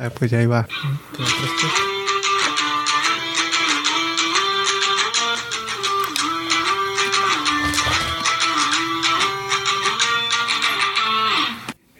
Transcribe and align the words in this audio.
Ah, 0.00 0.10
pues 0.10 0.30
ya 0.30 0.40
iba. 0.40 0.68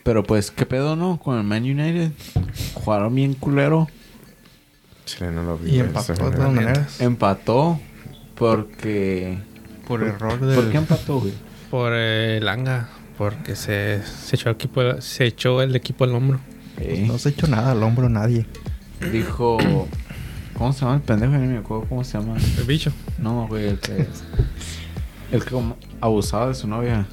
Pero 0.05 0.23
pues, 0.23 0.53
¿qué 0.53 0.65
pedo, 0.65 0.95
no? 0.95 1.19
Con 1.19 1.39
el 1.39 1.45
Man 1.45 1.65
United. 1.65 2.13
Jugaron 2.75 3.15
bien 3.17 3.35
culero. 3.35 3.89
Chile 5.05 5.33
no 5.33 5.43
lo 5.43 5.59
vi. 5.59 5.73
Y 5.73 5.81
empató 5.81 6.13
de 6.13 6.19
todas 6.19 6.53
maneras. 6.53 7.01
Empató 7.01 7.81
porque... 8.37 9.39
Por 9.89 10.05
error 10.05 10.39
del... 10.39 10.55
¿Por 10.55 10.71
qué 10.71 10.77
empató, 10.77 11.19
güey? 11.19 11.35
Por 11.69 11.93
eh, 11.95 12.39
Langa. 12.41 12.91
Porque 13.19 13.57
se, 13.57 14.03
se 14.05 14.37
echó 14.37 14.51
el 14.51 14.55
equipo, 14.55 15.01
se 15.01 15.27
echó 15.27 15.61
el 15.63 15.75
equipo 15.75 16.05
al 16.05 16.15
hombro. 16.15 16.41
Eh, 16.81 17.05
No 17.07 17.19
se 17.19 17.29
ha 17.29 17.33
hecho 17.33 17.47
nada 17.47 17.73
al 17.73 17.83
hombro 17.83 18.09
nadie. 18.09 18.47
Dijo... 19.13 19.59
¿Cómo 20.55 20.73
se 20.73 20.81
llama 20.81 20.97
el 20.97 21.03
pendejo? 21.03 21.33
Ni 21.35 21.47
me 21.47 21.59
acuerdo 21.59 21.85
cómo 21.89 22.03
se 22.03 22.19
llama. 22.19 22.37
El 22.59 22.65
bicho. 22.65 22.93
No, 23.19 23.47
güey, 23.47 23.69
el 23.69 23.79
que... 23.79 24.07
El 25.31 25.45
que 25.45 25.51
como 25.51 25.77
abusaba 26.01 26.49
de 26.49 26.55
su 26.55 26.67
novia. 26.67 27.07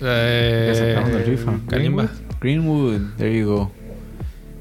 Eh, 0.00 0.70
Que 0.72 0.78
sacaron 0.94 1.12
del 1.12 1.36
FIFA. 1.36 1.52
Kalimba. 1.68 2.08
Greenwood, 2.40 3.00
there 3.18 3.38
you 3.38 3.46
go. 3.46 3.70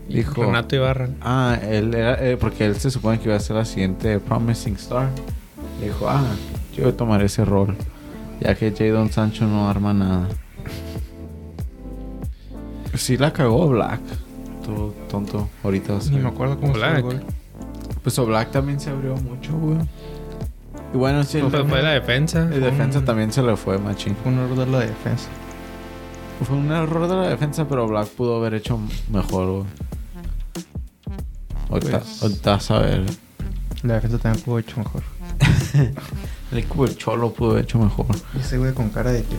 Dijo... 0.09 0.43
Renato 0.43 0.75
Ibarra. 0.75 1.09
Ah, 1.21 1.57
él 1.61 1.93
era... 1.93 2.15
eh, 2.21 2.35
porque 2.35 2.65
él 2.65 2.75
se 2.75 2.91
supone 2.91 3.19
que 3.19 3.25
iba 3.29 3.35
a 3.37 3.39
ser 3.39 3.55
la 3.55 3.63
siguiente 3.65 4.19
Promising 4.19 4.75
Star. 4.75 5.09
Le 5.79 5.87
dijo, 5.87 6.09
ah, 6.09 6.25
yo 6.75 6.83
voy 6.83 6.91
a 6.91 6.97
tomar 6.97 7.21
ese 7.21 7.45
rol. 7.45 7.75
Ya 8.41 8.55
que 8.55 8.73
Jadon 8.77 9.11
Sancho 9.11 9.45
no 9.45 9.69
arma 9.69 9.93
nada. 9.93 10.27
Sí 12.99 13.17
la 13.17 13.31
cagó 13.33 13.67
Black. 13.69 14.01
Todo 14.65 14.93
tonto. 15.09 15.49
Ahorita 15.63 15.97
Ni 16.11 16.17
me 16.19 16.29
acuerdo 16.29 16.59
cómo 16.59 16.73
Black. 16.73 17.01
fue 17.01 17.13
el 17.13 17.19
gol. 17.21 17.25
Pues 18.03 18.19
o 18.19 18.25
Black 18.25 18.51
también 18.51 18.79
se 18.79 18.89
abrió 18.89 19.15
mucho, 19.17 19.53
güey. 19.57 19.77
Y 20.93 20.97
bueno, 20.97 21.23
sí, 21.23 21.37
el, 21.37 21.49
Fue, 21.49 21.63
fue 21.65 21.81
la 21.81 21.91
defensa. 21.91 22.43
el 22.51 22.61
defensa 22.61 23.03
también 23.05 23.31
se 23.31 23.41
le 23.43 23.55
fue, 23.55 23.77
machín. 23.77 24.15
Fue 24.21 24.31
un 24.31 24.39
error 24.39 24.57
de 24.57 24.65
la 24.65 24.79
defensa. 24.79 25.27
Fue 26.43 26.55
un 26.57 26.71
error 26.71 27.07
de 27.07 27.15
la 27.15 27.27
defensa, 27.29 27.67
pero 27.67 27.87
Black 27.87 28.07
pudo 28.09 28.37
haber 28.37 28.53
hecho 28.55 28.79
mejor, 29.11 29.51
güey. 29.51 29.65
Ahorita, 31.69 31.99
Pues- 31.99 32.71
a 32.71 32.79
ver. 32.79 33.05
La 33.83 33.93
defensa 33.95 34.17
también 34.17 34.43
pudo 34.43 34.55
haber 34.55 34.65
hecho 34.65 34.77
mejor. 34.77 35.03
El 36.51 36.57
equipo 36.57 36.85
del 36.85 36.97
Cholo 36.97 37.31
pudo 37.31 37.51
haber 37.51 37.63
hecho 37.63 37.77
mejor. 37.79 38.07
Y 38.35 38.39
ese 38.39 38.57
güey 38.57 38.73
con 38.73 38.89
cara 38.89 39.11
de 39.11 39.23
que 39.23 39.35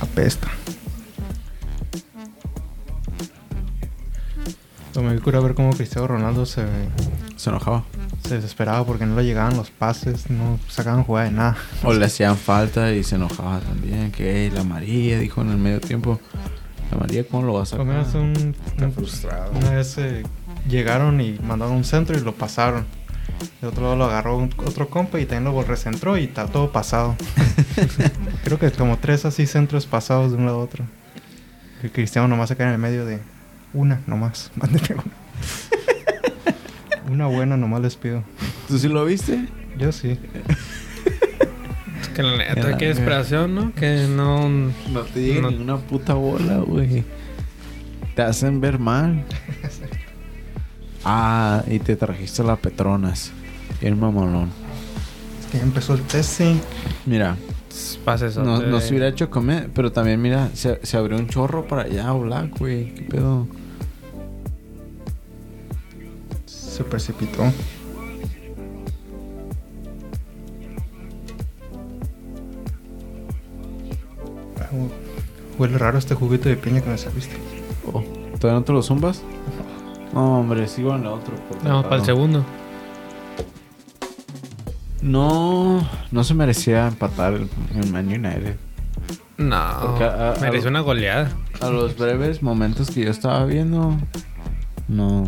apesta. 0.00 0.48
Lo 4.94 5.02
me 5.02 5.18
cura 5.20 5.38
ver 5.40 5.54
cómo 5.54 5.70
Cristiano 5.70 6.08
Ronaldo 6.08 6.44
se, 6.46 6.64
Se 7.36 7.50
enojaba. 7.50 7.84
se 8.26 8.34
desesperaba 8.36 8.84
porque 8.84 9.06
no 9.06 9.14
le 9.16 9.24
llegaban 9.24 9.56
los 9.56 9.70
pases, 9.70 10.28
no 10.30 10.58
sacaban 10.68 11.04
jugada 11.04 11.26
de 11.26 11.32
nada. 11.32 11.56
O 11.84 11.92
le 11.92 12.04
hacían 12.06 12.36
falta 12.36 12.92
y 12.92 13.04
se 13.04 13.14
enojaba 13.14 13.60
también. 13.60 14.10
Que 14.10 14.44
"Ey, 14.46 14.50
la 14.50 14.64
María 14.64 15.18
dijo 15.20 15.42
en 15.42 15.50
el 15.50 15.58
medio 15.58 15.80
tiempo. 15.80 16.20
La 16.90 16.98
María, 16.98 17.24
¿cómo 17.24 17.46
lo 17.46 17.52
vas 17.52 17.68
a 17.68 17.76
sacar? 17.76 17.86
menos 17.86 18.12
un, 18.14 18.54
Está 18.66 18.86
un- 18.86 18.92
frustrado. 18.92 19.52
una 19.52 19.70
vez 19.70 19.96
eh, 19.98 20.24
llegaron 20.68 21.20
y 21.20 21.38
mandaron 21.40 21.74
un 21.76 21.84
centro 21.84 22.18
y 22.18 22.20
lo 22.20 22.34
pasaron. 22.34 22.84
De 23.62 23.68
otro 23.68 23.84
lado 23.84 23.96
lo 23.96 24.04
agarró 24.06 24.36
un- 24.38 24.52
otro 24.66 24.88
compa 24.90 25.20
y 25.20 25.24
también 25.24 25.54
lo 25.54 25.62
recentró 25.62 26.18
y 26.18 26.24
está 26.24 26.46
todo 26.48 26.72
pasado. 26.72 27.14
Creo 28.44 28.58
que 28.58 28.72
como 28.72 28.98
tres 28.98 29.24
así 29.24 29.46
centros 29.46 29.86
pasados 29.86 30.32
de 30.32 30.38
un 30.38 30.46
lado 30.46 30.60
a 30.60 30.64
otro. 30.64 30.84
El 31.84 31.92
Cristiano 31.92 32.26
nomás 32.26 32.48
se 32.48 32.56
cae 32.56 32.66
en 32.66 32.72
el 32.72 32.78
medio 32.78 33.06
de 33.06 33.20
una 33.74 34.00
nomás. 34.06 34.50
Mándenme 34.56 34.94
una. 34.94 35.12
Una 37.12 37.26
buena 37.26 37.56
nomás 37.56 37.80
les 37.82 37.96
pido. 37.96 38.22
¿Tú 38.68 38.78
sí 38.78 38.88
lo 38.88 39.04
viste? 39.04 39.46
Yo 39.78 39.90
sí. 39.92 40.16
Es 42.00 42.08
que 42.08 42.22
la 42.22 42.36
neta, 42.36 42.76
qué 42.78 42.86
desesperación, 42.88 43.54
¿no? 43.54 43.74
Que 43.74 44.06
no. 44.08 44.48
No 44.48 45.00
te 45.12 45.20
llega 45.20 45.42
No. 45.42 45.50
ninguna 45.50 45.76
puta 45.78 46.14
bola, 46.14 46.58
güey. 46.58 47.04
Te 48.14 48.22
hacen 48.22 48.60
ver 48.60 48.78
mal. 48.78 49.24
ah, 51.04 51.62
y 51.66 51.78
te 51.78 51.96
trajiste 51.96 52.42
la 52.44 52.56
Petronas. 52.56 53.32
Bien 53.80 53.98
mamolón. 53.98 54.50
Es 55.40 55.46
que 55.46 55.58
ya 55.58 55.64
empezó 55.64 55.94
el 55.94 56.02
testing. 56.02 56.56
Mira, 57.06 57.36
Pases. 58.04 58.36
no, 58.36 58.60
no 58.62 58.80
se 58.80 58.90
hubiera 58.90 59.08
hecho 59.08 59.30
comer, 59.30 59.70
pero 59.74 59.90
también 59.90 60.20
mira, 60.20 60.50
se, 60.54 60.78
se 60.84 60.96
abrió 60.96 61.16
un 61.18 61.28
chorro 61.28 61.66
para 61.66 61.82
allá, 61.82 62.12
Black, 62.12 62.58
güey. 62.58 62.94
¿Qué 62.94 63.02
pedo? 63.02 63.48
Se 66.70 66.84
precipitó. 66.84 67.42
Hu- 74.72 74.90
Huele 75.58 75.78
raro 75.78 75.98
este 75.98 76.14
juguito 76.14 76.48
de 76.48 76.56
piña 76.56 76.80
que 76.80 76.88
me 76.90 76.98
serviste. 76.98 77.36
Oh, 77.92 78.02
¿Todavía 78.38 78.60
no 78.60 78.64
te 78.64 78.72
lo 78.72 78.82
zumbas? 78.82 79.22
No, 80.14 80.40
hombre, 80.40 80.66
sigo 80.68 80.94
en 80.94 81.06
otro. 81.06 81.34
por 81.48 81.62
No, 81.64 81.82
para 81.82 81.96
el 81.96 82.04
segundo. 82.04 82.44
No, 85.02 85.86
no 86.10 86.24
se 86.24 86.34
merecía 86.34 86.88
empatar 86.88 87.34
el, 87.34 87.48
el 87.74 87.90
Man 87.92 88.06
United. 88.08 88.56
No. 89.38 89.56
A- 89.58 90.34
Mereció 90.40 90.70
una 90.70 90.80
goleada. 90.80 91.30
A 91.60 91.68
los 91.68 91.96
breves 91.96 92.42
momentos 92.42 92.90
que 92.90 93.04
yo 93.04 93.10
estaba 93.10 93.44
viendo, 93.44 93.94
no, 94.88 95.24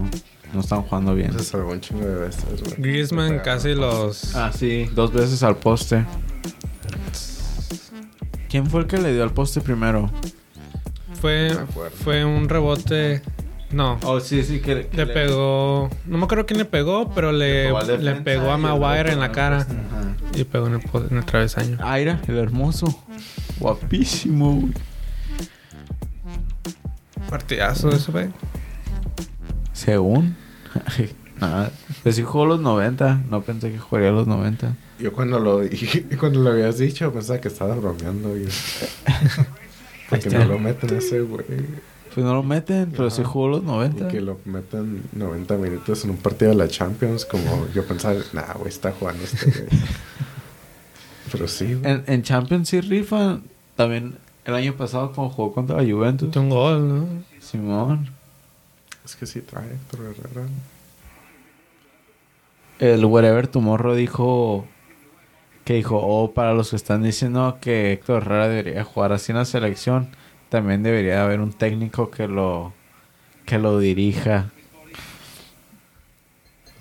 no 0.53 0.61
están 0.61 0.83
jugando 0.83 1.15
bien. 1.15 1.33
Se 1.33 1.45
salvó 1.45 1.73
un 1.73 1.81
chingo 1.81 2.07
de 2.07 2.15
veces, 2.15 2.45
güey. 2.63 2.75
Griezmann 2.79 3.39
casi 3.41 3.75
los. 3.75 4.35
Ah, 4.35 4.51
sí, 4.53 4.89
dos 4.95 5.13
veces 5.13 5.43
al 5.43 5.57
poste. 5.57 6.05
¿Quién 8.49 8.67
fue 8.67 8.83
el 8.83 8.87
que 8.87 8.99
le 8.99 9.13
dio 9.13 9.23
al 9.23 9.33
poste 9.33 9.61
primero? 9.61 10.11
Fue, 11.21 11.57
fue 12.03 12.25
un 12.25 12.49
rebote. 12.49 13.23
No. 13.71 13.99
Oh, 14.05 14.21
sí, 14.21 14.43
sí, 14.43 14.61
que, 14.61 14.89
Le 14.93 15.07
pegó. 15.07 15.89
No 16.05 16.19
me 16.19 16.25
acuerdo 16.25 16.45
quién 16.45 16.59
le 16.59 16.67
pegó, 16.67 17.11
pero 17.15 17.33
le, 17.33 17.73
pegó 17.73 17.83
le 17.83 18.15
pegó 18.17 18.51
a 18.51 18.59
Maguire 18.59 19.13
en 19.13 19.21
la 19.21 19.33
cara. 19.33 19.61
Ajá. 19.61 20.17
Y 20.35 20.45
pegó 20.45 20.67
en 20.67 20.75
el, 20.75 20.83
en 21.11 21.17
el 21.17 21.25
travesaño. 21.25 21.79
Aira, 21.81 22.21
el 22.29 22.37
hermoso. 22.37 23.03
Guapísimo, 23.59 24.57
güey. 24.57 24.73
Partidazo 27.31 27.89
eso, 27.91 28.13
güey. 28.13 28.29
Según. 29.73 30.37
Nada. 31.41 31.73
Pues 32.03 32.17
sí 32.17 32.23
jugó 32.23 32.47
los 32.47 32.61
90. 32.61 33.23
No 33.31 33.43
pensé 33.43 33.73
que 33.73 33.79
jugaría 33.79 34.13
los 34.13 34.27
90. 34.27 34.77
Yo 34.99 35.13
cuando 35.13 35.39
lo 35.41 35.61
dije, 35.61 36.05
cuando 36.21 36.41
lo 36.41 36.51
habías 36.51 36.79
dicho, 36.79 37.13
pensaba 37.13 37.41
que 37.41 37.49
estabas 37.49 37.81
bromeando. 37.81 38.37
Y... 38.37 38.47
Porque 40.09 40.29
está. 40.29 40.39
no 40.41 40.53
lo 40.53 40.59
meten 40.59 40.97
ese, 40.97 41.21
güey. 41.21 41.45
Pues 42.15 42.27
no 42.27 42.35
lo 42.35 42.43
meten, 42.43 42.91
pero 42.95 43.09
sí 43.09 43.23
Ajá. 43.23 43.31
jugó 43.31 43.49
los 43.49 43.63
Y 43.63 43.67
90. 43.67 44.09
que 44.09 44.21
lo 44.21 44.39
meten 44.45 45.03
90 45.13 45.57
minutos 45.57 46.05
en 46.05 46.11
un 46.11 46.19
partido 46.19 46.51
de 46.51 46.59
la 46.59 46.69
Champions, 46.69 47.25
como 47.25 47.67
yo 47.75 47.87
pensaba, 47.87 48.15
nah, 48.35 48.53
güey, 48.55 48.69
está 48.69 48.93
jugando 48.93 49.25
este, 49.25 49.51
güey. 49.51 49.67
Pero 51.33 51.49
sí, 51.49 51.73
güey. 51.75 51.91
En, 51.91 52.05
en 52.07 52.23
Champions 52.23 52.69
sí 52.69 52.83
rifa. 52.83 53.41
También 53.77 54.17
el 54.45 54.55
año 54.55 54.75
pasado 54.75 55.13
cuando 55.13 55.33
jugó 55.33 55.55
contra 55.55 55.81
la 55.83 55.91
Juventus. 55.91 56.37
Un 56.37 56.51
gol, 56.51 56.89
¿no? 56.89 57.07
Simón. 57.41 58.11
Es 59.05 59.17
que 59.17 59.27
sí 59.27 59.41
trae 59.41 59.67
Héctor 59.73 60.01
Herrera. 60.17 60.47
El 62.79 63.05
Wherever 63.05 63.47
Tomorrow 63.49 63.95
dijo 63.95 64.67
que 65.65 65.75
dijo, 65.75 65.99
oh, 66.03 66.33
para 66.35 66.55
los 66.55 66.71
que 66.71 66.77
están 66.77 67.03
diciendo 67.03 67.59
que 67.61 67.93
Héctor 67.93 68.23
Herrera 68.23 68.49
debería 68.49 68.85
jugar 68.85 69.13
así 69.13 69.31
en 69.33 69.39
la 69.39 69.45
selección, 69.45 70.09
también 70.49 70.83
debería 70.83 71.23
haber 71.23 71.41
un 71.41 71.53
técnico 71.53 72.11
que 72.11 72.27
lo 72.27 72.73
que 73.47 73.59
lo 73.59 73.79
dirija. 73.79 74.51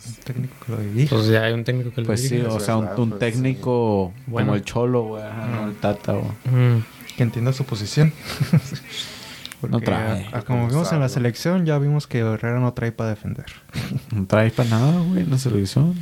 Un 0.07 0.13
técnico 0.23 0.55
que 0.65 0.71
lo 0.71 0.77
dirige. 0.79 1.15
Pues 1.15 1.27
ya 1.27 1.43
hay 1.43 1.53
un 1.53 1.63
técnico 1.63 1.91
que 1.91 2.01
lo 2.01 2.07
Pues 2.07 2.21
sí, 2.21 2.29
dirige. 2.29 2.47
o 2.47 2.57
es 2.57 2.63
sea, 2.63 2.77
un, 2.77 2.85
verdad, 2.85 2.99
un 2.99 3.09
pues, 3.09 3.19
técnico 3.19 4.13
Bueno. 4.25 4.47
como 4.47 4.55
el 4.55 4.63
Cholo, 4.63 5.03
güey, 5.03 5.23
no 5.51 5.67
el 5.67 5.75
Tata, 5.75 6.13
güey. 6.13 6.31
Mm. 6.45 6.83
Que 7.17 7.23
entienda 7.23 7.53
su 7.53 7.63
posición. 7.65 8.11
Porque 9.61 9.71
No 9.77 9.79
trae. 9.81 10.27
a- 10.33 10.39
a 10.39 10.41
como 10.41 10.67
vimos 10.67 10.91
en 10.91 10.99
la 10.99 11.07
selección, 11.09 11.65
ya 11.65 11.77
vimos 11.77 12.07
que 12.07 12.19
Herrera 12.19 12.59
no 12.59 12.73
trae 12.73 12.91
para 12.91 13.11
defender. 13.11 13.45
No 14.13 14.25
trae 14.25 14.49
para 14.51 14.69
nada, 14.69 14.99
güey, 15.01 15.21
en 15.23 15.29
la 15.29 15.37
selección. 15.37 15.95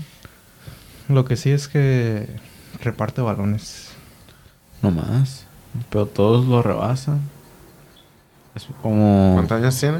Lo 1.09 1.25
que 1.25 1.35
sí 1.35 1.49
es 1.51 1.67
que 1.67 2.27
reparte 2.83 3.21
balones. 3.21 3.89
No 4.81 4.91
más. 4.91 5.45
Pero 5.89 6.05
todos 6.05 6.45
lo 6.47 6.61
rebasan. 6.63 7.19
Es 8.55 8.67
como... 8.81 9.33
¿Cuántos 9.35 9.57
años 9.61 9.79
tiene? 9.79 9.99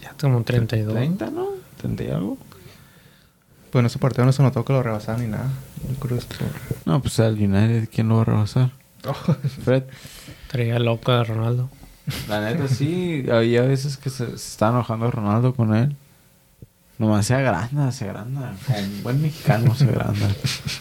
Ya 0.00 0.14
como 0.20 0.42
32. 0.42 0.94
30, 0.94 1.30
¿no? 1.30 1.46
30 1.78 2.04
y 2.04 2.10
algo. 2.10 2.36
Pues 3.70 3.80
en 3.80 3.86
ese 3.86 3.98
partido 3.98 4.24
no 4.26 4.32
se 4.32 4.42
notó 4.42 4.64
que 4.64 4.72
lo 4.72 4.82
rebasaban 4.82 5.22
ni 5.22 5.28
nada. 5.28 5.48
No, 6.84 7.00
pues 7.00 7.18
al 7.20 7.34
United, 7.34 7.88
¿quién 7.92 8.08
lo 8.08 8.16
va 8.16 8.22
a 8.22 8.24
rebasar? 8.24 8.70
Fred. 9.64 9.84
Traía 10.48 10.78
loca 10.78 11.20
a 11.20 11.24
Ronaldo. 11.24 11.68
La 12.28 12.40
neta, 12.40 12.68
sí. 12.68 13.26
Había 13.30 13.62
veces 13.62 13.96
que 13.96 14.10
se, 14.10 14.26
se 14.26 14.34
está 14.34 14.68
enojando 14.68 15.10
Ronaldo 15.10 15.54
con 15.54 15.74
él. 15.74 15.96
Nomás 16.98 17.26
se 17.26 17.34
agranda, 17.34 17.92
se 17.92 18.04
agranda. 18.04 18.54
Como 18.66 18.78
un 18.78 19.02
buen 19.02 19.22
mexicano 19.22 19.74
se 19.74 19.84
agranda. 19.84 20.28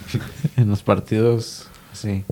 en 0.56 0.70
los 0.70 0.82
partidos, 0.82 1.68
sí. 1.94 2.24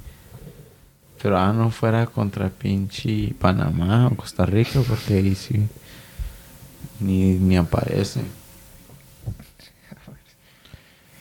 Pero 1.22 1.38
ah, 1.38 1.51
no 1.54 1.69
fuera 1.69 2.06
contra 2.06 2.50
pinche 2.50 3.34
Panamá 3.40 4.07
o 4.07 4.16
Costa 4.16 4.45
Rica, 4.45 4.80
porque 4.88 5.16
ahí 5.16 5.36
sí. 5.36 5.68
Ni, 7.00 7.34
ni 7.34 7.57
aparece. 7.57 8.22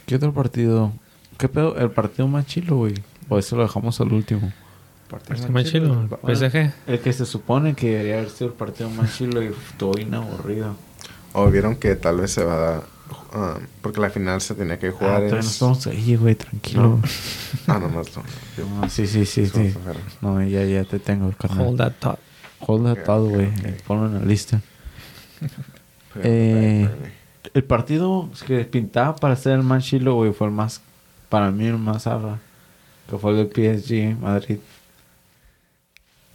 ¿Qué 0.07 0.17
otro 0.17 0.33
partido? 0.33 0.93
¿Qué 1.39 1.49
pedo? 1.49 1.77
El 1.77 1.91
partido 1.91 2.29
más 2.29 2.47
chilo, 2.47 2.77
güey. 2.77 2.95
O 3.29 3.39
eso 3.39 3.57
lo 3.57 3.63
dejamos 3.63 4.01
al 4.01 4.13
último. 4.13 4.53
Partido 5.13 5.35
Está 5.37 5.49
más 5.53 5.65
chido. 5.65 6.09
PSG. 6.27 6.73
El 6.87 7.01
que 7.01 7.13
se 7.13 7.27
supone 7.27 7.75
que 7.75 7.91
debería 7.91 8.15
haber 8.19 8.31
sido 8.31 8.49
el 8.49 8.57
partido 8.57 8.91
más 8.91 9.17
chilo 9.17 9.43
y 9.43 9.47
estuvo 9.47 9.93
bien 9.93 10.13
aburrido. 10.15 10.75
O 11.35 11.51
vieron 11.51 11.77
que 11.77 11.95
tal 11.97 12.17
vez 12.19 12.31
se 12.33 12.43
va 12.45 12.55
a 12.55 12.59
dar... 12.59 12.83
ah, 13.33 13.59
porque 13.81 14.01
la 14.01 14.11
final 14.11 14.41
se 14.41 14.55
tenía 14.55 14.79
que 14.79 14.89
Ah, 14.89 14.93
jugar 14.99 15.23
no 15.23 15.39
es- 15.39 15.47
estamos 15.47 15.87
ahí, 15.87 16.17
güey, 16.17 16.35
tranquilo. 16.35 17.01
Ah, 17.67 17.79
no, 17.79 17.89
no, 17.89 18.03
no. 18.03 18.83
Ah, 18.83 18.89
sí, 18.89 19.07
sí, 19.07 19.25
sí, 19.27 19.47
sí. 19.47 19.75
No, 20.21 20.43
ya, 20.43 20.65
ya 20.65 20.85
te 20.85 20.99
tengo, 20.99 21.31
carnal. 21.39 21.67
Hold 21.67 21.79
that 21.79 21.93
thought. 22.01 22.19
Hold 22.67 22.85
that 22.87 22.99
Ok, 22.99 23.05
thought, 23.05 23.29
güey. 23.31 23.47
ok, 23.49 23.55
ok. 23.59 23.83
Ponlo 23.87 24.07
en 24.07 24.15
la 24.15 24.25
lista. 24.25 24.61
Eh, 26.23 26.89
el 27.55 27.65
partido 27.65 28.29
que 28.47 28.65
pintaba 28.65 29.17
para 29.17 29.35
ser 29.37 29.53
el 29.55 29.63
más 29.63 29.85
chilo, 29.85 30.15
güey, 30.15 30.33
fue 30.33 30.47
el 30.49 30.53
más... 30.53 30.81
Para 31.31 31.51
mí 31.51 31.65
el 31.67 31.79
más 31.79 32.07
arra. 32.07 32.39
Que 33.09 33.17
fue 33.17 33.31
el 33.33 33.49
del 33.49 33.75
PSG 33.83 34.21
Madrid. 34.21 34.59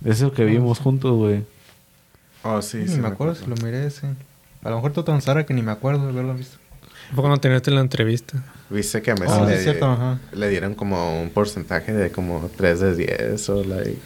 Eso 0.05 0.31
que 0.31 0.45
vimos 0.45 0.79
juntos, 0.79 1.11
güey. 1.15 1.43
Oh, 2.43 2.61
sí, 2.61 2.77
ni 2.77 2.87
sí. 2.87 2.99
me 2.99 3.07
acuerdo 3.07 3.35
si 3.35 3.45
lo 3.45 3.55
miré 3.57 3.87
ese. 3.87 4.07
A 4.63 4.69
lo 4.69 4.75
mejor 4.77 4.93
tú 4.93 5.03
tan 5.03 5.21
Sara 5.21 5.45
que 5.45 5.53
ni 5.53 5.61
me 5.61 5.71
acuerdo 5.71 6.03
de 6.05 6.09
haberlo 6.11 6.33
visto. 6.35 6.57
¿A 7.11 7.15
poco 7.15 7.29
no 7.29 7.37
tenías 7.39 7.65
la 7.67 7.79
entrevista? 7.81 8.43
Viste 8.69 9.01
que 9.01 9.11
a 9.11 9.15
Messi 9.15 9.33
Oh, 9.33 9.45
sí, 9.45 9.51
le, 9.51 9.63
cierto, 9.63 10.19
dieron 10.49 10.75
como 10.75 11.21
un 11.21 11.29
porcentaje 11.29 11.93
de 11.93 12.11
como 12.11 12.49
3 12.57 12.79
de 12.79 12.95
10 12.95 13.49
o 13.49 13.63
like... 13.63 13.97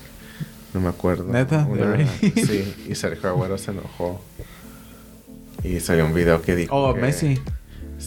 No 0.73 0.79
me 0.79 0.87
acuerdo. 0.89 1.25
¿Neta? 1.25 1.65
Una- 1.69 1.97
sí, 2.21 2.85
y 2.87 2.95
Sergio 2.95 3.29
Agüero 3.29 3.57
se 3.57 3.71
enojó. 3.71 4.21
Y 5.63 5.79
salió 5.79 6.05
un 6.05 6.13
video 6.13 6.41
que 6.41 6.55
dijo 6.55 6.73
Oh, 6.75 6.93
que- 6.93 7.01
Messi. 7.01 7.39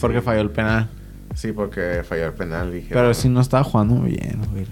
Porque 0.01 0.21
falló 0.21 0.41
el 0.41 0.49
penal. 0.49 0.89
Sí, 1.35 1.51
porque 1.51 2.03
falló 2.07 2.25
el 2.27 2.33
penal. 2.33 2.69
Pero 2.69 2.73
dijeron- 2.81 3.15
si 3.15 3.29
no 3.29 3.41
estaba 3.41 3.63
jugando 3.63 4.01
bien, 4.01 4.41
güey. 4.51 4.65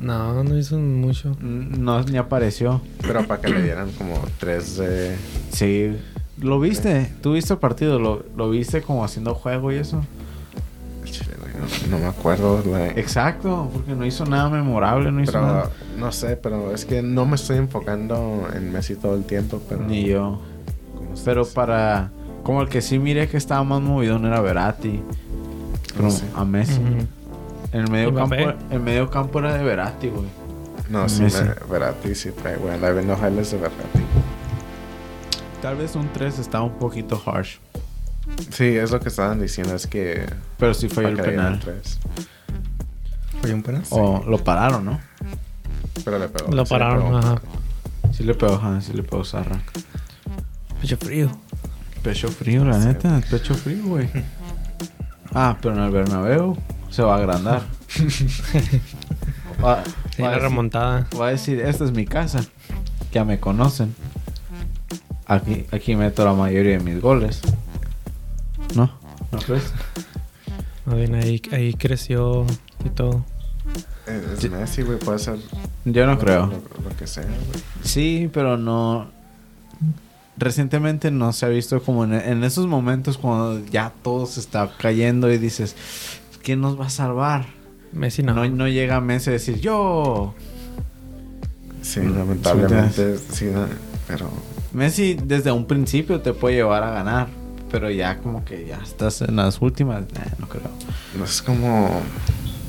La. 0.00 0.32
No, 0.32 0.44
no 0.44 0.58
hizo 0.58 0.78
mucho. 0.78 1.36
No, 1.40 2.02
ni 2.02 2.16
apareció. 2.16 2.80
Pero 3.02 3.26
para 3.26 3.40
que 3.40 3.48
le 3.50 3.62
dieran 3.62 3.90
como 3.92 4.14
3 4.38 4.76
de... 4.78 5.16
Sí. 5.52 5.96
¿Lo 6.40 6.58
viste? 6.58 7.12
¿Tú 7.22 7.34
viste 7.34 7.52
el 7.52 7.58
partido? 7.58 7.98
¿Lo, 7.98 8.24
lo 8.36 8.48
viste 8.50 8.80
como 8.82 9.04
haciendo 9.04 9.34
juego 9.34 9.72
y 9.72 9.76
eso? 9.76 10.02
Chile, 11.04 11.34
güey, 11.40 11.52
no, 11.54 11.96
no 11.96 11.98
me 12.02 12.06
acuerdo. 12.08 12.62
like, 12.64 12.98
Exacto, 12.98 13.68
porque 13.72 13.94
no 13.94 14.06
hizo 14.06 14.24
nada 14.24 14.48
memorable, 14.48 15.12
no 15.12 15.22
hizo 15.22 15.32
Pero 15.32 15.46
nada. 15.46 15.70
no 15.98 16.12
sé, 16.12 16.36
pero 16.36 16.72
es 16.72 16.84
que 16.84 17.02
no 17.02 17.26
me 17.26 17.34
estoy 17.36 17.58
enfocando 17.58 18.48
en 18.54 18.72
Messi 18.72 18.94
todo 18.96 19.16
el 19.16 19.24
tiempo, 19.24 19.60
pero... 19.68 19.82
Ni 19.84 20.04
yo. 20.04 20.40
Pero 21.24 21.44
para... 21.46 22.10
Como 22.42 22.62
el 22.62 22.68
que 22.70 22.80
sí 22.80 22.98
miré 22.98 23.28
que 23.28 23.36
estaba 23.36 23.62
más 23.64 23.82
movido 23.82 24.18
no 24.18 24.28
era 24.28 24.40
Verati. 24.40 25.02
Pero 25.94 26.08
a 26.34 26.44
Messi. 26.46 26.80
El 27.72 27.88
medio 27.90 28.14
campo, 28.14 28.34
el 28.70 28.80
medio 28.80 29.10
campo 29.10 29.38
era 29.38 29.54
de 29.54 29.62
Verati, 29.64 30.08
güey. 30.08 30.26
No, 30.88 31.08
sí, 31.08 31.24
Verratti 31.70 32.14
sí 32.14 32.30
trae, 32.32 32.56
güey. 32.56 32.78
La 32.80 32.90
viendo 32.90 33.14
highlights 33.16 33.52
de 33.52 33.58
Verratti. 33.58 34.00
Tal 35.62 35.76
vez 35.76 35.94
un 35.94 36.08
3 36.12 36.38
estaba 36.38 36.64
un 36.64 36.78
poquito 36.78 37.22
harsh. 37.24 37.58
Sí, 38.50 38.64
es 38.76 38.90
lo 38.90 39.00
que 39.00 39.08
estaban 39.08 39.40
diciendo, 39.40 39.74
es 39.74 39.86
que... 39.86 40.26
Pero 40.58 40.74
sí 40.74 40.88
fue 40.88 41.04
el 41.06 41.16
penal. 41.16 41.58
tres. 41.60 41.98
Fue 43.40 43.52
un 43.52 43.62
penal. 43.62 43.82
O 43.90 44.22
lo 44.26 44.38
pararon, 44.38 44.84
¿no? 44.84 45.00
Pero 46.04 46.18
le 46.18 46.28
pegó. 46.28 46.50
Lo 46.52 46.64
sí 46.64 46.70
pararon, 46.70 47.04
pegó. 47.06 47.16
ajá. 47.18 47.40
Sí 48.12 48.24
le 48.24 48.34
pegó, 48.34 48.54
ajá, 48.54 48.80
sí 48.80 48.92
le 48.92 49.02
pegó 49.02 49.24
Zarra. 49.24 49.60
Pecho 50.80 50.96
frío. 50.96 51.30
Pecho 52.02 52.28
frío, 52.28 52.64
la 52.64 52.80
Sí. 52.80 52.86
neta. 52.88 53.20
Pecho 53.30 53.54
frío, 53.54 53.84
güey. 53.84 54.08
Ah, 55.34 55.56
pero 55.60 55.74
en 55.76 55.82
el 55.82 55.90
Bernabéu 55.90 56.56
se 56.90 57.02
va 57.02 57.14
a 57.14 57.18
agrandar. 57.18 57.62
va, 59.64 59.82
Sí, 60.14 60.22
va 60.22 60.28
a 60.28 60.30
la 60.30 60.36
decir, 60.36 60.42
remontada. 60.42 61.06
va 61.18 61.28
a 61.28 61.30
decir, 61.30 61.60
esta 61.60 61.84
es 61.84 61.92
mi 61.92 62.04
casa. 62.06 62.40
Ya 63.12 63.24
me 63.24 63.38
conocen. 63.40 63.94
Aquí, 65.26 65.64
aquí 65.70 65.94
meto 65.96 66.24
la 66.24 66.32
mayoría 66.32 66.78
de 66.78 66.80
mis 66.84 67.00
goles. 67.00 67.40
¿No? 68.74 68.90
¿No 69.32 69.38
crees? 69.38 69.72
Más 70.84 70.96
bien 70.96 71.14
ahí, 71.14 71.40
ahí 71.52 71.74
creció 71.74 72.46
y 72.84 72.88
todo. 72.90 73.24
Es, 74.06 74.44
es 74.44 74.50
Messi, 74.50 74.82
güey, 74.82 74.98
puede 74.98 75.18
ser... 75.18 75.38
Yo 75.84 76.06
no 76.06 76.14
lo- 76.14 76.18
creo. 76.18 76.46
Lo, 76.46 76.88
lo 76.90 76.96
que 76.98 77.06
sea, 77.06 77.24
güey. 77.24 77.62
Sí, 77.82 78.28
pero 78.32 78.56
no. 78.56 79.08
Recientemente 80.36 81.10
no 81.10 81.32
se 81.32 81.46
ha 81.46 81.48
visto 81.48 81.82
como 81.82 82.04
en, 82.04 82.14
en 82.14 82.44
esos 82.44 82.66
momentos 82.66 83.18
cuando 83.18 83.64
ya 83.66 83.92
todo 84.02 84.26
se 84.26 84.40
está 84.40 84.70
cayendo 84.78 85.30
y 85.30 85.36
dices, 85.38 85.76
¿quién 86.42 86.60
nos 86.60 86.78
va 86.78 86.86
a 86.86 86.90
salvar? 86.90 87.46
Messi 87.92 88.22
no. 88.22 88.34
No, 88.34 88.48
no 88.48 88.68
llega 88.68 89.00
Messi 89.00 89.30
a 89.30 89.32
decir, 89.34 89.60
yo. 89.60 90.34
Sí, 91.82 92.00
lamentablemente, 92.00 93.18
sí, 93.18 93.50
pero... 94.06 94.30
Messi 94.72 95.14
desde 95.14 95.50
un 95.50 95.66
principio 95.66 96.20
te 96.20 96.32
puede 96.32 96.56
llevar 96.56 96.84
a 96.84 96.90
ganar, 96.90 97.28
pero 97.70 97.90
ya 97.90 98.18
como 98.18 98.44
que 98.44 98.66
ya 98.66 98.76
estás 98.76 99.22
en 99.22 99.36
las 99.36 99.60
últimas, 99.60 100.02
nah, 100.12 100.20
no 100.38 100.48
creo. 100.48 100.70
No 101.16 101.24
es 101.24 101.42
como... 101.42 102.00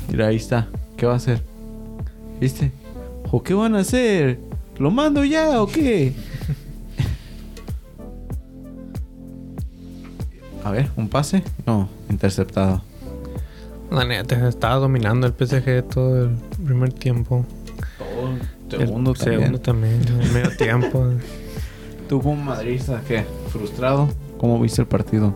Mira, 0.09 0.27
ahí 0.27 0.37
está. 0.37 0.67
¿Qué 0.97 1.05
va 1.05 1.13
a 1.13 1.17
hacer? 1.17 1.43
¿Viste? 2.39 2.71
¿O 3.29 3.43
qué 3.43 3.53
van 3.53 3.75
a 3.75 3.79
hacer? 3.79 4.39
¿Lo 4.79 4.89
mando 4.89 5.23
ya 5.23 5.61
o 5.61 5.67
qué? 5.67 6.13
a 10.63 10.71
ver, 10.71 10.89
¿un 10.95 11.07
pase? 11.07 11.43
No, 11.65 11.87
interceptado. 12.09 12.81
La 13.91 14.05
neta, 14.05 14.47
estaba 14.47 14.75
dominando 14.75 15.27
el 15.27 15.33
PSG 15.33 15.83
todo 15.89 16.23
el 16.23 16.29
primer 16.63 16.93
tiempo. 16.93 17.45
Todo 18.69 18.79
El 18.81 18.87
segundo 18.87 19.13
también. 19.13 19.39
Segundo 19.39 19.59
también. 19.59 20.01
El 20.21 20.31
medio 20.31 20.55
tiempo. 20.57 21.05
¿Tú 22.09 22.21
como 22.21 22.37
madridista 22.41 23.01
qué? 23.07 23.25
¿Frustrado? 23.51 24.09
¿Cómo 24.37 24.59
viste 24.59 24.81
el 24.81 24.87
partido? 24.87 25.33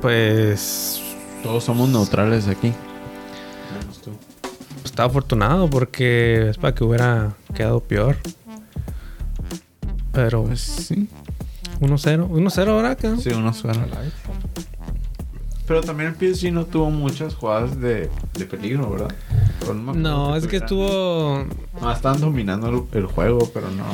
Pues 0.00 1.00
Todos 1.42 1.62
somos 1.64 1.88
neutrales 1.88 2.48
aquí. 2.48 2.72
Menos 3.80 4.00
tú. 4.02 4.10
estaba 4.84 5.08
afortunado 5.08 5.70
porque 5.70 6.50
es 6.50 6.58
para 6.58 6.74
que 6.74 6.84
hubiera 6.84 7.34
quedado 7.54 7.80
peor. 7.80 8.16
Pero 10.12 10.44
Pues 10.44 10.60
sí. 10.60 11.08
1-0. 11.80 12.28
1-0 12.28 12.68
ahora 12.68 12.90
acá. 12.92 13.16
Sí, 13.18 13.30
uno 13.30 13.52
suena. 13.54 13.86
Pero 15.66 15.80
también 15.82 16.14
el 16.18 16.34
PSG 16.34 16.52
no 16.52 16.66
tuvo 16.66 16.90
muchas 16.90 17.34
jugadas 17.34 17.80
de, 17.80 18.10
de 18.34 18.44
peligro, 18.44 18.90
¿verdad? 18.90 19.14
Pero 19.60 19.74
me 19.74 19.90
acuerdo 19.92 20.00
No, 20.00 20.36
es 20.36 20.46
que 20.46 20.56
estuvo. 20.58 21.44
No, 21.80 21.90
están 21.92 22.20
dominando 22.20 22.68
el, 22.68 22.98
el 22.98 23.06
juego, 23.06 23.50
pero 23.54 23.70
no. 23.70 23.84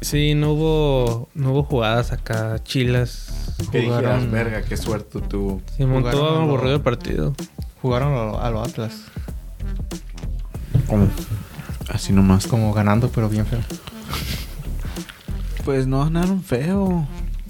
Sí, 0.00 0.34
no 0.34 0.52
hubo. 0.52 1.28
No 1.34 1.50
hubo 1.50 1.64
jugadas 1.64 2.12
acá 2.12 2.62
chilas. 2.62 3.54
Que 3.72 3.80
dijeras, 3.80 4.02
Jugaron. 4.02 4.30
verga, 4.30 4.62
qué 4.62 4.76
suerte 4.76 5.20
tuvo. 5.20 5.60
Se 5.76 5.84
montó 5.84 6.10
a 6.10 6.12
lo- 6.32 6.42
aburrido 6.42 6.76
el 6.76 6.82
partido. 6.82 7.34
Jugaron 7.82 8.12
a 8.14 8.24
lo, 8.24 8.40
a 8.40 8.50
lo 8.50 8.62
Atlas. 8.62 9.02
¿Cómo? 10.86 11.08
Así 11.88 12.12
nomás. 12.12 12.46
Como 12.46 12.72
ganando, 12.72 13.08
pero 13.10 13.28
bien 13.28 13.46
feo. 13.46 13.58
Pues 15.64 15.88
no 15.88 16.04
ganaron 16.04 16.42
feo. 16.42 17.06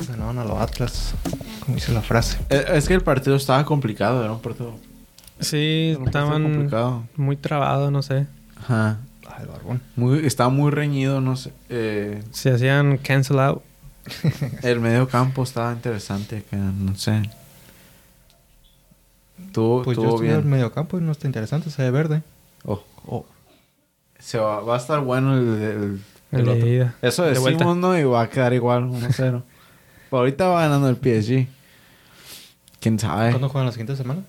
Ganaron 0.07 0.39
a 0.39 0.45
lo 0.45 0.59
Atlas. 0.61 1.15
Como 1.61 1.75
dice 1.77 1.93
la 1.93 2.03
frase. 2.03 2.39
Eh, 2.51 2.65
Es 2.75 2.87
que 2.89 2.95
el 2.95 3.01
partido 3.03 3.37
estaba 3.37 3.65
complicado, 3.65 4.23
era 4.23 4.33
un 4.33 4.41
partido 4.41 4.75
Sí, 5.41 5.91
era 5.91 5.99
un 5.99 6.05
partido 6.05 6.23
estaban 6.25 6.43
complicado. 6.43 7.05
muy 7.17 7.37
trabados, 7.37 7.91
no 7.93 8.03
sé. 8.03 8.27
Ajá. 8.61 8.99
El 9.41 9.47
barbón. 9.47 9.81
Muy, 9.95 10.27
estaba 10.27 10.51
muy 10.51 10.71
reñido, 10.73 11.21
no 11.21 11.37
sé. 11.37 11.53
Eh, 11.69 12.23
Se 12.33 12.51
hacían 12.51 12.99
cancel 12.99 13.39
out. 13.41 13.63
el 14.63 14.81
medio 14.81 15.07
campo 15.09 15.43
estaba 15.43 15.73
interesante, 15.73 16.43
que 16.51 16.57
no 16.57 16.95
sé. 16.97 17.23
Tuvo, 19.53 19.83
Pues 19.83 19.97
yo 19.97 20.03
tuvo 20.03 20.15
estuve 20.15 20.29
en 20.31 20.35
el 20.35 20.41
bien. 20.43 20.51
medio 20.51 20.73
campo 20.73 20.99
y 20.99 21.03
no 21.03 21.13
está 21.13 21.27
interesante. 21.27 21.71
Se 21.71 21.83
ve 21.83 21.91
verde. 21.91 22.23
Oh, 22.65 22.83
Oh. 23.07 23.25
se 24.19 24.39
va, 24.39 24.61
va 24.61 24.75
a 24.75 24.79
estar 24.79 25.01
bueno 25.01 25.35
el, 25.39 25.47
el, 25.63 26.01
El 26.33 26.41
el 26.41 26.45
de 26.45 26.51
otro. 26.53 26.67
ida. 26.69 26.95
Eso 27.03 27.23
De 27.23 27.29
decimos, 27.31 27.53
vuelta. 27.55 27.75
¿no? 27.75 27.99
Y 27.99 28.05
va 28.05 28.23
a 28.23 28.29
quedar 28.31 28.53
igual, 28.55 28.85
1-0. 28.85 29.43
Pero 30.11 30.19
ahorita 30.21 30.47
va 30.49 30.63
ganando 30.63 30.89
el 30.89 30.97
PSG. 30.97 31.47
¿Quién 32.81 32.99
sabe? 32.99 33.31
¿Cuándo 33.31 33.49
juegan 33.49 33.67
la 33.67 33.73
siguiente 33.73 33.97
semana? 33.97 34.23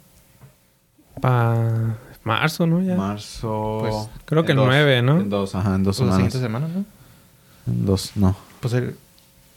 Para 1.22 1.98
marzo, 2.24 2.66
¿no? 2.68 2.82
Ya. 2.82 2.96
Marzo. 2.96 3.78
Pues, 3.82 3.96
creo 4.26 4.44
que 4.46 4.52
el 4.52 4.58
dos. 4.58 4.68
9, 4.68 5.02
¿no? 5.02 5.20
En 5.20 5.30
dos, 5.30 5.56
ajá, 5.56 5.76
en 5.76 5.84
dos 5.84 5.98
Pues 5.98 6.08
la 6.10 6.16
semanas. 6.16 6.34
siguiente 6.34 6.48
semana, 6.48 6.68
¿no? 6.68 6.86
En 7.72 7.86
dos, 7.86 8.12
no. 8.16 8.36
Pues 8.60 8.74
el, 8.74 8.96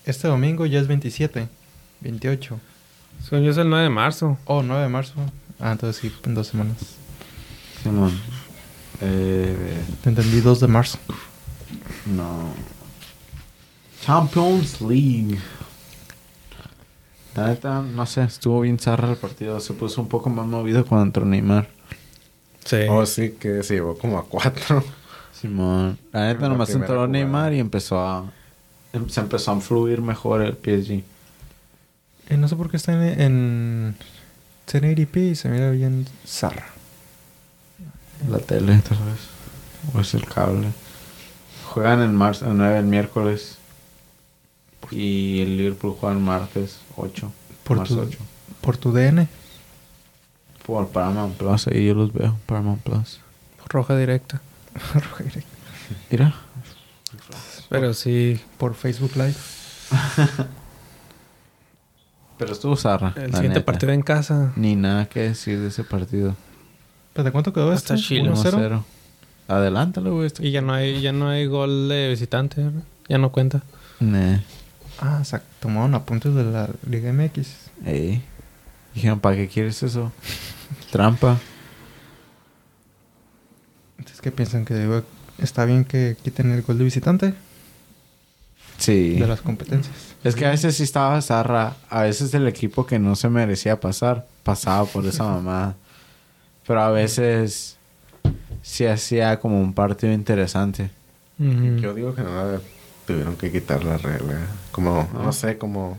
este 0.05 0.29
domingo 0.29 0.67
ya 0.67 0.81
es 0.81 0.87
27, 0.89 1.49
28. 2.01 2.59
Según 3.23 3.45
yo 3.45 3.51
es 3.51 3.57
el 3.57 3.69
9 3.71 3.85
de 3.85 3.91
marzo. 3.91 4.39
Oh, 4.45 4.63
9 4.63 4.83
de 4.83 4.89
marzo. 4.89 5.15
Ah, 5.61 5.73
entonces 5.73 6.01
sí, 6.01 6.13
en 6.25 6.35
dos 6.35 6.49
semanas. 6.49 6.77
Simón. 7.83 8.13
Eh, 9.01 9.83
Te 10.03 10.09
entendí 10.11 10.41
2 10.41 10.61
de 10.61 10.67
marzo. 10.69 10.99
no. 12.07 12.53
Champions 14.05 14.81
League. 14.81 15.39
La 17.35 17.49
neta, 17.49 17.81
no 17.81 18.05
sé, 18.07 18.25
estuvo 18.25 18.61
bien 18.61 18.79
zarra 18.79 19.11
el 19.11 19.17
partido. 19.17 19.59
Se 19.61 19.73
puso 19.73 20.01
un 20.03 20.09
poco 20.09 20.29
más 20.31 20.47
movido 20.47 20.85
cuando 20.85 21.07
entró 21.07 21.25
Neymar. 21.25 21.69
Sí. 22.65 22.77
Oh, 22.89 23.07
sí, 23.07 23.33
que 23.41 23.63
se 23.63 23.75
llevó 23.75 23.97
como 23.97 24.19
a 24.19 24.25
cuatro. 24.27 24.85
Simón. 25.33 25.99
La 26.13 26.27
neta, 26.27 26.49
nomás 26.49 26.71
entró 26.71 26.87
jugada. 26.89 27.07
Neymar 27.09 27.53
y 27.55 27.59
empezó 27.59 28.01
a... 28.01 28.31
em- 28.93 29.09
Se 29.09 29.21
empezó 29.21 29.53
a 29.53 29.61
fluir 29.61 30.03
mejor 30.03 30.43
el 30.43 30.53
PSG. 30.57 31.03
Eh, 32.29 32.37
no 32.37 32.49
sé 32.49 32.57
por 32.57 32.71
qué 32.71 32.77
está 32.77 32.93
en, 32.93 33.21
en 33.21 33.97
1080p 34.67 35.31
y 35.33 35.35
se 35.35 35.49
mira 35.49 35.71
bien 35.71 36.07
zarra. 36.27 36.67
La 38.29 38.39
tele, 38.39 38.79
tal 38.89 38.99
vez. 38.99 39.21
O 39.95 40.01
es 40.01 40.15
el 40.15 40.25
cable. 40.27 40.69
Juegan 41.73 42.01
el, 42.01 42.11
mar 42.11 42.37
el 42.43 42.57
9 42.57 42.79
el 42.79 42.85
miércoles. 42.85 43.59
Y 44.91 45.41
el 45.41 45.57
Liverpool 45.57 45.97
juega 45.99 46.15
el 46.17 46.21
martes 46.23 46.81
8. 46.97 47.33
Por 47.65 47.79
marzo 47.79 47.95
tu- 47.97 48.01
8. 48.03 48.19
Por 48.61 48.77
tu 48.77 48.93
DN. 48.93 49.29
Por 50.67 50.89
Paramount 50.89 51.37
Plus. 51.37 51.67
Ahí 51.69 51.87
yo 51.87 51.95
los 51.95 52.13
veo. 52.13 52.37
Paramount 52.47 52.83
Plus. 52.83 53.21
Roja 53.69 53.97
directa. 53.97 54.41
Roja 54.95 55.25
directa. 55.25 55.49
Mira. 56.11 56.35
Pero 57.69 57.95
sí, 57.95 58.41
por 58.59 58.75
Facebook 58.75 59.13
Live. 59.17 59.35
Pero 62.39 62.53
estuvo 62.53 62.77
zarra. 62.77 63.13
el 63.17 63.27
siguiente 63.33 63.59
neta. 63.61 63.65
partido 63.65 63.93
en 63.93 64.03
casa. 64.03 64.53
Ni 64.57 64.75
nada 64.75 65.07
que 65.07 65.21
decir 65.21 65.59
de 65.61 65.69
ese 65.69 65.85
partido. 65.85 66.35
¿Pero 67.13 67.25
de 67.25 67.33
cuánto 67.33 67.53
quedó 67.53 67.73
esto? 67.73 67.95
chile. 67.97 68.31
1-0. 68.31 68.53
1-0. 68.59 68.83
Adelántalo, 69.49 70.15
güey. 70.15 70.27
este- 70.27 70.47
Y 70.47 70.51
ya 70.51 70.61
no 70.63 70.73
hay, 70.73 71.01
ya 71.01 71.13
no 71.13 71.29
hay 71.29 71.47
gol 71.47 71.89
de 71.89 72.09
visitante, 72.09 72.63
¿verdad? 72.63 72.83
Ya 73.09 73.19
no 73.19 73.31
cuenta. 73.31 73.63
Nah. 74.01 74.39
Ah, 75.05 75.19
o 75.21 75.25
sea, 75.25 75.43
tomaron 75.59 75.95
apuntes 75.97 76.33
de 76.35 76.45
la 76.45 76.71
Liga 76.89 77.13
MX. 77.13 77.49
Ey. 77.85 78.23
Dijeron, 78.95 79.19
¿para 79.19 79.35
qué 79.35 79.49
quieres 79.49 79.83
eso? 79.83 80.13
Trampa. 80.93 81.39
Entonces, 83.99 84.21
¿qué 84.21 84.31
piensan? 84.31 84.65
¿Que 84.65 85.03
está 85.39 85.65
bien 85.65 85.85
que 85.85 86.17
quiten 86.23 86.53
el 86.53 86.63
gol 86.63 86.79
de 86.79 86.85
visitante 86.85 87.35
Sí. 88.79 89.15
de 89.19 89.27
las 89.27 89.41
competencias? 89.41 89.95
Es 90.25 90.35
que 90.37 90.47
a 90.47 90.51
veces 90.51 90.77
sí 90.77 90.83
estaba 90.85 91.21
zarra. 91.21 91.75
A 91.91 92.03
veces 92.03 92.33
el 92.35 92.47
equipo 92.47 92.87
que 92.87 92.99
no 92.99 93.17
se 93.17 93.29
merecía 93.29 93.81
pasar, 93.81 94.27
pasaba 94.45 94.85
por 94.85 95.05
esa 95.07 95.25
mamada. 95.29 95.75
Pero 96.67 96.81
a 96.81 96.91
veces 96.91 97.77
sí 98.63 98.87
hacía 98.87 99.41
como 99.41 99.61
un 99.61 99.73
partido 99.73 100.13
interesante. 100.13 100.91
Yo 101.39 101.93
digo 101.93 102.15
que 102.15 102.23
no 102.23 102.61
tuvieron 103.07 103.37
que 103.37 103.51
quitar 103.53 103.85
la 103.85 103.99
regla. 103.99 104.39
Como, 104.71 105.09
no, 105.13 105.23
No. 105.25 105.33
sé, 105.33 105.59
como... 105.59 105.99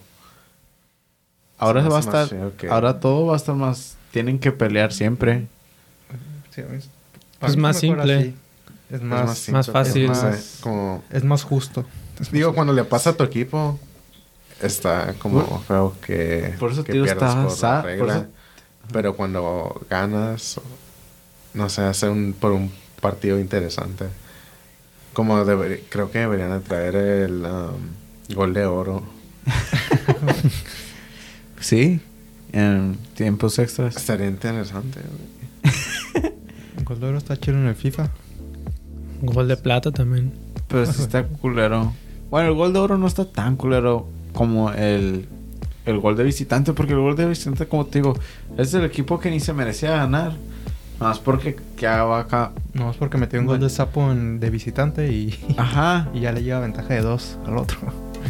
Ahora 1.57 1.83
Se 1.83 1.89
va 1.89 1.97
a 1.97 1.99
estar... 1.99 2.51
que- 2.57 2.67
Ahora 2.69 2.99
todo 2.99 3.27
va 3.27 3.33
a 3.33 3.37
estar 3.37 3.55
más... 3.55 3.97
Tienen 4.11 4.39
que 4.39 4.51
pelear 4.51 4.93
siempre. 4.93 5.47
Sí, 6.53 6.61
es, 6.61 6.89
Es 7.41 7.57
más 7.57 7.79
simple. 7.79 8.33
Es 8.89 8.95
es 8.97 9.01
más, 9.01 9.37
simple, 9.37 9.53
más 9.57 9.69
fácil. 9.71 10.07
Más- 10.09 10.57
como... 10.61 11.03
es 11.09 11.23
más 11.23 11.43
justo. 11.43 11.85
Digo, 12.31 12.53
cuando 12.53 12.73
le 12.73 12.83
pasa 12.83 13.11
a 13.11 13.13
tu 13.13 13.23
equipo, 13.23 13.79
está 14.61 15.13
como 15.17 15.59
feo 15.61 15.95
que, 16.05 16.53
por 16.59 16.71
eso 16.71 16.83
que 16.83 16.91
te 16.91 16.97
digo, 16.99 17.05
pierdas 17.05 17.51
está 17.53 17.81
por 17.81 17.85
regla. 17.89 18.15
eso- 18.17 18.27
Pero 18.91 19.15
cuando 19.15 19.81
ganas, 19.89 20.59
no 21.55 21.69
sé, 21.69 21.81
hace 21.81 22.07
un, 22.07 22.33
por 22.39 22.51
un 22.51 22.71
partido 23.01 23.39
interesante. 23.39 24.05
Como 25.13 25.43
deber- 25.45 25.81
creo 25.89 26.09
que 26.11 26.19
deberían 26.19 26.51
de 26.51 26.59
traer 26.59 26.95
el 26.95 27.45
um, 27.45 28.35
gol 28.35 28.53
de 28.53 28.65
oro. 28.65 29.03
Sí. 31.59 32.01
En 32.51 32.97
tiempos 33.15 33.57
extras. 33.57 33.95
Estaría 33.95 34.27
interesante. 34.27 34.99
El 36.77 36.83
gol 36.85 36.99
de 36.99 37.07
oro 37.07 37.17
está 37.17 37.37
chido 37.39 37.57
en 37.57 37.65
el 37.67 37.75
FIFA. 37.75 38.09
Gol 39.21 39.47
de 39.47 39.57
plata 39.57 39.91
también. 39.91 40.33
Pero 40.67 40.85
sí 40.85 41.01
está 41.01 41.23
culero. 41.25 41.93
Bueno, 42.29 42.49
el 42.49 42.55
gol 42.55 42.73
de 42.73 42.79
oro 42.79 42.97
no 42.97 43.07
está 43.07 43.25
tan 43.25 43.55
culero 43.55 44.07
como 44.33 44.71
el, 44.71 45.27
el 45.85 45.99
gol 45.99 46.15
de 46.17 46.23
visitante. 46.25 46.73
Porque 46.73 46.93
el 46.93 46.99
gol 46.99 47.15
de 47.15 47.25
visitante, 47.27 47.65
como 47.67 47.85
te 47.85 47.99
digo, 47.99 48.19
es 48.57 48.73
el 48.73 48.83
equipo 48.83 49.19
que 49.19 49.31
ni 49.31 49.39
se 49.39 49.53
merecía 49.53 49.91
ganar. 49.91 50.33
Más 51.03 51.19
porque 51.19 51.55
que 51.75 51.85
haga 51.87 52.19
acá. 52.19 52.51
No, 52.73 52.89
es 52.89 52.97
porque 52.97 53.17
metió 53.17 53.39
un 53.39 53.45
gol 53.45 53.59
de 53.59 53.69
sapo 53.69 54.11
en- 54.11 54.39
de 54.39 54.49
visitante 54.49 55.11
y, 55.11 55.37
Ajá. 55.57 56.07
y 56.13 56.21
ya 56.21 56.31
le 56.31 56.41
lleva 56.43 56.59
ventaja 56.61 56.93
de 56.93 57.01
dos 57.01 57.37
al 57.45 57.57
otro. 57.57 57.77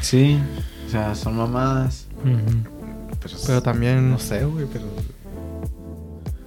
Sí. 0.02 0.40
O 0.88 0.90
sea, 0.90 1.14
son 1.16 1.38
mamadas. 1.38 2.08
Pero, 2.24 3.36
Pero 3.48 3.62
también, 3.62 4.10
no 4.12 4.18
sé, 4.20 4.44
güey, 4.46 4.66
pero... 4.72 4.86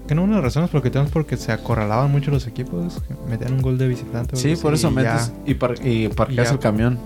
que 0.06 0.14
no 0.14 0.22
una 0.24 0.36
de 0.36 0.42
las 0.42 0.44
razones 0.44 0.70
por 0.70 0.82
tenemos 0.82 1.10
porque 1.10 1.36
se 1.36 1.52
acorralaban 1.52 2.10
mucho 2.10 2.30
los 2.30 2.46
equipos, 2.46 3.00
metían 3.28 3.54
un 3.54 3.62
gol 3.62 3.78
de 3.78 3.88
visitante. 3.88 4.36
Sí, 4.36 4.56
por 4.56 4.74
eso 4.74 4.88
y 4.90 4.94
metes 4.94 5.28
ya- 5.28 5.50
y, 5.50 5.54
par- 5.54 5.74
y 5.86 6.08
parqueas 6.08 6.50
el 6.52 6.58
camión. 6.58 6.98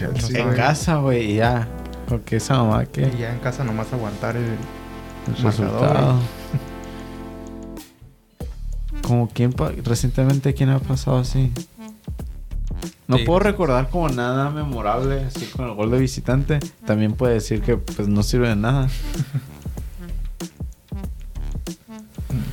no 0.00 0.06
En 0.08 0.20
sabe- 0.20 0.54
casa, 0.56 0.96
güey, 0.96 1.34
ya. 1.36 1.66
Porque 2.08 2.36
esa 2.36 2.56
mamá 2.62 2.84
que. 2.86 3.02
Y 3.08 3.20
ya 3.20 3.32
en 3.32 3.38
casa 3.40 3.62
nomás 3.64 3.92
aguantar 3.92 4.36
el, 4.36 4.44
el 4.44 5.42
resultado. 5.42 6.16
Como 9.10 9.28
quién 9.28 9.52
pa- 9.52 9.72
recientemente 9.82 10.54
quién 10.54 10.68
ha 10.70 10.78
pasado 10.78 11.18
así. 11.18 11.50
No 13.08 13.16
Sí. 13.18 13.24
puedo 13.24 13.40
recordar 13.40 13.90
como 13.90 14.08
nada 14.08 14.50
memorable 14.50 15.24
así 15.24 15.46
con 15.46 15.66
el 15.68 15.74
gol 15.74 15.90
de 15.90 15.98
visitante. 15.98 16.60
También 16.86 17.14
puede 17.14 17.34
decir 17.34 17.60
que 17.60 17.76
pues 17.76 18.06
no 18.06 18.22
sirve 18.22 18.50
de 18.50 18.54
nada. 18.54 18.88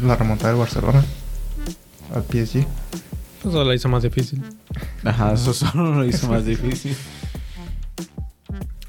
La 0.01 0.15
remontada 0.15 0.49
del 0.49 0.57
Barcelona 0.57 1.05
al 2.15 2.23
PSG. 2.23 2.65
Eso 3.47 3.63
la 3.63 3.75
hizo 3.75 3.87
más 3.87 4.01
difícil. 4.01 4.41
Ajá, 5.03 5.33
eso 5.33 5.53
solo 5.53 5.93
lo 5.93 6.05
hizo 6.05 6.27
más 6.27 6.43
difícil. 6.43 6.97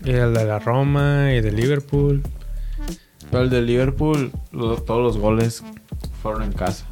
Y 0.06 0.10
el 0.10 0.32
de 0.32 0.44
la 0.46 0.58
Roma 0.58 1.34
y 1.34 1.42
de 1.42 1.52
Liverpool. 1.52 2.22
Pero 3.30 3.42
el 3.42 3.50
de 3.50 3.60
Liverpool, 3.60 4.32
lo- 4.52 4.78
todos 4.78 5.02
los 5.02 5.18
goles 5.18 5.62
fueron 6.22 6.44
en 6.44 6.52
casa. 6.52 6.86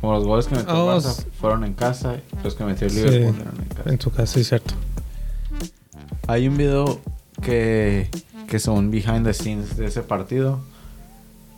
Como 0.00 0.14
los 0.14 0.24
goles 0.24 0.46
que 0.46 0.54
metió 0.56 0.72
el 0.72 0.78
Oh, 0.78 0.96
Barça 0.96 1.24
fueron 1.40 1.64
en 1.64 1.74
casa, 1.74 2.16
los 2.42 2.54
que 2.54 2.64
metió 2.64 2.86
el 2.86 2.92
Sí. 2.92 3.00
Liverpool 3.02 3.40
eran 3.40 3.54
en 3.60 3.68
casa. 3.68 3.90
En 3.90 4.00
su 4.00 4.10
casa, 4.10 4.26
sí, 4.26 4.44
cierto. 4.44 4.74
Hay 6.26 6.48
un 6.48 6.56
video 6.56 7.00
que, 7.42 8.08
que 8.48 8.58
son 8.58 8.90
behind 8.90 9.24
the 9.24 9.34
scenes 9.34 9.76
de 9.76 9.86
ese 9.86 10.02
partido. 10.02 10.60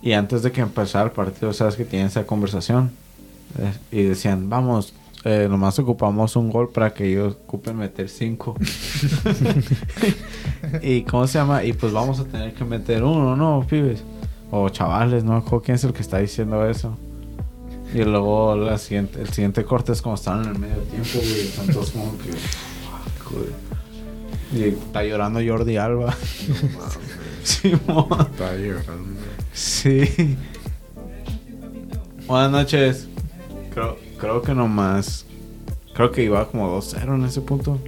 Y 0.01 0.11
antes 0.13 0.43
de 0.43 0.51
que 0.51 0.59
empezara 0.61 1.05
el 1.05 1.11
partido, 1.11 1.53
sabes 1.53 1.75
que 1.75 1.85
tienen 1.85 2.07
esa 2.07 2.25
conversación. 2.25 2.91
Eh, 3.59 3.73
y 3.99 4.03
decían, 4.03 4.49
vamos, 4.49 4.93
eh, 5.23 5.47
nomás 5.49 5.79
ocupamos 5.79 6.35
un 6.35 6.49
gol 6.51 6.69
para 6.69 6.93
que 6.93 7.09
ellos 7.09 7.37
ocupen 7.45 7.77
meter 7.77 8.09
cinco. 8.09 8.55
y 10.81 11.03
¿cómo 11.03 11.27
se 11.27 11.37
llama? 11.37 11.63
Y 11.63 11.71
pues 11.73 11.93
vamos 11.93 12.19
a 12.19 12.25
tener 12.25 12.53
que 12.53 12.65
meter 12.65 13.03
uno, 13.03 13.35
¿no, 13.37 13.65
pibes? 13.69 14.03
O 14.51 14.67
chavales, 14.69 15.23
¿no? 15.23 15.43
¿Quién 15.63 15.75
es 15.75 15.83
el 15.83 15.93
que 15.93 16.01
está 16.01 16.17
diciendo 16.17 16.67
eso? 16.67 16.97
Y 17.93 18.03
luego 18.03 18.55
la 18.55 18.77
siguiente, 18.77 19.21
el 19.21 19.29
siguiente 19.29 19.63
corte 19.63 19.91
es 19.91 20.01
como 20.01 20.15
están 20.15 20.43
en 20.43 20.49
el 20.51 20.59
medio 20.59 20.77
tiempo, 20.83 21.09
güey. 21.19 21.41
Están 21.41 21.67
todos 21.67 21.91
como 21.91 22.17
que... 22.17 22.31
"Fuck, 22.33 23.31
güey". 23.33 23.49
Y 24.55 24.69
está 24.69 25.03
llorando 25.03 25.39
Jordi 25.45 25.77
Alba. 25.77 26.15
Simón. 27.43 28.07
Está 28.31 28.55
llorando. 28.55 29.19
Sí. 29.53 30.37
Buenas 32.27 32.51
noches. 32.51 33.07
Creo, 33.73 33.97
creo 34.17 34.41
que 34.41 34.53
nomás. 34.53 35.25
Creo 35.93 36.11
que 36.11 36.23
iba 36.23 36.47
como 36.47 36.75
2-0 36.79 37.15
en 37.15 37.25
ese 37.25 37.41
punto. 37.41 37.79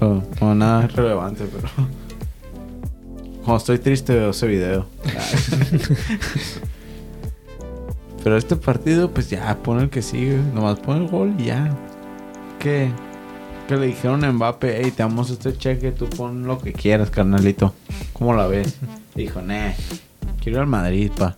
No, 0.00 0.24
no, 0.40 0.54
nada 0.54 0.86
relevante, 0.88 1.44
pero. 1.44 1.68
Cuando 3.44 3.56
estoy 3.58 3.78
triste 3.78 4.14
veo 4.14 4.30
ese 4.30 4.46
video. 4.46 4.86
pero 8.22 8.36
este 8.36 8.56
partido, 8.56 9.10
pues 9.10 9.30
ya, 9.30 9.56
pon 9.62 9.80
el 9.80 9.90
que 9.90 10.02
sigue. 10.02 10.38
Nomás 10.54 10.78
pon 10.80 11.02
el 11.02 11.08
gol 11.08 11.34
y 11.38 11.44
ya. 11.46 11.74
¿Qué? 12.58 12.90
Que 13.68 13.76
le 13.76 13.86
dijeron 13.86 14.24
a 14.24 14.32
Mbappé, 14.32 14.80
hey, 14.82 14.90
te 14.94 15.02
damos 15.02 15.30
este 15.30 15.56
cheque, 15.56 15.92
tú 15.92 16.08
pon 16.08 16.46
lo 16.46 16.58
que 16.58 16.72
quieras, 16.72 17.10
carnalito. 17.10 17.74
¿Cómo 18.12 18.34
la 18.34 18.46
ves? 18.46 18.76
Dijo, 19.14 19.42
nah, 19.42 19.72
quiero 20.40 20.58
ir 20.58 20.62
al 20.62 20.66
Madrid, 20.66 21.10
pa. 21.16 21.36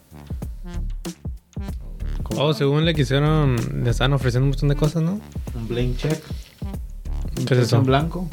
¿Cómo? 2.23 2.43
Oh, 2.43 2.55
según 2.55 2.85
le 2.85 2.95
quisieron, 2.95 3.57
le 3.83 3.91
estaban 3.91 4.13
ofreciendo 4.13 4.45
un 4.45 4.51
montón 4.51 4.69
de 4.69 4.77
cosas, 4.77 5.03
¿no? 5.03 5.21
Un 5.55 5.69
blank 5.69 5.97
check. 5.97 6.23
Un 6.63 7.35
¿Qué 7.35 7.41
es 7.43 7.47
cheque 7.47 7.63
eso? 7.63 7.77
en 7.79 7.85
blanco. 7.85 8.29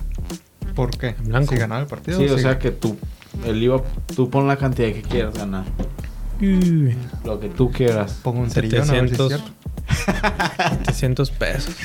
¿Por 0.76 0.92
qué? 0.96 1.16
En 1.18 1.26
blanco. 1.30 1.54
Si 1.54 1.60
ganaba 1.60 1.82
el 1.82 1.88
partido. 1.88 2.20
Sí, 2.20 2.26
o 2.26 2.36
si- 2.38 2.44
sea 2.44 2.60
que 2.60 2.70
tú, 2.72 2.98
el 3.46 3.62
IVA, 3.64 3.82
tú 4.16 4.30
pon 4.30 4.48
la 4.48 4.58
cantidad 4.58 4.90
que 4.94 5.02
quieras 5.02 5.34
ganar. 5.34 5.64
Lo 6.40 7.40
que 7.40 7.50
tú 7.50 7.72
quieras. 7.72 8.20
Pongo 8.24 8.42
un 8.42 8.50
trillón 8.50 8.90
a 8.90 8.94
ver 8.94 9.10
si 9.10 9.16
es 9.16 9.18
700. 9.18 9.28
cierto. 9.28 9.52
700 10.86 11.32
pesos. 11.32 11.76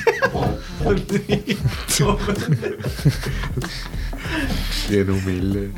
Bien 4.89 5.09
humilde. 5.09 5.71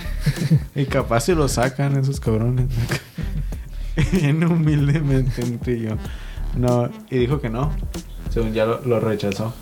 Y 0.75 0.85
capaz 0.85 1.21
si 1.21 1.33
lo 1.33 1.47
sacan 1.47 1.97
esos 1.97 2.19
cabrones. 2.19 2.67
Bien 4.11 4.43
humildemente 4.43 5.43
un 5.43 5.59
trillón. 5.59 5.99
No, 6.55 6.89
y 7.09 7.19
dijo 7.19 7.39
que 7.39 7.49
no. 7.49 7.71
Según 8.29 8.53
ya 8.53 8.65
lo, 8.65 8.81
lo 8.85 8.99
rechazó. 8.99 9.53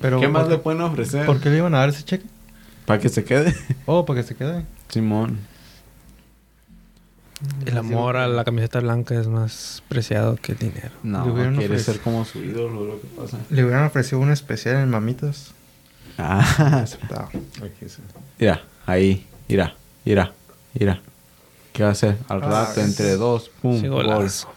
Pero 0.00 0.20
¿Qué 0.20 0.28
más 0.28 0.44
¿por 0.44 0.52
le 0.52 0.58
pueden 0.58 0.80
ofrecer? 0.82 1.26
¿Por 1.26 1.40
qué 1.40 1.50
le 1.50 1.58
iban 1.58 1.74
a 1.74 1.78
dar 1.78 1.90
ese 1.90 2.04
cheque? 2.04 2.26
Para 2.84 3.00
que 3.00 3.08
se 3.08 3.24
quede. 3.24 3.54
Oh, 3.86 4.04
para 4.04 4.20
que 4.20 4.26
se 4.26 4.34
quede. 4.34 4.64
Simón. 4.88 5.38
El 7.66 7.76
amor 7.76 8.16
a 8.16 8.28
la 8.28 8.44
camiseta 8.44 8.80
blanca 8.80 9.14
es 9.18 9.26
más 9.28 9.82
preciado 9.88 10.36
que 10.36 10.52
el 10.52 10.58
dinero. 10.58 10.90
No, 11.02 11.22
quiere 11.24 11.48
ofrecido. 11.66 11.78
ser 11.78 12.00
como 12.00 12.24
su 12.24 12.38
ídolo, 12.42 12.84
lo 12.86 13.00
que 13.00 13.06
pasa. 13.08 13.38
Le 13.50 13.62
hubieran 13.64 13.84
ofrecido 13.84 14.20
un 14.20 14.30
especial 14.30 14.76
en 14.76 14.88
mamitas. 14.88 15.52
Ah, 16.16 16.80
Aceptado. 16.82 17.28
Aquí 17.58 17.88
sí. 17.88 18.00
mira, 18.38 18.62
ahí, 18.86 19.26
mira, 19.48 19.74
mira, 20.04 20.32
mira. 20.72 21.00
¿Qué 21.74 21.82
va 21.82 21.90
a 21.90 21.92
hacer? 21.92 22.16
Al 22.28 22.42
Ah, 22.42 22.48
rato, 22.68 22.80
es- 22.80 22.86
entre 22.88 23.16
dos, 23.16 23.50
pum, 23.60 23.78
Sí, 23.80 23.86
gol. 23.88 24.06
golazo. 24.06 24.48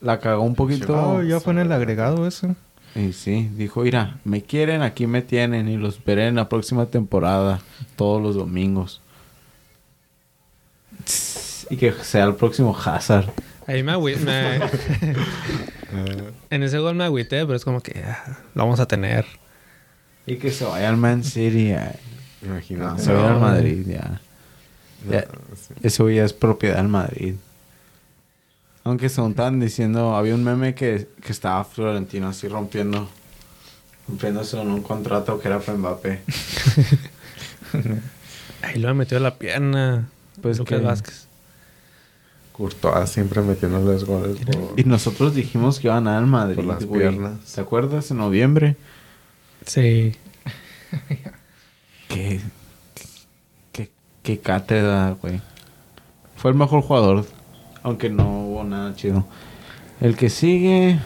La 0.00 0.20
cagó 0.20 0.42
un 0.42 0.54
poquito. 0.54 0.94
Oh, 0.96 1.22
ya 1.22 1.38
fue 1.40 1.52
en 1.52 1.58
el 1.60 1.72
agregado 1.72 2.26
eso. 2.26 2.54
Y 2.94 3.12
sí, 3.12 3.50
dijo, 3.54 3.82
mira, 3.82 4.18
me 4.24 4.40
quieren, 4.42 4.80
aquí 4.80 5.06
me 5.06 5.20
tienen 5.20 5.68
y 5.68 5.76
los 5.76 6.02
veré 6.02 6.28
en 6.28 6.36
la 6.36 6.48
próxima 6.48 6.86
temporada, 6.86 7.60
todos 7.96 8.22
los 8.22 8.34
domingos. 8.36 9.02
Y 11.70 11.76
que 11.76 11.92
sea 11.92 12.24
el 12.24 12.34
próximo 12.34 12.76
Hazard. 12.76 13.30
Ahí 13.66 13.82
me, 13.82 13.96
me- 13.98 14.56
Eh, 14.56 16.32
En 16.50 16.62
ese 16.62 16.78
gol 16.78 16.94
me 16.94 17.04
agüité, 17.04 17.44
pero 17.46 17.54
es 17.56 17.64
como 17.64 17.80
que 17.80 18.02
ah, 18.04 18.38
lo 18.54 18.64
vamos 18.64 18.80
a 18.80 18.86
tener. 18.86 19.24
Y 20.26 20.36
que 20.36 20.50
se 20.50 20.64
vaya 20.64 20.88
al 20.88 20.96
Man 20.96 21.24
City. 21.24 21.72
No, 22.42 22.52
imagínate. 22.54 23.02
se 23.02 23.12
vaya 23.12 23.32
al 23.34 23.40
Madrid 23.40 23.84
ya. 23.86 24.20
ya. 25.10 25.22
sí. 25.56 25.74
Ese 25.82 26.02
güey 26.02 26.16
ya 26.16 26.24
es 26.24 26.32
propiedad 26.32 26.76
del 26.76 26.88
Madrid. 26.88 27.34
Aunque 28.84 29.08
se 29.08 29.26
estaban 29.26 29.58
diciendo, 29.58 30.14
había 30.14 30.34
un 30.34 30.44
meme 30.44 30.74
que, 30.74 31.08
que 31.22 31.32
estaba 31.32 31.64
Florentino 31.64 32.28
así 32.28 32.46
rompiendo, 32.46 33.08
rompiéndose 34.06 34.60
en 34.60 34.68
un 34.70 34.82
contrato 34.82 35.40
que 35.40 35.48
era 35.48 35.58
para 35.58 35.76
Mbappé. 35.78 36.20
Ahí 38.62 38.78
lo 38.78 38.94
metió 38.94 39.18
la 39.20 39.34
pierna. 39.36 40.08
Pues 40.40 40.58
Lucas 40.58 40.78
que- 40.80 40.84
Vázquez. 40.84 41.26
Courtois 42.56 43.08
siempre 43.10 43.42
metiéndoles 43.42 44.04
goles. 44.04 44.38
por- 44.44 44.72
Y 44.80 44.84
nosotros 44.84 45.34
dijimos 45.34 45.78
que 45.78 45.88
iba 45.88 45.96
a 45.96 46.00
ganar 46.00 46.22
el 46.22 46.26
Madrid, 46.28 46.56
Por 46.56 46.64
las 46.64 46.84
güey. 46.84 47.00
piernas. 47.02 47.40
¿Te 47.54 47.60
acuerdas? 47.60 48.10
En 48.10 48.16
noviembre. 48.18 48.76
Sí. 49.66 50.14
Qué, 52.08 52.40
qué, 53.72 53.90
qué 54.22 54.38
cátedra, 54.38 55.16
güey. 55.20 55.40
Fue 56.36 56.50
el 56.52 56.56
mejor 56.56 56.82
jugador, 56.82 57.26
aunque 57.82 58.08
no 58.08 58.46
hubo 58.46 58.64
nada 58.64 58.94
chido. 58.94 59.26
El 60.00 60.16
que 60.16 60.30
sigue... 60.30 60.98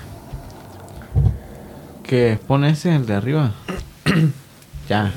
Que 2.04 2.38
pone 2.46 2.70
ese, 2.70 2.94
el 2.94 3.06
de 3.06 3.14
arriba. 3.14 3.52
ya. 4.88 5.12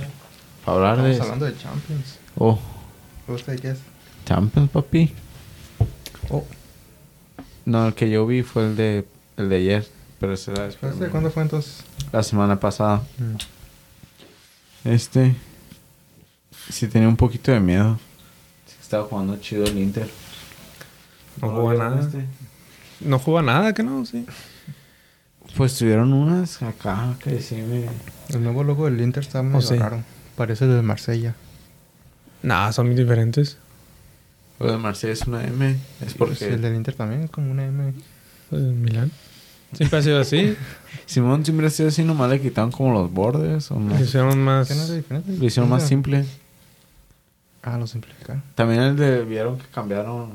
Para 0.64 0.78
hablar 0.78 1.02
de... 1.04 1.12
Estamos 1.12 1.34
hablando 1.34 1.46
de 1.54 1.58
Champions. 1.62 2.20
Oh, 2.38 2.60
¿Usted 3.28 3.60
qué 3.60 3.72
es? 3.72 3.80
Champions, 4.26 4.70
papi. 4.70 5.12
Oh, 6.30 6.46
No, 7.66 7.88
el 7.88 7.94
que 7.94 8.10
yo 8.10 8.26
vi 8.26 8.44
fue 8.44 8.66
el 8.68 8.76
de, 8.76 9.06
el 9.38 9.50
de 9.50 9.56
ayer. 9.58 9.88
Pero 10.20 10.34
ese 10.34 10.52
era 10.52 10.64
después. 10.66 10.94
¿este 10.94 11.10
cuándo 11.10 11.30
fue 11.32 11.44
entonces? 11.44 11.84
La 12.12 12.24
semana 12.24 12.60
pasada. 12.60 13.02
Mm. 13.18 14.88
Este. 14.90 15.36
Sí 16.70 16.88
tenía 16.88 17.08
un 17.08 17.18
poquito 17.18 17.52
de 17.52 17.60
miedo. 17.60 18.00
Estaba 18.82 19.06
jugando 19.06 19.38
chido 19.38 19.66
el 19.66 19.78
Inter. 19.78 20.10
No 21.42 21.48
¿lo 21.48 21.54
jugó 21.56 21.74
nada. 21.74 22.00
este? 22.02 22.26
No 23.02 23.20
jugó 23.20 23.42
nada, 23.42 23.74
que 23.74 23.84
no, 23.84 24.06
sí. 24.06 24.26
Pues 25.58 25.78
tuvieron 25.78 26.14
unas 26.14 26.62
acá 26.62 27.16
que 27.22 27.42
sí 27.42 27.56
me. 27.56 27.86
El 28.30 28.44
nuevo 28.44 28.64
logo 28.64 28.86
del 28.86 29.02
Inter 29.02 29.24
está 29.24 29.42
muy 29.44 29.58
Oh, 29.58 29.62
sí. 29.62 29.76
raro. 29.78 30.04
Parece 30.38 30.66
el 30.66 30.72
de 30.76 30.82
Marsella. 30.82 31.36
Nada, 32.44 32.72
son 32.72 32.88
muy 32.88 32.96
diferentes. 32.96 33.58
Lo 34.64 34.72
de 34.72 34.78
Marsella 34.78 35.14
es 35.14 35.22
una 35.24 35.44
M. 35.44 35.72
Es 35.72 35.78
Pues 36.00 36.14
porque. 36.16 36.54
el 36.54 36.62
del 36.62 36.76
Inter 36.76 36.96
también 36.96 37.24
es 37.24 37.30
como 37.30 37.52
una 37.52 37.66
M. 37.66 37.94
Milán. 38.52 39.12
Siempre 39.74 40.00
ha 40.00 40.02
sido 40.02 40.20
así. 40.20 40.56
Simón 41.06 41.44
siempre 41.44 41.68
ha 41.68 41.70
sido 41.70 41.90
así, 41.90 42.04
nomás 42.04 42.30
le 42.30 42.40
quitaron 42.40 42.72
como 42.72 42.94
los 42.94 43.12
bordes. 43.12 43.72
O 43.72 43.80
no. 43.80 43.98
Lo 43.98 44.04
hicieron 44.04 44.40
más. 44.44 44.70
Lo 45.10 45.46
hicieron 45.46 45.70
más 45.70 45.88
simple. 45.88 46.26
Ah, 47.62 47.78
lo 47.78 47.88
simplificaron. 47.88 48.44
También 48.56 48.82
el 48.82 48.96
de. 48.96 49.24
Vieron 49.24 49.58
que 49.58 49.66
cambiaron. 49.74 50.32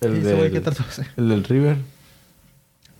El, 0.00 0.16
¿Y 0.16 0.18
ese 0.20 0.34
güey 0.34 0.42
del, 0.44 0.52
qué 0.52 0.60
trató 0.60 0.82
de 0.82 0.88
hacer? 0.88 1.06
el 1.16 1.28
del 1.28 1.44
River. 1.44 1.76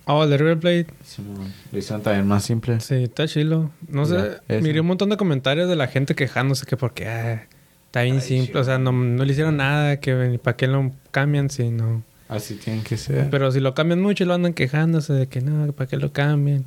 Oh, 0.05 0.23
el 0.23 0.29
de 0.29 0.37
River 0.37 0.59
Plate. 0.59 0.87
Simón. 1.05 1.53
Lo 1.71 1.77
hicieron 1.77 2.01
también 2.01 2.27
más 2.27 2.43
simple. 2.43 2.79
Sí, 2.79 2.95
está 2.95 3.27
chilo. 3.27 3.69
No 3.87 4.05
sé. 4.05 4.39
Miré 4.61 4.81
un 4.81 4.87
montón 4.87 5.09
de 5.09 5.17
comentarios 5.17 5.69
de 5.69 5.75
la 5.75 5.87
gente 5.87 6.15
quejándose 6.15 6.65
que 6.65 6.75
porque 6.77 7.07
ah, 7.07 7.47
está 7.89 8.03
bien 8.03 8.21
simple. 8.21 8.59
O 8.59 8.63
sea, 8.63 8.77
no, 8.77 8.91
no 8.91 9.25
le 9.25 9.31
hicieron 9.31 9.57
nada. 9.57 9.99
que 9.99 10.39
¿Para 10.43 10.55
qué 10.55 10.67
lo 10.67 10.91
cambian 11.11 11.49
si 11.49 11.69
no? 11.69 12.03
Así 12.27 12.55
tienen 12.55 12.83
que 12.83 12.95
ser. 12.97 13.29
Pero 13.31 13.51
si 13.51 13.59
lo 13.59 13.73
cambian 13.73 14.01
mucho, 14.01 14.23
lo 14.25 14.35
andan 14.35 14.53
quejándose 14.53 15.13
de 15.13 15.27
que 15.27 15.41
no, 15.41 15.71
¿para 15.73 15.87
qué 15.89 15.97
lo 15.97 16.13
cambian? 16.13 16.63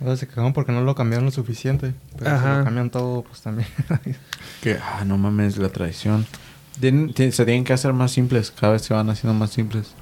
O 0.00 0.04
sea, 0.06 0.16
se 0.16 0.26
cagaron 0.28 0.52
porque 0.52 0.72
no 0.72 0.80
lo 0.82 0.94
cambiaron 0.94 1.24
lo 1.24 1.30
suficiente. 1.32 1.92
Pero 2.18 2.30
si 2.30 2.36
Ajá. 2.36 2.58
lo 2.58 2.64
cambian 2.64 2.90
todo, 2.90 3.22
pues 3.22 3.40
también. 3.42 3.68
Que, 4.62 4.78
ah, 4.80 5.04
no 5.04 5.18
mames, 5.18 5.56
la 5.58 5.68
traición. 5.68 6.26
Tienen- 6.80 7.12
se 7.14 7.44
tienen 7.44 7.64
que 7.64 7.72
hacer 7.72 7.92
más 7.92 8.12
simples. 8.12 8.50
Cada 8.50 8.72
vez 8.74 8.82
se 8.82 8.94
van 8.94 9.10
haciendo 9.10 9.38
más 9.38 9.50
simples. 9.50 9.92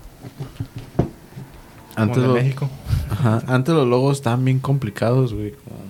Antes, 1.97 2.17
Como 2.19 2.21
de 2.21 2.35
los, 2.35 2.43
México. 2.45 2.71
ajá, 3.11 3.43
antes 3.49 3.75
los 3.75 3.87
logos 3.87 4.17
estaban 4.19 4.45
bien 4.45 4.59
complicados, 4.61 5.35
güey. 5.35 5.53
como- 5.53 5.81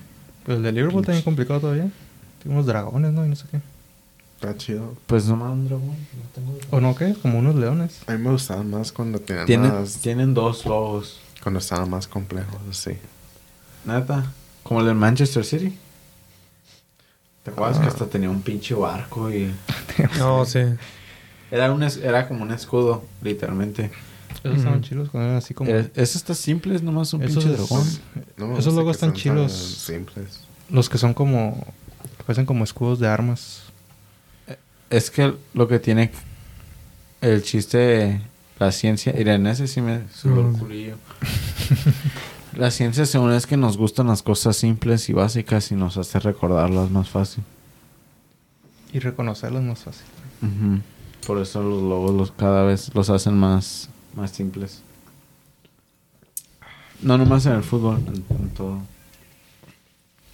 Pues 0.44 0.56
el 0.58 0.62
de 0.64 0.72
Liverpool 0.72 1.04
también 1.04 1.22
complicado 1.24 1.60
todavía. 1.60 1.88
Tiene 2.42 2.54
unos 2.56 2.66
dragones, 2.66 3.12
¿no? 3.12 3.24
Y 3.24 3.28
no 3.28 3.36
sé 3.36 3.44
qué. 3.50 3.60
Está 4.42 4.56
chido. 4.56 4.94
Pues 5.06 5.26
nomás 5.26 5.52
un 5.52 5.66
dragón. 5.68 5.86
no 5.88 6.28
tengo- 6.34 6.58
¿O 6.70 6.80
no 6.80 6.94
qué? 6.96 7.14
Como 7.22 7.38
unos 7.38 7.54
leones. 7.54 8.00
A 8.08 8.12
mí 8.12 8.18
me 8.18 8.30
gustaban 8.30 8.68
más 8.70 8.90
cuando 8.90 9.20
tenían 9.20 9.46
Tienen, 9.46 9.72
más... 9.72 9.98
tienen 9.98 10.34
dos 10.34 10.66
logos. 10.66 11.20
Cuando 11.42 11.60
estaban 11.60 11.88
más 11.88 12.08
complejos, 12.08 12.58
sí. 12.72 12.92
Neta. 13.84 14.32
Como 14.64 14.80
el 14.80 14.86
del 14.86 14.96
Manchester 14.96 15.44
City. 15.44 15.76
¿Te 17.44 17.50
acuerdas 17.52 17.78
que 17.78 17.84
Ah. 17.86 17.88
hasta 17.88 18.06
tenía 18.06 18.30
un 18.30 18.42
pinche 18.42 18.74
barco 18.74 19.30
y... 19.30 19.52
No, 20.18 20.44
sí. 20.46 20.60
Era, 21.50 21.72
un 21.72 21.82
es- 21.84 21.98
era 21.98 22.26
como 22.26 22.42
un 22.42 22.50
escudo, 22.52 23.04
literalmente. 23.22 23.90
Esos 24.42 24.56
estaban 24.56 24.78
Ujú. 24.80 24.88
chilos, 24.88 25.08
cuando 25.10 25.26
eran 25.28 25.38
así 25.38 25.54
como... 25.54 25.70
Eh, 25.70 25.90
Eso 25.94 26.18
está 26.18 26.34
simple, 26.34 26.74
es 26.74 26.82
nomás 26.82 27.12
un 27.14 27.22
Esos- 27.22 27.44
pinche 27.44 27.56
dragón. 27.56 27.86
No 28.36 28.58
Esos 28.58 28.74
logos 28.74 28.96
están 28.96 29.12
chilos. 29.12 29.52
simples. 29.52 30.40
Los 30.68 30.88
que 30.88 30.98
son 30.98 31.14
como... 31.14 31.64
que 32.18 32.24
parecen 32.24 32.46
como 32.46 32.64
escudos 32.64 32.98
de 32.98 33.06
armas. 33.08 33.62
Es 34.92 35.10
que 35.10 35.34
lo 35.54 35.68
que 35.68 35.78
tiene 35.78 36.10
el 37.22 37.42
chiste, 37.42 38.20
la 38.58 38.70
ciencia, 38.72 39.12
ese 39.12 39.66
sí 39.66 39.80
me 39.80 40.02
sube 40.14 40.40
el 40.40 40.46
Mm. 40.48 40.58
culillo. 40.58 40.96
la 42.56 42.70
ciencia 42.70 43.06
según 43.06 43.32
es 43.32 43.46
que 43.46 43.56
nos 43.56 43.78
gustan 43.78 44.08
las 44.08 44.22
cosas 44.22 44.54
simples 44.56 45.08
y 45.08 45.14
básicas 45.14 45.72
y 45.72 45.76
nos 45.76 45.96
hace 45.96 46.18
recordarlas 46.20 46.90
más 46.90 47.08
fácil. 47.08 47.42
Y 48.92 48.98
reconocerlos 48.98 49.62
más 49.62 49.78
fácil. 49.78 50.04
Por 51.26 51.38
eso 51.40 51.62
los 51.62 51.82
logos 51.82 52.14
los, 52.14 52.30
cada 52.32 52.62
vez 52.64 52.94
los 52.94 53.08
hacen 53.08 53.38
más, 53.38 53.88
más 54.14 54.30
simples. 54.32 54.82
No 57.00 57.16
nomás 57.16 57.46
en 57.46 57.52
el 57.52 57.62
fútbol, 57.62 57.96
en, 58.06 58.24
en 58.36 58.50
todo. 58.50 58.78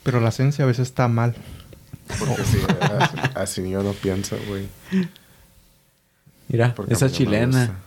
Pero 0.03 0.21
la 0.21 0.33
ciencia 0.33 0.65
a 0.65 0.67
veces 0.67 0.89
está 0.89 1.07
mal. 1.07 1.37
Porque 2.19 2.43
sí, 2.45 2.59
así, 2.99 3.17
así 3.35 3.71
yo 3.71 3.83
no 3.83 3.93
pienso, 3.93 4.37
güey. 4.49 4.67
Mira, 6.49 6.75
Porque 6.75 6.95
esa 6.95 7.11
chilena. 7.11 7.79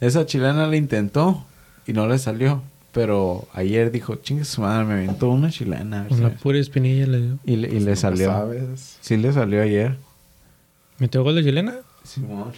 Esa 0.00 0.26
chilena 0.26 0.66
le 0.66 0.76
intentó 0.76 1.44
y 1.86 1.92
no 1.92 2.06
le 2.06 2.18
salió. 2.18 2.62
Pero 2.92 3.46
ayer 3.52 3.90
dijo, 3.92 4.16
chingue 4.16 4.44
su 4.44 4.62
madre, 4.62 4.84
me 4.86 4.94
aventó 4.94 5.28
una 5.28 5.50
chilena. 5.50 6.00
a 6.00 6.02
ver 6.04 6.14
si 6.14 6.20
Una 6.20 6.30
pura 6.30 6.58
espinilla 6.58 7.06
le 7.06 7.20
dio. 7.20 7.38
Y 7.44 7.56
le, 7.56 7.68
y 7.68 7.72
le 7.72 7.80
Nunca 7.80 7.96
salió. 7.96 8.26
sabes. 8.30 8.96
Sí 9.00 9.16
le 9.16 9.32
salió 9.32 9.62
ayer. 9.62 9.96
¿Metió 10.98 11.22
gol 11.22 11.36
de 11.36 11.44
chilena? 11.44 11.76
Simón. 12.02 12.52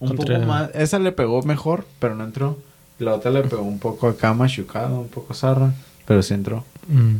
Un 0.00 0.08
Contra- 0.16 0.36
poco 0.36 0.46
más. 0.48 0.70
Esa 0.74 0.98
le 0.98 1.12
pegó 1.12 1.42
mejor, 1.42 1.86
pero 2.00 2.14
no 2.14 2.24
entró. 2.24 2.58
La 2.98 3.14
otra 3.14 3.30
le 3.30 3.42
pegó 3.42 3.62
un 3.62 3.78
poco 3.78 4.08
acá 4.08 4.32
machucado, 4.34 4.98
un 5.00 5.08
poco 5.08 5.34
zarra. 5.34 5.72
Pero 6.06 6.22
sí 6.22 6.34
entró. 6.34 6.64
Mm. 6.88 7.16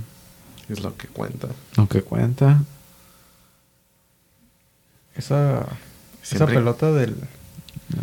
Es 0.73 0.81
lo 0.83 0.97
que 0.97 1.07
cuenta. 1.07 1.49
Aunque 1.77 2.03
cuenta. 2.03 2.63
Esa, 5.19 5.67
esa 6.23 6.47
pelota 6.47 6.93
del, 6.93 7.15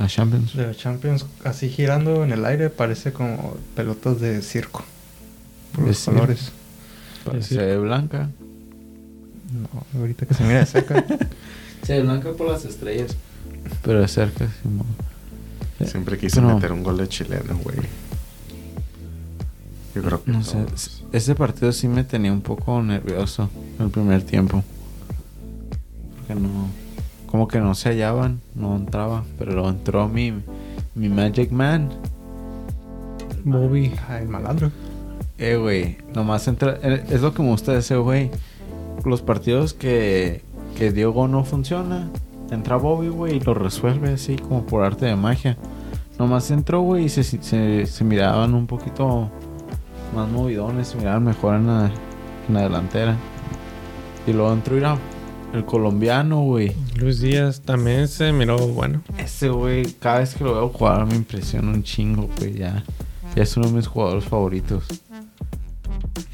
Champions. 0.08 0.54
de 0.56 0.68
los 0.68 0.78
Champions 0.78 1.26
así 1.44 1.70
girando 1.70 2.24
en 2.24 2.32
el 2.34 2.44
aire 2.46 2.70
parece 2.70 3.14
como 3.14 3.56
pelotas 3.76 4.20
de 4.20 4.42
circo. 4.42 4.84
Por 5.74 5.84
De 5.86 5.90
los 5.92 5.98
circo. 6.00 6.20
colores. 6.20 6.52
Se 7.42 7.58
ve 7.58 7.78
blanca. 7.78 8.30
No, 9.54 10.00
ahorita 10.00 10.26
que 10.26 10.34
se 10.34 10.44
mira 10.44 10.60
de 10.60 10.66
cerca. 10.66 11.06
Se 11.84 11.94
ve 11.94 12.02
blanca 12.02 12.32
por 12.34 12.50
las 12.50 12.66
estrellas. 12.66 13.16
Pero 13.84 14.02
de 14.02 14.08
cerca, 14.08 14.48
Simón. 14.62 14.88
Siempre 15.86 16.18
quise 16.18 16.42
No. 16.42 16.56
meter 16.56 16.72
un 16.72 16.82
gol 16.84 16.98
de 16.98 17.08
chileno, 17.08 17.58
güey. 17.64 17.78
Yo 19.94 20.02
creo 20.02 20.24
que 20.24 20.32
No 20.32 20.44
sé, 20.44 20.58
ese 21.12 21.36
partido 21.36 21.72
sí 21.72 21.88
me 21.88 22.04
tenía 22.04 22.32
un 22.34 22.42
poco 22.42 22.82
nervioso 22.82 23.50
el 23.80 23.90
primer 23.90 24.24
tiempo. 24.24 24.64
Porque 26.18 26.36
no, 26.42 26.68
como 27.36 27.50
que 27.50 27.60
no 27.60 27.76
se 27.76 27.90
hallaban, 27.90 28.40
no 28.56 28.78
entraba, 28.78 29.26
pero 29.38 29.68
entró 29.68 30.08
mi, 30.08 30.32
mi 30.96 31.10
Magic 31.10 31.52
Man. 31.52 31.90
Bobby. 33.44 33.92
Ah, 34.08 34.22
el 34.22 34.30
malandro. 34.30 34.72
Eh, 35.38 35.58
güey, 35.58 35.98
nomás 36.14 36.48
entra, 36.48 36.80
eh, 36.82 37.04
es 37.10 37.22
lo 37.22 37.34
que 37.34 37.44
me 37.44 37.50
gusta 37.50 37.74
de 37.74 37.80
ese 37.80 37.98
güey. 37.98 38.32
Los 39.04 39.22
partidos 39.22 39.74
que, 39.74 40.44
que 40.78 40.94
Diego 40.94 41.28
no 41.28 41.44
funciona, 41.44 42.08
entra 42.52 42.78
Bobby, 42.78 43.10
güey, 43.10 43.36
y 43.36 43.40
lo 43.42 43.54
resuelve 43.54 44.14
así 44.14 44.38
como 44.38 44.66
por 44.66 44.86
arte 44.86 45.06
de 45.06 45.18
magia. 45.18 45.58
Nomás 46.18 46.50
entró, 46.52 46.80
güey, 46.84 47.04
y 47.04 47.10
se, 47.10 47.24
se, 47.26 47.86
se 47.86 48.04
miraban 48.06 48.54
un 48.54 48.66
poquito 48.66 49.30
más 50.16 50.30
movidones, 50.30 50.88
se 50.88 50.98
miraban 50.98 51.26
mejor 51.26 51.56
en 51.56 51.68
la, 51.68 51.92
en 52.48 52.54
la 52.54 52.62
delantera. 52.62 53.18
Y 54.26 54.32
luego 54.32 54.54
entró 54.54 54.76
mira, 54.76 54.98
el 55.56 55.66
colombiano, 55.66 56.42
güey. 56.42 56.76
Luis 56.96 57.20
Díaz 57.20 57.62
también 57.62 58.08
se 58.08 58.32
miró 58.32 58.58
bueno. 58.68 59.02
Ese 59.18 59.50
güey, 59.50 59.86
cada 59.94 60.20
vez 60.20 60.36
que 60.36 60.44
lo 60.44 60.54
veo 60.54 60.70
jugar 60.70 61.06
me 61.06 61.16
impresiona 61.16 61.72
un 61.72 61.84
chingo, 61.84 62.30
güey, 62.38 62.54
ya. 62.54 62.84
Ya 63.36 63.44
es 63.44 63.58
uno 63.58 63.68
de 63.68 63.74
mis 63.74 63.88
jugadores 63.88 64.26
favoritos. 64.26 64.86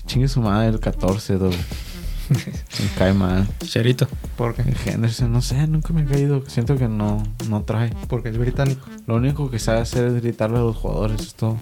Chingue 0.05 0.27
su 0.27 0.41
madre 0.41 0.69
el 0.69 0.79
14, 0.79 1.37
güey. 1.37 1.51
me 2.29 2.89
cae 2.97 3.13
mal. 3.13 3.47
Cherito. 3.59 4.07
Porque, 4.37 4.61
El 4.61 4.75
Henderson, 4.85 5.31
no 5.31 5.41
sé, 5.41 5.67
nunca 5.67 5.93
me 5.93 6.01
ha 6.01 6.05
caído. 6.05 6.43
Siento 6.47 6.77
que 6.77 6.87
no, 6.87 7.23
no 7.49 7.63
trae. 7.63 7.91
porque 8.07 8.29
es 8.29 8.37
británico. 8.37 8.87
Lo 9.07 9.15
único 9.15 9.49
que 9.49 9.59
sabe 9.59 9.79
hacer 9.79 10.05
es 10.05 10.21
gritarle 10.21 10.57
a 10.57 10.61
los 10.61 10.75
jugadores, 10.75 11.21
es 11.21 11.35
todo. 11.35 11.57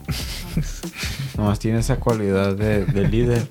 Nomás 1.38 1.60
tiene 1.60 1.80
esa 1.80 1.98
cualidad 1.98 2.56
de, 2.56 2.86
de 2.86 3.08
líder. 3.08 3.48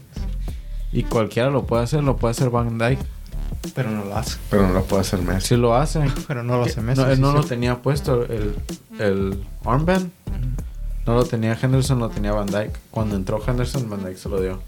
Y 0.93 1.03
cualquiera 1.03 1.51
lo 1.51 1.67
puede 1.67 1.83
hacer, 1.85 2.03
lo 2.03 2.17
puede 2.17 2.33
hacer 2.33 2.51
Van 2.51 2.79
Dyke. 2.79 3.18
Pero 3.75 3.91
no 3.91 4.05
lo 4.05 4.17
hace. 4.17 4.37
Pero 4.51 4.67
no 4.67 4.73
lo 4.75 4.85
puedo 4.85 5.01
hacer 5.01 5.21
Messi. 5.23 5.49
Si 5.49 5.57
lo 5.57 5.75
hace. 5.75 6.01
Pero 6.27 6.43
no 6.43 6.57
lo 6.57 6.65
hace 6.65 6.81
Messi. 6.81 7.01
No, 7.01 7.09
él 7.09 7.17
sí, 7.17 7.23
no 7.23 7.33
lo 7.33 7.43
sí. 7.43 7.49
tenía 7.51 7.77
puesto, 7.83 8.25
el, 8.25 8.55
el 8.99 9.39
armband. 9.65 10.11
No 11.07 11.15
lo 11.15 11.25
tenía 11.25 11.57
Henderson, 11.61 11.99
lo 11.99 12.09
tenía 12.11 12.33
Van 12.33 12.47
Dyke. 12.47 12.79
Cuando 12.91 13.17
entró 13.17 13.41
Henderson, 13.47 13.89
Van 13.89 14.05
Dyke 14.05 14.19
se 14.19 14.29
lo 14.29 14.41
dio. 14.41 14.61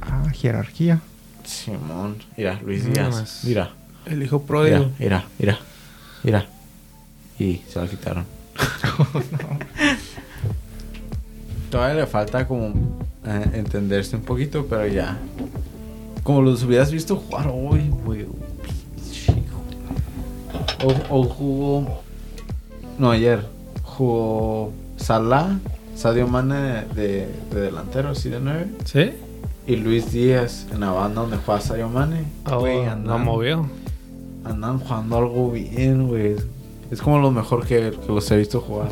Ah, 0.00 0.22
jerarquía. 0.32 1.00
Simón. 1.44 2.16
Mira, 2.36 2.58
Luis 2.64 2.84
Díaz. 2.90 3.10
más. 3.10 3.40
Mira, 3.44 3.72
El 4.06 4.22
hijo 4.22 4.36
mira, 4.38 4.46
pródigo. 4.46 4.90
mira, 4.98 5.24
mira. 5.38 5.58
Mira. 6.22 6.46
Y 7.38 7.60
se 7.68 7.80
lo 7.80 7.86
quitaron. 7.88 8.24
Todavía 11.70 12.02
le 12.02 12.06
falta 12.06 12.46
como 12.46 12.68
eh, 13.26 13.50
entenderse 13.54 14.16
un 14.16 14.22
poquito, 14.22 14.66
pero 14.66 14.86
ya. 14.86 15.18
Como 16.22 16.40
los 16.40 16.62
hubieras 16.62 16.90
visto 16.92 17.16
jugar 17.16 17.48
hoy, 17.52 17.88
güey. 18.04 18.26
O, 20.84 21.18
o 21.18 21.24
jugó. 21.24 22.00
No, 22.98 23.10
ayer. 23.10 23.44
Jugó 23.82 24.72
Salah, 24.96 25.58
Sadio 25.96 26.26
Mane 26.26 26.84
de, 26.94 27.28
de 27.50 27.60
delantero, 27.60 28.10
así 28.10 28.28
de 28.28 28.40
9. 28.40 28.66
¿Sí? 28.84 29.12
Y 29.66 29.76
Luis 29.76 30.12
Díaz 30.12 30.66
en 30.72 30.80
la 30.80 30.90
banda 30.90 31.22
donde 31.22 31.36
juega 31.38 31.60
Sadio 31.60 31.88
Mane. 31.88 32.24
Oh, 32.50 32.60
Güey, 32.60 32.84
no 33.02 33.18
movió. 33.18 33.68
Andan 34.44 34.78
jugando 34.78 35.16
algo 35.18 35.50
bien, 35.52 36.08
güey. 36.08 36.36
Es 36.90 37.00
como 37.00 37.18
lo 37.18 37.30
mejor 37.30 37.66
que, 37.66 37.92
que 37.92 38.12
los 38.12 38.30
he 38.30 38.36
visto 38.36 38.60
jugar. 38.60 38.88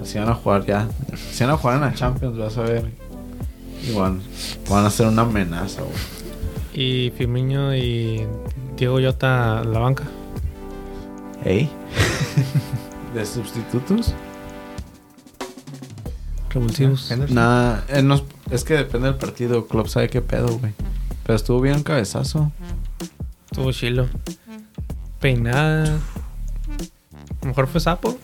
Así 0.00 0.18
van 0.18 0.28
a 0.28 0.34
jugar 0.34 0.66
ya. 0.66 0.88
Si 1.30 1.42
van 1.44 1.52
a 1.54 1.56
jugar 1.56 1.76
en 1.76 1.82
la 1.82 1.94
Champions, 1.94 2.36
vas 2.36 2.58
a 2.58 2.62
ver. 2.62 2.90
Igual, 3.88 4.20
van 4.68 4.84
a 4.84 4.90
ser 4.90 5.06
una 5.06 5.22
amenaza, 5.22 5.82
güey. 5.82 5.94
Y 6.74 7.10
Firmino 7.12 7.74
y 7.74 8.26
Diego 8.76 9.00
Yota 9.00 9.62
la 9.64 9.78
banca. 9.78 10.04
¿Ey? 11.44 11.70
¿De 13.14 13.26
sustitutos? 13.26 14.14
Revulsivos. 16.50 17.10
Nada, 17.30 17.84
eh, 17.88 18.02
no 18.02 18.20
es- 18.50 18.64
que 18.64 18.74
depende 18.74 19.08
del 19.08 19.16
partido. 19.16 19.66
Klopp 19.66 19.88
sabe 19.88 20.08
qué 20.08 20.20
pedo, 20.20 20.58
güey. 20.58 20.72
Pero 21.24 21.36
estuvo 21.36 21.60
bien 21.60 21.82
cabezazo. 21.82 22.52
Estuvo 23.50 23.72
chilo. 23.72 24.06
Peinada. 25.20 25.84
A 25.84 27.42
lo 27.42 27.48
mejor 27.48 27.66
fue 27.68 27.80
sapo. 27.80 28.18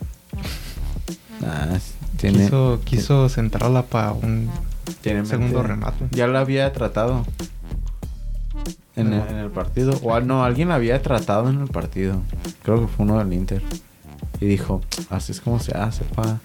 Nah, 1.40 1.78
tiene, 2.16 2.44
Quiso, 2.44 2.80
quiso 2.84 3.28
centrarla 3.28 3.82
para 3.86 4.12
un 4.12 4.50
tiene 5.00 5.24
segundo 5.24 5.62
remate. 5.62 6.06
Ya 6.10 6.26
la 6.26 6.40
había 6.40 6.72
tratado. 6.72 7.24
En, 8.98 9.12
el, 9.12 9.18
No. 9.20 9.26
en 9.28 9.36
el 9.36 9.50
partido. 9.50 9.98
O 10.02 10.20
no, 10.20 10.44
alguien 10.44 10.68
la 10.68 10.74
había 10.76 11.00
tratado 11.02 11.48
en 11.48 11.60
el 11.60 11.68
partido. 11.68 12.20
Creo 12.62 12.80
que 12.80 12.86
fue 12.88 13.04
uno 13.06 13.18
del 13.18 13.32
Inter. 13.32 13.62
Y 14.40 14.46
dijo, 14.46 14.80
así 15.10 15.32
es 15.32 15.40
como 15.40 15.58
se 15.60 15.76
hace, 15.76 16.04
pa. 16.04 16.38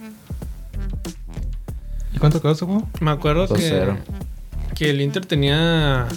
¿Y 2.14 2.18
cuánto 2.20 2.42
quedó 2.42 2.52
ese 2.52 2.66
juego? 2.66 2.88
Me 3.02 3.12
acuerdo 3.12 3.48
que, 3.48 3.72
2-0. 3.86 3.98
que 4.76 4.90
el 4.90 5.02
Inter 5.02 5.26
tenía 5.26 6.08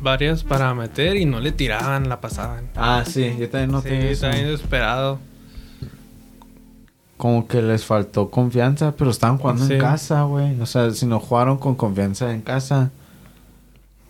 varias 0.00 0.42
para 0.44 0.72
meter 0.74 1.16
y 1.16 1.24
no 1.24 1.40
le 1.40 1.52
tiraban, 1.52 2.08
la 2.08 2.20
pasaban. 2.20 2.68
Ah, 2.76 3.04
sí, 3.06 3.36
yo 3.38 3.48
también 3.48 3.70
no 3.70 3.80
sí, 3.82 3.88
tenía 3.88 4.10
eso. 4.10 4.26
está 4.26 4.30
bien 4.36 4.48
desesperado. 4.50 5.18
Como 7.16 7.46
que 7.46 7.60
les 7.60 7.84
faltó 7.84 8.30
confianza, 8.30 8.92
pero 8.96 9.10
estaban 9.10 9.36
jugando 9.38 9.66
Sí. 9.66 9.74
en 9.74 9.80
casa, 9.80 10.22
güey. 10.22 10.58
O 10.60 10.66
sea, 10.66 10.90
si 10.90 11.04
no 11.06 11.20
jugaron 11.20 11.58
con 11.58 11.74
confianza 11.74 12.32
en 12.32 12.40
casa, 12.40 12.90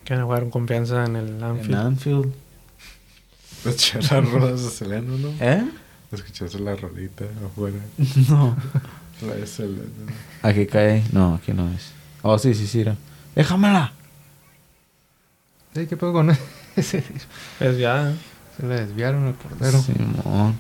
Que 0.05 0.15
no 0.17 0.25
jugaron 0.25 0.51
confianza 0.51 1.05
en 1.05 1.17
el 1.17 1.29
en 1.29 1.43
Anfield. 1.45 1.75
Anfield. 1.75 2.33
Escuché 3.65 4.01
las 4.01 4.31
rolas 4.31 4.63
de 4.63 4.71
Seleno, 4.71 5.19
¿no? 5.19 5.29
¿Eh? 5.41 5.65
Escuchaste 6.13 6.59
la 6.59 6.75
rolita 6.77 7.25
afuera. 7.47 7.79
No. 8.29 8.57
La 9.27 9.35
de 9.35 9.47
Seleno. 9.47 9.83
Aquí 10.43 10.67
cae. 10.67 11.05
No, 11.13 11.35
aquí 11.35 11.53
no 11.53 11.69
es. 11.71 11.93
Oh, 12.23 12.39
sí, 12.39 12.55
sí, 12.55 12.67
sí. 12.67 12.81
era. 12.81 12.97
¡Déjamela! 13.35 13.93
Sí, 15.75 15.87
¿qué 15.87 15.97
pedo 15.97 16.13
con 16.13 16.31
ese? 16.77 17.05
Pues 17.59 17.79
ya. 17.79 18.13
Se 18.57 18.67
le 18.67 18.81
desviaron 18.81 19.27
el 19.27 19.35
portero. 19.35 19.79
Simón. 19.81 20.59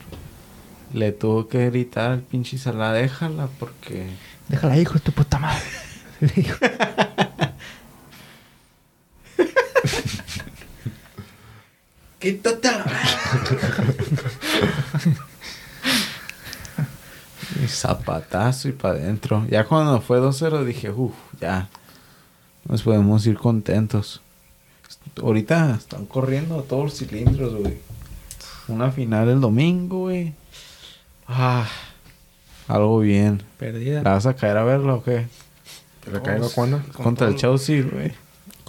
Le 0.93 1.13
tuvo 1.13 1.49
que 1.49 1.71
gritar 1.71 2.11
al 2.13 2.21
pinche 2.21 2.59
Salah, 2.59 2.93
déjala, 2.93 3.49
porque... 3.59 4.09
Déjala, 4.49 4.77
hijo 4.79 4.95
de 4.95 5.01
tu 5.01 5.13
puta 5.13 5.39
madre. 5.39 5.63
Le 6.21 6.29
dijo. 6.29 6.57
¡Quítate 12.21 12.71
la 12.71 12.85
Y 17.63 17.67
zapatazo 17.67 18.69
y 18.69 18.73
para 18.73 18.95
adentro. 18.95 19.47
Ya 19.51 19.65
cuando 19.65 20.01
fue 20.01 20.21
2-0 20.21 20.65
dije, 20.65 20.91
uff, 20.91 21.15
ya. 21.41 21.69
Nos 22.69 22.83
podemos 22.83 23.27
ir 23.27 23.39
contentos. 23.39 24.21
Ahorita 25.21 25.75
están 25.75 26.05
corriendo 26.07 26.61
a 26.61 26.63
todos 26.63 26.85
los 26.85 26.99
cilindros, 26.99 27.55
güey. 27.55 27.79
Una 28.69 28.93
final 28.93 29.29
el 29.29 29.41
domingo, 29.41 30.01
güey. 30.01 30.35
Ah, 31.27 31.69
algo 32.69 33.01
bien. 33.01 33.43
Perdida. 33.59 34.03
¿La 34.03 34.13
vas 34.13 34.27
a 34.27 34.35
caer 34.35 34.59
a 34.59 34.65
verlo 34.65 34.97
o 34.97 35.03
qué? 35.03 35.27
¿Le 36.13 36.23
caigo 36.23 36.51
cuándo? 36.51 36.83
Con 36.93 37.05
Contra 37.05 37.29
el 37.29 37.37
Chelsea, 37.37 37.83
güey. 37.83 38.13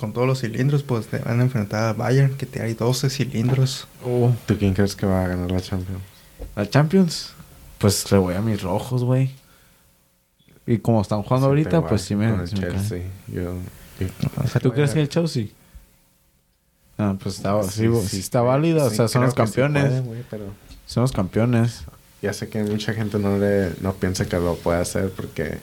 Con 0.02 0.14
todos 0.14 0.26
los 0.28 0.40
cilindros, 0.42 0.82
pues 0.82 1.06
te 1.06 1.20
van 1.20 1.40
a 1.40 1.44
enfrentar 1.44 1.84
a 1.90 1.94
Bayern, 1.94 2.36
que 2.36 2.48
te 2.48 2.60
hay 2.60 2.74
12 2.74 3.08
cilindros. 3.12 3.88
Oh, 4.04 4.32
¿Tú 4.48 4.58
quién 4.58 4.74
crees 4.74 4.96
que 4.96 5.06
va 5.06 5.24
a 5.26 5.28
ganar 5.28 5.52
la 5.52 5.62
Champions? 5.62 6.02
la 6.56 6.68
Champions. 6.68 7.34
Pues 7.78 8.12
le 8.12 8.18
voy 8.18 8.34
a 8.34 8.42
mis 8.42 8.64
rojos, 8.64 9.04
güey. 9.04 9.30
Y 10.66 10.80
como 10.80 11.02
están 11.04 11.22
jugando 11.22 11.54
Siempre 11.54 11.76
ahorita, 11.76 11.88
pues 11.88 12.02
sí 12.02 12.16
me, 12.16 12.32
Con 12.32 12.40
el 12.42 12.48
sí 12.48 12.56
me 12.56 12.62
cae. 12.62 12.72
Chelsea. 12.72 13.04
Yo, 13.28 13.42
yo- 14.00 14.08
O 14.44 14.48
sea, 14.48 14.60
¿Tú 14.60 14.72
crees 14.74 14.92
que 14.92 15.02
el 15.02 15.10
Chelsea? 15.10 15.46
Ah, 16.98 17.16
pues 17.22 17.36
está, 17.38 17.62
sí, 17.64 17.88
sí 18.08 18.20
está 18.20 18.42
válido. 18.42 18.84
o 18.86 18.90
sea, 18.90 19.08
son 19.08 19.22
los 19.24 19.36
campeones. 19.36 20.02
puede, 20.02 20.24
pero 20.32 20.46
Son 20.88 21.02
los 21.02 21.12
campeones. 21.12 21.84
ya 22.24 22.34
sé 22.34 22.50
que 22.50 22.64
mucha 22.64 22.94
gente 22.94 23.20
no 23.20 23.38
le 23.38 23.72
no 23.82 23.94
piensa 23.94 24.26
que 24.28 24.38
lo 24.38 24.56
puede 24.56 24.80
hacer 24.82 25.12
porque 25.12 25.60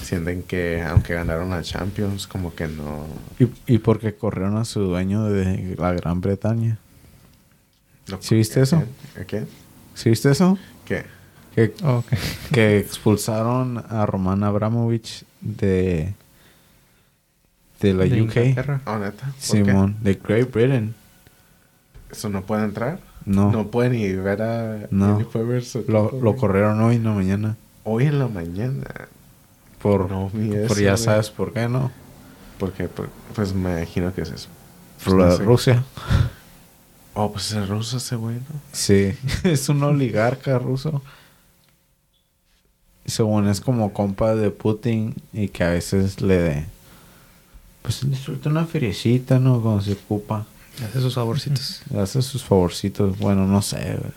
sienten 0.00 0.42
que 0.42 0.82
aunque 0.82 1.14
ganaron 1.14 1.50
la 1.50 1.62
Champions 1.62 2.26
como 2.26 2.54
que 2.54 2.66
no 2.68 3.06
Y, 3.38 3.48
y 3.74 3.78
porque 3.78 4.14
corrieron 4.14 4.56
a 4.56 4.64
su 4.64 4.80
dueño 4.80 5.24
de 5.24 5.76
la 5.78 5.92
Gran 5.92 6.20
Bretaña. 6.20 6.78
Lo- 8.06 8.20
¿Sí 8.22 8.34
viste 8.36 8.60
¿a 8.60 8.62
eso? 8.64 8.82
quién? 9.26 9.46
¿Sí 9.94 10.10
viste 10.10 10.30
eso? 10.30 10.58
¿Qué? 10.84 11.04
Que, 11.54 11.74
Oh, 11.84 11.98
ok. 11.98 12.06
que 12.52 12.78
expulsaron 12.78 13.84
a 13.88 14.06
Roman 14.06 14.42
Abramovich 14.42 15.24
de... 15.40 16.14
De 17.80 17.92
la 17.94 18.04
De 18.04 18.22
UK. 18.22 18.36
Inglaterra. 18.36 18.80
Oh, 18.86 18.96
neta. 18.98 19.26
¿Por 19.26 19.34
qué? 19.34 19.40
Simón. 19.40 19.96
De 20.00 20.14
Great 20.14 20.50
Britain. 20.52 20.94
¿Eso 22.10 22.28
no 22.28 22.42
puede 22.42 22.64
entrar? 22.64 23.00
No. 23.24 23.52
No 23.52 23.66
puede 23.68 23.90
ni 23.90 24.12
ver 24.14 24.40
a... 24.42 24.86
No. 24.90 25.18
ni 25.18 25.24
puede 25.24 25.44
ver 25.44 25.64
su 25.64 25.84
Lo, 25.88 26.10
lo 26.22 26.36
corrieron 26.36 26.80
hoy 26.80 26.96
en 26.96 27.04
la 27.04 27.12
mañana. 27.12 27.56
Hoy 27.84 28.04
en 28.06 28.18
la 28.18 28.28
mañana. 28.28 28.84
Por, 29.82 30.08
No 30.10 30.30
vi 30.32 30.48
por 30.48 30.56
eso, 30.58 30.74
ya 30.80 30.92
güey. 30.92 30.96
sabes 31.04 31.30
por 31.30 31.52
qué, 31.52 31.68
¿no? 31.68 31.90
Porque, 32.58 32.88
por- 32.88 33.10
pues 33.34 33.52
me 33.52 33.76
imagino 33.78 34.14
que 34.14 34.22
es 34.22 34.30
eso. 34.30 34.48
Por 35.04 35.16
Pues, 35.16 35.28
no 35.30 35.36
sé. 35.36 35.42
Rusia. 35.44 35.84
Oh, 37.14 37.30
pues 37.32 37.52
es 37.52 37.68
ruso 37.68 37.96
ese 37.98 38.16
güey, 38.16 38.36
¿no? 38.36 38.60
Sí, 38.72 39.12
es 39.44 39.68
un 39.68 39.82
oligarca 39.82 40.58
ruso. 40.58 41.02
Según 43.04 43.48
es 43.48 43.60
como 43.60 43.92
compa 43.92 44.34
de 44.36 44.50
Putin 44.50 45.14
y 45.32 45.48
que 45.48 45.64
a 45.64 45.70
veces 45.70 46.20
le 46.20 46.38
de... 46.38 46.66
Pues 47.82 48.04
le 48.04 48.14
suelta 48.16 48.48
una 48.48 48.64
feriecita, 48.64 49.40
¿no? 49.40 49.60
Cuando 49.60 49.82
se 49.82 49.92
ocupa. 49.94 50.46
Hace 50.88 51.00
sus 51.00 51.14
favorcitos. 51.16 51.82
Le 51.92 52.00
hace 52.00 52.22
sus 52.22 52.44
favorcitos. 52.44 53.18
Bueno, 53.18 53.44
no 53.46 53.60
sé, 53.60 53.98
güey. 53.98 54.12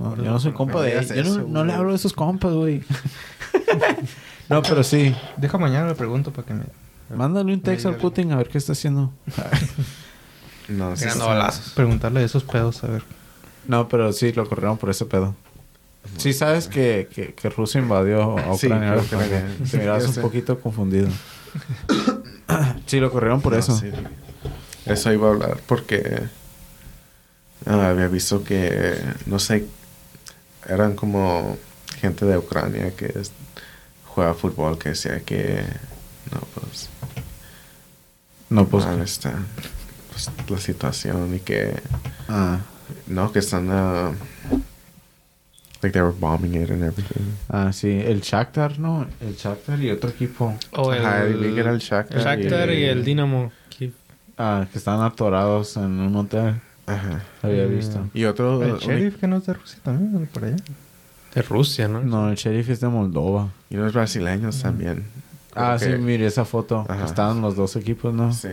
No, 0.00 0.16
yo 0.16 0.30
no 0.30 0.38
soy 0.40 0.52
compa 0.52 0.80
de. 0.80 0.92
Yo 0.92 1.14
no, 1.24 1.30
eso, 1.30 1.44
no 1.46 1.64
le 1.64 1.72
hablo 1.74 1.90
de 1.90 1.96
esos 1.96 2.12
compas, 2.14 2.52
güey. 2.54 2.82
no, 4.50 4.62
pero 4.62 4.82
sí. 4.84 5.14
Deja 5.38 5.56
mañana 5.56 5.86
le 5.88 5.94
pregunto 5.94 6.32
para 6.32 6.46
que 6.46 6.54
me... 6.54 6.64
Mándale 7.16 7.52
un 7.54 7.60
texto 7.62 7.88
al. 7.88 7.96
Putin 7.96 8.30
a 8.32 8.36
ver 8.36 8.48
qué 8.48 8.58
está 8.58 8.72
haciendo. 8.72 9.12
No, 10.68 10.96
sí 10.96 11.04
está- 11.04 11.24
balazos. 11.26 11.72
Preguntarle 11.74 12.20
de 12.20 12.26
esos 12.26 12.44
pedos, 12.44 12.84
a 12.84 12.86
ver. 12.86 13.02
No, 13.66 13.88
pero 13.88 14.12
sí, 14.12 14.32
lo 14.32 14.48
corrieron 14.48 14.78
por 14.78 14.88
ese 14.90 15.04
pedo. 15.04 15.34
Sí 16.16 16.32
sabes 16.32 16.68
que, 16.68 17.08
que, 17.12 17.34
que 17.34 17.50
Rusia 17.50 17.80
invadió 17.80 18.38
a 18.38 18.56
Sí, 18.56 18.66
Ucrania. 18.68 18.94
Te 19.68 19.78
miras 19.78 20.04
un 20.16 20.22
poquito 20.22 20.60
confundido. 20.60 21.08
sí, 22.86 23.00
lo 23.00 23.10
corrieron 23.10 23.40
por 23.40 23.52
No, 23.54 23.58
eso. 23.58 23.76
sí. 23.76 23.90
Eso 24.86 25.12
iba 25.12 25.28
a 25.28 25.32
hablar 25.32 25.58
porque 25.66 26.22
ah, 27.66 27.88
había 27.90 28.06
visto 28.08 28.44
que, 28.44 28.96
no 29.26 29.38
sé, 29.40 29.66
eran 30.68 30.94
como 30.94 31.58
gente 32.00 32.24
de 32.26 32.38
Ucrania 32.38 32.94
que 32.96 33.06
es- 33.06 33.32
juega 34.14 34.34
fútbol 34.34 34.78
que 34.78 34.90
decía 34.90 35.20
que, 35.20 35.62
no, 36.32 36.40
pues, 36.54 36.88
No, 38.48 38.66
pues... 38.66 38.84
mal 38.86 39.00
está 39.02 39.34
pues, 40.10 40.30
la 40.48 40.58
situación 40.58 41.34
y 41.34 41.40
que, 41.40 41.80
Ah, 42.28 42.58
no, 43.06 43.32
que 43.32 43.38
están, 43.40 43.68
ah, 43.70 44.12
like 45.82 45.92
they 45.92 46.02
were 46.02 46.14
bombing 46.18 46.54
it 46.60 46.70
and 46.70 46.82
everything. 46.84 47.24
ah, 47.48 47.72
sí. 47.72 47.88
El 47.88 48.20
Shakhtar, 48.20 48.78
¿no? 48.78 49.06
El 49.20 49.34
Shakhtar 49.36 49.80
y 49.80 49.90
otro 49.90 50.10
equipo. 50.10 50.54
O 50.72 50.92
el, 50.92 51.04
Ajá, 51.04 51.24
era 51.24 51.70
el 51.72 51.78
Shakhtar. 51.78 52.18
el 52.18 52.24
Shakhtar 52.24 52.70
y 52.70 52.84
el 52.84 53.04
Dinamo. 53.04 53.52
Ah, 54.42 54.66
que 54.72 54.78
estaban 54.78 55.04
atorados 55.04 55.76
en 55.76 56.00
un 56.00 56.16
hotel. 56.16 56.60
Ajá. 56.86 57.22
Había 57.42 57.66
visto. 57.66 58.08
Y 58.14 58.24
otro, 58.24 58.62
El 58.62 58.78
sheriff 58.78 59.16
que 59.20 59.26
no 59.26 59.36
es 59.36 59.44
de 59.46 59.52
Rusia 59.52 59.78
también, 59.82 60.26
por 60.32 60.44
allá. 60.44 60.56
De 61.34 61.42
Rusia, 61.42 61.86
¿no? 61.88 62.00
No, 62.02 62.28
el 62.30 62.36
sheriff 62.36 62.68
es 62.70 62.80
de 62.80 62.88
Moldova. 62.88 63.48
y 63.70 63.76
los 63.76 63.92
brasileños 63.92 64.60
también. 64.62 65.04
Ah, 65.54 65.76
Creo 65.78 65.92
sí, 65.92 65.96
que- 65.96 66.04
mire 66.04 66.26
esa 66.26 66.44
foto. 66.44 66.84
Ajá. 66.88 67.04
Estaban 67.04 67.40
los 67.40 67.56
dos 67.56 67.76
equipos, 67.76 68.12
¿no? 68.14 68.32
Sí. 68.32 68.48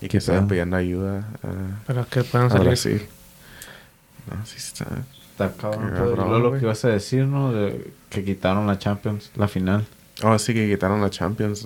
Y 0.00 0.08
que 0.08 0.18
estaban 0.18 0.48
pidiendo 0.48 0.76
ayuda 0.76 1.26
a, 1.42 1.86
Para 1.86 2.04
que 2.04 2.24
puedan 2.24 2.50
salir. 2.50 2.66
Brasil. 2.66 3.02
No, 4.30 4.44
sí 4.46 4.56
está. 4.58 4.86
Está 5.32 5.52
cabrón. 5.52 6.42
Lo 6.42 6.52
que 6.52 6.58
ibas 6.60 6.84
a 6.84 6.88
decir, 6.88 7.26
¿no? 7.26 7.52
De 7.52 7.90
que 8.10 8.24
quitaron 8.24 8.66
la 8.66 8.78
Champions, 8.78 9.30
la 9.36 9.48
final. 9.48 9.84
Oh, 10.22 10.38
sí 10.38 10.54
que 10.54 10.68
quitaron 10.68 11.00
la 11.00 11.10
Champions. 11.10 11.64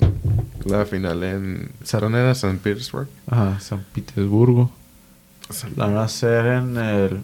La 0.64 0.84
final 0.86 1.22
en... 1.22 1.70
¿Dónde 2.00 2.18
era? 2.20 2.34
San 2.34 2.58
Petersburg. 2.58 3.08
Ajá, 3.26 3.60
San 3.60 3.84
Petersburgo. 3.92 4.70
San- 5.50 5.72
La 5.76 5.86
van 5.86 5.96
a 5.98 6.02
hacer 6.04 6.46
en 6.46 6.76
el... 6.76 7.20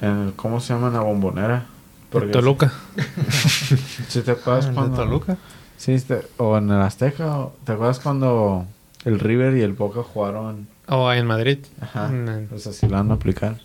En 0.00 0.08
el 0.28 0.32
¿Cómo 0.34 0.60
se 0.60 0.72
llama? 0.74 0.88
En 0.88 0.94
la 0.94 1.00
bombonera. 1.00 1.66
Por 2.10 2.30
Toluca. 2.30 2.72
¿Sí 4.08 4.20
te 4.22 4.30
acuerdas 4.32 4.66
Ah, 4.66 4.72
cuando... 4.74 4.96
Toluca. 4.96 5.36
Sí, 5.76 5.92
este- 5.92 6.22
o 6.36 6.56
en 6.58 6.70
el 6.70 6.80
Azteca. 6.80 7.38
o- 7.38 7.56
¿Te 7.64 7.72
acuerdas 7.72 7.98
cuando 8.00 8.66
el 9.04 9.18
River 9.20 9.56
y 9.56 9.62
el 9.62 9.72
Boca 9.72 10.02
jugaron? 10.02 10.68
O 10.88 11.12
en 11.12 11.26
Madrid. 11.26 11.58
Ajá. 11.80 12.08
Mm, 12.08 12.46
Pues 12.48 12.66
así 12.66 12.86
la 12.88 12.98
van 12.98 13.10
a 13.10 13.14
aplicar. 13.14 13.58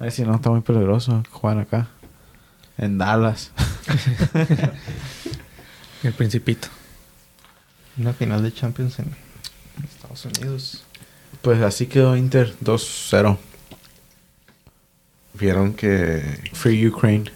Ay, 0.00 0.10
si 0.10 0.24
no, 0.24 0.34
está 0.34 0.50
muy 0.50 0.60
peligroso 0.62 1.22
jugar 1.30 1.58
acá. 1.58 1.88
En 2.78 2.98
Dallas. 2.98 3.52
El 6.02 6.12
Principito. 6.12 6.68
Una 7.98 8.12
final 8.12 8.42
de 8.42 8.52
Champions 8.52 8.98
en 8.98 9.14
Estados 9.84 10.24
Unidos. 10.24 10.82
Pues 11.42 11.60
así 11.62 11.86
quedó 11.86 12.16
Inter 12.16 12.54
2-0. 12.64 13.36
Vieron 15.42 15.74
que... 15.74 16.22
Free 16.52 16.86
Ukraine. 16.86 17.30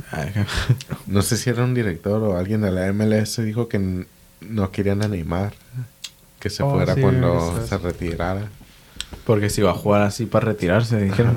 No 1.06 1.22
sé 1.22 1.36
si 1.36 1.50
era 1.50 1.64
un 1.64 1.74
director 1.74 2.22
o 2.22 2.36
alguien 2.38 2.60
de 2.62 2.70
la 2.70 2.92
MLS 2.92 3.42
dijo 3.44 3.68
que 3.68 4.06
no 4.40 4.70
querían 4.70 5.02
animar. 5.02 5.52
Que 6.38 6.48
se 6.50 6.62
Oh, 6.62 6.70
fuera 6.70 6.94
sí, 6.94 7.00
cuando 7.00 7.58
es. 7.62 7.68
se 7.68 7.78
retirara. 7.78 8.48
Porque 9.24 9.50
si 9.50 9.60
va 9.62 9.72
a 9.72 9.74
jugar 9.74 10.02
así 10.02 10.26
para 10.26 10.46
retirarse, 10.46 11.00
dijeron. 11.00 11.36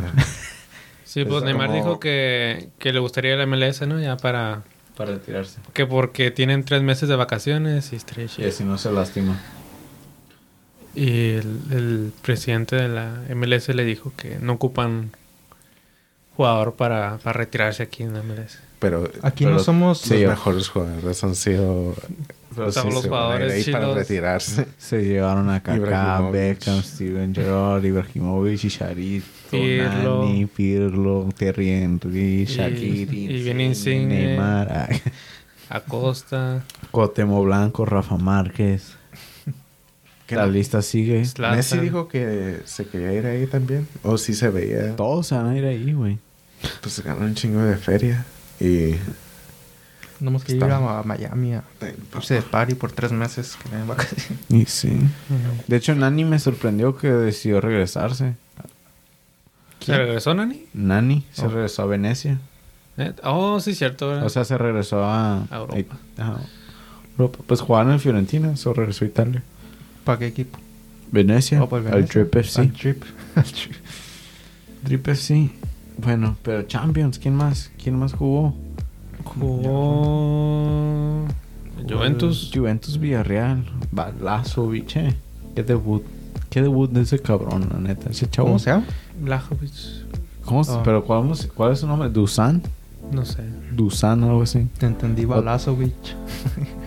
Sí, 1.05 1.21
Es 1.21 1.27
pues 1.27 1.43
Neymar 1.43 1.67
como- 1.67 1.77
dijo 1.77 1.99
que, 1.99 2.69
que 2.77 2.93
le 2.93 2.99
gustaría 2.99 3.34
el 3.34 3.47
MLS, 3.47 3.82
¿no? 3.88 3.99
Ya 3.99 4.15
para... 4.17 4.62
para 4.95 5.13
retirarse. 5.13 5.60
Que 5.73 5.88
porque 5.88 6.29
tienen 6.29 6.63
tres 6.65 6.84
meses 6.84 7.10
de 7.10 7.15
vacaciones 7.15 7.91
y 7.93 7.95
estaría 7.95 8.27
Y 8.38 8.43
así 8.45 8.63
no 8.63 8.77
se 8.77 8.91
lastima. 8.91 9.39
Y 10.93 11.32
el, 11.32 11.60
el 11.71 12.13
presidente 12.21 12.75
de 12.75 12.89
la 12.89 13.21
MLS 13.36 13.69
le 13.69 13.86
dijo 13.86 14.12
que 14.17 14.38
no 14.39 14.53
ocupan 14.53 15.12
jugador 16.39 16.73
para, 16.75 17.17
para 17.17 17.38
retirarse 17.38 17.84
aquí 17.84 18.04
en 18.04 18.13
la 18.13 18.23
MLS. 18.23 18.60
Pero 18.80 19.12
Aquí 19.23 19.43
Pero- 19.43 19.58
no 19.58 19.60
somos... 19.62 20.10
los 20.10 20.19
Sí, 20.19 20.25
mejores 20.25 20.69
jugadores 20.69 21.21
han 21.25 21.36
sido... 21.36 21.93
Pero 22.56 22.71
sí, 22.71 22.80
todos 22.80 22.93
los 22.93 23.06
jugadores 23.06 23.67
ahí 23.67 23.73
para 23.73 23.93
retirarse. 23.93 24.65
Se 24.78 25.04
llevaron 25.04 25.49
a 25.49 25.62
Kaká. 25.62 26.21
Beckham, 26.32 26.82
Steven 26.82 27.36
Gerrard, 27.36 27.84
Ibrahimovic, 27.84 28.58
Chicharito, 28.58 29.25
Pirlo. 29.52 30.23
Nani, 30.25 30.45
Pirlo, 30.45 31.28
Terry 31.38 31.69
Henry, 31.71 32.45
Shaqiri, 32.45 33.25
y 33.36 33.43
viene 33.43 33.65
Insigne. 33.65 34.06
Neymar, 34.08 34.71
ay, 34.89 35.02
Acosta, 35.69 36.63
Cotemo 36.91 37.43
Blanco, 37.43 37.86
Rafa 37.86 38.15
Márquez. 38.17 38.95
¿Qué 40.25 40.36
La 40.36 40.47
lista 40.47 40.82
sigue. 40.82 41.25
Zlatan. 41.25 41.58
Messi 41.58 41.78
dijo 41.80 42.08
que 42.08 42.60
se 42.65 42.86
quería 42.86 43.12
ir 43.13 43.25
ahí 43.25 43.45
también. 43.47 43.88
O 44.04 44.17
sí 44.17 44.34
se 44.34 44.49
veía. 44.49 44.95
Todos 44.95 45.28
se 45.28 45.36
van 45.36 45.47
a 45.47 45.58
ir 45.58 45.65
ahí, 45.65 45.91
güey. 45.93 46.17
Pues 46.82 46.93
se 46.95 47.02
ganó 47.04 47.26
un 47.26 47.36
chingo 47.36 47.62
de 47.62 47.76
feria. 47.78 48.26
Y... 48.60 48.95
Tenemos 50.19 50.43
que 50.43 50.54
ir 50.54 50.63
a 50.65 51.02
Miami 51.04 51.54
a 51.54 51.63
irse 52.17 52.34
de 52.34 52.41
party 52.41 52.76
por 52.76 52.91
tres 52.91 53.12
meses. 53.13 53.58
Que. 54.50 54.56
Y 54.58 54.65
sí. 54.65 55.00
De 55.67 55.78
hecho, 55.78 55.95
Nani 55.95 56.26
me 56.26 56.39
sorprendió 56.39 56.98
que 56.98 57.10
decidió 57.10 57.62
regresarse. 57.62 58.34
¿Se 59.80 59.98
regresó 59.98 60.34
Nani? 60.34 60.65
Nani 60.74 61.26
se 61.32 61.45
Oh. 61.45 61.50
regresó 61.50 61.84
a 61.84 61.86
Venecia. 61.86 62.38
¿Eh? 62.98 63.13
Oh, 63.24 63.62
sí, 63.62 63.74
cierto. 63.76 64.10
¿verdad? 64.10 64.26
O 64.26 64.30
sea, 64.30 64.43
se 64.43 64.58
regresó 64.58 65.06
a... 65.06 65.43
A 65.50 65.56
Europa. 65.58 65.98
Ajá. 66.17 66.41
Europa. 67.17 67.39
Pues 67.48 67.62
jugaron 67.62 67.93
en 67.93 68.02
Fiorentina, 68.02 68.58
se 68.58 68.74
regresó 68.74 69.06
a 69.06 69.08
Italia. 69.08 69.41
¿Para 70.04 70.19
qué 70.19 70.28
equipo? 70.28 70.60
Venecia, 71.12 71.63
Oh, 71.63 71.69
pues, 71.69 71.86
al 71.86 71.93
Venecia. 71.93 72.22
Drip 72.24 72.36
FC. 72.36 72.60
Al 72.62 72.74
Drip. 72.74 73.04
Al 73.36 73.43
Drip. 73.43 73.76
Drip 74.84 75.08
FC. 75.08 75.50
Bueno, 76.02 76.36
pero 76.44 76.64
Champions, 76.64 77.20
¿quién 77.20 77.36
más? 77.36 77.72
¿Quién 77.82 77.98
más 77.98 78.14
jugó? 78.14 78.54
Jugó... 79.24 81.26
Juventus. 81.88 82.52
Juventus 82.54 83.00
Villarreal. 83.00 83.64
Balazo, 83.92 84.68
biche. 84.70 85.16
Qué 85.56 85.64
debut. 85.64 86.04
Qué 86.50 86.62
debut 86.62 86.92
de 86.92 87.02
ese 87.02 87.20
cabrón, 87.20 87.68
la 87.72 87.80
neta. 87.80 88.10
Ese 88.10 88.30
chavo. 88.30 88.48
¿Cómo 88.50 88.60
se 88.60 88.72
llama? 88.72 88.86
Blajovic. 89.22 89.72
¿Cómo 90.46 90.64
se- 90.64 90.72
Oh. 90.72 90.82
Pero 90.84 91.04
¿cuál, 91.06 91.32
cuál 91.56 91.74
es 91.74 91.80
su 91.80 91.88
nombre? 91.88 92.10
¿Dusan? 92.10 92.62
No 93.12 93.26
sé. 93.26 93.44
Dusan, 93.72 94.24
algo 94.24 94.44
así. 94.44 94.68
Te 94.78 94.86
entendí. 94.86 95.26
Balazovic. 95.26 95.94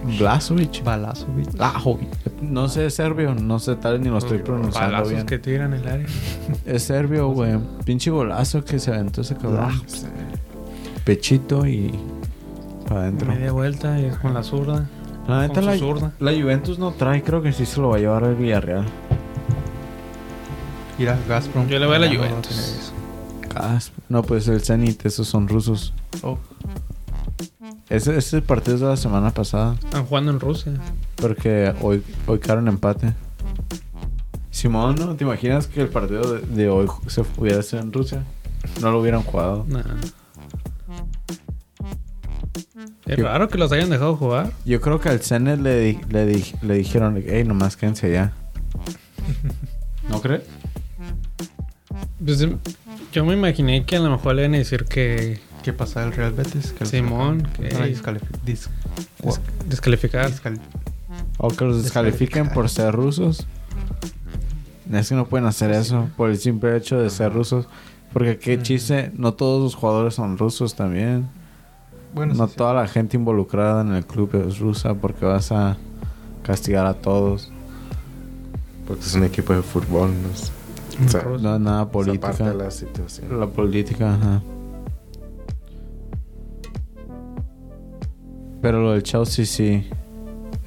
Blazovic. 0.18 0.84
Balazovic. 0.84 1.52
Blajovic. 1.52 2.08
No 2.42 2.68
sé 2.68 2.90
serbio, 2.90 3.34
no 3.34 3.58
sé 3.58 3.74
tal 3.76 3.94
vez 3.94 4.02
ni 4.02 4.08
lo 4.08 4.18
estoy 4.18 4.38
pronunciando 4.38 4.92
Balazos 4.92 5.12
bien. 5.12 5.26
que 5.26 5.38
tiran 5.38 5.72
el 5.74 5.86
área. 5.86 6.06
Es 6.64 6.84
serbio, 6.84 7.28
güey. 7.32 7.58
Pinche 7.84 8.10
golazo 8.10 8.64
que 8.64 8.78
se 8.78 8.92
aventó 8.92 9.22
ese 9.22 9.36
cabrón. 9.36 9.78
pues, 9.80 10.06
Pechito 11.04 11.66
y 11.66 11.92
para 12.88 13.02
adentro. 13.02 13.28
Media 13.32 13.50
vuelta 13.52 13.98
y 14.00 14.04
es 14.04 14.16
con 14.18 14.34
la 14.34 14.42
zurda. 14.44 14.88
La 15.26 15.46
neta, 15.46 15.60
la, 15.60 15.76
zurda. 15.76 16.12
la 16.20 16.32
Juventus 16.32 16.78
no 16.78 16.92
trae. 16.92 17.22
Creo 17.22 17.42
que 17.42 17.52
sí 17.52 17.66
se 17.66 17.80
lo 17.80 17.88
va 17.90 17.96
a 17.96 17.98
llevar 18.00 18.24
el 18.24 18.34
Villarreal. 18.36 18.84
Ir 20.98 21.08
a 21.10 21.18
Gazprom. 21.28 21.66
Yo 21.68 21.78
le 21.80 21.86
voy 21.86 21.96
a 21.96 21.98
la 22.00 22.08
Juventus. 22.08 22.92
No, 24.08 24.22
pues 24.22 24.48
el 24.48 24.60
Zenit, 24.62 25.04
esos 25.06 25.26
son 25.28 25.48
rusos. 25.48 25.92
Oh, 26.22 26.38
Ese, 27.88 28.16
ese 28.16 28.40
partido 28.42 28.74
es 28.76 28.80
de 28.80 28.86
la 28.88 28.96
semana 28.96 29.30
pasada. 29.30 29.74
Están 29.84 30.04
jugando 30.06 30.30
en 30.32 30.40
Rusia. 30.40 30.72
Porque 31.16 31.74
hoy, 31.80 32.02
hoy 32.26 32.38
quedaron 32.38 32.68
empate. 32.68 33.12
Simón, 34.50 34.96
¿no? 34.96 35.14
¿Te 35.16 35.24
imaginas 35.24 35.66
que 35.66 35.80
el 35.82 35.88
partido 35.88 36.34
de, 36.34 36.40
de 36.46 36.68
hoy 36.68 36.86
se 37.06 37.22
hubiera 37.38 37.62
sido 37.62 37.82
en 37.82 37.92
Rusia? 37.92 38.22
No 38.80 38.90
lo 38.92 39.00
hubieran 39.00 39.22
jugado. 39.22 39.64
Nah. 39.68 39.80
Es 43.06 43.16
Yo- 43.16 43.24
raro 43.24 43.48
que 43.48 43.58
los 43.58 43.72
hayan 43.72 43.90
dejado 43.90 44.16
jugar. 44.16 44.52
Yo 44.64 44.80
creo 44.80 45.00
que 45.00 45.08
al 45.08 45.20
Zenit 45.20 45.58
le, 45.60 45.78
di- 45.80 46.00
le, 46.10 46.26
di- 46.26 46.52
le 46.62 46.74
dijeron, 46.74 47.22
hey, 47.26 47.44
nomás 47.44 47.76
quédense 47.76 48.06
allá. 48.06 48.32
¿No 50.08 50.20
crees? 50.20 50.42
Pues, 52.24 52.40
em, 52.42 52.58
yo 53.12 53.24
me 53.24 53.34
imaginé 53.34 53.84
que 53.84 53.96
a 53.96 54.00
lo 54.00 54.10
mejor 54.10 54.34
le 54.34 54.42
iban 54.42 54.54
a 54.54 54.58
decir 54.58 54.84
que 54.86 55.40
¿Qué 55.62 55.72
pasa 55.72 56.02
el 56.02 56.12
Real 56.12 56.32
Betis? 56.32 56.72
Que 56.72 56.84
Simón, 56.86 57.46
que- 57.56 57.68
dis- 57.68 58.66
des- 59.22 59.40
descalificar. 59.68 60.28
descal- 60.30 60.58
O 61.38 61.48
que 61.50 61.64
los 61.64 61.82
descalifiquen 61.84 62.48
por 62.48 62.68
ser 62.68 62.92
rusos. 62.92 63.46
Es 64.92 65.08
que 65.08 65.14
no 65.14 65.26
pueden 65.26 65.46
hacer 65.46 65.70
eso 65.70 66.08
por 66.16 66.30
el 66.30 66.38
simple 66.38 66.76
hecho 66.76 66.98
de 66.98 67.10
ser 67.10 67.32
rusos. 67.32 67.66
Porque 68.12 68.38
qué 68.38 68.60
chiste, 68.60 69.12
no 69.14 69.34
todos 69.34 69.62
los 69.62 69.74
jugadores 69.76 70.14
son 70.14 70.36
rusos 70.36 70.74
también. 70.74 71.28
Bueno, 72.12 72.34
no 72.34 72.46
sí, 72.46 72.52
sí. 72.52 72.56
toda 72.58 72.74
la 72.74 72.86
gente 72.88 73.16
involucrada 73.16 73.82
en 73.82 73.92
el 73.94 74.04
club 74.04 74.34
es 74.46 74.58
rusa 74.58 74.94
porque 74.94 75.24
vas 75.24 75.52
a 75.52 75.76
castigar 76.42 76.84
a 76.86 76.94
todos. 76.94 77.50
Porque 78.86 79.02
es 79.04 79.14
un 79.14 79.24
equipo 79.24 79.54
de 79.54 79.62
fútbol, 79.62 80.10
no 80.22 80.28
es, 80.30 80.50
o 81.04 81.08
sea. 81.08 81.22
No 81.24 81.54
es 81.54 81.60
nada 81.60 81.90
política. 81.90 82.32
de 82.32 82.54
la 82.54 82.70
situación. 82.70 83.38
La 83.38 83.46
política, 83.46 84.14
ajá. 84.14 84.42
Pero 88.60 88.80
lo 88.80 88.92
del 88.92 89.02
Chelsea 89.02 89.44
sí 89.44 89.86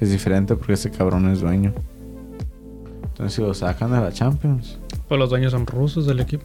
es 0.00 0.10
diferente 0.10 0.54
porque 0.54 0.74
ese 0.74 0.90
cabrón 0.90 1.28
es 1.30 1.40
dueño. 1.40 1.72
Entonces 3.02 3.34
si 3.34 3.40
lo 3.40 3.54
sacan 3.54 3.90
de 3.92 4.00
la 4.00 4.12
Champions. 4.12 4.78
Pues 5.08 5.18
los 5.18 5.30
dueños 5.30 5.52
son 5.52 5.66
rusos 5.66 6.06
del 6.06 6.20
equipo. 6.20 6.44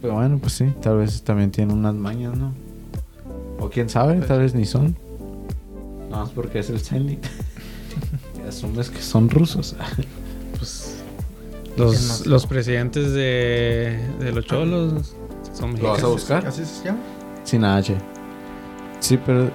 Pero 0.00 0.14
bueno, 0.14 0.38
pues 0.38 0.54
sí, 0.54 0.72
tal 0.80 0.98
vez 0.98 1.22
también 1.22 1.50
tienen 1.50 1.76
unas 1.76 1.94
mañas, 1.94 2.36
¿no? 2.36 2.54
O 3.58 3.68
quién 3.68 3.88
sabe, 3.90 4.20
tal 4.20 4.40
vez 4.40 4.54
ni 4.54 4.64
son. 4.64 4.96
No, 6.10 6.24
es 6.24 6.30
porque 6.30 6.60
es 6.60 6.70
el 6.70 6.80
Zenit. 6.80 7.26
Y 8.38 8.48
Asumes 8.48 8.88
que 8.88 9.02
son 9.02 9.28
rusos. 9.28 9.76
Pues, 11.78 11.90
Los, 11.92 12.08
más? 12.08 12.26
los 12.26 12.46
presidentes 12.46 13.12
de, 13.12 13.98
de 14.18 14.32
los 14.32 14.44
cholos 14.44 15.14
son 15.54 15.70
¿Lo 15.80 15.90
vas 15.90 16.02
a 16.02 16.06
mexicanos. 16.06 16.10
buscar? 16.10 16.46
¿Así 16.46 16.64
se 16.64 16.84
llama? 16.84 16.98
Sin 17.44 17.64
H. 17.64 17.96
Sí, 19.00 19.16
pero 19.24 19.50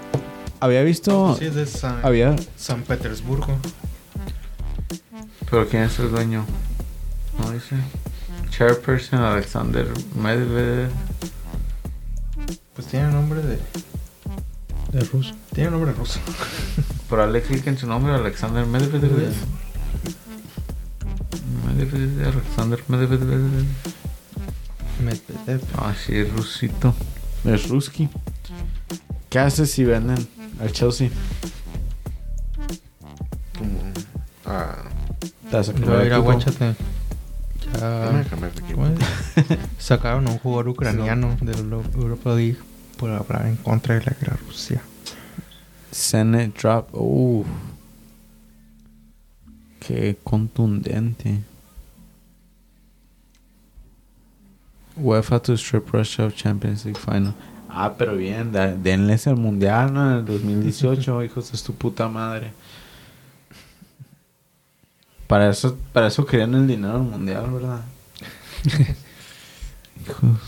había 0.60 0.82
visto... 0.84 1.36
Sí, 1.38 1.46
es 1.46 1.56
de 1.56 1.66
San, 1.66 2.00
Había... 2.04 2.36
San 2.56 2.82
Petersburgo. 2.84 3.48
¿Pero 5.50 5.68
quién 5.68 5.84
es 5.84 6.00
el 6.00 6.10
dueño? 6.12 6.46
No 7.40 7.52
dice. 7.52 7.76
Chairperson 8.52 9.20
Alexander 9.20 9.88
Medvedev. 10.16 10.90
Pues 12.74 12.88
tiene 12.88 13.12
nombre 13.12 13.42
de... 13.42 13.60
De 14.92 15.00
ruso. 15.06 15.34
Tiene 15.54 15.72
nombre 15.72 15.92
ruso. 15.92 16.20
Por 17.10 17.20
darle 17.20 17.42
clic 17.42 17.66
en 17.68 17.78
su 17.78 17.86
nombre, 17.88 18.14
Alexander 18.14 18.66
Medvedev. 18.66 19.34
Medvedev, 21.76 22.28
Alexander 22.28 22.80
Medvedev. 22.88 23.66
Medvedev. 25.04 25.62
Ah, 25.78 25.94
sí, 25.94 26.16
es 26.16 26.32
rusito. 26.32 26.94
Es 27.46 27.68
ruski. 27.70 28.10
¿Qué 29.30 29.40
haces 29.40 29.72
si 29.72 29.84
venden 29.84 30.28
al 30.62 30.72
Chelsea? 30.72 31.10
Como, 33.58 33.80
ah, 34.46 34.76
Te 35.50 35.58
vas 35.58 35.70
a 35.70 35.74
cambiar 35.74 35.98
de 36.00 36.08
equipo. 36.08 36.22
guáchate. 36.22 36.76
Ya... 37.74 38.26
cambiar 38.30 38.54
de. 38.54 39.58
Sacaron 39.80 40.28
a 40.28 40.32
un 40.32 40.38
jugador 40.40 40.70
ucraniano 40.70 41.36
de 41.42 41.54
la 41.54 41.78
Europa 41.96 42.36
League 42.36 42.58
por 42.98 43.10
hablar 43.10 43.48
en 43.48 43.56
contra 43.58 43.96
de 43.96 44.06
la 44.06 44.14
guerra 44.20 44.38
Rusia. 44.48 44.82
Senate 45.92 46.54
drop. 46.60 46.90
Uh. 46.94 47.44
Qué 49.88 50.18
contundente. 50.24 51.40
UEFA 54.96 55.40
to 55.42 55.54
strip 55.58 55.92
Russia 55.94 56.26
of 56.26 56.36
Champions 56.36 56.86
League 56.86 57.00
final. 57.00 57.34
Ah, 57.70 57.96
pero 57.98 58.16
bien, 58.16 58.52
da- 58.52 58.76
denles 58.76 59.26
el 59.26 59.36
mundial, 59.36 59.92
¿no? 59.94 60.12
En 60.12 60.18
el 60.20 60.26
2018, 60.26 61.24
hijos 61.26 61.52
de 61.52 61.58
su 61.58 61.74
puta 61.76 62.08
madre. 62.08 62.52
Para 65.28 65.50
eso, 65.50 65.76
para 65.92 66.08
eso 66.08 66.26
querían 66.26 66.54
el 66.54 66.68
dinero 66.68 66.94
del 67.00 67.10
mundial, 67.10 67.50
¿verdad? 67.52 67.82
hijos. 70.06 70.40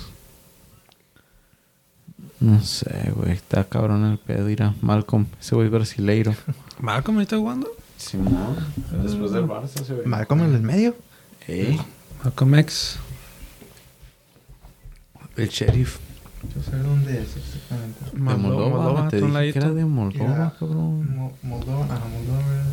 No 2.39 2.61
sé, 2.61 3.11
güey. 3.15 3.31
Está 3.31 3.63
cabrón 3.63 4.05
el 4.05 4.19
pedo. 4.19 4.45
Mira, 4.45 4.75
Malcolm, 4.81 5.25
ese 5.41 5.55
güey 5.55 5.69
brasileiro. 5.69 6.35
¿Malcolm 6.79 7.19
está 7.21 7.37
jugando? 7.37 7.67
Simón. 7.97 8.55
Después 9.03 9.31
del 9.31 9.45
Barça 9.45 9.84
se 9.86 9.93
ve. 9.93 10.05
Malcolm 10.05 10.41
en 10.43 10.55
el 10.55 10.62
medio. 10.62 10.95
¿Eh? 11.47 11.77
Malcolm 12.23 12.55
X. 12.55 12.97
El 15.38 15.49
sheriff. 15.49 15.97
Yo 16.55 16.62
sé 16.62 16.77
dónde 16.77 17.21
es 17.21 17.36
exactamente. 17.36 17.99
Moldova. 18.17 18.69
Moldova, 18.69 19.08
te 19.10 19.17
dije 19.21 19.53
que 19.53 19.60
era 19.60 19.71
de 19.71 19.86
Moldova, 19.86 20.53
cabrón. 20.60 21.15
Mo- 21.15 21.34
Moldova, 21.41 21.86
ajá, 21.86 22.03
Moldova 22.05 22.63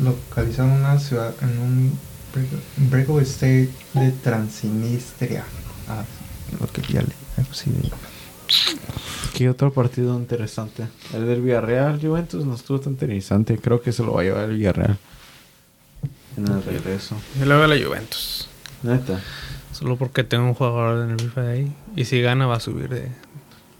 lo- 0.00 0.04
localizado 0.10 0.68
en 0.70 0.74
una 0.76 0.98
ciudad, 0.98 1.34
en 1.40 1.58
un 1.58 1.98
break- 2.34 2.88
breakaway 2.90 3.24
state 3.24 3.70
de 3.94 4.10
Transnistria. 4.22 5.44
Ah, 5.88 6.04
lo 6.60 6.66
que 6.66 6.82
ya 6.92 7.02
le 7.02 7.08
sí, 7.52 7.70
¿Qué 9.34 9.48
otro 9.48 9.72
partido 9.72 10.16
interesante? 10.16 10.86
El 11.12 11.26
del 11.26 11.42
Villarreal, 11.42 12.00
Juventus, 12.00 12.44
no 12.44 12.54
estuvo 12.54 12.78
tan 12.80 12.92
interesante. 12.92 13.58
Creo 13.58 13.82
que 13.82 13.92
se 13.92 14.04
lo 14.04 14.12
va 14.12 14.20
a 14.20 14.24
llevar 14.24 14.44
el 14.44 14.56
Villarreal. 14.56 14.96
En 16.36 16.48
el 16.48 16.62
regreso. 16.62 17.16
Yo 17.38 17.44
le 17.44 17.54
voy 17.54 17.64
a 17.64 17.66
la 17.66 17.84
Juventus. 17.84 18.48
Neta. 18.82 19.20
Solo 19.72 19.96
porque 19.96 20.22
tengo 20.22 20.44
un 20.44 20.54
jugador 20.54 21.04
en 21.04 21.10
el 21.12 21.20
FIFA 21.20 21.48
ahí. 21.48 21.72
Y 21.96 22.04
si 22.04 22.20
gana 22.20 22.46
va 22.46 22.56
a 22.56 22.60
subir 22.60 22.88
de... 22.88 23.08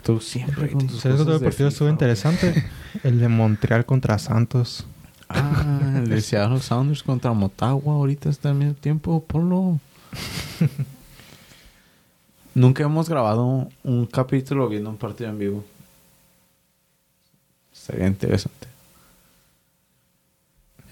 Tú 0.02 0.20
siempre 0.20 0.70
con 0.70 0.86
tus 0.86 1.00
¿Sabes 1.00 1.20
otro 1.20 1.40
partido 1.40 1.68
estuvo 1.68 1.88
interesante? 1.88 2.68
El 3.04 3.20
de 3.20 3.28
Montreal 3.28 3.86
contra 3.86 4.18
Santos. 4.18 4.84
Ah, 5.28 5.94
el 5.96 6.08
de 6.08 6.20
Seattle 6.20 6.60
Sounders 6.60 7.02
contra 7.02 7.32
Motagua. 7.32 7.94
Ahorita 7.94 8.28
está 8.28 8.50
al 8.50 8.56
mismo 8.56 8.74
tiempo. 8.74 9.24
Ponlo. 9.24 9.80
Nunca 12.54 12.84
hemos 12.84 13.08
grabado 13.08 13.68
un 13.82 14.06
capítulo 14.06 14.68
viendo 14.68 14.90
un 14.90 14.96
partido 14.96 15.30
en 15.30 15.38
vivo. 15.38 15.64
Sería 17.72 18.06
interesante. 18.06 18.68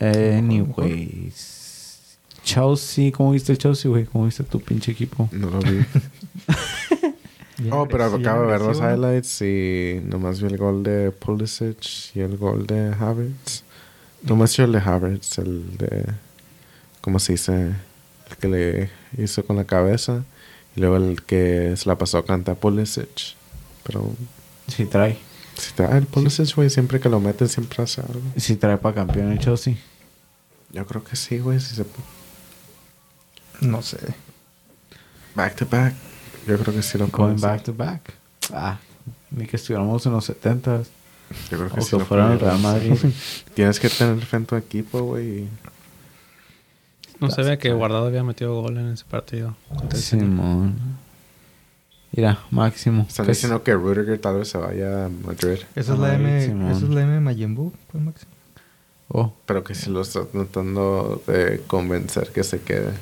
Anyways. 0.01 2.19
Chelsea, 2.43 3.13
¿cómo 3.13 3.31
viste 3.31 3.53
el 3.53 3.59
Chelsea, 3.59 3.89
güey? 3.89 4.05
¿Cómo 4.05 4.25
viste 4.25 4.43
tu 4.43 4.61
pinche 4.61 4.91
equipo? 4.91 5.29
No 5.33 5.51
lo 5.51 5.61
vi. 5.61 5.85
Oh, 7.71 7.87
pero 7.87 8.07
acabo 8.07 8.43
de 8.43 8.47
ver 8.47 8.61
los 8.61 8.79
highlights 8.79 9.43
y 9.43 10.01
nomás 10.05 10.41
vi 10.41 10.49
el 10.49 10.57
gol 10.57 10.83
de 10.83 11.13
Pulisic 11.13 11.79
y 12.15 12.21
el 12.21 12.37
gol 12.37 12.67
de 12.67 12.93
Havertz. 12.99 13.63
Nomás 14.23 14.57
yo 14.57 14.65
el 14.65 14.73
de 14.73 14.79
Havertz, 14.79 15.39
el 15.39 15.77
de... 15.77 16.07
¿Cómo 17.01 17.21
se 17.21 17.33
dice? 17.33 17.75
El 18.31 18.37
que 18.41 18.49
le 18.49 18.91
hizo 19.23 19.45
con 19.45 19.57
la 19.57 19.65
cabeza. 19.65 20.25
Y 20.77 20.81
luego 20.81 20.97
el 20.97 21.23
que 21.23 21.75
se 21.77 21.89
la 21.89 21.97
pasó 21.99 22.19
a 22.19 22.25
cantar 22.25 22.57
Pulisic. 22.57 23.35
Pero 23.85 24.13
Si 24.69 24.87
trae. 24.87 25.19
si 25.59 25.73
te 25.73 25.83
da 25.83 25.99
el 25.99 26.07
Pulisic, 26.07 26.55
güey, 26.55 26.71
siempre 26.71 26.99
que 27.01 27.09
lo 27.09 27.21
meten 27.21 27.49
siempre 27.49 27.83
hace 27.83 28.01
algo. 28.01 28.21
Si 28.37 28.57
trae 28.57 28.79
para 28.79 28.95
campeón 28.95 29.33
el 29.33 29.39
Chelsea. 29.39 29.77
Yo 30.73 30.87
creo 30.87 31.05
que 31.05 31.17
sí, 31.17 31.39
güey. 31.39 31.61
Si 31.61 31.75
se... 31.75 31.85
No 33.61 33.83
sé. 33.83 33.99
Back 35.35 35.57
to 35.57 35.67
back. 35.67 35.95
Yo 36.47 36.59
creo 36.59 36.75
que 36.75 36.83
sí 36.83 36.99
lo 36.99 37.07
pueden 37.09 37.41
back 37.41 37.63
to 37.65 37.75
back. 37.75 38.15
Ah, 38.53 38.79
ni 39.31 39.47
que 39.47 39.57
estuviéramos 39.57 40.05
en 40.07 40.13
los 40.13 40.25
70 40.25 40.83
Yo 41.51 41.59
creo 41.59 41.71
que 41.71 41.81
o 41.81 41.83
sí 41.83 41.91
que 41.91 41.97
lo 41.99 42.37
Real. 42.37 42.59
Madrid. 42.59 42.95
Tienes 43.55 43.79
que 43.79 43.89
tener 43.89 44.25
fe 44.25 44.37
en 44.39 44.47
tu 44.47 44.57
equipo, 44.57 45.03
güey. 45.03 45.47
No 47.23 47.31
se 47.31 47.43
ve 47.43 47.59
que 47.59 47.73
Guardado 47.73 48.07
había 48.07 48.23
metido 48.25 48.61
gol 48.61 48.77
en 48.79 48.89
ese 48.93 49.05
partido. 49.05 49.55
Simón. 49.95 50.75
Mira, 52.15 52.39
máximo. 52.51 53.07
Están 53.09 53.25
¿Qué 53.27 53.33
diciendo 53.33 53.63
que 53.63 53.73
Rudiger 53.75 54.19
tal 54.19 54.37
vez 54.39 54.49
se 54.49 54.59
vaya 54.59 55.07
a 55.07 55.09
Madrid. 55.09 55.61
Esa 55.75 55.95
es 55.95 55.99
la 55.99 56.15
M, 56.15 56.45
Simón. 56.47 56.71
esa 56.73 56.85
es 56.85 56.91
la 56.91 57.03
M 57.03 57.35
de 57.35 57.71
pues, 57.91 58.05
Maxi. 58.05 58.27
Oh, 59.09 59.33
Pero 59.47 59.63
que 59.65 59.75
si 59.75 59.91
lo 59.91 60.01
estás 60.03 60.29
tratando 60.31 61.23
de 61.27 61.63
convencer 61.67 62.29
que 62.31 62.45
se 62.45 62.61
quede. 62.61 62.93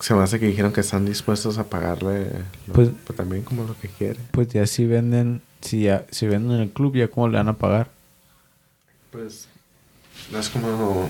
Se 0.00 0.14
me 0.14 0.22
hace 0.22 0.40
que 0.40 0.46
dijeron 0.46 0.72
que 0.72 0.80
están 0.80 1.04
dispuestos 1.04 1.58
a 1.58 1.64
pagarle 1.64 2.30
lo- 2.66 2.72
Pues- 2.74 2.90
pues 3.06 3.16
también 3.16 3.42
como 3.42 3.64
lo 3.64 3.78
que 3.78 3.88
quiere. 3.88 4.18
Pues 4.30 4.48
ya 4.48 4.66
si 4.66 4.86
venden, 4.86 5.42
si 5.60 5.82
ya, 5.82 6.06
si 6.10 6.26
venden 6.26 6.52
en 6.56 6.60
el 6.62 6.70
club, 6.70 6.96
ya 6.96 7.08
cómo 7.08 7.28
le 7.28 7.36
van 7.36 7.48
a 7.48 7.56
pagar. 7.58 7.90
Pues 9.12 9.46
no 10.32 10.38
es 10.38 10.48
como 10.48 11.08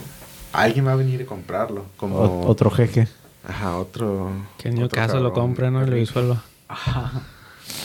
alguien 0.53 0.86
va 0.86 0.92
a 0.92 0.96
venir 0.96 1.20
y 1.20 1.24
comprarlo, 1.24 1.84
como 1.96 2.16
O- 2.18 2.46
otro 2.48 2.70
jeque. 2.70 3.09
ajá, 3.46 3.76
otro 3.76 4.30
Que 4.59 4.68
otro 4.70 4.80
Newcastle 4.80 5.20
lo 5.20 5.30
cabrón, 5.30 5.48
compre, 5.48 5.70
¿no? 5.70 5.78
Y 5.78 5.86
lo 5.86 5.86
rico. 5.92 5.96
disuelva. 6.01 6.42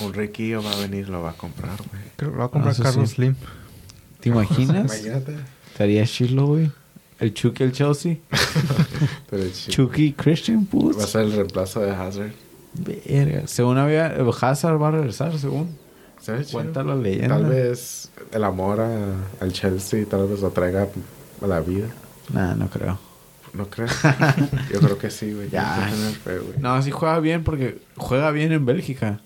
Un 0.03 0.13
riquillo 0.13 0.61
va 0.63 0.72
a 0.72 0.78
venir 0.78 1.05
y 1.07 1.11
lo 1.11 1.22
va 1.22 1.32
a 1.32 1.34
comprar, 1.34 1.78
güey. 1.78 2.01
Creo 2.16 2.32
que 2.32 2.36
lo 2.36 2.39
va 2.39 2.45
a 2.45 2.49
comprar 2.49 2.74
eso 2.74 2.84
Carlos 2.84 3.09
sí. 3.09 3.16
Slim. 3.16 3.36
¿Te 4.20 4.30
imaginas? 4.30 4.86
Imagínate. 4.86 5.36
Estaría 5.72 6.05
chilo, 6.05 6.47
güey. 6.47 6.72
El 7.20 7.34
Chucky, 7.34 7.63
el 7.63 7.72
Chelsea. 7.72 8.18
Pero 9.30 9.43
el 9.43 9.53
chi- 9.53 9.72
Chucky 9.72 10.13
Christian 10.13 10.59
va 10.63 10.68
a 10.68 10.70
Putz. 10.72 11.05
ser 11.09 11.22
el 11.22 11.32
reemplazo 11.34 11.80
de 11.82 11.91
Hazard. 11.91 12.32
Verga. 12.74 13.47
Según 13.47 13.78
había... 13.78 14.07
Hazard 14.41 14.82
va 14.82 14.89
a 14.89 14.91
regresar, 14.91 15.38
según. 15.39 15.78
Cuenta 16.51 16.84
la 16.84 16.95
leyenda. 16.95 17.36
Tal 17.36 17.45
vez 17.45 18.09
el 18.32 18.43
amor 18.43 18.82
a- 18.82 19.16
al 19.39 19.53
Chelsea 19.53 20.05
tal 20.09 20.28
vez 20.28 20.41
lo 20.41 20.49
traiga 20.49 20.88
a 21.41 21.47
la 21.47 21.61
vida. 21.61 21.88
Nah, 22.34 22.53
no 22.55 22.67
creo. 22.69 22.97
¿No 23.53 23.67
crees? 23.69 23.91
Yo 24.73 24.80
creo 24.82 24.97
que 24.97 25.09
sí, 25.09 25.32
güey. 25.34 25.49
Ya. 25.49 25.89
Fe. 26.23 26.39
No, 26.59 26.82
sí 26.82 26.91
juega 26.91 27.19
bien 27.19 27.43
porque 27.43 27.80
juega 27.95 28.32
bien 28.32 28.51
en 28.51 28.65
Bélgica. 28.65 29.19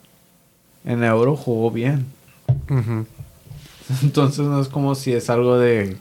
En 0.86 1.04
Euro 1.04 1.36
jugó 1.36 1.72
bien. 1.72 2.06
Entonces 4.04 4.46
no 4.46 4.62
es 4.62 4.68
como 4.68 4.94
si 4.96 5.14
es 5.14 5.30
algo 5.30 5.58
de... 5.58 5.98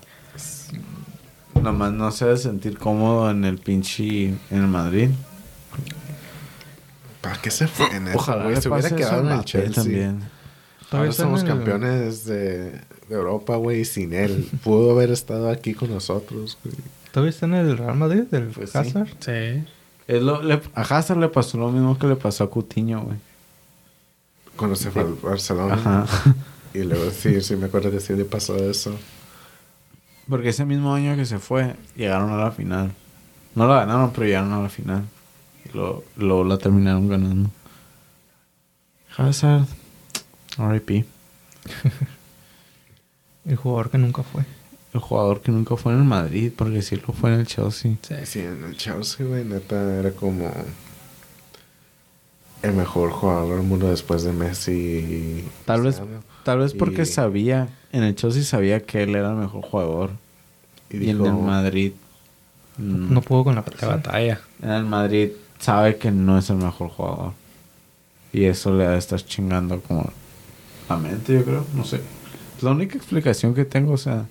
Nomás 1.62 1.92
no 1.92 2.10
se 2.12 2.24
debe 2.26 2.36
sentir 2.36 2.78
cómodo 2.78 3.30
en 3.30 3.44
el 3.44 3.58
pinche... 3.58 4.26
En 4.28 4.38
el 4.50 4.66
Madrid. 4.68 5.10
¿Para 7.20 7.40
qué 7.40 7.50
se 7.50 7.66
fue 7.66 7.86
en 7.96 8.08
eso, 8.08 8.18
Ojalá 8.18 8.44
güey? 8.44 8.60
Se 8.60 8.68
hubiera 8.68 8.90
quedado 8.94 9.22
en 9.28 9.38
el 9.38 9.44
Chelsea. 9.44 9.82
también. 9.82 10.20
Todavía 10.90 11.10
Ahora 11.10 11.12
somos 11.12 11.42
el- 11.42 11.48
campeones 11.48 12.24
de, 12.26 12.70
de 12.70 12.80
Europa, 13.10 13.56
güey, 13.56 13.84
sin 13.84 14.12
él. 14.14 14.48
Pudo 14.64 14.92
haber 14.92 15.10
estado 15.10 15.50
aquí 15.50 15.74
con 15.74 15.90
nosotros, 15.90 16.58
güey. 16.64 16.74
¿Todavía 17.12 17.30
está 17.30 17.46
en 17.46 17.54
el 17.54 17.78
Real 17.78 17.96
Madrid, 17.96 18.22
del 18.30 18.48
Pues. 18.48 18.74
Hazard? 18.76 19.08
Sí. 19.20 19.64
Es 20.06 20.22
lo- 20.22 20.42
le- 20.42 20.60
a 20.74 20.80
Hazard 20.82 21.18
le 21.18 21.28
pasó 21.28 21.58
lo 21.58 21.70
mismo 21.70 21.98
que 21.98 22.06
le 22.06 22.16
pasó 22.16 22.44
a 22.44 22.50
Coutinho, 22.50 23.02
güey. 23.02 23.16
Cuando 24.56 24.74
se 24.76 24.90
fue 24.90 25.02
al 25.02 25.14
Barcelona. 25.14 25.74
Ajá. 25.74 26.06
Y 26.74 26.82
luego 26.82 27.10
sí, 27.10 27.40
sí 27.40 27.56
me 27.56 27.66
acuerdo 27.66 27.90
que 27.90 28.00
sí 28.00 28.12
le 28.14 28.24
pasó 28.24 28.56
eso. 28.56 28.94
Porque 30.28 30.50
ese 30.50 30.64
mismo 30.66 30.92
año 30.94 31.16
que 31.16 31.24
se 31.24 31.38
fue, 31.38 31.74
llegaron 31.96 32.30
a 32.30 32.36
la 32.36 32.50
final. 32.50 32.92
No 33.54 33.66
la 33.66 33.76
ganaron, 33.80 34.10
pero 34.12 34.26
llegaron 34.26 34.52
a 34.52 34.62
la 34.62 34.68
final. 34.68 35.04
Y 35.64 35.74
luego, 35.76 36.04
luego 36.16 36.44
la 36.44 36.58
terminaron 36.58 37.08
ganando. 37.08 37.50
Hazard. 39.16 39.64
RIP. 40.58 41.04
El 43.48 43.56
jugador 43.56 43.90
que 43.90 43.98
nunca 43.98 44.22
fue. 44.22 44.44
El 44.94 45.00
jugador 45.00 45.40
que 45.40 45.50
nunca 45.52 45.76
fue 45.76 45.92
en 45.92 45.98
el 46.00 46.04
Madrid, 46.04 46.52
porque 46.56 46.80
sí 46.82 46.96
lo 46.96 47.12
fue 47.12 47.32
en 47.34 47.40
el 47.40 47.46
Chelsea. 47.46 47.96
Sí. 48.02 48.14
Sí, 48.24 48.40
en 48.40 48.62
el 48.64 48.76
Chelsea, 48.76 49.26
güey, 49.26 49.44
neta, 49.44 49.98
era 49.98 50.10
como 50.12 50.50
el 52.62 52.72
mejor 52.74 53.10
jugador 53.10 53.56
del 53.58 53.66
mundo 53.66 53.88
después 53.88 54.22
de 54.24 54.32
Messi 54.32 54.72
y 54.72 55.48
Tal 55.64 55.82
vez, 55.82 56.00
tal 56.44 56.58
vez 56.58 56.74
porque 56.74 57.02
Y- 57.02 57.06
sabía, 57.06 57.68
en 57.92 58.02
el 58.02 58.14
Chelsea 58.16 58.42
sabía 58.42 58.80
que 58.80 59.02
él 59.02 59.14
era 59.14 59.30
el 59.30 59.36
mejor 59.36 59.62
jugador. 59.62 60.10
Y, 60.90 60.96
Y, 60.96 61.10
en 61.10 61.18
dijo, 61.18 61.26
el 61.26 61.34
Madrid. 61.34 61.92
mm, 62.78 63.12
No 63.12 63.20
pudo 63.22 63.44
con 63.44 63.54
la 63.54 63.64
presión. 63.64 63.90
batalla. 63.90 64.40
En 64.62 64.70
el 64.70 64.84
Madrid 64.84 65.30
sabe 65.60 65.96
que 65.96 66.10
no 66.10 66.38
es 66.38 66.50
el 66.50 66.56
mejor 66.56 66.88
jugador. 66.88 67.32
Y 68.32 68.44
eso 68.44 68.74
le 68.74 68.86
ha 68.86 68.90
de 68.90 68.98
estar 68.98 69.20
chingando 69.24 69.80
como 69.82 70.10
la 70.88 70.96
mente, 70.96 71.34
yo 71.34 71.44
creo. 71.44 71.64
No 71.74 71.84
sé. 71.84 72.00
Es 72.58 72.62
la 72.62 72.72
única 72.72 72.96
explicación 72.98 73.54
que 73.54 73.64
tengo, 73.64 73.92
o 73.92 73.96
sea. 73.98 74.26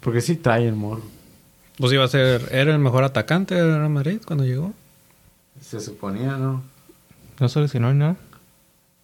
Porque 0.00 0.20
sí 0.20 0.36
trae 0.36 0.68
el 0.68 0.74
morro. 0.74 1.02
Pues 1.78 1.92
iba 1.92 2.04
a 2.04 2.08
ser... 2.08 2.48
¿Era 2.52 2.72
el 2.72 2.78
mejor 2.80 3.04
atacante 3.04 3.54
del 3.54 3.76
Real 3.78 3.88
Madrid 3.90 4.20
cuando 4.26 4.44
llegó? 4.44 4.72
Se 5.60 5.80
suponía, 5.80 6.36
¿no? 6.36 6.62
No 7.40 7.48
se 7.48 7.60
lesionó 7.60 7.92
ni 7.92 8.00
nada. 8.00 8.16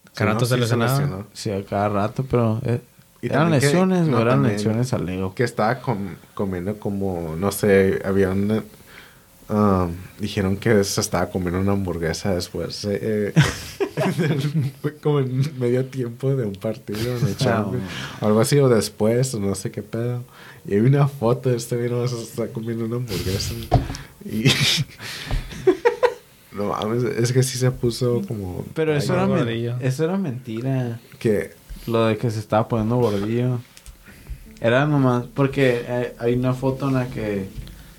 Sí, 0.06 0.10
Carato 0.14 0.40
no, 0.40 0.46
se 0.46 0.54
sí 0.56 0.60
lesionaba. 0.60 0.92
lesionó. 0.98 1.26
Sí, 1.32 1.50
a 1.50 1.64
cada 1.64 1.88
rato, 1.88 2.24
pero. 2.28 2.60
eh, 2.64 2.80
Y 3.22 3.26
¿Eran 3.26 3.42
también 3.42 3.60
que- 3.60 3.66
lesiones 3.66 4.06
no, 4.08 4.20
eran 4.20 4.34
también 4.34 4.54
lesiones 4.56 4.92
al 4.92 5.08
ego? 5.08 5.34
Que 5.34 5.44
estaba 5.44 5.80
com- 5.80 6.16
comiendo 6.34 6.78
como, 6.78 7.36
no 7.38 7.50
sé, 7.52 8.00
había 8.04 8.30
una... 8.30 8.62
um, 9.48 9.92
dijeron 10.18 10.56
que 10.56 10.82
se 10.84 11.00
estaba 11.00 11.26
comiendo 11.30 11.60
una 11.60 11.72
hamburguesa 11.72 12.34
después. 12.34 12.84
eh, 12.90 13.32
fue 14.80 14.96
como 15.02 15.20
en 15.20 15.58
medio 15.58 15.84
tiempo 15.86 16.34
de 16.34 16.44
un 16.46 16.54
partido 16.54 17.16
en 17.16 17.26
el 17.26 17.36
Champions. 17.36 17.84
Algo 18.20 18.40
así, 18.40 18.58
o 18.58 18.68
después, 18.68 19.34
o 19.34 19.40
no 19.40 19.54
sé 19.54 19.70
qué 19.70 19.82
pedo. 19.82 20.24
Y 20.66 20.74
hay 20.74 20.80
una 20.80 21.08
foto 21.08 21.50
de 21.50 21.56
este 21.56 21.76
vino 21.76 22.06
se 22.08 22.22
está 22.22 22.48
comiendo 22.48 22.84
una 22.84 22.96
hamburguesa. 22.96 23.54
Y... 24.24 24.44
no 26.56 26.68
mames, 26.68 27.04
es 27.04 27.32
que 27.32 27.42
sí 27.42 27.58
se 27.58 27.70
puso 27.70 28.22
como... 28.26 28.64
Pero 28.74 28.96
eso 28.96 29.14
era, 29.14 29.26
gordillo. 29.26 29.76
eso 29.80 30.04
era 30.04 30.16
mentira. 30.16 31.00
Que... 31.18 31.52
Lo 31.86 32.06
de 32.06 32.16
que 32.16 32.30
se 32.30 32.38
estaba 32.38 32.66
poniendo 32.66 32.96
gordillo. 32.96 33.60
Era 34.58 34.86
nomás. 34.86 35.26
Porque 35.34 35.84
eh, 35.86 36.14
hay 36.18 36.32
una 36.32 36.54
foto 36.54 36.88
en 36.88 36.94
la 36.94 37.08
que 37.08 37.46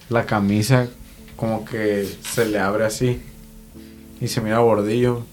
la 0.10 0.26
camisa 0.26 0.88
como 1.36 1.66
que 1.66 2.10
se 2.22 2.46
le 2.48 2.58
abre 2.58 2.86
así. 2.86 3.22
Y 4.20 4.28
se 4.28 4.42
mira 4.42 4.58
gordillo. 4.58 5.24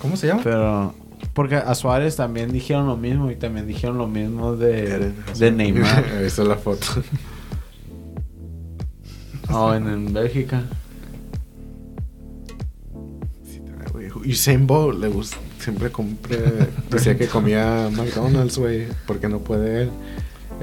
¿Cómo 0.00 0.16
se 0.16 0.28
llama? 0.28 0.40
Pero. 0.42 0.94
Porque 1.34 1.56
a 1.56 1.74
Suárez 1.74 2.16
también 2.16 2.50
dijeron 2.50 2.86
lo 2.86 2.96
mismo. 2.96 3.30
Y 3.30 3.36
también 3.36 3.66
dijeron 3.66 3.98
lo 3.98 4.06
mismo 4.06 4.56
de, 4.56 5.12
Neymar. 5.38 6.04
Esa 6.22 6.42
es 6.42 6.48
la 6.48 6.56
foto. 6.56 6.86
o 9.50 9.74
en, 9.74 9.88
en 9.88 10.12
Bélgica. 10.12 10.64
Usain 14.24 14.66
Bolt 14.66 15.00
le 15.00 15.08
gusta, 15.08 15.36
siempre 15.58 15.90
compré, 15.90 16.38
decía 16.90 17.16
que 17.16 17.26
comía 17.26 17.88
McDonald's, 17.90 18.58
güey, 18.58 18.86
porque 19.06 19.28
no 19.28 19.38
puede 19.38 19.82
él. 19.82 19.90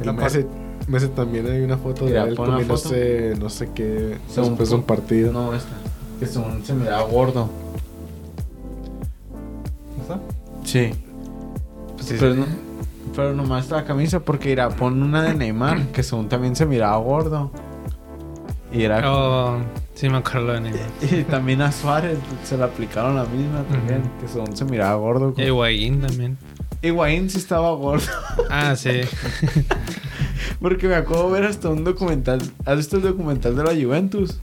Y 0.04 0.12
Messi, 0.12 0.46
Messi 0.88 1.08
también 1.10 1.48
hay 1.48 1.62
una 1.62 1.78
foto 1.78 2.06
Mira, 2.06 2.24
de 2.24 2.32
él 2.32 2.36
pon 2.36 2.48
la 2.48 2.54
comiéndose 2.54 3.34
no 3.40 3.50
sé 3.50 3.70
qué 3.74 4.18
Según 4.30 4.50
después 4.50 4.70
de 4.70 4.76
un 4.76 4.84
partido. 4.84 5.34
No, 5.34 5.56
esta. 5.56 5.70
Que 6.20 6.28
según 6.28 6.64
se 6.64 6.74
miraba 6.74 7.04
gordo. 7.04 7.50
Sí. 10.64 10.91
Pues 11.95 12.08
sí, 12.08 12.16
Pero, 12.20 12.34
sí. 12.34 12.39
no, 12.41 12.45
pero 13.16 13.34
nomás 13.34 13.70
la 13.70 13.84
camisa 13.86 14.20
porque 14.20 14.51
era 14.51 14.70
pon 14.70 15.01
una 15.01 15.24
de 15.24 15.34
Neymar 15.34 15.88
que 15.88 16.03
según 16.03 16.30
también 16.30 16.55
se 16.55 16.66
miraba 16.66 16.97
gordo. 16.97 17.51
Y 18.72 18.84
era 18.84 19.01
Oh, 19.10 19.58
sí 19.95 20.10
me 20.10 20.18
acuerdo 20.18 20.53
de 20.53 20.62
Neymar. 20.62 20.82
y 21.12 21.24
también 21.24 21.62
a 21.62 21.72
Suárez 21.72 22.18
se 22.43 22.58
le 22.58 22.64
aplicaron 22.66 23.16
la 23.16 23.24
misma 23.26 23.64
también, 23.64 24.03
que 24.20 24.28
según 24.28 24.55
se 24.55 24.66
miraba 24.66 24.95
gordo. 24.95 25.34
Y 25.38 25.43
Higuaín 25.43 26.01
también. 26.01 26.38
Higuaín 26.82 27.30
sí 27.30 27.38
estaba 27.39 27.72
gordo. 27.72 28.05
Ah, 28.49 28.76
sí. 28.76 29.01
porque 30.62 30.88
me 30.88 30.95
acuerdo 30.95 31.30
ver 31.32 31.45
hasta 31.45 31.70
un 31.70 31.84
documental. 31.84 32.39
¿Has 32.66 32.78
visto 32.78 32.97
el 32.97 33.03
documental 33.03 33.55
de 33.55 33.64
la 33.64 33.72
Juventus? 33.72 34.39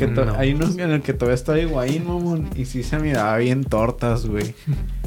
Que 0.00 0.06
No. 0.08 0.34
Hay 0.36 0.52
uno 0.54 0.66
en 0.66 0.90
el 0.90 1.02
que 1.02 1.12
todavía 1.12 1.34
estaba 1.34 1.58
Higuaín, 1.58 2.06
mamón. 2.06 2.50
Y 2.56 2.64
sí 2.64 2.82
se 2.82 2.98
miraba 2.98 3.36
bien 3.36 3.64
tortas, 3.64 4.26
güey. 4.26 4.54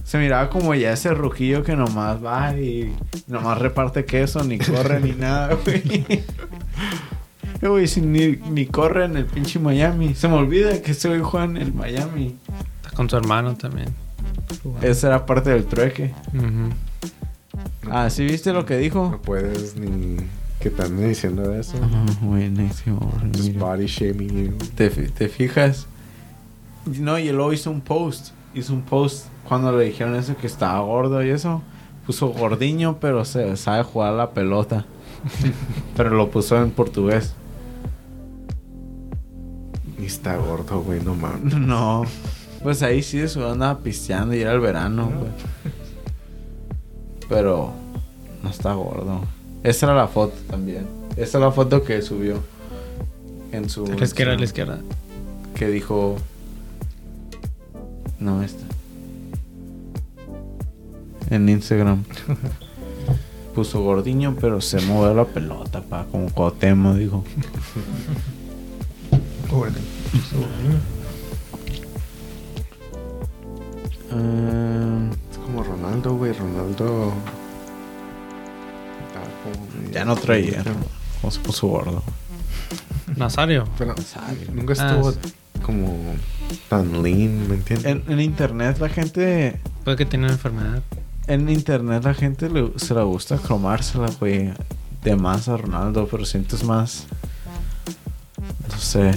Se 0.03 0.17
miraba 0.17 0.49
como 0.49 0.75
ya 0.75 0.91
ese 0.93 1.13
rujillo 1.13 1.63
que 1.63 1.75
nomás 1.75 2.23
va 2.23 2.53
y 2.57 2.93
nomás 3.27 3.57
reparte 3.57 4.05
queso, 4.05 4.43
ni 4.43 4.57
corre 4.59 4.99
ni 4.99 5.11
nada, 5.13 5.55
güey. 5.65 6.05
Eh, 6.09 6.23
Güey, 7.61 7.87
si 7.87 8.01
ni, 8.01 8.35
ni 8.51 8.65
corre 8.65 9.05
en 9.05 9.15
el 9.15 9.25
pinche 9.25 9.57
Miami. 9.57 10.15
Se 10.15 10.27
me 10.27 10.33
olvida 10.33 10.81
que 10.81 10.91
ese 10.91 11.07
güey 11.07 11.21
juega 11.21 11.45
en 11.45 11.55
el 11.57 11.73
Miami. 11.73 12.35
Está 12.83 12.91
con 12.95 13.09
su 13.09 13.15
hermano 13.15 13.55
también. 13.55 13.87
Esa 14.81 15.07
era 15.07 15.25
parte 15.25 15.49
del 15.51 15.65
trueque. 15.65 16.13
Ah, 17.89 18.09
¿sí 18.09 18.25
viste 18.25 18.51
lo 18.51 18.65
que 18.65 18.77
dijo? 18.77 19.09
No 19.11 19.21
puedes 19.21 19.75
ni 19.77 20.17
que 20.63 20.69
están 20.69 20.97
diciendo 20.97 21.53
eso. 21.53 21.77
Ah, 21.81 22.05
buenísimo. 22.21 23.11
Just 23.33 23.49
mira. 23.49 23.65
body 23.65 23.85
shaming 23.85 24.29
you. 24.29 24.57
¿Te, 24.75 24.89
te 24.89 25.27
fijas? 25.27 25.87
No, 26.85 27.19
y 27.19 27.29
luego 27.33 27.51
hizo 27.51 27.69
un 27.69 27.81
post. 27.81 28.29
Hizo 28.55 28.73
un 28.73 28.81
post 28.81 29.25
cuando 29.45 29.77
le 29.77 29.83
dijeron 29.83 30.15
eso 30.15 30.37
que 30.37 30.47
estaba 30.47 30.79
gordo 30.79 31.21
y 31.21 31.31
eso. 31.31 31.61
Puso 32.05 32.29
gordiño, 32.29 32.97
pero 33.01 33.25
se 33.25 33.57
sabe 33.57 33.83
jugar 33.83 34.13
la 34.13 34.31
pelota. 34.31 34.85
pero 35.97 36.11
lo 36.11 36.31
puso 36.31 36.55
en 36.61 36.71
portugués. 36.71 37.33
Y 39.99 40.05
está 40.05 40.37
gordo, 40.37 40.81
güey, 40.81 41.01
no 41.03 41.13
mames. 41.13 41.53
No. 41.59 42.05
Pues 42.61 42.81
ahí 42.83 43.03
sí 43.03 43.17
de 43.17 43.27
su 43.27 43.45
andaba 43.45 43.79
pisteando 43.79 44.33
y 44.33 44.39
era 44.39 44.53
el 44.53 44.61
verano, 44.61 45.07
güey. 45.07 45.31
Pero 47.27 47.73
no 48.41 48.49
está 48.49 48.71
gordo. 48.73 49.19
Esa 49.63 49.85
era 49.87 49.95
la 49.95 50.07
foto 50.07 50.33
también. 50.49 50.85
Esa 51.15 51.37
es 51.37 51.43
la 51.43 51.51
foto 51.51 51.83
que 51.83 52.01
subió 52.01 52.39
en 53.51 53.69
su. 53.69 53.85
La 53.85 54.03
izquierda, 54.03 54.35
la 54.35 54.43
izquierda. 54.43 54.79
que 55.55 55.67
dijo... 55.67 56.17
No, 58.19 58.41
esta. 58.41 58.63
En 61.29 61.47
Instagram. 61.49 62.03
Puso 63.55 63.81
gordiño, 63.83 64.35
pero 64.41 64.61
se 64.61 64.81
movió 64.81 65.13
la 65.13 65.25
pelota, 65.25 65.81
pa, 65.81 66.05
como 66.11 66.29
Cuauhtémoc, 66.31 66.95
dijo. 66.95 67.23
Ah, 74.11 75.09
Es 75.31 75.37
como 75.37 75.63
Ronaldo, 75.63 76.15
güey. 76.15 76.33
Ronaldo. 76.33 77.13
Ya 79.91 80.05
no 80.05 80.15
traía. 80.15 80.63
Como 81.21 81.31
se 81.31 81.39
puso 81.39 81.67
gordo. 81.67 82.03
Nazario. 83.15 83.65
Pero 83.77 83.95
Sabe. 83.97 84.47
nunca 84.53 84.73
Ah, 84.79 84.89
estuvo 84.91 85.11
sí. 85.11 85.19
como 85.63 86.15
tan 86.69 87.03
lean, 87.03 87.47
¿me 87.47 87.55
entiendes? 87.55 87.85
En, 87.85 88.03
en 88.07 88.19
internet 88.19 88.79
la 88.79 88.89
gente... 88.89 89.59
Puede 89.83 89.97
que 89.97 90.05
tiene 90.05 90.25
una 90.25 90.33
enfermedad. 90.33 90.81
En 91.27 91.47
internet 91.49 92.03
la 92.03 92.13
gente 92.13 92.49
le, 92.49 92.71
se 92.77 92.93
le 92.93 93.03
gusta 93.03 93.37
cromársela, 93.37 94.09
güey. 94.19 94.51
De 95.03 95.15
más 95.15 95.47
a 95.49 95.57
Ronaldo, 95.57 96.07
pero 96.09 96.25
sientes 96.25 96.63
más. 96.63 97.05
No 98.71 98.77
sé. 98.77 99.11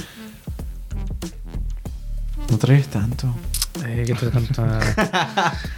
No 2.50 2.58
traes 2.58 2.88
tanto. 2.88 3.32
Eh, 3.84 4.04
¿Qué 4.06 4.14
te? 4.14 4.26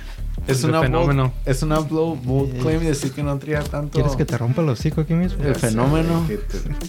Es 0.49 0.64
una 0.64 0.80
fenómeno. 0.80 1.24
bold- 1.24 1.32
es 1.51 1.62
una 1.62 1.78
blow, 1.80 2.16
bold 2.16 2.61
claim 2.61 2.80
decir 2.80 3.12
que 3.12 3.22
no 3.22 3.38
traía 3.38 3.62
tanto. 3.62 3.92
¿Quieres 3.92 4.16
que 4.16 4.24
te 4.24 4.36
rompa 4.38 4.62
el 4.62 4.68
hocico 4.70 5.03
aquí 5.03 5.14
mismo? 5.14 5.42
El 5.44 5.55
fenómeno. 5.55 6.26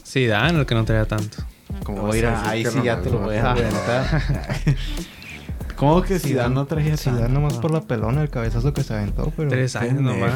Sí, 0.03 0.26
Dan, 0.28 0.55
el 0.57 0.66
que 0.66 0.76
no 0.76 0.86
traía 0.86 1.05
tanto. 1.05 1.38
¿cómo 1.84 2.03
vas 2.03 2.12
a 2.14 2.16
Mira, 2.16 2.32
decir 2.32 2.47
ahí 2.49 2.64
que 2.64 2.72
sí 2.72 2.80
ya 2.84 3.01
te 3.01 3.10
lo 3.12 3.20
voy 3.20 3.36
a 3.36 3.51
aventar. 3.51 4.24
¿Cómo 5.76 6.01
que 6.01 6.20
Zidane 6.20 6.53
no 6.53 6.66
traía 6.66 6.97
Si 6.97 7.10
tanto? 7.10 7.30
nomás 7.30 7.53
por 7.55 7.72
la 7.72 7.82
pelona 7.82 8.22
el 8.22 8.30
cabezazo 8.30 8.74
que 8.74 8.84
se 8.84 8.93
aventó, 8.93 9.32
pero... 9.38 9.49
Tres 9.49 9.76
años 9.78 10.01
nomás. 10.01 10.34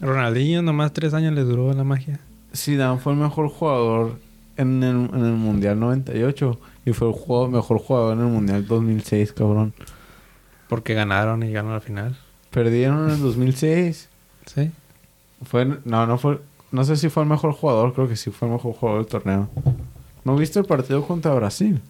Ronaldinho 0.00 0.62
nomás 0.62 0.92
tres 0.92 1.14
años 1.14 1.32
le 1.34 1.42
duró 1.42 1.72
la 1.72 1.84
magia. 1.84 2.18
Zidane 2.54 2.98
fue 2.98 3.12
el 3.12 3.18
mejor 3.20 3.48
jugador 3.50 4.18
en 4.56 4.82
el, 4.82 5.10
en 5.14 5.24
el 5.24 5.32
Mundial 5.34 5.78
98 5.78 6.58
y 6.86 6.92
fue 6.92 7.08
el 7.08 7.14
jugador- 7.14 7.50
mejor 7.50 7.78
jugador 7.78 8.14
en 8.14 8.20
el 8.20 8.26
Mundial 8.32 8.66
2006, 8.66 9.32
cabrón. 9.32 9.74
Porque 10.68 10.94
ganaron 10.94 11.42
y 11.44 11.52
ganaron 11.52 11.74
al 11.76 11.80
final. 11.82 12.16
Perdieron 12.50 13.08
en 13.08 13.14
el 13.14 13.20
2006. 13.20 14.08
Sí. 14.46 14.70
Fue, 15.44 15.64
no, 15.84 16.06
no 16.06 16.18
fue, 16.18 16.40
no 16.72 16.84
sé 16.84 16.96
si 16.96 17.08
fue 17.08 17.22
el 17.22 17.28
mejor 17.28 17.52
jugador, 17.52 17.94
creo 17.94 18.08
que 18.08 18.16
sí 18.16 18.30
fue 18.30 18.48
el 18.48 18.54
mejor 18.54 18.74
jugador 18.74 19.02
del 19.02 19.10
torneo. 19.10 19.48
¿No 20.24 20.36
viste 20.36 20.58
el 20.58 20.64
partido 20.64 21.06
contra 21.06 21.32
Brasil? 21.34 21.80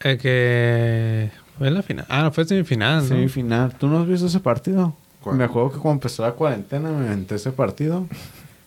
El 0.00 0.18
que 0.18 1.30
fue 1.58 1.70
la 1.70 1.82
final. 1.82 2.06
Ah, 2.08 2.30
fue 2.30 2.44
semifinal, 2.44 3.02
¿no? 3.02 3.08
Semifinal. 3.08 3.74
¿Tú 3.76 3.86
no 3.86 4.00
has 4.00 4.06
visto 4.06 4.26
ese 4.26 4.40
partido? 4.40 4.94
¿Cuál? 5.20 5.36
Me 5.36 5.44
acuerdo 5.44 5.72
que 5.72 5.78
cuando 5.78 5.98
empezó 5.98 6.22
la 6.22 6.32
cuarentena 6.32 6.90
me 6.90 7.04
inventé 7.04 7.36
ese 7.36 7.52
partido. 7.52 8.06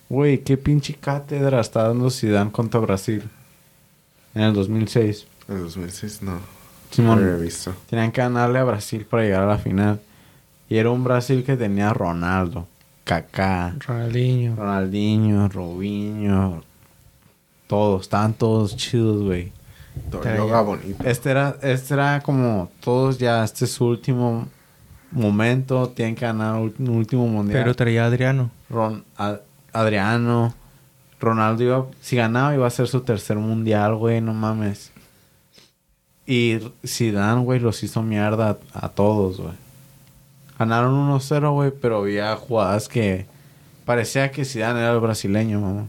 Güey, 0.08 0.38
qué 0.38 0.56
pinche 0.56 0.94
cátedra 0.94 1.60
está 1.60 1.84
dando 1.84 2.10
Zidane 2.10 2.50
contra 2.50 2.80
Brasil. 2.80 3.22
En 4.34 4.42
el 4.42 4.54
2006. 4.54 5.26
En 5.48 5.56
el 5.56 5.62
2006 5.64 6.22
no. 6.22 6.38
Simón. 6.90 7.18
No 7.18 7.26
lo 7.26 7.32
había 7.32 7.44
visto. 7.44 7.74
Tenían 7.88 8.10
que 8.10 8.20
ganarle 8.20 8.58
a 8.58 8.64
Brasil 8.64 9.06
para 9.08 9.22
llegar 9.22 9.42
a 9.42 9.46
la 9.46 9.58
final. 9.58 10.00
Y 10.68 10.76
era 10.76 10.90
un 10.90 11.02
Brasil 11.04 11.42
que 11.44 11.56
tenía 11.56 11.92
Ronaldo, 11.94 12.66
Kaká, 13.04 13.74
Ronaldinho. 13.86 14.54
Ronaldinho, 14.56 15.48
Robinho. 15.48 16.62
Todos, 17.66 18.02
estaban 18.02 18.34
todos 18.34 18.76
chidos, 18.76 19.22
güey. 19.22 19.52
Todo 20.10 20.22
yoga 20.36 20.60
bonito. 20.60 21.02
Este 21.04 21.30
era, 21.30 21.56
este 21.62 21.94
era 21.94 22.20
como 22.20 22.70
todos 22.80 23.18
ya, 23.18 23.42
este 23.44 23.64
es 23.64 23.72
su 23.72 23.86
último 23.86 24.46
momento, 25.10 25.88
tienen 25.88 26.14
que 26.14 26.24
ganar 26.26 26.56
un 26.60 26.88
último 26.90 27.26
mundial. 27.26 27.62
Pero 27.62 27.74
traía 27.74 28.04
a 28.04 28.06
Adriano. 28.06 28.50
Ron, 28.70 29.04
A- 29.16 29.40
Adriano, 29.72 30.54
Ronaldo 31.20 31.62
iba, 31.64 31.86
si 32.00 32.16
ganaba 32.16 32.54
iba 32.54 32.66
a 32.66 32.70
ser 32.70 32.88
su 32.88 33.00
tercer 33.00 33.36
mundial, 33.38 33.96
güey, 33.96 34.20
no 34.20 34.34
mames. 34.34 34.92
Y 36.26 36.58
Zidane, 36.86 37.42
güey, 37.42 37.58
los 37.58 37.82
hizo 37.82 38.02
mierda 38.02 38.58
a, 38.74 38.86
a 38.86 38.88
todos, 38.90 39.40
güey. 39.40 39.54
Ganaron 40.58 41.10
1-0, 41.10 41.52
güey, 41.52 41.70
pero 41.70 41.98
había 41.98 42.34
jugadas 42.36 42.88
que 42.88 43.26
parecía 43.84 44.30
que 44.30 44.44
Zidane 44.44 44.80
era 44.80 44.92
el 44.92 45.00
brasileño, 45.00 45.60
mamá. 45.60 45.86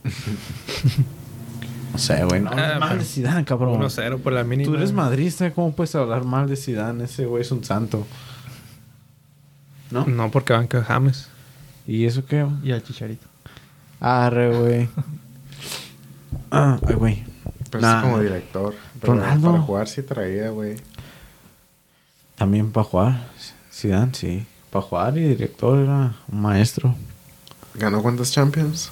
no 1.91 1.97
sé, 1.97 2.24
güey, 2.26 2.41
no, 2.41 2.51
Ah, 2.53 2.78
mal 2.80 2.99
de 2.99 3.05
Zidane, 3.05 3.43
cabrón. 3.45 3.80
1-0 3.82 4.20
por 4.20 4.34
la 4.34 4.43
mínima. 4.43 4.70
Tú 4.72 4.76
eres 4.78 4.93
madrista, 4.93 5.51
¿cómo 5.51 5.72
puedes 5.74 5.95
hablar 5.95 6.24
mal 6.24 6.47
de 6.47 6.55
Zidane? 6.55 7.05
Ese 7.05 7.26
güey 7.26 7.41
es 7.41 7.51
un 7.51 7.63
santo. 7.63 8.05
¿No? 9.91 10.05
No, 10.05 10.30
porque 10.30 10.53
van 10.53 10.67
que 10.67 10.80
James. 10.82 11.30
¿Y 11.88 12.05
eso 12.05 12.24
qué? 12.26 12.45
Y 12.63 12.72
al 12.72 12.84
Chicharito. 12.84 13.26
Arre, 13.99 14.55
güey. 14.55 14.89
Ah, 16.51 16.80
ay, 16.88 16.93
güey. 16.95 17.24
Pero 17.72 17.82
Nah. 17.82 17.97
es 17.97 18.03
como 18.03 18.20
director. 18.20 18.76
Pero 19.01 19.13
Ronaldo. 19.15 19.51
Para 19.51 19.63
jugar 19.63 19.88
sí 19.88 20.03
traía, 20.03 20.49
güey. 20.51 20.78
También 22.36 22.72
para 22.72 22.84
jugar. 22.84 23.22
Zidane, 23.74 24.13
sí. 24.13 24.45
Para 24.70 24.84
jugar 24.84 25.17
y 25.17 25.22
director 25.30 25.80
era 25.80 26.15
un 26.32 26.41
maestro. 26.41 26.95
¿Ganó 27.76 28.01
cuántas 28.01 28.32
Champions? 28.32 28.91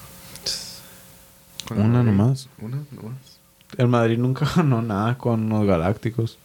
Con 1.66 1.80
Una 1.80 2.02
nomás. 2.02 2.48
Una 2.60 2.78
nomás. 2.90 3.14
El 3.76 3.88
Madrid 3.88 4.18
nunca 4.18 4.48
ganó 4.56 4.80
nada 4.82 5.18
con 5.18 5.48
los 5.48 5.66
Galácticos. 5.66 6.38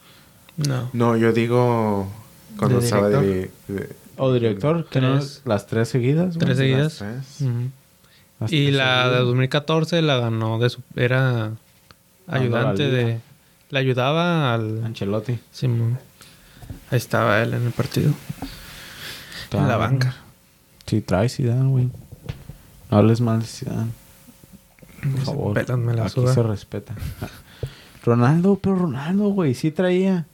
No. 0.56 0.88
No, 0.92 1.16
yo 1.16 1.32
digo 1.32 2.06
cuando 2.58 2.78
¿De 2.78 2.84
estaba 2.84 3.08
director? 3.08 3.24
de, 3.68 3.74
de- 3.74 3.96
¿O 4.16 4.32
director? 4.32 4.86
¿Que 4.88 5.00
no? 5.00 5.16
Tres. 5.18 5.42
Las 5.44 5.66
tres 5.66 5.88
seguidas. 5.88 6.36
Tres 6.38 6.50
las 6.50 6.58
seguidas. 6.58 6.96
tres. 6.98 7.40
Ujú. 7.40 7.70
Las 8.40 8.52
Y 8.52 8.64
tres 8.66 8.74
la 8.76 8.96
de 8.98 9.02
seguidas. 9.04 9.24
2014 9.26 10.02
la 10.02 10.16
ganó 10.18 10.58
de 10.60 10.70
su... 10.70 10.80
Era 10.94 11.50
ayudante 12.28 12.84
de... 12.88 13.20
Le 13.70 13.78
ayudaba 13.78 14.54
al... 14.54 14.84
Ancelotti. 14.84 15.38
Simón. 15.50 15.98
Ahí 16.90 16.98
estaba 16.98 17.42
él 17.42 17.54
en 17.54 17.64
el 17.66 17.72
partido. 17.72 18.12
En 19.58 19.68
la 19.68 19.76
banca. 19.76 20.14
Sí, 20.86 21.00
trae 21.00 21.28
Zidane, 21.28 21.68
güey. 21.70 21.90
No 22.90 22.98
hables 22.98 23.20
mal 23.20 23.40
de 23.40 23.46
Zidane. 23.46 23.90
Por 25.00 25.20
favor. 25.24 25.78
Me 25.78 25.94
la 25.94 26.02
Aquí 26.04 26.12
suda. 26.14 26.32
se 26.34 26.42
respeta. 26.42 26.94
Ronaldo, 28.04 28.56
pero 28.60 28.76
Ronaldo, 28.76 29.28
güey, 29.28 29.54
sí 29.54 29.70
traía. 29.70 30.26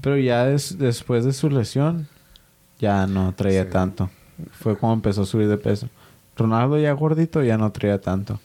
Pero 0.00 0.18
ya 0.18 0.44
des- 0.44 0.78
después 0.78 1.24
de 1.24 1.32
su 1.32 1.48
lesión, 1.48 2.06
ya 2.78 3.06
no 3.06 3.32
traía 3.34 3.64
Sí. 3.64 3.70
tanto. 3.70 4.10
Fue 4.52 4.76
cuando 4.76 4.94
empezó 4.94 5.22
a 5.22 5.26
subir 5.26 5.48
de 5.48 5.56
peso. 5.56 5.88
Ronaldo 6.36 6.78
ya 6.78 6.92
gordito 6.92 7.42
ya 7.42 7.56
no 7.56 7.72
traía 7.72 8.00
tanto. 8.00 8.38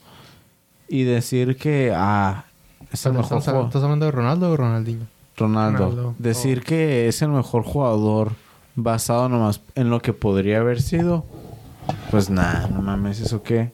Y 0.88 1.04
decir 1.04 1.56
que, 1.56 1.92
ah, 1.94 2.44
es 2.90 3.04
el 3.04 3.12
mejor 3.12 3.24
¿Estás, 3.38 3.44
jugador. 3.44 3.66
¿Estás 3.66 3.82
hablando 3.82 4.06
de 4.06 4.12
Ronaldo 4.12 4.50
o 4.50 4.56
Ronaldinho? 4.56 5.06
Ronaldo. 5.36 5.78
Ronaldo. 5.90 6.14
Decir 6.18 6.60
Oh. 6.62 6.66
que 6.68 7.08
es 7.08 7.20
el 7.22 7.28
mejor 7.28 7.62
jugador 7.64 8.32
basado 8.74 9.28
nomás 9.28 9.60
en 9.74 9.90
lo 9.90 10.00
que 10.00 10.12
podría 10.12 10.60
haber 10.60 10.80
sido. 10.80 11.24
Pues 12.10 12.30
nada, 12.30 12.68
no 12.68 12.82
mames, 12.82 13.20
¿eso 13.20 13.42
qué? 13.42 13.72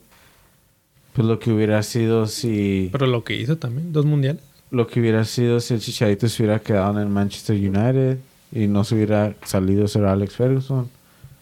Pues 1.13 1.27
lo 1.27 1.39
que 1.39 1.51
hubiera 1.51 1.81
sido 1.83 2.27
si... 2.27 2.89
Pero 2.91 3.07
lo 3.07 3.23
que 3.23 3.35
hizo 3.35 3.57
también, 3.57 3.91
dos 3.93 4.05
mundiales. 4.05 4.43
Lo 4.71 4.87
que 4.87 4.99
hubiera 4.99 5.25
sido 5.25 5.59
si 5.59 5.73
el 5.73 5.79
Chicharito 5.79 6.27
se 6.27 6.43
hubiera 6.43 6.59
quedado 6.59 6.91
en 6.91 6.99
el 6.99 7.09
Manchester 7.09 7.55
United 7.55 8.19
y 8.51 8.67
no 8.67 8.83
se 8.83 8.95
hubiera 8.95 9.35
salido 9.43 9.87
ser 9.87 10.05
Alex 10.05 10.35
Ferguson. 10.35 10.89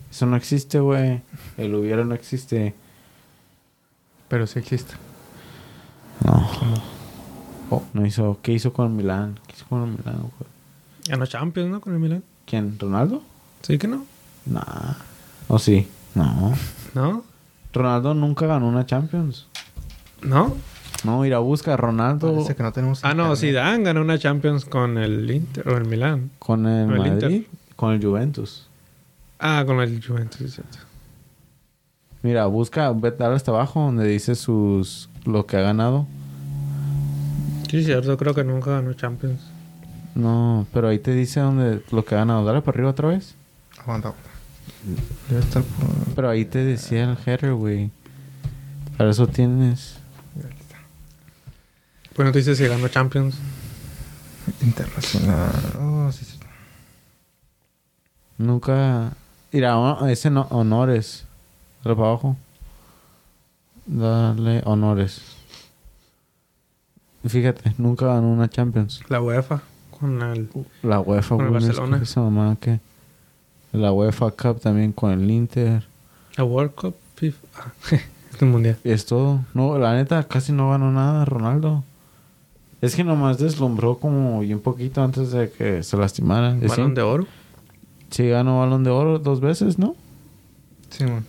Eso 0.10 0.26
no 0.26 0.36
existe, 0.36 0.80
güey. 0.80 1.22
El 1.58 1.76
hubiera 1.76 2.04
no 2.04 2.16
existe. 2.16 2.74
Pero 4.30 4.48
sí 4.48 4.60
existe. 4.60 4.94
No. 6.26 6.50
Oh, 7.70 7.84
no 7.94 8.06
hizo... 8.06 8.40
¿Qué 8.42 8.54
hizo 8.54 8.72
con 8.72 8.88
el 8.88 8.94
Milán? 8.94 9.40
¿Qué 9.46 9.54
hizo 9.56 9.66
con 9.66 9.84
el 9.84 9.90
Milán, 9.90 10.20
güey? 10.20 10.50
Ganó 11.08 11.26
Champions, 11.26 11.70
¿no? 11.70 11.82
Con 11.82 11.94
el 11.94 12.00
Milan. 12.00 12.24
¿Quién? 12.46 12.80
¿Ronaldo? 12.80 13.22
¿Sí 13.62 13.78
que 13.78 13.88
no? 13.88 14.06
Nah. 14.46 14.94
¿O 15.48 15.60
sí? 15.60 15.88
No. 16.16 16.54
¿No? 16.94 17.24
Ronaldo 17.74 18.14
nunca 18.14 18.48
ganó 18.48 18.68
una 18.68 18.86
Champions. 18.86 19.48
¿No? 20.22 20.56
No, 21.04 21.24
ir 21.26 21.34
a 21.36 21.40
buscar 21.40 21.80
Ronaldo 21.80 22.34
Parece 22.34 22.56
que 22.56 22.64
no 22.64 22.72
tenemos 22.72 23.04
Ah, 23.04 23.10
no, 23.14 23.24
internet. 23.34 23.38
Zidane 23.40 23.84
ganó 23.84 24.02
una 24.02 24.18
Champions 24.18 24.66
con 24.66 24.98
el 24.98 25.30
Inter 25.30 25.68
o 25.70 25.78
el 25.78 25.86
Milan. 25.86 26.32
con 26.40 26.66
el 26.66 26.90
el 26.92 26.98
Madrid, 26.98 27.12
Inter. 27.14 27.46
con 27.76 27.94
el 27.94 28.04
Juventus. 28.04 28.68
Ah, 29.40 29.64
con 29.66 29.80
el 29.80 30.04
Juventus, 30.04 30.42
es 30.42 30.54
cierto. 30.56 30.80
Mira, 32.24 32.48
busca, 32.48 32.92
ve, 32.94 33.12
dale 33.12 33.36
hasta 33.36 33.52
abajo 33.52 33.80
donde 33.82 34.08
dice 34.08 34.34
sus 34.34 35.08
lo 35.26 35.46
que 35.46 35.58
ha 35.58 35.62
ganado. 35.62 36.08
Sí, 37.70 37.84
cierto, 37.84 38.18
creo 38.18 38.34
que 38.34 38.44
nunca 38.44 38.72
ganó 38.72 38.94
Champions. 38.94 39.42
No, 40.16 40.66
pero 40.74 40.88
ahí 40.88 40.98
te 40.98 41.14
dice 41.14 41.42
donde 41.42 41.84
lo 41.92 42.04
que 42.04 42.16
ha 42.16 42.20
ganado. 42.20 42.44
Dale 42.44 42.62
para 42.62 42.76
arriba 42.76 42.90
otra 42.90 43.10
vez. 43.10 43.36
Aguanta. 43.88 44.14
Debe 45.30 45.40
estar 45.40 45.64
por... 45.64 46.14
Pero 46.14 46.30
ahí 46.30 46.44
te 46.44 46.60
decía 46.60 47.06
el 47.06 47.18
header, 47.26 47.54
güey. 47.54 47.90
Para 48.98 49.12
eso 49.12 49.28
tienes. 49.28 49.96
Pues 52.14 52.26
no 52.26 52.34
te 52.34 52.40
dice 52.40 52.54
si 52.54 52.68
ganó 52.68 52.90
Champions. 52.90 53.38
Internacional. 54.62 55.52
Oh, 55.80 56.12
sí, 56.12 56.26
sí. 56.26 56.38
Nunca. 58.38 59.14
Mira, 59.54 59.78
ese 60.10 60.30
no, 60.32 60.42
honores. 60.50 61.24
Dale 61.82 61.96
para 61.96 62.10
abajo. 62.10 62.36
Dale 63.86 64.64
honores. 64.66 65.22
Fíjate, 67.26 67.74
nunca 67.78 68.08
ganó 68.08 68.28
una 68.28 68.50
Champions. 68.50 69.02
La 69.08 69.22
UEFA 69.22 69.62
con 69.98 70.22
el... 70.22 70.50
La 70.84 71.00
UEFA, 71.00 71.38
Con 71.38 71.46
el 71.46 71.52
Barcelona. 71.52 72.00
Esa 72.04 72.20
mamá 72.20 72.58
que. 72.60 72.82
La 73.72 73.92
UEFA 73.92 74.32
Cup 74.32 74.60
también 74.60 74.92
con 74.92 75.12
el 75.12 75.30
Inter. 75.30 75.84
La 76.36 76.44
World 76.44 76.74
Cup 76.74 76.96
FIFA. 77.16 77.48
Este 78.32 78.46
mundial. 78.46 78.78
Es 78.84 79.06
todo. 79.08 79.44
No, 79.56 79.80
la 79.80 79.96
neta, 79.96 80.24
casi 80.28 80.52
no 80.52 80.70
ganó 80.70 80.92
nada 80.92 81.26
Ronaldo. 81.26 81.84
Es 82.82 82.96
que 82.96 83.04
nomás 83.04 83.40
deslumbró 83.40 83.98
como 83.98 84.44
y 84.44 84.54
un 84.54 84.60
poquito 84.60 85.02
antes 85.02 85.32
de 85.32 85.50
que 85.50 85.82
se 85.82 85.98
lastimara. 85.98 86.50
Balón 86.54 86.90
sí, 86.90 86.94
de 86.94 87.02
oro. 87.02 87.28
sí 88.12 88.30
ganó 88.30 88.60
balón 88.60 88.84
de 88.84 88.92
oro 88.92 89.18
dos 89.18 89.40
veces, 89.40 89.80
¿no? 89.80 89.96
Sí, 90.92 91.04
man. 91.06 91.26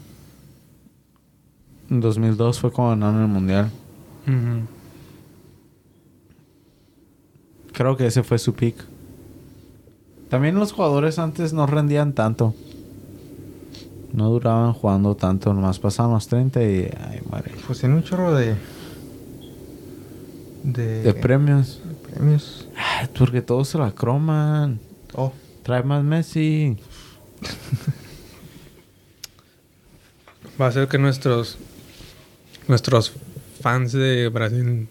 En 1.89 2.01
2002 2.01 2.61
fue 2.61 2.71
cuando 2.71 3.07
ganaron 3.07 3.23
el 3.23 3.29
mundial. 3.29 3.71
Creo 7.73 7.97
que 7.97 8.07
ese 8.07 8.23
fue 8.23 8.39
su 8.39 8.53
pick. 8.53 8.77
También 10.29 10.57
los 10.57 10.73
jugadores 10.73 11.19
antes 11.19 11.53
no 11.53 11.67
rendían 11.67 12.13
tanto. 12.13 12.55
No 14.13 14.31
duraban 14.31 14.73
jugando 14.73 15.15
tanto, 15.15 15.53
nomás 15.55 15.79
pasaban 15.79 16.13
los 16.13 16.29
30 16.29 16.63
y... 16.63 16.91
Ay, 17.11 17.21
madre. 17.31 17.53
Pues 17.67 17.81
tiene 17.81 17.95
un 17.95 18.03
chorro 18.03 18.35
de. 18.35 18.57
De, 20.65 21.03
De 21.03 21.15
premios. 21.15 21.81
de 21.85 21.95
premios. 21.95 22.69
Ay, 22.77 23.09
porque 23.17 23.43
todos 23.43 23.69
se 23.69 23.79
la 23.79 23.93
croman. 23.93 24.81
Oh, 25.15 25.33
Trae 25.63 25.83
más 25.83 26.03
Messi. 26.05 26.77
Va 30.61 30.67
a 30.69 30.73
ser 30.73 30.89
que 30.89 30.99
nuestros... 30.99 31.59
Nuestros 32.67 33.13
fans 33.61 33.93
de 33.93 34.29
Brasil 34.29 34.89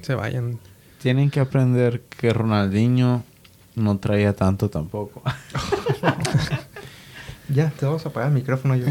se 0.00 0.14
vayan. 0.14 0.58
Tienen 1.00 1.30
que 1.30 1.40
aprender 1.40 2.00
que 2.02 2.32
Ronaldinho 2.32 3.22
no 3.74 3.98
traía 3.98 4.32
tanto 4.34 4.70
tampoco. 4.70 5.22
ya, 7.48 7.70
te 7.70 7.86
vamos 7.86 8.04
a 8.06 8.08
apagar 8.08 8.28
el 8.30 8.34
micrófono. 8.34 8.76
Yo 8.76 8.86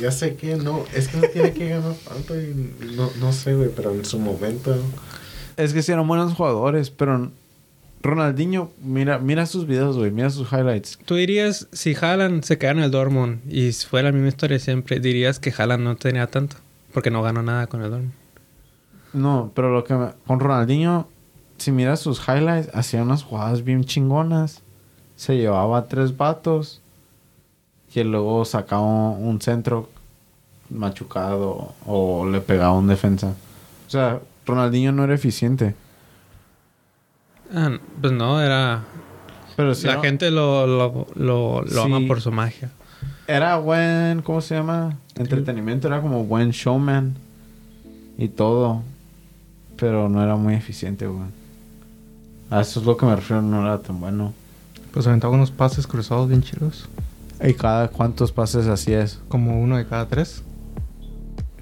Ya 0.00 0.10
sé 0.10 0.36
que 0.36 0.56
no, 0.56 0.84
es 0.94 1.08
que 1.08 1.16
no 1.18 1.28
tiene 1.28 1.52
que 1.52 1.68
ganar 1.68 1.94
tanto 2.08 2.38
y 2.40 2.54
no, 2.96 3.10
no 3.20 3.32
sé, 3.32 3.54
güey, 3.54 3.70
pero 3.74 3.92
en 3.92 4.04
su 4.04 4.18
momento. 4.18 4.74
es 5.56 5.72
que 5.72 5.82
sí 5.82 5.92
eran 5.92 6.06
buenos 6.06 6.34
jugadores, 6.34 6.90
pero 6.90 7.30
Ronaldinho, 8.02 8.70
mira, 8.82 9.18
mira 9.18 9.46
sus 9.46 9.66
videos, 9.66 9.96
güey, 9.96 10.10
mira 10.10 10.30
sus 10.30 10.50
highlights. 10.52 10.98
Tú 11.04 11.14
dirías, 11.14 11.68
si 11.72 11.94
Haaland 11.94 12.42
se 12.44 12.58
queda 12.58 12.72
en 12.72 12.80
el 12.80 12.90
Dortmund 12.90 13.40
y 13.52 13.72
fue 13.72 14.02
la 14.02 14.12
misma 14.12 14.28
historia 14.28 14.58
siempre, 14.58 15.00
dirías 15.00 15.38
que 15.38 15.52
Haaland 15.56 15.84
no 15.84 15.96
tenía 15.96 16.26
tanto. 16.26 16.56
Porque 16.92 17.10
no 17.10 17.22
ganó 17.22 17.42
nada 17.42 17.68
con 17.68 17.82
el 17.82 17.90
Dortmund. 17.90 18.12
No, 19.14 19.50
pero 19.54 19.72
lo 19.72 19.84
que 19.84 19.94
me- 19.94 20.10
con 20.26 20.40
Ronaldinho, 20.40 21.08
si 21.62 21.72
miras 21.72 22.00
sus 22.00 22.20
highlights, 22.26 22.68
hacía 22.74 23.02
unas 23.02 23.22
jugadas 23.22 23.62
bien 23.64 23.84
chingonas. 23.84 24.62
Se 25.16 25.36
llevaba 25.36 25.78
a 25.78 25.86
tres 25.88 26.16
vatos 26.16 26.80
y 27.94 28.02
luego 28.02 28.44
sacaba 28.44 28.82
un 29.10 29.40
centro 29.40 29.88
machucado 30.70 31.74
o 31.86 32.26
le 32.28 32.40
pegaba 32.40 32.72
un 32.72 32.86
defensa. 32.88 33.34
O 33.86 33.90
sea, 33.90 34.20
Ronaldinho 34.46 34.90
no 34.92 35.04
era 35.04 35.14
eficiente. 35.14 35.74
Ah, 37.54 37.78
pues 38.00 38.12
no, 38.12 38.40
era... 38.40 38.82
Pero 39.54 39.72
la 39.84 40.00
gente 40.00 40.30
lo, 40.30 40.66
lo, 40.66 41.06
lo, 41.14 41.62
lo 41.62 41.66
Sí. 41.68 41.78
ama 41.78 42.00
por 42.08 42.22
su 42.22 42.32
magia. 42.32 42.70
era 43.26 43.56
buen, 43.58 44.22
¿cómo 44.22 44.40
se 44.40 44.54
llama? 44.54 44.96
Entretenimiento, 45.14 45.88
era 45.88 46.00
como 46.00 46.24
buen 46.24 46.50
showman 46.50 47.14
y 48.16 48.28
todo. 48.28 48.82
Pero 49.76 50.08
no 50.08 50.22
era 50.22 50.36
muy 50.36 50.54
eficiente, 50.54 51.06
güey. 51.06 51.26
A 52.52 52.60
eso 52.60 52.80
es 52.80 52.86
lo 52.86 52.96
que 52.96 53.06
me 53.06 53.16
refiero, 53.16 53.40
no 53.40 53.62
era 53.62 53.78
tan 53.78 53.98
bueno. 53.98 54.34
Pues 54.92 55.06
aventaba 55.06 55.32
unos 55.34 55.50
pases 55.50 55.86
cruzados 55.86 56.28
bien 56.28 56.42
chidos. 56.42 56.86
¿Y 57.42 57.54
cada 57.54 57.88
cuántos 57.88 58.30
pases 58.30 58.66
hacías? 58.66 59.20
Como 59.28 59.60
uno 59.60 59.78
de 59.78 59.86
cada 59.86 60.06
tres. 60.06 60.42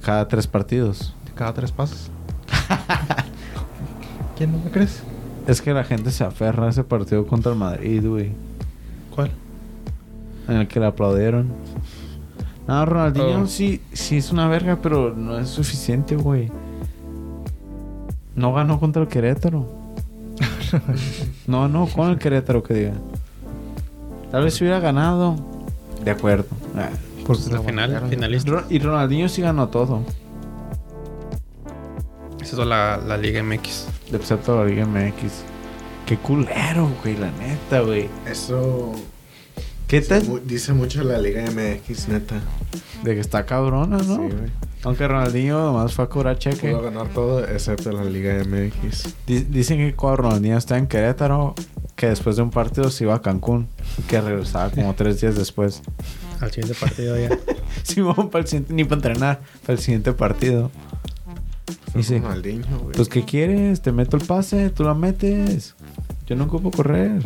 Cada 0.03 0.27
tres 0.27 0.47
partidos. 0.49 1.15
De 1.27 1.33
cada 1.33 1.55
tres 1.55 1.71
pases. 1.71 2.11
¿Quién 4.37 4.51
no 4.53 4.59
me 4.59 4.71
crees? 4.71 5.03
Es 5.47 5.63
que 5.63 5.73
la 5.73 5.85
gente 5.85 6.11
se 6.11 6.25
aferra 6.25 6.67
a 6.67 6.71
ese 6.71 6.83
partido 6.83 7.25
contra 7.27 7.53
el 7.53 7.59
Madrid, 7.59 8.05
güey. 8.07 8.33
¿Cuál? 9.15 9.31
En 10.49 10.57
el 10.57 10.67
que 10.69 10.81
le 10.81 10.87
aplaudieron. 10.87 11.49
No, 12.67 12.85
Ronaldinho 12.85 13.43
Oh. 13.43 13.47
sí, 13.47 13.81
sí 13.93 14.17
es 14.17 14.33
una 14.33 14.49
verga, 14.49 14.79
pero 14.83 15.15
no 15.15 15.39
es 15.39 15.49
suficiente, 15.49 16.17
güey. 16.17 16.51
No 18.35 18.53
ganó 18.53 18.81
contra 18.81 19.03
el 19.03 19.09
Querétaro. 19.09 19.80
no, 21.47 21.69
no, 21.69 21.87
con 21.87 22.11
el 22.11 22.19
Querétaro 22.19 22.63
que 22.63 22.75
diga. 22.75 22.93
Tal 24.31 24.45
vez 24.45 24.55
si 24.55 24.65
hubiera 24.65 24.81
ganado. 24.81 25.37
De 26.05 26.11
acuerdo. 26.11 26.47
Ah. 26.77 26.89
Pues 27.27 27.51
La 27.51 27.61
final, 27.61 28.09
finalista. 28.09 28.65
Y 28.71 28.79
Ronaldinho 28.79 29.29
sí 29.29 29.43
ganó 29.43 29.69
todo. 29.69 30.03
Esa 32.41 32.63
es 32.63 32.67
la, 32.67 32.97
la 32.97 33.17
Liga 33.17 33.43
MX. 33.43 33.87
Excepto 34.13 34.57
la 34.57 34.69
Liga 34.69 34.87
MX. 34.87 35.45
Qué 36.07 36.17
culero, 36.17 36.91
güey, 37.03 37.17
la 37.17 37.31
neta, 37.33 37.81
güey. 37.81 38.09
Eso 38.27 38.93
¿Qué 39.91 40.01
dice, 40.01 40.21
tal? 40.21 40.25
mu- 40.29 40.39
dice 40.39 40.73
mucho 40.73 41.03
la 41.03 41.19
Liga 41.19 41.43
MX, 41.51 42.09
neta. 42.09 42.41
De 43.05 43.15
que 43.15 43.21
está 43.21 43.45
cabrona, 43.45 43.99
¿no? 43.99 44.03
Sí, 44.03 44.15
güey. 44.21 44.51
Aunque 44.85 45.07
Ronaldinho 45.09 45.59
nomás 45.63 45.93
fue 45.93 46.05
a 46.05 46.09
cobrar 46.09 46.39
cheque. 46.39 46.71
Pudo 46.71 46.83
ganar 46.83 47.09
todo 47.09 47.45
excepto 47.45 47.91
la 47.93 48.05
Liga 48.05 48.35
MX. 48.45 49.15
Di- 49.27 49.43
Dicen 49.45 49.79
que 49.79 49.95
cuando 49.95 50.23
Ronaldinho 50.23 50.57
está 50.57 50.79
en 50.79 50.87
Querétaro, 50.87 51.55
que 51.97 52.07
después 52.09 52.37
de 52.37 52.43
un 52.43 52.51
partido 52.51 52.89
se 52.91 53.05
iba 53.05 53.15
a 53.17 53.21
Cancún, 53.21 53.67
que 54.09 54.21
regresaba 54.21 54.71
como 54.71 54.95
tres 54.95 55.21
días 55.21 55.35
después. 55.35 55.83
Al 56.41 56.51
siguiente 56.51 56.79
partido 56.79 57.19
ya. 57.19 57.29
Sí, 57.83 58.01
vamos 58.01 58.27
para 58.31 58.43
el 58.43 58.47
siguiente, 58.49 58.73
ni 58.75 58.85
para 58.85 58.97
entrenar, 58.97 59.41
para 59.63 59.73
el 59.75 59.79
siguiente 59.81 60.13
partido. 60.13 60.71
Sí, 62.01 62.19
Ronaldinho, 62.19 62.79
güey. 62.81 62.95
pues 62.95 63.09
¿qué 63.09 63.25
quieres? 63.25 63.81
Te 63.83 63.91
meto 63.93 64.17
el 64.17 64.25
pase, 64.25 64.71
tú 64.71 64.85
la 64.85 64.95
metes. 64.95 65.75
Yo 66.27 66.37
no 66.37 66.45
ocupo 66.45 66.71
correr. 66.71 67.21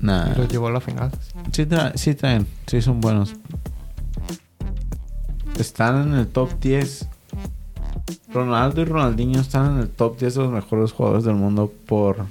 Nah. 0.00 0.34
Los 0.36 0.48
llevó 0.48 0.68
a 0.68 0.70
la 0.72 0.80
final. 0.80 1.10
Sí, 1.52 1.64
tra- 1.66 1.94
sí 1.96 2.14
traen, 2.14 2.46
sí 2.66 2.80
son 2.82 3.00
buenos. 3.00 3.34
Están 5.58 6.08
en 6.08 6.14
el 6.14 6.28
top 6.28 6.50
10. 6.60 7.08
Ronaldo 8.32 8.80
y 8.82 8.84
Ronaldinho 8.84 9.40
están 9.40 9.72
en 9.76 9.78
el 9.82 9.88
top 9.88 10.18
10 10.18 10.34
de 10.34 10.40
los 10.42 10.52
mejores 10.52 10.92
jugadores 10.92 11.24
del 11.24 11.34
mundo 11.34 11.72
por... 11.86 12.26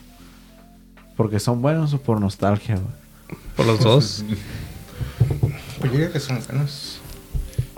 Porque 1.16 1.40
son 1.40 1.62
buenos 1.62 1.94
o 1.94 2.00
por 2.00 2.22
nostalgia, 2.22 2.76
güey. 2.76 3.40
Por 3.56 3.66
los 3.66 3.80
dos. 3.82 4.24
Pues 5.80 5.92
yo 5.92 5.98
diría 6.00 6.12
que 6.12 6.20
son 6.20 6.40
buenos. 6.48 7.00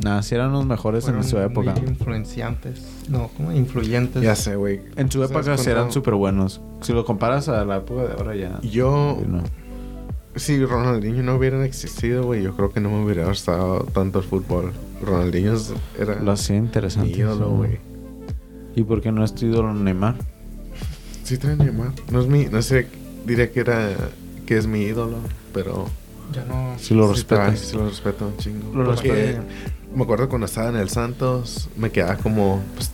Nada, 0.02 0.24
sí 0.24 0.34
eran 0.34 0.54
los 0.54 0.66
mejores 0.66 1.06
en 1.10 1.22
su 1.22 1.38
época. 1.38 1.74
Muy 1.74 1.90
influenciantes. 1.90 2.82
No, 3.10 3.28
como 3.36 3.52
influyentes. 3.52 4.22
Ya 4.24 4.36
sé, 4.38 4.56
güey. 4.56 4.82
En 4.96 5.12
su 5.12 5.20
¿Sabes 5.20 5.32
época 5.32 5.58
sí 5.58 5.70
eran 5.70 5.92
súper 5.92 6.14
buenos. 6.14 6.62
Si 6.82 6.94
lo 6.94 7.04
comparas 7.04 7.50
a 7.50 7.66
la 7.66 7.78
época 7.78 8.04
de 8.04 8.14
ahora 8.14 8.36
ya... 8.38 8.62
Yo, 8.62 9.22
no. 9.28 9.44
Si 10.40 10.64
Ronaldinho 10.66 11.24
no 11.24 11.36
hubiera 11.36 11.64
existido, 11.66 12.24
güey, 12.24 12.44
yo 12.44 12.56
creo 12.56 12.72
que 12.72 12.80
no 12.80 12.90
me 12.90 13.04
hubiera 13.04 13.26
gustado 13.28 13.84
tanto 13.94 14.20
el 14.20 14.26
fútbol. 14.26 14.74
Ronaldinho 15.02 15.56
era 15.98 16.22
Lo 16.22 16.32
hacía 16.32 16.60
mi 16.60 16.66
interesante. 16.68 17.12
ídolo, 17.18 17.50
güey. 17.52 17.80
¿Y 18.76 18.84
por 18.84 19.02
qué 19.02 19.12
no 19.12 19.24
es 19.24 19.34
tu 19.36 19.46
ídolo 19.46 19.74
Neymar? 19.74 20.16
Sí, 21.24 21.38
trae 21.38 21.56
Neymar. 21.56 21.92
No 22.12 22.22
es 22.22 22.28
mi, 22.28 22.46
no 22.46 22.62
sé, 22.62 22.88
diría 23.26 23.52
que 23.52 23.60
era, 23.62 23.90
que 24.46 24.58
es 24.58 24.68
mi 24.68 24.82
ídolo, 24.82 25.18
pero 25.54 25.88
Ya 26.34 26.44
no. 26.46 26.76
Si 26.80 26.94
lo 26.94 27.08
sí, 27.08 27.14
respetas. 27.16 27.46
trae, 27.46 27.58
sí 27.58 27.76
lo 27.78 27.88
respeto 27.90 28.28
un 28.28 28.38
chingo. 28.38 28.76
Lo 28.76 28.86
Porque 28.86 29.12
respeto. 29.12 29.44
me 29.96 30.04
acuerdo 30.04 30.30
cuando 30.30 30.46
estaba 30.46 30.70
en 30.70 30.76
el 30.76 30.90
Santos, 30.90 31.70
me 31.78 31.92
quedaba 31.92 32.18
como, 32.18 32.62
pues, 32.76 32.92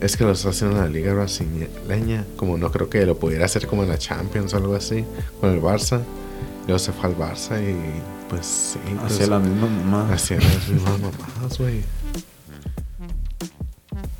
es 0.00 0.16
que 0.16 0.24
lo 0.24 0.32
está 0.32 0.50
haciendo 0.50 0.76
en 0.76 0.82
la 0.82 0.88
liga 0.90 1.14
brasileña, 1.14 2.24
como 2.36 2.58
no 2.58 2.70
creo 2.70 2.90
que 2.90 3.06
lo 3.06 3.16
pudiera 3.18 3.44
hacer 3.46 3.66
como 3.66 3.84
en 3.84 3.88
la 3.88 3.98
Champions 3.98 4.52
o 4.52 4.56
algo 4.58 4.74
así, 4.74 5.04
con 5.40 5.50
el 5.50 5.60
Barça. 5.62 6.00
Luego 6.66 6.78
se 6.78 6.92
fue 6.92 7.10
al 7.10 7.16
Barça 7.16 7.60
y 7.60 7.76
pues 8.30 8.46
sí, 8.46 8.78
Hacía 9.04 9.26
la 9.26 9.38
misma 9.38 9.66
mamá. 9.68 10.12
hacía 10.12 10.38
las 10.38 10.68
mismas 10.68 10.98
mamadas, 11.00 11.58
güey. 11.58 11.82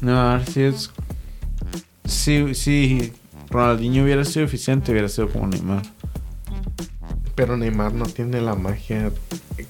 No, 0.00 0.20
a 0.20 0.36
ver 0.36 0.46
si 0.46 0.60
es. 0.62 0.90
Si, 2.04 2.54
si 2.54 3.12
Ronaldinho 3.50 4.04
hubiera 4.04 4.24
sido 4.24 4.44
eficiente, 4.44 4.92
hubiera 4.92 5.08
sido 5.08 5.28
como 5.30 5.46
Neymar. 5.46 5.82
Pero 7.34 7.56
Neymar 7.56 7.94
no 7.94 8.04
tiene 8.06 8.40
la 8.40 8.54
magia 8.54 9.10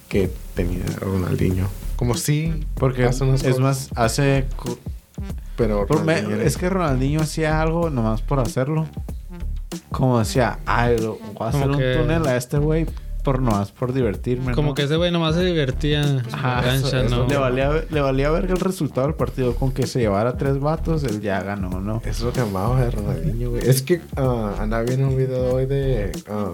que 0.08 0.30
tenía 0.54 0.84
Ronaldinho. 0.98 1.68
Como 1.96 2.16
sí, 2.16 2.66
Porque 2.74 3.04
hace 3.04 3.22
unas 3.24 3.44
es 3.44 3.60
más, 3.60 3.90
hace. 3.94 4.46
Pero 5.56 5.86
Por 5.86 6.04
me- 6.04 6.44
es 6.44 6.56
que 6.56 6.68
Ronaldinho 6.68 7.20
hacía 7.20 7.62
algo 7.62 7.88
nomás 7.88 8.20
por 8.20 8.40
hacerlo. 8.40 8.88
Como 9.90 10.18
decía, 10.18 10.58
ay, 10.66 10.98
lo- 10.98 11.18
voy 11.34 11.46
a 11.46 11.48
hacer 11.48 11.62
Como 11.62 11.72
un 11.74 11.78
que- 11.80 11.96
túnel 11.96 12.26
a 12.26 12.36
este 12.36 12.58
güey 12.58 12.86
por 13.22 13.40
nomás 13.40 13.72
por 13.72 13.92
divertirme. 13.94 14.52
Como 14.54 14.68
¿no? 14.70 14.74
que 14.74 14.82
ese 14.82 14.96
güey 14.96 15.10
nomás 15.10 15.34
se 15.34 15.44
divertía 15.44 16.02
en 16.02 16.18
Ajá, 16.30 16.62
cancha, 16.62 17.02
eso- 17.02 17.16
¿no? 17.22 17.26
Le 17.26 17.36
valía, 17.38 17.70
le 17.88 18.00
valía 18.02 18.30
ver 18.30 18.44
el 18.50 18.58
resultado 18.58 19.06
del 19.06 19.16
partido 19.16 19.54
con 19.56 19.72
que 19.72 19.86
se 19.86 19.98
llevara 20.00 20.36
tres 20.36 20.60
vatos, 20.60 21.02
él 21.04 21.20
ya 21.22 21.42
ganó, 21.42 21.80
¿no? 21.80 22.02
Es 22.04 22.20
lo 22.20 22.32
que 22.32 22.40
amaba 22.40 22.80
de 22.84 22.90
Ronaldinho, 22.90 23.50
güey. 23.50 23.66
Es 23.66 23.80
que 23.82 24.00
ah, 24.16 24.56
andaba 24.60 24.82
viendo 24.82 25.08
un 25.08 25.16
video 25.16 25.54
hoy 25.54 25.64
de 25.66 26.12
ah, 26.28 26.50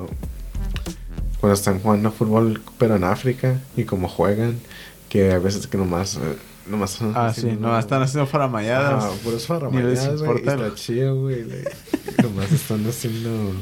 cuando 1.41 1.55
están 1.55 1.81
jugando 1.81 2.13
fútbol, 2.13 2.63
pero 2.79 2.97
en 2.97 3.05
África, 3.05 3.59
y 3.77 3.85
como 3.85 4.09
juegan, 4.09 4.59
que 5.09 5.33
a 5.33 5.39
veces 5.39 5.67
que 5.67 5.77
nomás, 5.77 6.17
eh, 6.17 6.21
nomás 6.71 6.93
están 6.95 7.12
Ah, 7.14 7.33
sí, 7.35 7.41
haciendo- 7.41 7.66
nomás 7.68 7.85
están 7.85 8.03
haciendo 8.03 8.27
faramayadas. 8.27 9.05
Ajá, 9.05 9.12
puros 9.23 9.25
Ni 9.25 9.33
les 9.33 9.47
faramayadas, 9.47 10.07
güey. 10.23 10.31
y 10.31 10.39
importa 10.39 10.55
Está 10.66 10.75
chido, 10.75 11.21
güey. 11.21 11.45
nomás 12.23 12.53
están 12.53 12.87
haciendo, 12.87 13.53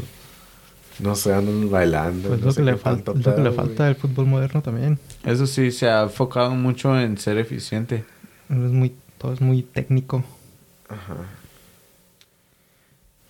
no 1.01 1.15
sé, 1.15 1.35
andan 1.35 1.71
bailando. 1.71 2.29
Pues 2.29 2.41
no 2.41 2.47
lo 2.47 2.53
sé 2.53 2.61
que, 2.61 2.65
le 2.67 2.73
qué 2.73 2.79
falta, 2.79 3.13
lo 3.15 3.35
que 3.35 3.43
le 3.43 3.53
falta 3.53 3.87
al 3.87 3.97
fútbol 3.97 4.27
moderno 4.27 4.63
también. 4.63 4.99
Eso 5.25 5.47
sí, 5.47 5.71
se 5.73 5.89
ha 5.89 6.03
enfocado 6.03 6.51
mucho 6.55 6.99
en 6.99 7.19
ser 7.19 7.39
eficiente. 7.39 8.05
Es 8.51 8.57
muy, 8.57 8.95
todo 9.19 9.33
es 9.33 9.41
muy 9.41 9.63
técnico. 9.63 10.25
Ajá. 10.89 11.17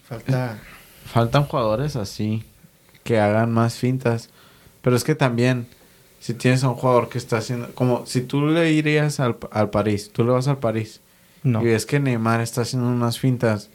Falta... 0.06 0.58
Faltan 1.06 1.44
jugadores 1.44 1.96
así, 1.96 2.44
que 3.02 3.18
hagan 3.18 3.50
más 3.52 3.74
fintas. 3.76 4.28
Pero 4.82 4.94
es 4.96 5.04
que 5.04 5.14
también, 5.14 5.66
si 6.20 6.34
tienes 6.34 6.64
a 6.64 6.68
un 6.68 6.74
jugador 6.74 7.08
que 7.08 7.18
está 7.18 7.38
haciendo... 7.38 7.72
Como 7.74 8.06
si 8.06 8.22
tú 8.22 8.46
le 8.46 8.72
irías 8.72 9.20
al, 9.20 9.36
al 9.50 9.70
París, 9.70 10.10
tú 10.12 10.24
le 10.24 10.32
vas 10.32 10.48
al 10.48 10.58
París 10.58 11.00
No. 11.42 11.62
y 11.62 11.66
ves 11.66 11.86
que 11.86 12.00
Neymar 12.00 12.40
está 12.40 12.62
haciendo 12.62 12.88
unas 12.88 13.18
fintas 13.18 13.70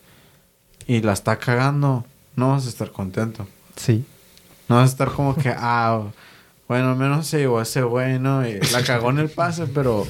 y 0.88 1.02
la 1.02 1.14
está 1.14 1.38
cagando, 1.38 2.06
no 2.36 2.50
vas 2.50 2.66
a 2.66 2.70
estar 2.70 2.92
contento. 2.92 3.48
Sí. 3.76 4.06
No 4.68 4.76
vas 4.76 4.90
a 4.90 4.92
estar 4.92 5.12
como 5.12 5.36
que, 5.36 5.50
ah, 5.58 6.04
bueno, 6.68 6.92
al 6.92 6.98
menos 6.98 7.28
se 7.28 7.40
llevó 7.40 7.60
a 7.60 7.64
ese 7.64 7.84
güey, 7.84 8.20
¿no? 8.20 8.48
Y 8.48 8.60
la 8.72 8.84
cagó 8.84 9.10
en 9.10 9.20
el 9.20 9.30
pase, 9.30 9.68
pero 9.68 10.06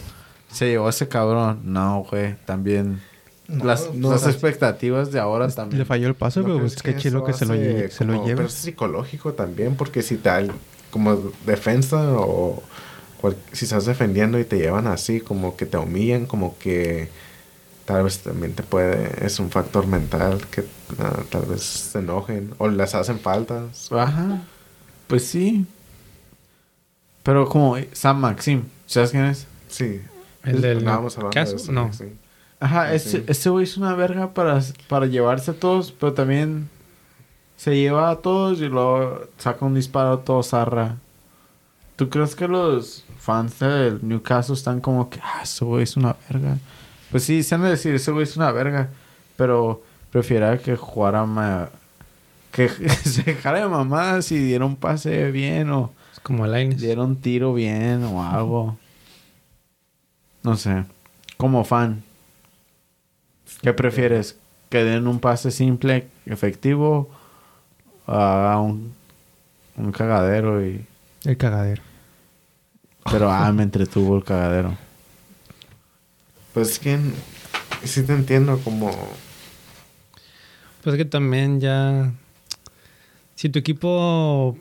se 0.51 0.67
llevó 0.69 0.87
a 0.87 0.89
ese 0.89 1.07
cabrón. 1.07 1.61
No, 1.65 2.05
güey, 2.09 2.35
también... 2.45 3.01
No, 3.45 3.65
las 3.65 3.93
no, 3.93 4.09
las 4.09 4.25
expectativas 4.25 5.11
de 5.11 5.19
ahora 5.19 5.49
también. 5.49 5.79
Le 5.79 5.85
falló 5.85 6.07
el 6.07 6.15
pase, 6.15 6.39
¿No 6.39 6.45
pero 6.45 6.59
qué 6.81 6.91
eso 6.91 6.99
chilo 6.99 7.25
que 7.25 7.33
se 7.33 7.45
lo, 7.45 7.55
lleve, 7.55 7.91
se 7.91 8.05
lo 8.05 8.23
lleve. 8.23 8.37
Pero 8.37 8.47
es 8.47 8.53
psicológico 8.53 9.33
también, 9.33 9.75
porque 9.75 10.01
si 10.01 10.15
tal, 10.15 10.51
como 10.93 11.17
defensa 11.47 12.13
o 12.19 12.63
cual- 13.21 13.37
si 13.53 13.65
estás 13.65 13.85
defendiendo 13.87 14.39
y 14.39 14.45
te 14.45 14.57
llevan 14.59 14.87
así, 14.87 15.21
como 15.21 15.57
que 15.57 15.65
te 15.67 15.77
humillan, 15.77 16.27
como 16.27 16.57
que 16.59 17.09
tal 17.85 18.03
vez 18.05 18.19
también 18.21 18.53
te 18.55 18.63
puede, 18.63 19.25
es 19.25 19.39
un 19.39 19.51
factor 19.51 19.87
mental 19.87 20.41
que 20.51 20.65
ah, 20.99 21.23
tal 21.31 21.45
vez 21.47 21.63
se 21.63 21.99
enojen 21.99 22.53
o 22.59 22.67
les 22.69 22.95
hacen 22.95 23.19
faltas. 23.19 23.91
Ajá. 23.91 24.41
Pues 25.07 25.25
sí. 25.27 25.65
Pero 27.23 27.47
como 27.47 27.77
Sam 27.93 28.19
Maxim, 28.19 28.63
¿sabes 28.85 29.11
quién 29.11 29.25
es? 29.25 29.47
Sí. 29.69 30.01
El 30.43 30.61
del 30.61 30.79
de 30.79 30.85
caso, 31.31 31.55
eso, 31.55 31.71
no. 31.71 31.93
sí. 31.93 32.05
Ajá, 32.59 32.81
Ah, 32.83 32.93
ese, 32.95 33.23
ese 33.27 33.49
güey 33.49 33.63
es 33.65 33.77
una 33.77 33.95
verga 33.95 34.33
para, 34.33 34.61
para 34.87 35.05
llevarse 35.05 35.51
a 35.51 35.53
todos, 35.53 35.91
pero 35.91 36.13
también 36.13 36.69
se 37.63 37.77
lleva 37.77 38.09
a 38.09 38.17
todos 38.17 38.59
y 38.59 38.67
luego 38.67 39.21
saca 39.37 39.65
un 39.65 39.73
disparo 39.75 40.19
todo 40.19 40.43
zarra. 40.43 40.97
¿Tú 41.95 42.09
crees 42.09 42.35
que 42.35 42.49
los 42.49 43.05
fans 43.17 43.57
del 43.59 43.99
Newcastle 44.05 44.53
están 44.55 44.81
como 44.81 45.09
que, 45.09 45.21
ah, 45.23 45.39
ese 45.43 45.63
güey 45.63 45.83
es 45.83 45.95
una 45.95 46.13
verga? 46.29 46.57
Pues 47.09 47.23
sí, 47.23 47.41
se 47.41 47.55
han 47.55 47.61
de 47.61 47.69
decir, 47.69 47.95
ese 47.95 48.11
güey 48.11 48.23
es 48.23 48.35
una 48.35 48.51
verga, 48.51 48.89
pero 49.37 49.81
prefiera 50.11 50.57
que 50.57 50.75
jugara 50.75 51.25
ma- 51.25 51.69
que 52.51 52.67
se 53.05 53.23
dejara 53.23 53.59
de 53.61 53.67
mamadas 53.69 54.29
y 54.33 54.39
diera 54.39 54.65
un 54.65 54.75
pase 54.75 55.31
bien 55.31 55.69
o 55.69 55.93
Es 56.11 56.19
como 56.19 56.45
diera 56.51 57.01
un 57.01 57.15
tiro 57.15 57.53
bien 57.53 58.03
o 58.03 58.21
algo. 58.27 58.77
No 60.43 60.57
sé. 60.57 60.83
Como 61.37 61.63
fan. 61.63 62.03
¿Qué 63.61 63.71
prefieres? 63.71 64.37
¿Que 64.69 64.83
den 64.83 65.07
un 65.07 65.19
pase 65.21 65.49
simple, 65.49 66.09
efectivo? 66.25 67.09
Haga 68.07 68.59
un, 68.59 68.93
un 69.77 69.91
cagadero 69.91 70.65
y... 70.65 70.85
El 71.23 71.37
cagadero. 71.37 71.81
Pero 73.11 73.31
ah, 73.31 73.51
me 73.51 73.63
entretuvo 73.63 74.17
el 74.17 74.23
cagadero. 74.23 74.75
Pues 76.53 76.71
es 76.71 76.79
que 76.79 76.99
sí 77.83 78.03
te 78.03 78.13
entiendo 78.13 78.59
como... 78.59 78.91
Pues 80.83 80.97
que 80.97 81.05
también 81.05 81.61
ya. 81.61 82.11
Si 83.35 83.47
tu 83.49 83.57
equipo. 83.59 84.57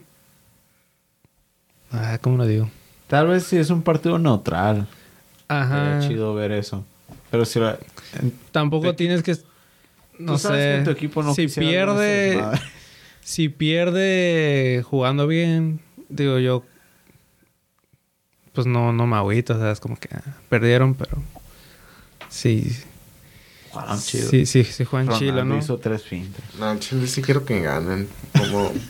Ah, 1.90 2.18
¿cómo 2.20 2.36
lo 2.36 2.46
digo? 2.46 2.70
Tal 3.08 3.26
vez 3.26 3.44
si 3.44 3.56
es 3.56 3.70
un 3.70 3.82
partido 3.82 4.18
neutral. 4.18 4.86
Ajá. 5.48 6.00
Sería 6.00 6.08
chido 6.08 6.34
ver 6.34 6.52
eso. 6.52 6.84
Pero 7.30 7.44
si 7.44 7.58
la... 7.58 7.76
en- 8.20 8.32
Tampoco 8.52 8.88
Te- 8.90 8.94
tienes 8.94 9.22
que. 9.22 9.36
No 10.18 10.34
tú 10.34 10.38
sabes 10.38 10.62
sé. 10.62 10.78
que 10.78 10.84
tu 10.84 10.90
equipo 10.92 11.22
no 11.24 11.34
si 11.34 11.48
pierde. 11.48 12.40
Si 13.22 13.48
pierde 13.48 14.84
jugando 14.84 15.26
bien, 15.26 15.80
digo 16.08 16.38
yo. 16.38 16.64
Pues 18.52 18.66
no, 18.66 18.92
no 18.92 19.06
me 19.06 19.16
agüito, 19.16 19.54
o 19.54 19.58
sea, 19.58 19.70
es 19.70 19.80
como 19.80 19.96
que 19.96 20.08
ah, 20.12 20.22
perdieron, 20.48 20.94
pero. 20.94 21.22
Sí. 22.28 22.76
Jugaron 23.70 24.00
chido. 24.00 24.28
Sí, 24.28 24.44
sí, 24.44 24.64
sí, 24.64 24.84
juegan 24.84 25.06
Ronaldo 25.06 25.26
chilo, 25.26 25.44
¿no? 25.44 25.56
hizo 25.56 25.78
tres 25.78 26.02
fintas. 26.02 26.42
No, 26.58 26.78
chile 26.78 27.06
sí 27.06 27.22
quiero 27.22 27.44
que 27.44 27.60
ganen. 27.60 28.08
Como... 28.36 28.72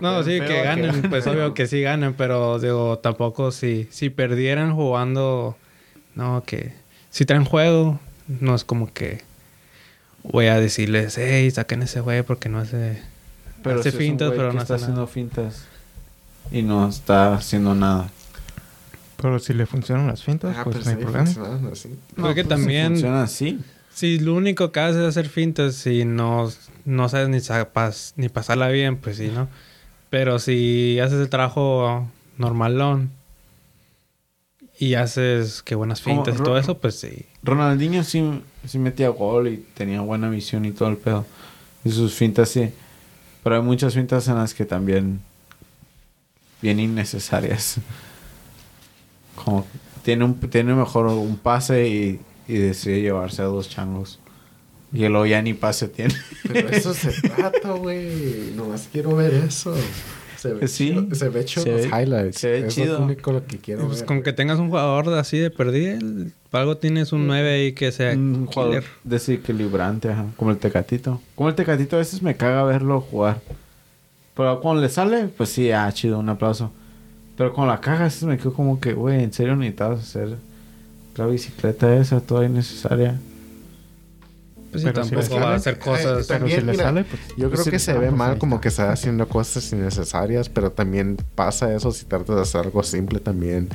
No, 0.00 0.22
sí, 0.24 0.40
que 0.40 0.62
ganen, 0.62 1.02
pues 1.02 1.26
obvio 1.28 1.54
que 1.54 1.66
sí 1.68 1.80
ganen, 1.80 2.14
pero 2.14 2.58
digo, 2.58 2.98
tampoco 2.98 3.52
si, 3.52 3.86
si 3.90 4.10
perdieran 4.10 4.74
jugando, 4.74 5.56
no, 6.16 6.42
que 6.44 6.72
si 7.10 7.24
traen 7.24 7.44
juego, 7.44 8.00
no 8.26 8.54
es 8.54 8.64
como 8.64 8.92
que 8.92 9.22
voy 10.24 10.46
a 10.46 10.58
decirles, 10.60 11.16
hey, 11.18 11.50
saquen 11.50 11.82
ese 11.82 12.00
güey 12.00 12.22
porque 12.22 12.48
no 12.48 12.58
hace, 12.58 13.00
Pero 13.62 13.80
hace 13.80 13.82
si 13.82 13.88
es 13.90 13.94
un 13.94 14.00
fintas, 14.00 14.30
pero 14.36 14.48
que 14.50 14.56
no 14.56 14.62
está 14.62 14.74
hace 14.74 14.84
haciendo 14.84 15.00
nada. 15.02 15.12
fintas 15.12 15.64
y 16.50 16.62
no 16.62 16.88
está 16.88 17.34
haciendo 17.34 17.74
nada. 17.74 18.10
Pero 19.20 19.38
si 19.38 19.54
le 19.54 19.66
funcionan 19.66 20.06
las 20.08 20.22
fintas, 20.24 20.56
Ah, 20.58 20.64
pues 20.64 20.78
pero 20.78 20.84
no 20.84 20.90
hay 20.90 20.96
problema. 21.04 21.70
así. 21.72 21.88
Creo 22.16 22.28
que 22.34 22.44
pues, 22.44 22.48
también- 22.48 22.92
funciona 22.92 23.22
así. 23.22 23.60
Si 23.94 24.18
lo 24.18 24.34
único 24.34 24.72
que 24.72 24.80
haces 24.80 24.96
es 25.02 25.08
hacer 25.08 25.28
fintas 25.28 25.86
y 25.86 26.04
no, 26.04 26.50
no 26.86 27.08
sabes 27.08 27.28
ni, 27.28 27.38
pas- 27.38 28.12
ni 28.16 28.28
pasarla 28.30 28.68
bien, 28.68 28.96
pues 28.96 29.18
sí, 29.18 29.30
¿no? 29.32 29.48
Pero 30.10 30.38
si 30.38 30.98
haces 30.98 31.20
el 31.20 31.28
trabajo 31.28 32.08
normalón 32.38 33.10
y 34.82 34.96
haces 34.96 35.62
que 35.62 35.76
buenas 35.76 36.00
Como 36.00 36.24
fintas 36.24 36.40
y 36.40 36.42
todo 36.42 36.58
eso, 36.58 36.76
pues 36.76 36.98
sí. 36.98 37.26
Ronaldinho 37.44 38.02
sí, 38.02 38.42
sí 38.66 38.80
metía 38.80 39.10
gol 39.10 39.46
y 39.46 39.58
tenía 39.74 40.00
buena 40.00 40.28
visión 40.28 40.64
y 40.64 40.72
todo 40.72 40.88
el 40.88 40.96
pedo. 40.96 41.24
Y 41.84 41.92
sus 41.92 42.12
fintas 42.14 42.48
sí. 42.48 42.68
Pero 43.44 43.54
hay 43.54 43.62
muchas 43.62 43.94
fintas 43.94 44.26
en 44.26 44.34
las 44.34 44.54
que 44.54 44.64
también 44.64 45.20
bien 46.60 46.80
innecesarias. 46.80 47.76
Como 49.36 49.64
tiene 50.02 50.24
un 50.24 50.34
tiene 50.34 50.74
mejor 50.74 51.06
un 51.06 51.36
pase 51.36 51.86
y, 51.86 52.20
y 52.48 52.54
decide 52.54 53.02
llevarse 53.02 53.42
a 53.42 53.44
dos 53.44 53.68
changos. 53.68 54.18
Y 54.92 55.06
luego 55.06 55.26
ya 55.26 55.40
ni 55.42 55.54
pase 55.54 55.86
tiene. 55.86 56.16
Pero 56.42 56.68
eso 56.70 56.92
se 56.94 57.12
trata, 57.12 57.70
güey. 57.70 58.50
Nomás 58.56 58.88
quiero 58.90 59.14
ver 59.14 59.32
eso. 59.34 59.76
Se 60.42 60.52
ve 60.54 60.66
Sí, 60.68 60.88
chido, 60.90 61.14
se 61.14 61.28
ve 61.28 61.44
chido 61.44 61.62
se 61.64 61.72
los 61.72 61.80
ve- 61.82 62.02
highlights. 62.02 62.38
se 62.38 62.50
ve 62.50 62.58
Eso 62.58 62.68
chido. 62.68 62.94
Es 62.94 62.98
lo 63.00 63.04
único 63.06 63.32
lo 63.32 63.46
que 63.46 63.58
quiero 63.58 63.86
Pues 63.86 63.98
ver. 64.00 64.06
con 64.06 64.22
que 64.22 64.32
tengas 64.32 64.58
un 64.58 64.68
jugador 64.70 65.08
de 65.10 65.18
así 65.20 65.38
de 65.38 65.50
perdida, 65.50 65.98
algo 66.50 66.76
tienes 66.78 67.12
un 67.12 67.26
9 67.26 67.50
ahí 67.52 67.72
que 67.72 67.92
sea 67.92 68.12
un 68.14 68.46
jugador 68.46 68.82
desequilibrante, 69.04 70.10
ajá. 70.10 70.26
Como 70.36 70.50
el 70.50 70.58
Tecatito. 70.58 71.20
Como 71.36 71.48
el 71.48 71.54
Tecatito 71.54 71.96
a 71.96 72.00
veces 72.00 72.22
me 72.22 72.36
caga 72.36 72.64
verlo 72.64 73.00
jugar. 73.00 73.40
Pero 74.34 74.60
cuando 74.60 74.82
le 74.82 74.88
sale, 74.88 75.28
pues 75.28 75.50
sí, 75.50 75.70
ah, 75.70 75.90
chido, 75.92 76.18
un 76.18 76.28
aplauso. 76.28 76.72
Pero 77.36 77.52
cuando 77.52 77.72
la 77.72 77.80
caga, 77.80 78.00
a 78.00 78.04
veces 78.04 78.24
me 78.24 78.36
quedo 78.36 78.52
como 78.52 78.80
que, 78.80 78.92
güey, 78.94 79.22
en 79.22 79.32
serio 79.32 79.54
necesitabas 79.56 80.00
hacer 80.00 80.36
la 81.16 81.26
bicicleta 81.26 81.94
esa, 81.96 82.20
toda 82.20 82.44
innecesaria. 82.46 83.20
Pues 84.72 84.82
Pero 84.84 85.04
si 85.04 85.10
tampoco 85.10 85.34
le 85.34 85.40
va 85.44 85.52
a 85.52 85.56
hacer 85.56 85.78
cosas. 85.78 86.04
eh, 86.22 86.24
Pero 86.26 86.38
También, 86.40 86.60
si 86.60 86.66
le 86.66 86.72
mira, 86.72 86.84
sale, 86.84 87.04
pues... 87.04 87.20
Yo 87.28 87.36
creo 87.36 87.50
Pues 87.50 87.64
sí, 87.64 87.70
que 87.70 87.78
se 87.78 87.92
ve 87.92 88.06
pues 88.06 88.12
mal 88.18 88.38
como 88.38 88.60
que 88.60 88.68
está 88.68 88.90
haciendo 88.90 89.28
cosas 89.28 89.70
innecesarias, 89.72 90.48
pero 90.48 90.72
también 90.72 91.16
pasa 91.34 91.72
eso 91.74 91.92
si 91.92 92.06
tratas 92.06 92.34
de 92.36 92.42
hacer 92.42 92.62
algo 92.62 92.82
simple 92.82 93.20
también. 93.20 93.68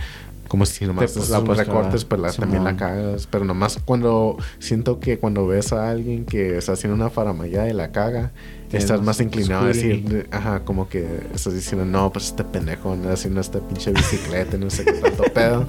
Como 0.48 0.66
si 0.66 0.86
nomás 0.88 1.14
Te- 1.14 1.20
la 1.30 1.40
un 1.40 1.46
puedes 1.46 1.68
recortes, 1.68 2.04
pues 2.06 2.22
la- 2.22 2.32
también 2.32 2.64
la 2.64 2.76
cagas. 2.78 3.28
Pero 3.28 3.46
nomás 3.46 3.80
cuando 3.86 4.38
siento 4.60 5.00
que 5.00 5.20
cuando 5.20 5.46
ves 5.46 5.72
a 5.74 5.90
alguien 5.90 6.26
que 6.26 6.58
está 6.58 6.72
haciendo 6.72 6.96
una 6.96 7.10
faramaya 7.10 7.68
y 7.70 7.74
la 7.74 7.92
caga, 7.92 8.32
Tienes 8.70 8.86
estás 8.86 9.02
más 9.04 9.20
inclinado 9.22 9.66
a 9.66 9.68
decir, 9.68 10.28
ajá, 10.32 10.62
como 10.66 10.90
que 10.90 11.06
estás 11.36 11.54
diciendo, 11.54 11.86
no, 11.86 12.12
pues 12.12 12.28
este 12.28 12.44
pendejo 12.44 12.94
anda 12.94 13.14
haciendo 13.14 13.40
esta 13.42 13.60
pinche 13.60 13.92
bicicleta, 13.92 14.58
no 14.58 14.70
sé 14.70 14.84
qué 14.86 14.94
tanto 14.94 15.24
pedo. 15.34 15.68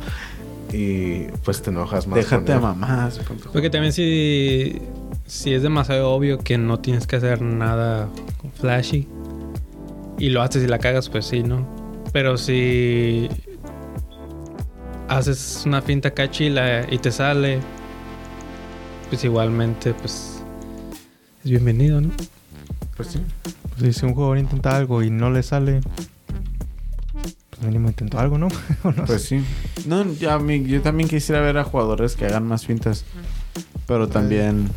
y 0.72 1.24
pues 1.44 1.60
te 1.62 1.70
enojas 1.70 2.06
más. 2.06 2.16
Déjate 2.16 2.52
él. 2.52 2.60
mamás. 2.60 3.20
Porque 3.52 3.70
también 3.70 3.92
si, 3.92 4.80
si 5.28 5.54
es 5.54 5.62
demasiado 5.62 6.10
obvio 6.10 6.38
que 6.38 6.58
no 6.58 6.80
tienes 6.80 7.06
que 7.06 7.16
hacer 7.16 7.42
nada 7.42 8.08
flashy 8.60 9.06
y 10.18 10.30
lo 10.30 10.42
haces 10.42 10.64
y 10.64 10.66
la 10.66 10.78
cagas, 10.78 11.08
pues 11.08 11.26
sí, 11.26 11.42
¿no? 11.44 11.64
Pero 12.12 12.36
si 12.36 13.28
haces 15.08 15.62
una 15.66 15.80
finta 15.82 16.10
cachila 16.12 16.86
y 16.90 16.98
te 16.98 17.10
sale, 17.12 17.60
pues 19.08 19.22
igualmente, 19.24 19.94
pues 19.94 20.42
es 21.44 21.50
bienvenido, 21.50 22.00
¿no? 22.00 22.10
Pues 22.96 23.08
sí. 23.10 23.20
Pues 23.78 23.96
si 23.96 24.06
un 24.06 24.14
jugador 24.14 24.38
intenta 24.38 24.76
algo 24.76 25.02
y 25.02 25.10
no 25.10 25.30
le 25.30 25.42
sale, 25.42 25.80
pues 27.50 27.62
mínimo 27.62 27.88
intentó 27.88 28.18
algo, 28.18 28.38
¿no? 28.38 28.48
¿O 28.82 28.92
no 28.92 29.04
Pues 29.04 29.22
sí. 29.24 29.44
No, 29.86 30.04
mí- 30.04 30.64
yo 30.64 30.82
también 30.82 31.08
quisiera 31.08 31.40
ver 31.40 31.58
a 31.58 31.64
jugadores 31.64 32.16
que 32.16 32.26
hagan 32.26 32.46
más 32.46 32.66
fintas. 32.66 33.04
Pero 33.86 34.08
también. 34.08 34.68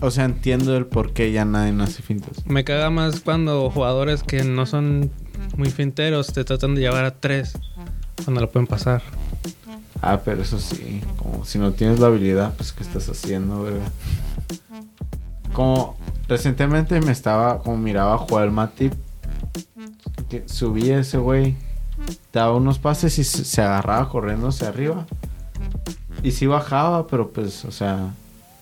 O 0.00 0.10
sea, 0.10 0.24
entiendo 0.24 0.76
el 0.76 0.86
por 0.86 1.12
qué 1.12 1.30
ya 1.30 1.44
nadie 1.44 1.80
hace 1.82 2.02
fintas. 2.02 2.46
Me 2.46 2.64
caga 2.64 2.90
más 2.90 3.20
cuando 3.20 3.70
jugadores 3.70 4.22
que 4.22 4.44
no 4.44 4.64
son 4.64 5.10
muy 5.56 5.70
finteros 5.70 6.32
te 6.32 6.44
tratan 6.44 6.74
de 6.74 6.82
llevar 6.82 7.04
a 7.04 7.10
tres 7.12 7.52
cuando 8.24 8.40
lo 8.40 8.50
pueden 8.50 8.66
pasar. 8.66 9.02
Ah, 10.00 10.20
pero 10.24 10.42
eso 10.42 10.58
sí. 10.58 11.02
Como 11.16 11.44
si 11.44 11.58
no 11.58 11.72
tienes 11.72 12.00
la 12.00 12.06
habilidad, 12.06 12.54
pues 12.56 12.72
¿qué 12.72 12.82
estás 12.82 13.08
haciendo, 13.08 13.62
verdad? 13.62 13.92
Como 15.52 15.96
recientemente 16.28 17.00
me 17.00 17.12
estaba, 17.12 17.58
como 17.58 17.76
miraba 17.76 18.16
jugar 18.18 18.44
el 18.44 18.50
Matip. 18.52 18.94
Subía 20.46 21.00
ese 21.00 21.18
güey. 21.18 21.56
Daba 22.32 22.56
unos 22.56 22.78
pases 22.78 23.18
y 23.18 23.24
se 23.24 23.60
agarraba 23.60 24.08
corriendo 24.08 24.48
hacia 24.48 24.68
arriba. 24.68 25.06
Y 26.22 26.30
sí 26.32 26.46
bajaba, 26.46 27.06
pero 27.06 27.30
pues, 27.30 27.64
o 27.64 27.70
sea, 27.70 28.10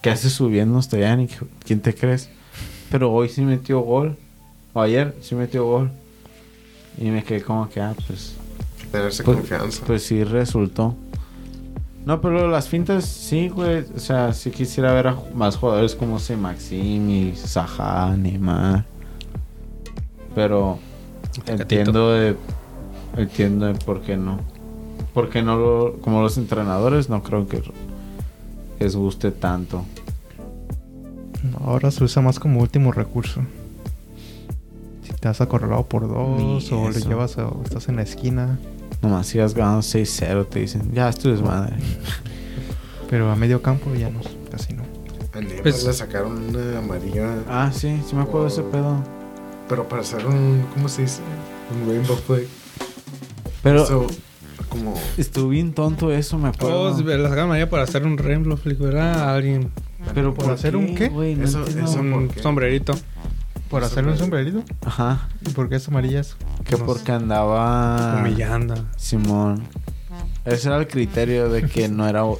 ¿qué 0.02 0.10
hace 0.10 0.30
subiendo 0.30 0.78
hasta 0.78 0.96
allá? 0.96 1.16
Ni 1.16 1.28
¿Quién 1.64 1.80
te 1.80 1.94
crees? 1.94 2.28
Pero 2.90 3.12
hoy 3.12 3.28
sí 3.28 3.42
metió 3.42 3.80
gol. 3.80 4.16
O 4.72 4.80
ayer 4.80 5.16
sí 5.20 5.34
metió 5.34 5.64
gol. 5.64 5.90
Y 6.98 7.10
me 7.10 7.22
quedé 7.22 7.42
como 7.42 7.68
que, 7.68 7.80
ah, 7.80 7.94
pues, 8.06 8.34
Tenerse 8.90 9.22
Pues- 9.22 9.36
confianza. 9.38 9.84
pues 9.86 10.02
sí 10.02 10.24
resultó. 10.24 10.94
No, 12.06 12.20
pero 12.22 12.48
las 12.48 12.68
fintas 12.68 13.04
sí, 13.04 13.48
güey. 13.50 13.84
O 13.94 13.98
sea, 14.00 14.32
sí 14.32 14.50
quisiera 14.50 14.94
ver 14.94 15.08
a 15.08 15.16
más 15.34 15.56
jugadores 15.56 15.94
como 15.94 16.18
se 16.18 16.36
Maxim 16.38 17.10
y 17.10 17.36
Saha, 17.36 18.16
Neymar. 18.16 18.86
Pero 20.34 20.78
entiendo 21.46 22.12
de, 22.12 22.36
entiendo 23.16 23.66
de 23.66 23.74
por 23.74 24.00
qué 24.02 24.16
no. 24.16 24.38
Porque 25.12 25.42
no 25.42 25.56
lo, 25.58 25.96
como 26.00 26.22
los 26.22 26.38
entrenadores 26.38 27.08
no 27.10 27.22
creo 27.22 27.46
que 27.46 27.62
les 28.78 28.96
guste 28.96 29.30
tanto. 29.30 29.84
Ahora 31.64 31.90
se 31.90 32.02
usa 32.04 32.22
más 32.22 32.38
como 32.38 32.60
último 32.60 32.92
recurso. 32.92 33.40
Si 35.02 35.12
te 35.12 35.28
has 35.28 35.40
acorralado 35.40 35.86
por 35.86 36.08
dos 36.08 36.38
Ni 36.38 36.76
o 36.76 36.90
le 36.90 37.00
llevas 37.00 37.38
a, 37.38 37.46
o 37.48 37.62
estás 37.62 37.88
en 37.88 37.96
la 37.96 38.02
esquina. 38.02 38.58
Nomás 39.02 39.26
sigas 39.28 39.54
ganando 39.54 39.80
6-0, 39.80 40.48
te 40.48 40.60
dicen, 40.60 40.92
ya 40.92 41.08
es 41.08 41.18
tu 41.18 41.30
desmadre. 41.30 41.76
Pero 43.10 43.30
a 43.30 43.36
medio 43.36 43.62
campo 43.62 43.94
ya 43.94 44.10
no, 44.10 44.20
casi 44.50 44.74
no. 44.74 44.82
A 44.82 45.62
Pues- 45.62 45.84
le 45.84 45.92
sacaron 45.92 46.48
una 46.54 46.78
amarilla. 46.78 47.36
Ah, 47.48 47.70
sí, 47.72 48.00
sí 48.08 48.16
me 48.16 48.22
acuerdo 48.22 48.46
de 48.46 48.52
ese 48.52 48.62
pedo. 48.62 48.96
Pero 49.68 49.88
para 49.88 50.02
hacer 50.02 50.26
un. 50.26 50.64
¿Cómo 50.74 50.88
se 50.88 51.02
dice? 51.02 51.20
Un 51.82 51.88
rainbow 51.88 52.16
flag. 52.16 52.42
Pero 53.62 53.86
So, 53.86 54.06
como. 54.68 54.94
estuvo 55.16 55.48
bien 55.48 55.72
tonto 55.72 56.12
eso, 56.12 56.38
me 56.38 56.48
acuerdo. 56.48 56.68
Todos 56.92 57.04
la 57.04 57.28
sacaron 57.28 57.48
María 57.50 57.68
para 57.68 57.82
hacer 57.84 58.04
un 58.04 58.18
Rainbow 58.18 58.56
Flick, 58.56 58.78
¿verdad? 58.78 59.34
Alguien. 59.34 59.70
Pero 60.14 60.34
¿Por 60.34 60.50
hacer 60.50 60.76
un 60.76 60.94
qué? 60.94 61.10
No 61.10 61.22
Eso- 61.22 61.64
un 61.64 62.30
sombrerito. 62.40 62.94
¿Por 63.68 63.82
Eso 63.82 63.92
hacerle 63.92 64.12
un 64.12 64.18
sombrerito? 64.18 64.62
Ajá. 64.86 65.28
¿Y 65.46 65.50
por 65.50 65.68
qué 65.68 65.76
es 65.76 65.86
amarilla 65.88 66.20
eso? 66.20 66.36
Que 66.64 66.76
porque 66.78 67.12
andaba... 67.12 68.16
Humillando. 68.20 68.74
Simón. 68.96 69.62
Ese 70.44 70.68
era 70.68 70.78
el 70.78 70.86
criterio 70.88 71.50
de 71.50 71.62
que 71.64 71.88
no 71.88 72.08
era 72.08 72.24
uh, 72.24 72.38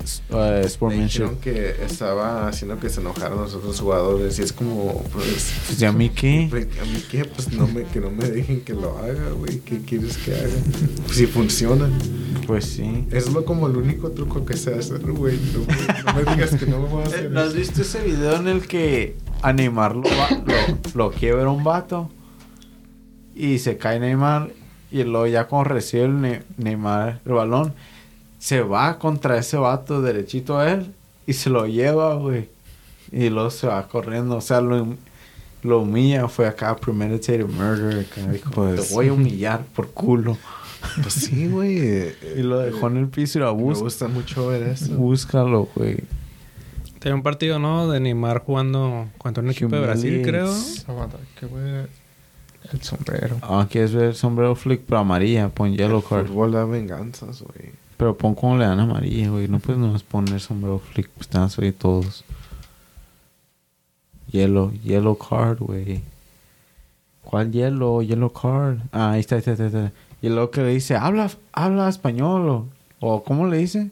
sportsmanship. 0.65 1.25
dijeron 1.25 1.37
que 1.43 1.77
estaba 1.85 2.49
haciendo 2.49 2.81
que 2.81 2.89
se 2.89 3.01
enojaran 3.03 3.37
los 3.37 3.53
otros 3.55 3.79
jugadores 3.81 4.39
y 4.39 4.43
es 4.43 4.53
como, 4.55 5.03
pues... 5.13 5.53
Pues, 5.67 5.83
¿y 5.83 5.85
a 5.85 5.93
mí 5.93 6.09
qué? 6.09 6.49
¿A 6.81 6.85
mí 6.87 7.03
qué? 7.11 7.27
Pues 7.27 7.53
no 7.53 7.67
me, 7.67 7.83
que 7.85 8.01
no 8.01 8.11
me 8.11 8.25
dejen 8.31 8.63
que 8.63 8.73
lo 8.73 8.97
haga, 8.97 9.29
güey. 9.37 9.59
¿Qué 9.61 9.81
quieres 9.83 10.17
que 10.17 10.35
haga? 10.35 10.49
Pues 11.05 11.17
si 11.19 11.27
funciona. 11.27 11.91
Pues 12.47 12.65
sí. 12.65 13.07
Es 13.11 13.31
lo 13.31 13.45
como 13.45 13.67
el 13.67 13.77
único 13.77 14.11
truco 14.13 14.43
que 14.47 14.57
sé 14.57 14.75
hacer, 14.75 15.01
güey. 15.03 15.39
No, 15.53 15.61
me- 15.67 16.03
no 16.25 16.25
me 16.25 16.35
digas 16.35 16.55
que 16.59 16.65
no 16.67 16.81
me 16.81 16.89
voy 16.89 17.03
a 17.03 17.07
hacer 17.07 17.31
¿No 17.31 17.41
has 17.41 17.49
eso. 17.49 17.57
visto 17.59 17.83
ese 17.83 18.01
video 18.05 18.37
en 18.37 18.49
el 18.49 18.67
que 18.67 19.17
a 19.43 19.53
Neymar 19.53 19.97
lo, 19.97 20.05
va- 20.05 20.31
lo, 20.47 20.79
lo 20.95 21.11
quiebra 21.11 21.51
un 21.51 21.63
vato? 21.63 22.11
Y 23.35 23.59
se 23.59 23.77
cae 23.77 24.01
Neymar 24.01 24.51
y 24.91 25.03
luego 25.05 25.27
ya 25.27 25.47
cuando 25.47 25.71
recibe 25.71 26.05
el 26.05 26.21
Ne- 26.21 26.43
Neymar 26.57 27.21
el 27.25 27.33
balón, 27.33 27.75
se 28.39 28.61
va 28.63 28.99
contra 28.99 29.37
ese 29.39 29.57
vato 29.57 30.01
derechito 30.03 30.59
a 30.59 30.71
él 30.73 30.93
y 31.27 31.33
se 31.35 31.51
lo 31.51 31.67
lleva, 31.67 32.15
güey. 32.15 32.49
Y 33.11 33.29
luego 33.31 33.51
se 33.51 33.67
va 33.67 33.87
corriendo. 33.89 34.37
O 34.37 34.41
sea, 34.41 34.61
lo, 34.61 34.87
lo 35.63 35.81
humilla. 35.81 36.29
Fue 36.29 36.47
acá 36.47 36.77
premeditated 36.77 37.47
murder. 37.47 38.01
acá 38.11 38.31
dijo, 38.31 38.51
Pues- 38.51 38.89
te 38.89 38.95
voy 38.95 39.09
a 39.09 39.13
humillar 39.13 39.65
por 39.75 39.91
culo. 39.91 40.37
Pues 41.03 41.15
sí, 41.15 41.49
güey. 41.49 41.79
eh, 41.83 42.35
Y 42.39 42.43
lo 42.43 42.59
dejó 42.61 42.87
en 42.89 42.99
el 42.99 43.09
piso 43.09 43.39
y 43.39 43.43
Me 43.43 43.51
busca. 43.51 43.83
gusta 43.85 44.09
mucho 44.09 44.47
ver 44.49 44.63
eso. 44.63 44.95
Búscalo, 44.95 45.69
güey. 45.75 45.99
Tenía 47.01 47.15
un 47.15 47.23
partido, 47.23 47.59
¿no? 47.59 47.91
De 47.91 47.99
Neymar 48.01 48.41
jugando 48.45 49.09
contra 49.19 49.43
un 49.43 49.51
equipo 49.51 49.75
de 49.75 49.81
Brasil, 49.83 50.21
creo. 50.25 50.47
Humiliates. 50.51 50.89
Aguanta, 50.89 51.17
que 51.39 51.47
voy 51.47 51.63
a- 51.63 51.87
El 52.73 52.83
sombrero. 52.83 53.37
Ah, 53.43 53.67
quieres 53.71 53.93
ver 53.95 54.15
sombrero 54.15 54.55
flick, 54.55 54.83
pero 54.87 54.99
amarilla, 54.99 55.49
pon 55.49 55.75
yellow 55.75 55.99
El 55.99 56.05
card. 56.05 56.27
fútbol 56.27 56.53
da 56.53 56.65
venganzas, 56.65 57.43
güey. 57.43 57.71
Pero 57.97 58.17
pon 58.17 58.35
como 58.35 58.57
le 58.59 58.65
dan 58.67 58.79
amarilla, 58.81 59.31
güey. 59.31 59.49
No 59.49 59.59
puedes 59.59 59.81
nomás 59.81 60.03
poner 60.03 60.39
sombrero 60.41 60.79
flick, 60.79 61.09
pues 61.11 61.29
te 61.29 61.39
van 61.39 61.47
a 61.47 61.51
salir 61.51 61.77
todos. 61.77 62.25
Yellow, 64.31 64.73
yellow 64.85 65.17
card, 65.17 65.59
güey. 65.61 66.03
¿Cuál 67.23 67.51
yellow? 67.51 68.03
Yellow 68.03 68.31
card. 68.33 68.79
Ah, 68.93 69.13
ahí 69.13 69.21
está, 69.21 69.37
ahí 69.37 69.39
está, 69.41 69.53
ahí 69.53 69.67
está. 69.67 69.93
Y 70.21 70.29
luego 70.29 70.51
que 70.51 70.63
le 70.63 70.69
dice, 70.71 70.97
habla, 70.97 71.31
habla 71.53 71.89
español 71.89 72.49
o, 72.49 72.67
o 73.01 73.23
¿cómo 73.25 73.47
le 73.47 73.57
dice? 73.59 73.91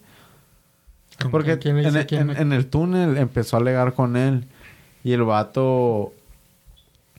¿Con- 1.20 1.30
Porque 1.30 1.56
le 1.56 1.84
dice 1.84 2.06
quién? 2.06 2.30
en- 2.30 2.36
en 2.36 2.52
el 2.52 2.66
túnel 2.66 3.16
empezó 3.16 3.56
a 3.56 3.60
alegar 3.60 3.94
con 3.94 4.16
él. 4.16 4.44
Y 5.04 5.12
el 5.12 5.22
vato. 5.22 6.12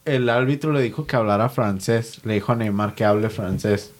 El 0.08 0.30
árbitro 0.30 0.72
le 0.72 0.82
dijo 0.82 1.06
que 1.06 1.16
hablara 1.16 1.50
francés. 1.50 2.22
Le 2.24 2.36
dijo 2.36 2.52
a 2.52 2.56
Neymar 2.56 2.96
que 2.96 3.06
hable 3.06 3.30
francés. 3.30 3.92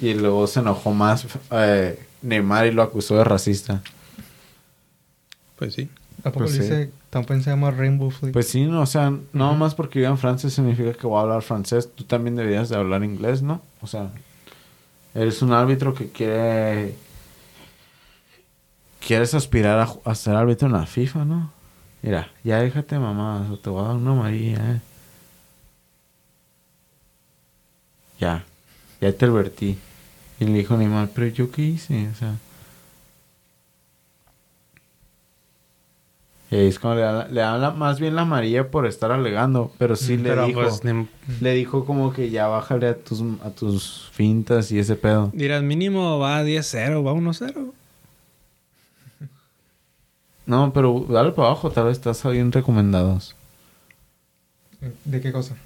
Y 0.00 0.14
luego 0.14 0.46
se 0.46 0.60
enojó 0.60 0.92
más 0.92 1.26
eh, 1.50 1.98
Neymar 2.22 2.66
y 2.66 2.72
lo 2.72 2.82
acusó 2.82 3.16
de 3.16 3.24
racista. 3.24 3.82
Pues 5.56 5.74
sí. 5.74 5.88
¿A 6.20 6.30
poco 6.30 6.40
Pues 6.46 6.52
le 6.52 6.56
sí. 6.56 6.62
dice, 6.62 6.90
también 7.10 7.42
se 7.42 7.50
llama 7.50 7.70
Rainbow 7.70 8.10
Flick? 8.10 8.32
Pues 8.32 8.48
sí, 8.48 8.64
no, 8.64 8.80
o 8.80 8.86
sea, 8.86 9.12
no 9.32 9.54
más 9.54 9.74
porque 9.74 9.98
viva 9.98 10.10
en 10.10 10.18
Francia 10.18 10.48
significa 10.50 10.92
que 10.94 11.06
voy 11.06 11.18
a 11.18 11.22
hablar 11.22 11.42
francés. 11.42 11.88
Tú 11.94 12.04
también 12.04 12.34
deberías 12.36 12.68
de 12.68 12.76
hablar 12.76 13.04
inglés, 13.04 13.42
¿no? 13.42 13.60
O 13.82 13.86
sea, 13.86 14.10
eres 15.14 15.42
un 15.42 15.52
árbitro 15.52 15.94
que 15.94 16.08
quiere. 16.08 16.94
Quieres 19.06 19.34
aspirar 19.34 19.86
a 20.04 20.14
ser 20.14 20.34
árbitro 20.34 20.66
en 20.66 20.72
la 20.72 20.86
FIFA, 20.86 21.24
¿no? 21.26 21.52
Mira, 22.04 22.28
ya 22.44 22.60
déjate 22.60 22.98
mamá, 22.98 23.48
o 23.50 23.56
te 23.56 23.70
voy 23.70 23.82
a 23.82 23.88
dar 23.88 23.96
una 23.96 24.10
amarilla, 24.10 24.58
eh. 24.74 24.80
Ya, 28.20 28.44
ya 29.00 29.10
te 29.12 29.24
advertí. 29.24 29.78
Y 30.38 30.44
le 30.44 30.52
dijo 30.58 30.76
Neymar, 30.76 31.08
pero 31.14 31.28
yo 31.28 31.50
qué 31.50 31.62
hice, 31.62 32.08
o 32.12 32.14
sea. 32.14 32.34
Y 36.50 36.56
es 36.68 36.78
como 36.78 36.94
le 36.94 37.00
da, 37.00 37.26
le 37.28 37.40
da 37.40 37.56
la- 37.56 37.70
más 37.70 37.98
bien 37.98 38.14
la 38.14 38.22
amarilla 38.22 38.70
por 38.70 38.86
estar 38.86 39.10
alegando, 39.10 39.72
pero 39.78 39.96
sí 39.96 40.18
le 40.18 40.28
Pero 40.28 40.46
dijo, 40.46 40.60
pues, 40.60 40.84
ni- 40.84 41.08
le 41.40 41.52
dijo 41.54 41.86
como 41.86 42.12
que 42.12 42.28
ya 42.28 42.48
bájale 42.48 42.88
a 42.88 42.94
tus, 42.98 43.22
a 43.42 43.48
tus 43.50 44.10
fintas 44.12 44.70
y 44.70 44.78
ese 44.78 44.94
pedo. 44.94 45.30
dirás, 45.32 45.62
mínimo 45.62 46.18
va 46.18 46.42
10-0, 46.44 47.02
va 47.02 47.14
1-0. 47.14 47.72
No, 50.46 50.72
pero 50.72 51.06
dale 51.08 51.32
para 51.32 51.48
abajo, 51.48 51.70
tal 51.70 51.84
vez 51.86 51.96
estás 51.96 52.22
bien 52.30 52.52
recomendados. 52.52 53.34
¿De 55.04 55.20
qué 55.20 55.32
cosa? 55.32 55.56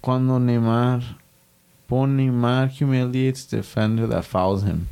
Cuando 0.00 0.38
Neymar, 0.38 1.02
pon 1.86 2.16
Neymar 2.16 2.70
humiliates 2.80 3.50
defender 3.50 4.08
that 4.08 4.22
fouls 4.22 4.62
him. 4.62 4.86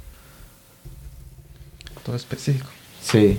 Todo 2.05 2.17
específico. 2.17 2.67
Sí. 3.01 3.39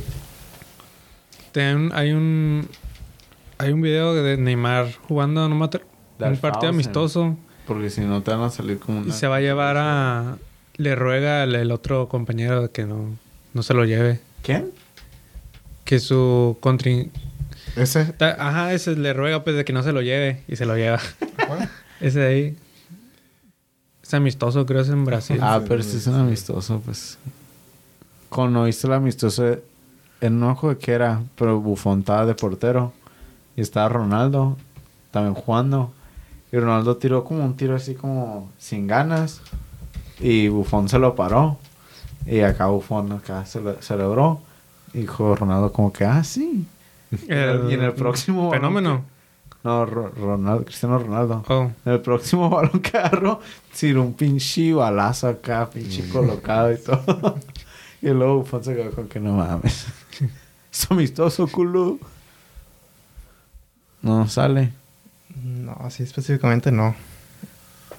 Ten- 1.52 1.92
hay 1.94 2.12
un 2.12 2.68
hay 3.58 3.72
un 3.72 3.82
video 3.82 4.14
de 4.14 4.38
Neymar 4.38 4.94
jugando 5.08 5.50
no 5.50 5.70
That 5.70 6.32
un 6.32 6.38
partido 6.38 6.70
him. 6.72 6.76
amistoso 6.76 7.36
Porque 7.68 7.90
si 7.90 8.02
no 8.02 8.22
te 8.22 8.32
van 8.32 8.42
a 8.42 8.50
salir 8.50 8.80
como 8.80 9.00
una... 9.00 9.10
y 9.10 9.12
se 9.12 9.28
va 9.28 9.38
a 9.38 9.42
llevar 9.42 9.78
a 9.78 10.38
le 10.76 10.96
ruega 10.96 11.44
al 11.44 11.56
el 11.56 11.72
otro 11.72 12.08
compañero 12.08 12.72
que 12.72 12.86
no 12.86 13.18
no 13.54 13.64
se 13.64 13.74
lo 13.74 13.84
lleve. 13.84 14.22
¿Quién? 14.44 14.72
Que 15.90 16.00
su 16.00 16.56
contrin... 16.60 17.12
Ese. 17.76 18.06
ta- 18.06 18.36
Ajá, 18.40 18.74
ese 18.74 18.96
le 18.96 19.12
ruega 19.14 19.44
pues 19.44 19.56
de 19.56 19.66
que 19.66 19.74
no 19.74 19.82
se 19.82 19.92
lo 19.92 20.02
lleve 20.04 20.44
y 20.48 20.56
se 20.56 20.68
lo 20.68 20.76
lleva. 20.76 21.00
¿Cuál? 21.48 21.68
Ese 22.00 22.20
de 22.20 22.28
ahí. 22.28 22.58
Es 24.04 24.14
amistoso, 24.14 24.66
creo, 24.66 24.82
es 24.82 24.90
en 24.90 25.04
Brasil. 25.06 25.40
Ah, 25.42 25.62
pero 25.68 25.82
este 25.82 25.98
es 25.98 26.08
un 26.08 26.16
amistoso, 26.16 26.80
pues. 26.84 27.18
Cuando 28.30 28.68
hizo 28.68 28.88
el 28.88 28.94
amistoso, 28.94 29.58
en 30.22 30.40
no 30.40 30.56
juego 30.56 30.78
que 30.80 30.92
era, 30.92 31.22
pero 31.36 31.60
Bufón 31.60 32.00
estaba 32.00 32.26
de 32.26 32.36
portero. 32.36 32.94
Y 33.56 33.62
estaba 33.62 33.90
Ronaldo 33.90 34.58
también 35.12 35.34
jugando. 35.34 35.92
Y 36.52 36.58
Ronaldo 36.58 36.98
tiró 36.98 37.24
como 37.24 37.44
un 37.44 37.56
tiro 37.58 37.76
así 37.76 37.94
como 37.96 38.52
sin 38.58 38.88
ganas. 38.88 39.42
Y 40.20 40.48
Bufón 40.48 40.88
se 40.90 40.98
lo 41.00 41.16
paró. 41.16 41.58
Y 42.26 42.40
acá 42.42 42.68
Bufón 42.68 43.12
acá 43.12 43.44
cele- 43.46 43.80
celebró. 43.82 44.42
Dijo 44.94 45.36
Ronaldo 45.36 45.72
como 45.72 45.92
que, 45.94 46.06
ah, 46.06 46.24
sí. 46.24 46.66
El 47.28 47.70
y 47.70 47.74
en 47.74 47.84
el 47.84 47.94
próximo... 47.94 48.50
balón 48.50 48.60
Fenómeno. 48.62 49.04
que- 49.50 49.58
No, 49.64 49.86
Ro- 49.86 50.10
Ronaldo, 50.16 50.64
Cristiano 50.66 51.00
Ronaldo. 51.00 51.44
Oh. 51.48 51.72
En 51.86 51.94
el 51.94 52.00
próximo 52.02 52.50
balón 52.52 52.80
que 52.82 52.98
agarró, 52.98 53.40
tiró 53.78 54.02
un 54.04 54.14
pinche 54.14 54.74
balazo 54.74 55.28
acá, 55.28 55.70
pinche 55.70 56.08
colocado 56.10 56.72
y 56.74 56.78
todo. 56.78 57.38
y 58.02 58.08
luego 58.10 58.46
se 58.62 58.76
quedó 58.76 58.92
con 58.92 59.08
que 59.08 59.20
no 59.20 59.34
mames. 59.34 59.88
es 60.72 60.92
amistoso, 60.92 61.48
culo. 61.48 62.00
No 64.02 64.28
sale. 64.28 64.72
No, 65.44 65.74
así 65.82 66.04
específicamente 66.04 66.72
no. 66.72 66.96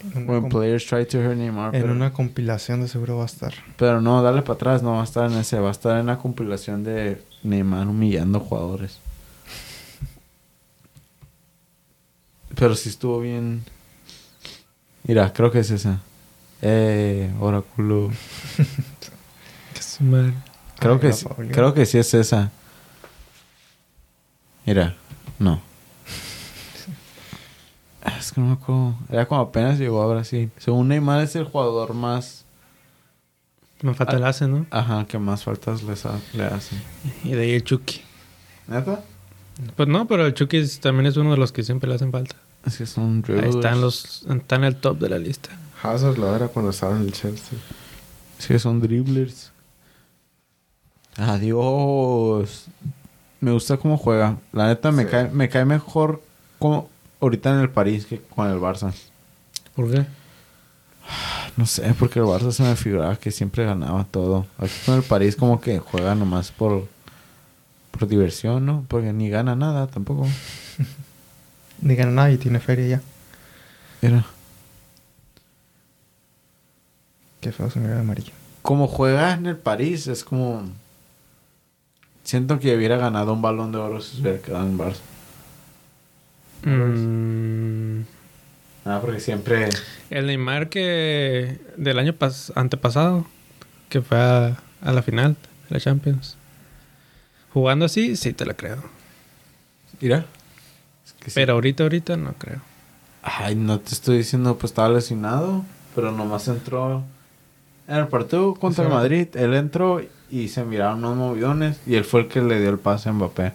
En 0.03 0.23
una, 0.23 0.33
When 0.33 0.41
com- 0.43 0.51
players 0.51 0.87
try 0.87 1.05
to 1.07 1.19
hurt 1.19 1.37
Neymar. 1.37 1.75
en 1.75 1.83
Pero, 1.83 1.93
una 1.93 2.13
compilación 2.13 2.81
de 2.83 2.89
seguro 2.89 3.17
va 3.19 3.25
a 3.25 3.27
estar. 3.27 3.53
pero 3.77 4.01
no, 4.01 4.23
dale 4.23 4.43
para 4.43 4.55
atrás. 4.55 4.83
No 4.83 4.93
va 4.93 5.01
a 5.03 5.05
estar 5.05 5.31
en 5.31 5.37
ese. 5.39 5.59
Va 5.59 5.69
a 5.69 5.73
estar 5.73 5.99
en 5.99 6.07
la 6.07 6.17
compilación 6.19 6.83
de 6.85 7.23
Neymar 7.43 7.87
humillando 7.89 8.41
jugadores. 8.41 8.99
Pero 12.55 12.75
sí 12.75 12.89
estuvo 12.89 13.21
bien. 13.21 13.63
Mira, 15.05 15.33
creo 15.33 15.51
que 15.51 15.61
es 15.61 15.71
esa. 15.71 16.01
Eh, 16.63 17.33
oráculo. 17.41 18.11
Que 19.75 19.83
su 19.83 20.03
madre. 20.05 20.35
Creo 20.79 20.95
Ay, 20.95 21.01
que, 21.01 21.13
sí, 21.13 21.27
creo 21.53 21.73
que 21.75 21.87
sí 21.87 21.99
es 21.99 22.13
esa. 22.15 22.51
Mira, 24.67 24.97
no. 25.39 25.61
Ah, 28.03 28.17
Es 28.19 28.33
que 28.33 28.41
no 28.41 28.47
me 28.49 28.53
acuerdo. 28.55 28.95
Era 29.11 29.27
como 29.27 29.41
apenas 29.43 29.79
llegó 29.79 30.03
a 30.03 30.07
Brasil. 30.13 30.51
Según 30.59 30.89
Neymar 30.89 31.23
es 31.23 31.37
el 31.37 31.45
jugador 31.45 31.95
más... 31.95 32.45
Me 33.83 33.95
falta 33.95 34.17
el 34.17 34.25
hace, 34.25 34.47
¿no? 34.47 34.67
Ajá, 34.71 35.07
que 35.07 35.19
más 35.19 35.45
faltas 35.45 35.83
les 35.83 36.05
ha- 36.05 36.19
le 36.35 36.45
hace. 36.45 36.77
Y 37.25 37.31
de 37.31 37.43
ahí 37.43 37.53
el 37.53 37.65
Chucky. 37.65 38.03
¿Neta? 38.69 39.03
Pues 39.77 39.89
no, 39.89 40.07
pero 40.07 40.27
el 40.27 40.35
Chucky 40.35 40.59
es- 40.59 40.81
también 40.81 41.07
es 41.07 41.17
uno 41.17 41.31
de 41.31 41.39
los 41.39 41.51
que 41.51 41.63
siempre 41.63 41.89
le 41.89 41.95
hacen 41.95 42.13
falta. 42.13 42.37
Es 42.67 42.77
que 42.77 42.85
son 42.85 43.17
Ahí 43.17 43.23
dribblers. 43.23 43.55
están 43.57 43.81
los... 43.81 44.27
Está 44.29 44.57
en 44.57 44.65
el 44.65 44.77
top 44.77 44.99
de 44.99 45.09
la 45.09 45.19
lista. 45.19 45.49
Hazard 45.83 46.19
lo 46.19 46.35
era 46.37 46.49
cuando 46.49 46.73
estaba 46.73 46.95
en 46.95 47.03
el 47.05 47.13
Chelsea. 47.13 47.59
Es 48.39 48.47
que 48.47 48.59
son 48.59 48.81
dribblers. 48.83 49.51
Adiós. 51.17 52.67
Me 53.41 53.53
gusta 53.53 53.79
cómo 53.79 53.97
juega. 53.97 54.37
La 54.53 54.67
neta 54.67 54.93
me, 54.93 55.05
Sí. 55.05 55.09
cae, 55.11 55.31
me 55.31 55.49
cae 55.49 55.65
mejor 55.65 56.23
como 56.59 56.90
ahorita 57.21 57.51
en 57.55 57.61
el 57.61 57.71
París 57.71 58.07
que 58.07 58.21
con 58.21 58.51
el 58.51 58.59
Barça. 58.59 58.93
¿Por 59.75 59.91
qué? 59.91 60.07
No 61.57 61.67
sé, 61.67 61.95
porque 61.99 62.21
el 62.21 62.25
Barça 62.25 62.53
se 62.53 62.63
me 62.63 62.77
figuraba 62.77 63.17
que 63.17 63.31
siempre 63.31 63.65
ganaba 63.65 64.05
todo. 64.05 64.47
Aquí 64.59 64.73
con 64.87 64.97
el 64.97 65.03
París 65.03 65.37
como 65.37 65.61
que 65.61 65.79
juega 65.79 66.15
nomás 66.15 66.51
por, 66.53 66.87
por 67.91 68.09
diversión, 68.09 68.65
¿no? 68.67 68.85
Porque 68.89 69.13
ni 69.13 69.29
gana 69.29 69.55
nada 69.55 69.87
tampoco. 69.87 70.27
Digan 71.81 72.15
nada 72.15 72.31
y 72.31 72.39
tiene 72.39 72.61
feria 72.61 72.87
ya. 72.87 73.03
Mira. 74.03 74.25
Qué 77.41 77.53
feo 77.53 77.71
se 77.71 77.81
de 77.81 77.99
amarillo. 77.99 78.33
Como 78.63 78.87
juega 78.87 79.33
en 79.33 79.47
el 79.47 79.57
París 79.57 80.07
es 80.07 80.25
como... 80.25 80.63
Siento 82.23 82.59
que 82.59 82.77
hubiera 82.77 82.97
ganado 82.97 83.33
un 83.33 83.41
balón 83.41 83.73
de 83.73 83.79
oro 83.79 84.01
si 84.01 84.17
se 84.17 84.23
hubiera 84.23 84.39
quedado 84.41 84.67
en 84.67 84.79
Barça. 84.79 85.01
Mm, 86.65 88.03
Ah, 88.85 88.99
porque 89.03 89.21
siempre... 89.21 89.69
el 90.09 90.27
Neymar 90.27 90.69
que... 90.71 91.59
Del 91.77 91.99
año 91.99 92.13
pas- 92.15 92.51
antepasado. 92.57 93.27
Que 93.91 94.01
fue 94.01 94.19
a, 94.19 94.57
a 94.81 94.93
la 94.93 95.03
final 95.03 95.37
de 95.69 95.75
la 95.75 95.81
Champions. 95.81 96.37
Jugando 97.53 97.85
así, 97.85 98.17
sí 98.17 98.33
te 98.33 98.47
la 98.47 98.55
creo. 98.55 98.83
Mira. 100.01 100.25
Es 101.05 101.13
que 101.13 101.27
sí. 101.31 101.33
Pero 101.35 101.55
ahorita, 101.55 101.83
ahorita 101.83 102.17
no 102.17 102.33
creo. 102.35 102.61
Ay, 103.23 103.55
no 103.55 103.81
te 103.81 103.93
estoy 103.93 104.19
diciendo, 104.19 104.57
pues 104.57 104.71
estaba 104.71 104.89
lesionado, 104.89 105.63
pero 105.95 106.11
nomás 106.11 106.49
entró 106.49 107.05
en 107.87 107.97
el 107.97 108.09
partido 108.09 108.55
contra 108.55 108.85
el. 108.85 108.91
Madrid. 108.91 109.29
Él 109.35 109.53
entró 109.55 110.01
y 110.31 110.49
se 110.49 110.65
miraron 110.65 111.01
unos 111.05 111.17
movidones 111.17 111.81
y 111.87 111.97
él 111.97 112.05
fue 112.05 112.21
el 112.23 112.29
que 112.29 112.41
le 112.41 112.59
dio 112.61 112.71
el 112.71 112.79
pase 112.79 113.09
a 113.11 113.13
Mbappé. 113.13 113.53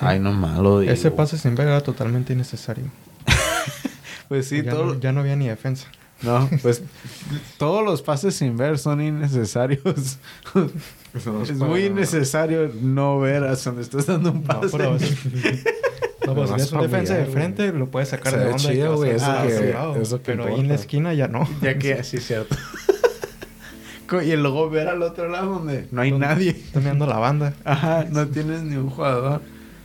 Ay, 0.00 0.18
no 0.20 0.32
malo. 0.32 0.80
digo. 0.80 0.92
Ese 0.92 1.10
pase 1.10 1.38
sin 1.38 1.54
ver 1.54 1.68
era 1.68 1.80
totalmente 1.82 2.32
innecesario. 2.32 2.84
Pues 4.28 4.46
sí, 4.48 4.62
ya, 4.62 4.70
todo- 4.70 4.94
no, 4.94 5.00
ya 5.00 5.12
no 5.12 5.20
había 5.20 5.36
ni 5.36 5.46
defensa. 5.46 5.88
No, 6.22 6.48
pues 6.62 6.82
todos 7.58 7.84
los 7.84 8.00
pases 8.00 8.34
sin 8.34 8.56
ver 8.56 8.78
son 8.78 9.00
innecesarios. 9.02 10.18
No 11.26 11.42
es 11.42 11.52
muy 11.52 11.84
innecesario 11.84 12.72
no 12.80 13.20
ver 13.20 13.44
a 13.44 13.54
donde 13.56 13.82
estás 13.82 14.06
dando 14.06 14.30
un 14.32 14.38
No, 14.40 14.44
pase. 14.60 14.68
pero 14.74 14.92
No, 16.26 16.34
pues 16.34 16.48
si 16.48 16.56
es 16.62 16.72
un 16.72 16.80
defensa 16.80 17.14
de 17.14 17.26
frente, 17.26 17.70
lo 17.70 17.90
puedes 17.90 18.08
sacar 18.08 18.34
de 18.38 18.46
onda. 18.46 18.56
chido, 18.56 18.96
güey, 18.96 19.10
eso 19.10 19.26
ah, 19.28 19.44
que- 19.46 19.52
sí, 19.58 19.64
claro. 19.72 19.96
eso 20.00 20.16
que 20.22 20.24
Pero 20.24 20.46
ahí 20.46 20.60
en 20.60 20.68
la 20.68 20.74
esquina 20.76 21.12
ya 21.12 21.28
no. 21.28 21.46
ya 21.60 21.76
que 21.76 22.02
sí, 22.02 22.16
cierto. 22.18 22.56
y 24.24 24.36
luego 24.36 24.70
ver 24.70 24.88
al 24.88 25.02
otro 25.02 25.28
lado 25.28 25.50
donde 25.54 25.86
no 25.90 26.00
hay 26.00 26.12
nadie. 26.12 26.50
Están 26.52 26.82
mirando 26.84 27.06
la 27.06 27.18
banda. 27.18 27.52
Ajá, 27.64 28.06
no 28.10 28.26
tienes 28.28 28.62
ni 28.62 28.76
un 28.76 28.88
jugador. 28.88 29.42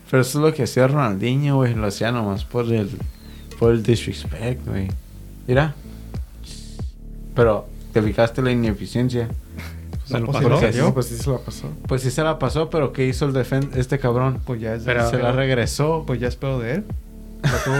Pero 0.10 0.22
eso 0.22 0.39
es 0.39 0.45
lo 0.45 0.53
que 0.53 0.64
hacía 0.64 0.88
Ronaldinho, 0.88 1.58
güey. 1.58 1.74
Lo 1.76 1.88
hacía 1.88 2.12
nomás 2.12 2.45
por 2.45 2.72
el, 2.72 2.89
por 3.60 3.74
el 3.74 3.84
disrespect, 3.84 4.66
güey. 4.68 4.88
Mira. 5.47 5.76
Pero, 7.36 7.68
¿te 7.93 8.01
fijaste 8.01 8.41
la 8.41 8.51
ineficiencia? 8.51 9.28
Se 10.05 10.20
lo 10.20 10.28
pues, 10.28 10.38
pasó. 10.38 10.49
Porque 10.49 10.91
pues 10.93 11.05
sí 11.08 11.18
se 11.18 11.30
la 11.30 11.38
pasó. 11.39 11.70
Pues 11.88 12.01
sí 12.01 12.12
se 12.12 12.24
la 12.24 12.39
pasó, 12.39 12.70
pero 12.70 12.93
¿qué 12.93 13.05
hizo 13.08 13.26
el 13.26 13.34
defen 13.34 13.70
este 13.76 13.99
cabrón? 13.99 14.39
Pues 14.45 14.62
ya 14.62 14.76
es 14.76 14.84
Pero- 14.84 15.10
se 15.10 15.18
la 15.18 15.34
regresó. 15.34 16.03
Pues 16.08 16.20
ya 16.20 16.30
es 16.30 16.36
pedo 16.38 16.60
de 16.60 16.76
él. 16.76 16.84
La 17.43 17.64
tuvo. 17.64 17.76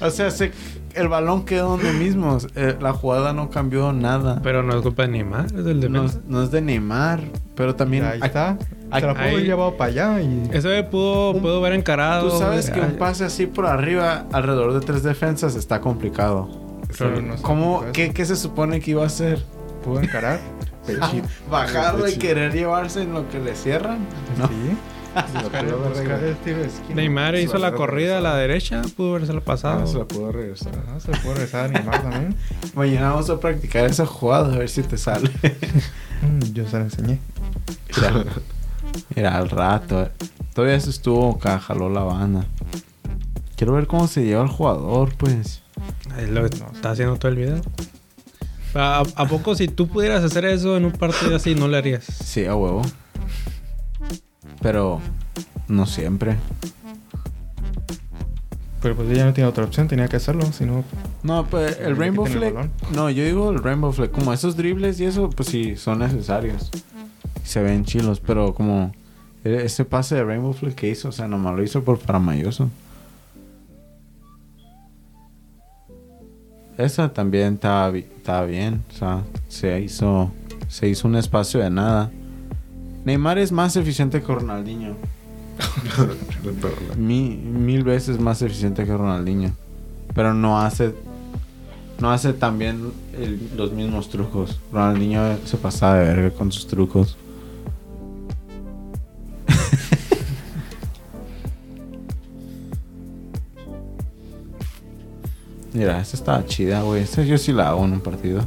O 0.00 0.10
sea, 0.10 0.30
se- 0.30 0.52
el 0.96 1.08
balón 1.08 1.44
quedó 1.44 1.70
donde 1.70 1.92
mismo. 1.92 2.38
Eh, 2.54 2.76
la 2.80 2.92
jugada 2.92 3.32
no 3.32 3.50
cambió 3.50 3.92
nada. 3.92 4.40
Pero 4.42 4.62
no 4.62 4.76
es 4.76 4.82
culpa 4.82 5.02
de 5.02 5.08
Neymar, 5.08 5.46
es 5.46 5.64
del 5.64 5.92
no, 5.92 6.06
no 6.26 6.42
es 6.42 6.50
de 6.50 6.60
Neymar, 6.60 7.20
pero 7.54 7.74
también... 7.76 8.04
ahí 8.04 8.20
está. 8.22 8.58
Se 8.92 9.00
la 9.00 9.12
pudo 9.14 9.22
ahí- 9.24 9.34
haber 9.34 9.44
llevado 9.44 9.76
para 9.76 9.90
allá 9.90 10.20
y... 10.22 10.48
Güey 10.60 10.90
pudo, 10.90 11.30
Un- 11.32 11.40
pudo 11.42 11.58
haber 11.58 11.72
encarado. 11.74 12.28
Tú 12.30 12.38
sabes 12.38 12.70
que 12.70 12.80
un 12.80 12.96
pase 12.96 13.24
así 13.24 13.46
por 13.46 13.66
arriba, 13.66 14.26
alrededor 14.32 14.72
de 14.72 14.80
tres 14.80 15.02
defensas, 15.02 15.54
está 15.56 15.80
complicado. 15.80 16.48
Pero 16.98 17.20
no 17.20 17.34
¿Cómo, 17.42 17.84
qué, 17.92 18.04
eso. 18.04 18.14
qué 18.14 18.24
se 18.24 18.36
supone 18.36 18.80
que 18.80 18.92
iba 18.92 19.02
a 19.02 19.06
hacer? 19.06 19.42
Pudo 19.84 20.00
encarar. 20.00 20.38
Pechito. 20.86 21.26
Bajarlo 21.50 22.08
y 22.08 22.14
querer 22.16 22.52
llevarse 22.52 23.02
en 23.02 23.12
lo 23.12 23.28
que 23.28 23.40
le 23.40 23.56
cierran. 23.56 23.98
No. 24.38 24.46
Sí. 24.46 24.54
La 25.34 25.62
pudo. 25.62 26.94
Neymar 26.94 27.36
hizo 27.36 27.54
la 27.58 27.70
la 27.70 27.76
corrida 27.76 28.18
a 28.18 28.20
la 28.20 28.36
derecha, 28.36 28.82
pudo 28.96 29.14
haberse 29.16 29.32
la 29.32 29.40
pasado. 29.40 29.82
Ah, 29.82 29.86
se 29.86 29.98
la 29.98 30.04
pudo 30.04 30.30
regresar. 30.32 30.72
Ajá, 30.86 31.00
se 31.00 31.10
le 31.12 31.18
puede 31.18 31.34
regresar 31.36 31.64
a 31.64 31.68
Neymar 31.68 32.02
también. 32.02 32.36
Mañana 32.74 33.10
vamos 33.10 33.30
a 33.30 33.40
practicar 33.40 33.86
esa 33.86 34.04
jugada 34.06 34.54
a 34.54 34.58
ver 34.58 34.68
si 34.68 34.82
te 34.82 34.98
sale. 34.98 35.30
Mm, 36.22 36.54
Yo 36.54 36.66
se 36.66 36.78
la 36.78 36.84
enseñé. 36.84 37.18
Mira, 37.94 38.24
mira, 39.14 39.36
al 39.36 39.50
rato. 39.50 40.02
eh. 40.04 40.10
Todavía 40.54 40.80
se 40.80 40.88
estuvo 40.88 41.32
acá, 41.36 41.58
jaló 41.58 41.90
la 41.90 42.00
banda. 42.04 42.46
Quiero 43.54 43.74
ver 43.74 43.86
cómo 43.86 44.08
se 44.08 44.24
lleva 44.24 44.42
el 44.42 44.48
jugador, 44.48 45.14
pues. 45.18 45.60
Es 46.18 46.30
lo 46.30 46.40
que 46.48 46.56
está 46.56 46.90
haciendo 46.92 47.16
todo 47.16 47.28
el 47.32 47.36
video. 47.36 47.60
¿A, 48.74 49.02
¿A 49.14 49.26
poco 49.26 49.54
si 49.54 49.68
tú 49.68 49.88
pudieras 49.88 50.24
hacer 50.24 50.46
eso 50.46 50.78
en 50.78 50.86
un 50.86 50.92
partido 50.92 51.36
así, 51.36 51.54
no 51.54 51.68
le 51.68 51.76
harías? 51.76 52.04
Sí, 52.04 52.46
a 52.46 52.54
huevo. 52.54 52.80
Pero 54.66 55.00
no 55.68 55.86
siempre. 55.86 56.36
Pero 58.82 58.96
pues 58.96 59.08
ella 59.10 59.24
no 59.26 59.32
tiene 59.32 59.48
otra 59.48 59.62
opción, 59.62 59.86
tenía 59.86 60.08
que 60.08 60.16
hacerlo, 60.16 60.42
si 60.50 60.64
no... 60.64 60.82
No, 61.22 61.46
pues 61.46 61.74
Tenía 61.76 61.88
el 61.90 61.96
Rainbow 61.96 62.24
balón. 62.26 62.72
No, 62.92 63.08
yo 63.10 63.24
digo 63.24 63.50
el 63.52 63.62
Rainbow 63.62 63.92
Flag. 63.92 64.10
Como 64.10 64.32
esos 64.32 64.56
dribles 64.56 64.98
y 64.98 65.04
eso, 65.04 65.30
pues 65.30 65.50
sí, 65.50 65.76
son 65.76 66.00
necesarios. 66.00 66.72
Se 67.44 67.62
ven 67.62 67.84
chilos, 67.84 68.18
pero 68.18 68.54
como 68.54 68.90
e- 69.44 69.62
ese 69.66 69.84
pase 69.84 70.16
de 70.16 70.24
Rainbow 70.24 70.52
Flag 70.52 70.74
que 70.74 70.88
hizo, 70.90 71.10
o 71.10 71.12
sea, 71.12 71.28
nomás 71.28 71.54
lo 71.54 71.62
hizo 71.62 71.84
por 71.84 72.00
Paramayoso. 72.00 72.68
esa 76.78 77.12
también 77.12 77.54
estaba, 77.54 77.88
bi- 77.90 78.04
estaba 78.16 78.44
bien. 78.46 78.82
O 78.90 78.98
sea, 78.98 79.22
se 79.48 79.80
hizo, 79.80 80.32
se 80.68 80.88
hizo 80.88 81.06
un 81.06 81.14
espacio 81.14 81.60
de 81.60 81.70
nada. 81.70 82.10
Neymar 83.06 83.38
es 83.38 83.52
más 83.52 83.76
eficiente 83.76 84.20
que 84.20 84.34
Ronaldinho. 84.34 84.96
Mi- 86.98 87.36
mil 87.36 87.84
veces 87.84 88.18
más 88.20 88.42
eficiente 88.42 88.84
que 88.84 88.94
Ronaldinho. 88.96 89.52
Pero 90.14 90.34
no 90.34 90.60
hace. 90.60 90.92
No 92.00 92.10
hace 92.10 92.32
también 92.34 92.92
los 93.56 93.72
mismos 93.72 94.10
trucos. 94.10 94.58
Ronaldinho 94.72 95.38
se 95.46 95.56
pasaba 95.56 95.94
de 96.00 96.04
verga 96.14 96.30
con 96.36 96.50
sus 96.52 96.66
trucos. 96.66 97.16
Mira, 105.72 106.00
esta 106.00 106.16
estaba 106.16 106.46
chida, 106.46 106.82
güey. 106.82 107.02
Esta 107.02 107.22
yo 107.22 107.36
sí 107.38 107.52
la 107.52 107.68
hago 107.70 107.84
en 107.84 107.92
un 107.92 108.00
partido. 108.00 108.42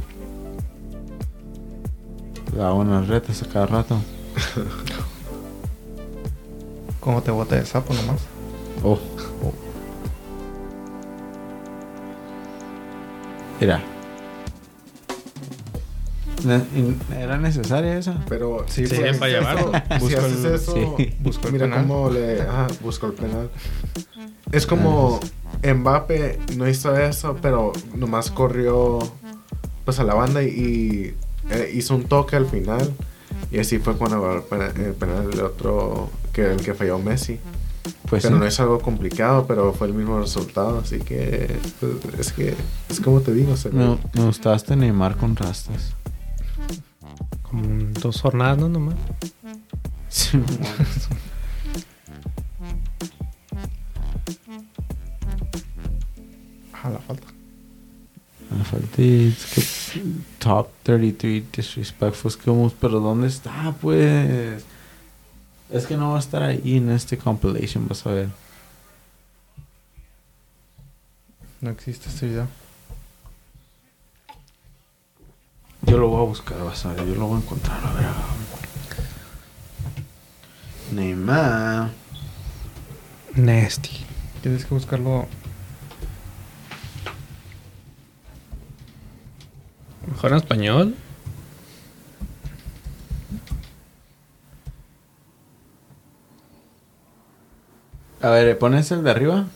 La 2.56 2.68
hago 2.68 2.82
en 2.82 2.90
las 2.90 3.08
retas 3.08 3.42
a 3.42 3.46
cada 3.48 3.66
rato. 3.66 3.96
¿Cómo 7.00 7.22
te 7.22 7.30
bota 7.30 7.56
de 7.56 7.64
sapo 7.66 7.92
nomás? 7.94 8.20
Oh. 8.84 8.98
Mira. 13.60 13.82
Ne- 16.44 16.64
in- 16.74 16.98
¿Era 17.14 17.36
necesaria 17.36 17.98
esa? 17.98 18.24
Pero 18.28 18.64
Sí, 18.66 18.86
Sí, 18.86 18.94
pues, 18.96 19.18
para 19.18 19.30
llevarlo. 19.32 19.72
Si 19.72 19.98
Busco 19.98 20.18
haces 20.20 20.44
el- 20.44 20.54
eso, 20.54 20.94
sí. 20.96 21.14
Busco 21.20 21.46
el 21.48 21.52
mira 21.52 21.66
penal. 21.66 21.82
cómo 21.86 22.10
le... 22.10 22.40
Ah, 22.42 22.66
busco 22.82 23.06
el 23.06 23.12
penal. 23.12 23.50
Es 24.52 24.66
como 24.66 25.20
Mbappe 25.62 26.38
no 26.56 26.66
hizo 26.68 26.96
eso, 26.96 27.36
pero 27.42 27.72
nomás 27.94 28.30
corrió 28.30 28.98
pues 29.84 29.98
a 30.00 30.04
la 30.04 30.14
banda 30.14 30.42
y 30.42 31.14
eh, 31.50 31.70
hizo 31.74 31.94
un 31.94 32.04
toque 32.04 32.36
al 32.36 32.46
final. 32.46 32.90
Y 33.50 33.58
así 33.58 33.78
fue 33.78 33.96
cuando 33.96 34.32
el 34.36 34.42
penal, 34.42 34.72
el 34.76 34.94
penal 34.94 35.30
del 35.30 35.40
otro, 35.40 36.10
que 36.32 36.52
el 36.52 36.62
que 36.62 36.74
falló 36.74 36.98
Messi. 36.98 37.38
Pues 38.08 38.22
pero 38.22 38.34
sí. 38.34 38.40
no 38.40 38.46
es 38.46 38.60
algo 38.60 38.80
complicado, 38.80 39.46
pero 39.46 39.72
fue 39.72 39.86
el 39.88 39.94
mismo 39.94 40.18
resultado. 40.20 40.80
Así 40.80 40.98
que 40.98 41.58
pues, 41.80 41.92
es 42.18 42.32
que 42.32 42.54
es 42.88 43.00
como 43.00 43.20
te 43.20 43.32
digo. 43.32 43.56
se 43.56 43.70
me, 43.70 43.98
me 44.12 44.24
gustaba 44.24 44.56
este 44.56 44.76
Neymar 44.76 45.16
con 45.16 45.34
rastas. 45.36 45.94
Como 47.42 47.62
dos 48.00 48.20
jornadas, 48.20 48.58
¿no? 48.58 48.68
Nomás. 48.68 48.96
Sí, 50.08 50.40
Ah, 56.82 56.88
la 56.88 56.98
falta. 56.98 57.26
Me 58.50 58.64
falté 58.64 59.28
es 59.28 59.46
que 59.46 60.02
top 60.38 60.68
33 60.82 61.52
disrespectful 61.52 62.32
skills, 62.32 62.74
pero 62.80 62.98
¿dónde 62.98 63.28
está 63.28 63.72
pues? 63.80 64.64
Es 65.70 65.86
que 65.86 65.96
no 65.96 66.10
va 66.10 66.16
a 66.16 66.20
estar 66.20 66.42
ahí 66.42 66.78
en 66.78 66.90
este 66.90 67.16
compilation, 67.16 67.86
vas 67.86 68.04
a 68.06 68.10
ver. 68.10 68.28
No 71.60 71.70
existe 71.70 72.08
este 72.08 72.26
video. 72.26 72.48
Yo 75.82 75.98
lo 75.98 76.08
voy 76.08 76.22
a 76.22 76.26
buscar, 76.26 76.62
vas 76.64 76.84
a 76.86 76.92
ver, 76.92 77.06
yo 77.06 77.14
lo 77.14 77.26
voy 77.28 77.36
a 77.36 77.42
encontrar, 77.42 77.86
a 77.86 77.92
ver. 77.92 78.06
Neymar. 80.92 81.90
Nasty. 83.36 84.04
Tienes 84.42 84.64
que 84.64 84.74
buscarlo. 84.74 85.28
Mejor 90.20 90.32
en 90.32 90.36
español. 90.36 90.94
A 98.20 98.28
ver, 98.28 98.58
¿pones 98.58 98.90
el 98.90 99.02
de 99.02 99.10
arriba? 99.12 99.46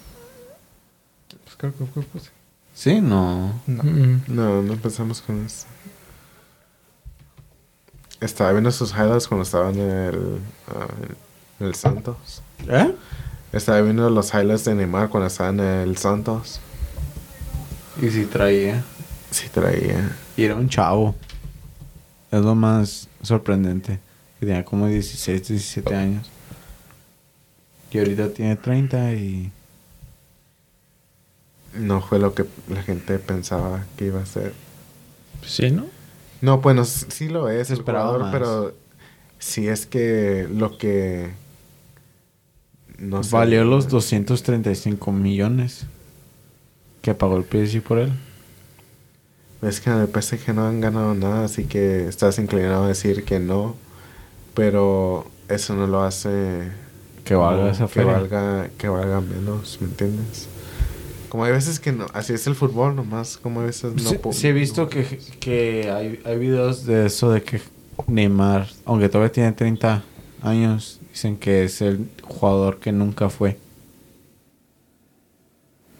Pues 1.45 1.57
creo 1.59 1.77
que 1.77 1.85
fue 1.85 2.03
pues. 2.05 2.31
Sí, 2.73 3.03
no. 3.03 3.61
No. 3.67 3.83
Mm. 3.83 4.23
No, 4.29 4.62
no 4.62 4.73
empezamos 4.73 5.21
con 5.21 5.45
eso. 5.45 5.67
Estaba 8.23 8.53
viendo 8.53 8.73
sus 8.73 8.91
highlights 8.93 9.29
cuando 9.29 9.43
estaba 9.43 9.69
en 9.69 9.81
el, 9.81 10.41
ah, 10.69 10.87
en 11.61 11.67
el 11.67 11.75
Santos. 11.75 12.41
¿Eh? 12.67 12.95
Estaba 13.53 13.83
viendo 13.83 14.09
los 14.09 14.33
highlights 14.33 14.65
de 14.65 14.75
Neymar 14.77 15.11
cuando 15.11 15.27
estaba 15.27 15.51
en 15.51 15.61
el 15.61 15.99
Santos. 15.99 16.59
Y 18.01 18.09
si 18.09 18.25
traía. 18.25 18.83
Sí 19.31 19.51
traía. 19.51 20.17
Y 20.37 20.45
era 20.45 20.55
un 20.57 20.68
chavo. 20.68 21.14
Es 22.30 22.41
lo 22.41 22.55
más 22.55 23.09
sorprendente. 23.22 24.01
Que 24.41 24.47
tenía 24.47 24.64
como 24.64 24.89
16, 24.89 25.49
17 25.49 25.95
años. 25.95 26.30
Y 27.91 27.99
ahorita 27.99 28.30
tiene 28.30 28.57
30 28.57 29.12
y... 29.14 29.53
No 31.74 32.01
fue 32.01 32.18
lo 32.18 32.35
que 32.35 32.45
la 32.68 32.82
gente 32.82 33.18
pensaba 33.18 33.85
que 33.97 34.07
iba 34.07 34.20
a 34.20 34.26
ser. 34.26 34.53
Sí, 35.45 35.70
¿no? 35.70 35.87
No, 36.41 36.61
bueno, 36.61 36.85
sí 36.85 37.28
lo 37.28 37.49
es 37.49 37.70
el 37.70 37.82
jugador, 37.82 38.20
más. 38.20 38.32
pero 38.32 38.74
sí 39.39 39.66
es 39.66 39.87
que 39.87 40.47
lo 40.51 40.78
que 40.78 41.32
no 42.99 43.22
sé. 43.22 43.35
Valió 43.35 43.64
los 43.64 43.89
235 43.89 45.12
millones 45.12 45.87
que 47.03 47.14
pagó 47.14 47.37
el 47.37 47.45
PSG 47.45 47.82
por 47.82 47.99
él. 47.99 48.12
Es 49.67 49.81
que 49.81 49.91
en 49.91 49.99
el 49.99 50.09
PSG 50.09 50.55
no 50.55 50.67
han 50.67 50.81
ganado 50.81 51.15
nada, 51.15 51.45
así 51.45 51.65
que 51.65 52.07
estás 52.07 52.39
inclinado 52.39 52.85
a 52.85 52.89
decir 52.89 53.25
que 53.25 53.39
no, 53.39 53.77
pero 54.55 55.27
eso 55.49 55.75
no 55.75 55.87
lo 55.87 56.03
hace 56.03 56.71
Que 57.25 57.35
valga 57.35 57.59
como 57.59 57.73
esa 57.73 57.87
que 57.87 57.93
feria. 57.93 58.12
valga 58.12 58.71
que 58.77 58.89
valga 58.89 59.21
menos, 59.21 59.79
¿me 59.81 59.89
entiendes? 59.89 60.49
Como 61.29 61.45
hay 61.45 61.53
veces 61.53 61.81
que 61.81 61.93
no, 61.93 62.07
así 62.12 62.33
es 62.33 62.47
el 62.47 62.55
fútbol 62.55 62.95
nomás, 62.95 63.37
como 63.39 63.61
hay 63.61 63.67
veces 63.67 63.95
no 63.95 64.11
sí, 64.11 64.19
sí 64.33 64.49
he 64.49 64.53
visto 64.53 64.89
que, 64.89 65.19
que 65.41 65.91
hay, 65.91 66.21
hay 66.25 66.39
videos 66.39 66.85
de 66.85 67.07
eso 67.07 67.31
de 67.33 67.43
que 67.43 67.61
Neymar, 68.07 68.69
aunque 68.85 69.09
todavía 69.09 69.33
tiene 69.33 69.53
30 69.53 70.05
años, 70.43 71.01
dicen 71.11 71.37
que 71.37 71.65
es 71.65 71.81
el 71.81 72.09
jugador 72.23 72.79
que 72.79 72.93
nunca 72.93 73.31
fue. 73.31 73.59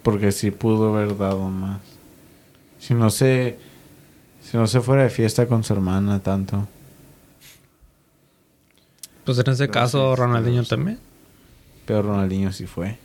Porque 0.03 0.33
sí 0.33 0.51
pudo 0.51 0.95
haber 0.95 1.17
dado 1.17 1.49
más. 1.49 1.81
Si 2.79 2.93
no 2.93 3.09
se, 3.11 3.59
si 4.55 4.59
no 4.59 4.69
se 4.69 4.81
fuera 4.81 5.03
de 5.03 5.11
fiesta 5.11 5.49
con 5.49 5.65
su 5.65 5.73
hermana 5.73 6.21
tanto. 6.21 6.69
Pues 9.25 9.37
en 9.41 9.51
ese 9.51 9.67
No, 9.67 9.73
caso, 9.73 10.15
sí, 10.15 10.21
Ronaldinho 10.21 10.63
sí. 10.63 10.71
también. 10.71 11.01
Pero 11.85 12.03
Ronaldinho 12.03 12.53
sí 12.53 12.65
fue. 12.69 12.97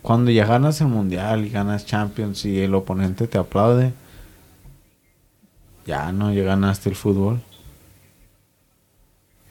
Cuando 0.00 0.30
ya 0.30 0.46
ganas 0.46 0.80
el 0.80 0.86
mundial 0.86 1.44
y 1.44 1.48
ganas 1.50 1.84
Champions 1.86 2.44
y 2.44 2.60
el 2.60 2.72
oponente 2.76 3.26
te 3.26 3.36
aplaude, 3.36 3.94
ya 5.86 6.12
no, 6.12 6.32
ya 6.32 6.44
ganaste 6.44 6.88
el 6.88 6.94
fútbol. 6.94 7.40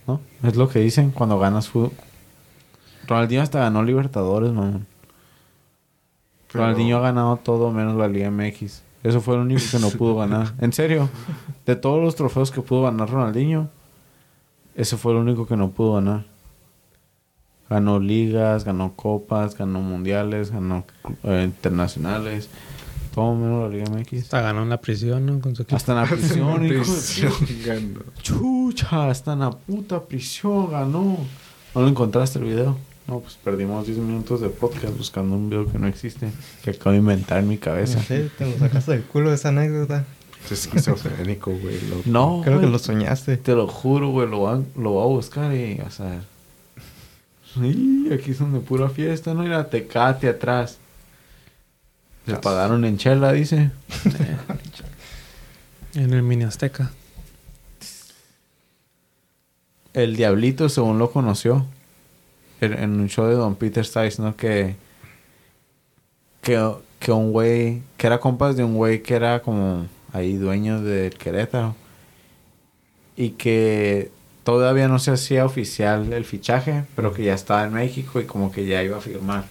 ¿No? 0.08 0.22
Es 0.42 0.56
lo 0.56 0.70
que 0.70 0.80
dicen 0.80 1.12
cuando 1.12 1.38
ganas 1.38 1.68
fútbol. 1.68 1.92
Ronaldinho 3.08 3.42
hasta 3.42 3.60
ganó 3.60 3.84
Libertadores, 3.84 4.54
mamón. 4.54 4.88
pero- 6.50 6.64
Ronaldinho 6.64 6.96
ha 6.96 7.02
ganado 7.02 7.36
todo 7.36 7.74
menos 7.74 7.98
la 7.98 8.08
Liga 8.08 8.32
MX. 8.32 8.84
Eso 9.06 9.22
fue 9.22 9.36
lo 9.36 9.44
único 9.44 9.62
que 9.72 9.78
no 9.78 9.90
pudo 9.98 10.16
ganar. 10.16 10.54
En 10.60 10.74
serio, 10.74 11.10
de 11.66 11.76
todos 11.76 12.04
los 12.04 12.16
trofeos 12.16 12.50
que 12.50 12.62
pudo 12.62 12.84
ganar 12.84 13.08
Ronaldinho, 13.08 13.70
ese 14.74 14.98
fue 14.98 15.14
lo 15.14 15.22
único 15.22 15.46
que 15.46 15.56
no 15.56 15.70
pudo 15.70 15.94
ganar. 15.96 16.26
Ganó 17.70 18.00
ligas, 18.00 18.64
ganó 18.64 18.94
copas, 18.96 19.56
ganó 19.56 19.82
mundiales, 19.82 20.50
ganó 20.50 20.86
eh, 21.24 21.44
internacionales. 21.46 22.50
Todo 23.14 23.36
menos 23.36 23.72
la 23.72 23.78
Liga 23.78 23.90
MX. 23.92 24.24
Hasta 24.24 24.42
ganó 24.42 24.64
en 24.64 24.70
la 24.70 24.82
prisión, 24.82 25.26
¿no? 25.26 25.40
Con 25.40 25.56
su. 25.56 25.66
Hasta 25.72 25.92
en 25.92 25.98
la 26.00 26.06
prisión, 26.06 26.66
hijo 26.66 26.82
Prisión 26.84 27.34
ganó. 27.64 28.00
Chucha, 28.22 29.10
hasta 29.10 29.34
en 29.34 29.40
la 29.40 29.52
puta 29.52 30.02
prisión 30.02 30.72
ganó. 30.72 31.18
¿No 31.76 31.82
lo 31.82 31.88
encontraste 31.88 32.40
el 32.40 32.46
video? 32.46 32.78
No, 33.08 33.20
pues 33.20 33.36
perdimos 33.36 33.86
10 33.86 34.00
minutos 34.00 34.42
de 34.42 34.50
podcast 34.50 34.98
buscando 34.98 35.36
un 35.36 35.50
video 35.50 35.72
que 35.72 35.78
no 35.78 35.88
existe. 35.88 36.30
Que 36.64 36.72
acabo 36.72 36.92
de 36.92 36.98
inventar 36.98 37.40
en 37.40 37.48
mi 37.48 37.58
cabeza. 37.58 38.00
Sí, 38.02 38.30
te 38.38 38.46
lo 38.50 38.58
sacaste 38.58 38.94
del 38.94 39.04
culo 39.04 39.32
esa 39.32 39.50
anécdota. 39.50 40.06
Es 40.46 40.52
esquizofrénico, 40.52 41.52
güey. 41.52 41.80
loco. 41.90 42.02
No, 42.06 42.42
Creo 42.44 42.60
que 42.60 42.68
lo 42.68 42.80
soñaste. 42.80 43.38
Te 43.38 43.54
lo 43.54 43.68
juro, 43.68 44.10
güey, 44.10 44.28
lo 44.28 44.40
voy 44.40 44.54
a, 44.60 44.80
lo 44.80 44.92
voy 44.92 45.04
a 45.04 45.08
buscar 45.08 45.54
y 45.54 45.76
vas 45.76 46.00
a 46.00 46.10
ver. 46.10 46.22
Sí, 47.54 48.10
aquí 48.12 48.34
son 48.34 48.54
de 48.54 48.60
pura 48.60 48.90
fiesta, 48.90 49.34
¿no? 49.34 49.44
Mira, 49.44 49.70
Tecate 49.70 50.28
atrás. 50.28 50.78
Le 52.26 52.36
pagaron 52.38 52.86
en 52.86 52.98
chela, 52.98 53.32
dice. 53.34 53.72
En 55.94 56.12
el 56.14 56.24
mini 56.24 56.44
Azteca. 56.44 56.92
El 59.94 60.18
Diablito, 60.18 60.68
según 60.68 61.00
lo 61.00 61.10
conoció. 61.12 61.66
En, 62.62 63.00
un 63.00 63.10
show 63.10 63.28
de 63.28 63.36
Don 63.36 63.56
Peter 63.56 63.86
Stiles, 63.86 64.20
¿no? 64.20 64.36
Que... 64.36 64.76
que, 66.42 66.72
que 67.00 67.12
un 67.12 67.32
güey, 67.32 67.82
que 67.98 68.08
era 68.08 68.20
compas 68.20 68.56
de 68.56 68.64
un 68.64 68.76
güey 68.76 69.04
que 69.04 69.16
era 69.16 69.42
como 69.42 69.88
ahí 70.14 70.36
dueño 70.36 70.82
del 70.82 71.14
Querétaro. 71.16 71.76
Y 73.18 73.32
que 73.32 74.12
todavía 74.44 74.88
no 74.88 75.00
se 75.00 75.12
hacía 75.12 75.46
oficial 75.46 76.14
el 76.14 76.26
fichaje, 76.26 76.86
pero 76.96 77.14
que 77.14 77.24
ya 77.24 77.34
estaba 77.34 77.64
en 77.64 77.74
México 77.74 78.20
y 78.20 78.26
como 78.26 78.52
que 78.52 78.66
ya 78.66 78.84
iba 78.84 78.98
a 78.98 79.02
firmar. 79.02 79.46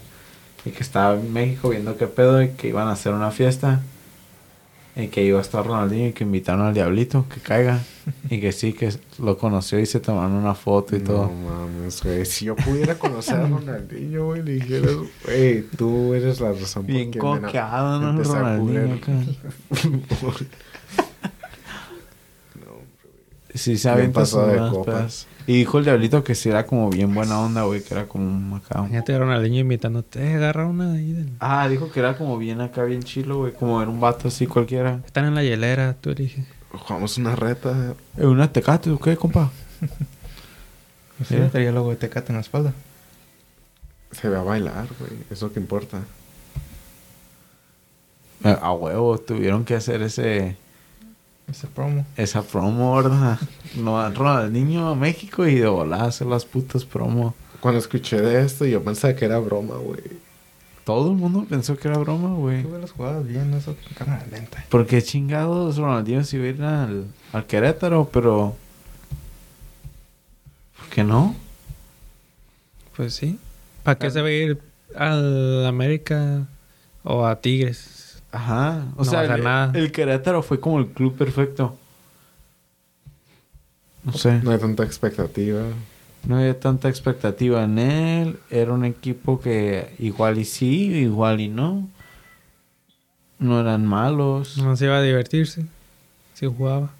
Y 0.65 0.71
que 0.71 0.83
estaba 0.83 1.15
en 1.15 1.33
México 1.33 1.71
viendo 1.71 1.97
qué 1.97 2.07
pedo 2.07 2.43
y 2.43 2.51
que 2.51 2.69
iban 2.69 2.89
a 2.89 2.93
hacer 2.93 3.13
una 3.13 3.31
fiesta. 3.31 3.83
Y 4.97 5.09
que 5.09 5.25
iba 5.25 5.39
a 5.39 5.43
estar 5.43 5.67
Ronaldinho 5.67 6.09
y 6.09 6.13
que 6.13 6.23
invitaron 6.23 6.67
al 6.67 6.75
Diablito 6.75 7.27
que 7.29 7.41
caiga. 7.41 7.81
y 8.31 8.41
que 8.41 8.53
sí, 8.53 8.73
que 8.73 8.91
lo 9.19 9.37
conoció 9.37 9.81
y 9.81 9.87
se 9.87 9.99
tomaron 9.99 10.33
una 10.33 10.55
foto 10.55 10.95
y 10.95 11.01
todo. 11.01 11.27
No 11.27 11.33
mames, 11.33 12.03
güey. 12.03 12.25
Si 12.25 12.45
yo 12.45 12.55
pudiera 12.55 12.97
conocer 12.97 13.37
a 13.37 13.49
Ronaldinho, 13.49 14.27
güey, 14.27 14.43
le 14.43 14.53
dijeras, 14.53 14.93
güey, 15.25 15.63
tú 15.77 16.15
eres 16.15 16.41
la 16.41 16.53
razón 16.53 16.87
Bien 16.87 17.11
por 17.11 17.41
me 17.41 17.47
coqueado, 17.47 18.01
¿no? 18.01 18.23
Ronaldinho. 18.23 19.01
Sí, 23.55 23.79
se 23.79 23.89
Bien 23.89 23.95
avienta 23.99 24.21
pasado 24.21 24.47
de 24.49 24.53
sus 24.53 24.59
buenas 24.61 24.75
copas. 24.77 24.95
pedas. 24.95 25.27
Y 25.47 25.59
dijo 25.59 25.79
el 25.79 25.85
Diablito 25.85 26.25
que 26.25 26.35
sí 26.35 26.49
era 26.49 26.67
como 26.67 26.91
bien 26.91 27.15
buena 27.15 27.39
onda, 27.41 27.63
güey. 27.63 27.83
Que 27.83 27.95
era 27.95 28.07
como 28.09 28.27
un 28.27 28.53
acá. 28.55 28.79
Imagínate 28.81 29.15
a 29.15 29.19
Ronaldinho 29.19 29.61
invitándote, 29.61 30.27
eh, 30.27 30.35
agarra 30.35 30.67
una 30.67 30.91
de 30.93 30.99
ahí. 30.99 31.13
del- 31.13 31.31
Ah, 31.39 31.69
dijo 31.69 31.91
que 31.93 32.01
era 32.01 32.17
como 32.19 32.37
bien 32.39 32.61
acá, 32.61 32.83
bien 32.85 33.03
chilo, 33.05 33.39
güey. 33.39 33.53
Como 33.53 33.81
era 33.81 33.91
un 33.91 34.01
vato 34.01 34.27
así 34.29 34.47
cualquiera. 34.49 35.01
Están 35.07 35.27
en 35.27 35.35
la 35.37 35.45
hielera, 35.45 35.95
tú 36.01 36.15
dije. 36.15 36.45
Jugamos 36.73 37.17
una 37.19 37.37
reta. 37.37 37.95
¿Es 38.17 38.25
una 38.25 38.53
tecate 38.53 38.91
o 38.91 38.99
qué, 38.99 39.17
compa? 39.17 39.51
Sí, 41.19 41.37
Sí. 41.37 41.37
tenía 41.53 41.69
el 41.69 41.77
logo 41.77 41.91
de 41.91 41.97
Tecate 41.97 42.33
en 42.33 42.35
la 42.35 42.41
espalda. 42.41 42.73
Se 44.11 44.29
ve 44.29 44.37
a 44.37 44.43
bailar, 44.43 44.89
güey. 44.99 45.13
Es 45.31 45.41
lo 45.43 45.53
que 45.53 45.61
importa. 45.61 46.01
Eh, 48.43 48.57
A 48.61 48.73
huevo, 48.73 49.17
tuvieron 49.19 49.65
que 49.65 49.75
hacer 49.77 50.03
ese 50.03 50.57
Ese 51.47 51.67
promo. 51.67 52.07
esa 52.17 52.43
promo, 52.43 52.97
¿verdad? 52.97 53.39
No, 53.77 54.11
Ronaldinho 54.11 54.89
a 54.89 54.95
México 54.95 55.47
y 55.47 55.57
de 55.57 55.67
volada 55.69 56.05
hacer 56.07 56.27
las 56.27 56.45
putas 56.45 56.85
promo. 56.85 57.35
Cuando 57.61 57.79
escuché 57.81 58.21
de 58.21 58.45
esto, 58.45 58.65
yo 58.67 58.83
pensaba 58.83 59.15
que 59.15 59.25
era 59.25 59.39
broma, 59.39 59.77
güey. 59.77 60.03
Todo 60.85 61.11
el 61.13 61.17
mundo 61.17 61.47
pensó 61.49 61.77
que 61.79 61.89
era 61.89 61.97
broma, 61.99 62.35
güey. 62.35 62.63
Tuve 62.63 62.79
las 62.79 62.93
jugadas 62.93 63.27
bien, 63.27 63.55
eso 63.55 63.71
en 63.89 63.95
cámara 63.95 64.27
lenta. 64.31 64.65
Porque 64.69 65.03
chingados 65.03 65.79
Ronaldinho 65.79 66.25
se 66.25 66.37
iba 66.37 66.45
a 66.45 66.49
ir 66.49 66.63
al, 66.63 67.07
al 67.33 67.47
Querétaro, 67.47 68.09
pero... 68.13 68.55
¿Por 70.79 70.89
qué 70.89 71.05
no? 71.05 71.35
Pues 72.97 73.15
sí. 73.15 73.39
¿Para 73.83 73.99
qué 73.99 74.11
se 74.11 74.21
va 74.21 74.29
a 74.29 74.33
ir 74.33 74.59
al 74.95 75.67
América 75.67 76.47
o 77.03 77.27
a 77.27 77.41
Tigres? 77.41 77.94
Ajá. 78.35 78.85
O 78.97 79.05
No 79.05 79.11
sea, 79.11 79.25
el, 79.25 79.43
nada. 79.45 79.73
el 79.75 79.93
Querétaro 79.93 80.43
fue 80.43 80.59
como 80.61 80.79
el 80.81 80.89
club 80.89 81.17
perfecto. 81.17 81.77
No 84.03 84.13
sé. 84.13 84.41
No 84.43 84.51
hay 84.51 84.59
tanta 84.59 84.83
expectativa. 84.85 85.63
No 86.27 86.39
había 86.39 86.59
tanta 86.59 86.89
expectativa 86.89 87.63
en 87.65 87.79
él. 87.79 88.39
Era 88.51 88.73
un 88.73 88.85
equipo 88.85 89.41
que 89.41 89.95
igual 89.99 90.39
y 90.39 90.45
sí, 90.45 90.93
igual 90.95 91.41
y 91.41 91.49
no. 91.49 91.89
No 93.39 93.61
eran 93.61 93.87
malos. 93.87 94.59
No 94.59 94.77
se 94.77 94.87
iba 94.87 94.99
a 94.99 95.03
divertirse. 95.03 95.67
Si 96.35 96.47
jugaba. 96.47 96.91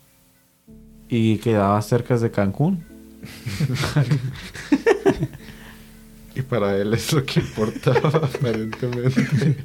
Y 1.09 1.39
quedaba 1.39 1.81
cerca 1.83 2.17
de 2.19 2.31
Cancún. 2.31 2.85
Y 6.37 6.43
para 6.43 6.77
él 6.77 6.93
es 6.95 7.13
lo 7.13 7.25
que 7.25 7.39
importaba, 7.39 8.09
aparentemente. 8.27 9.57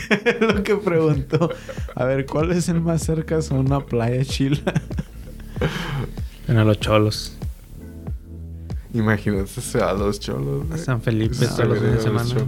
Lo 0.40 0.62
que 0.62 0.76
preguntó. 0.76 1.50
A 1.94 2.04
ver, 2.04 2.26
¿cuál 2.26 2.52
es 2.52 2.68
el 2.68 2.80
más 2.80 3.02
cerca 3.02 3.36
a 3.38 3.54
una 3.54 3.80
playa 3.80 4.24
chila? 4.24 4.60
En 6.46 6.66
los 6.66 6.80
cholos. 6.80 7.34
Imagínate 8.94 9.48
se 9.48 9.78
va 9.78 9.90
a 9.90 9.92
los 9.94 10.18
cholos. 10.18 10.66
güey. 10.66 10.78
San 10.80 11.02
Felipe 11.02 11.34
todos 11.46 11.68
los 11.68 11.78
fines 11.78 11.92
de 11.92 11.98
a 11.98 12.02
semana. 12.24 12.44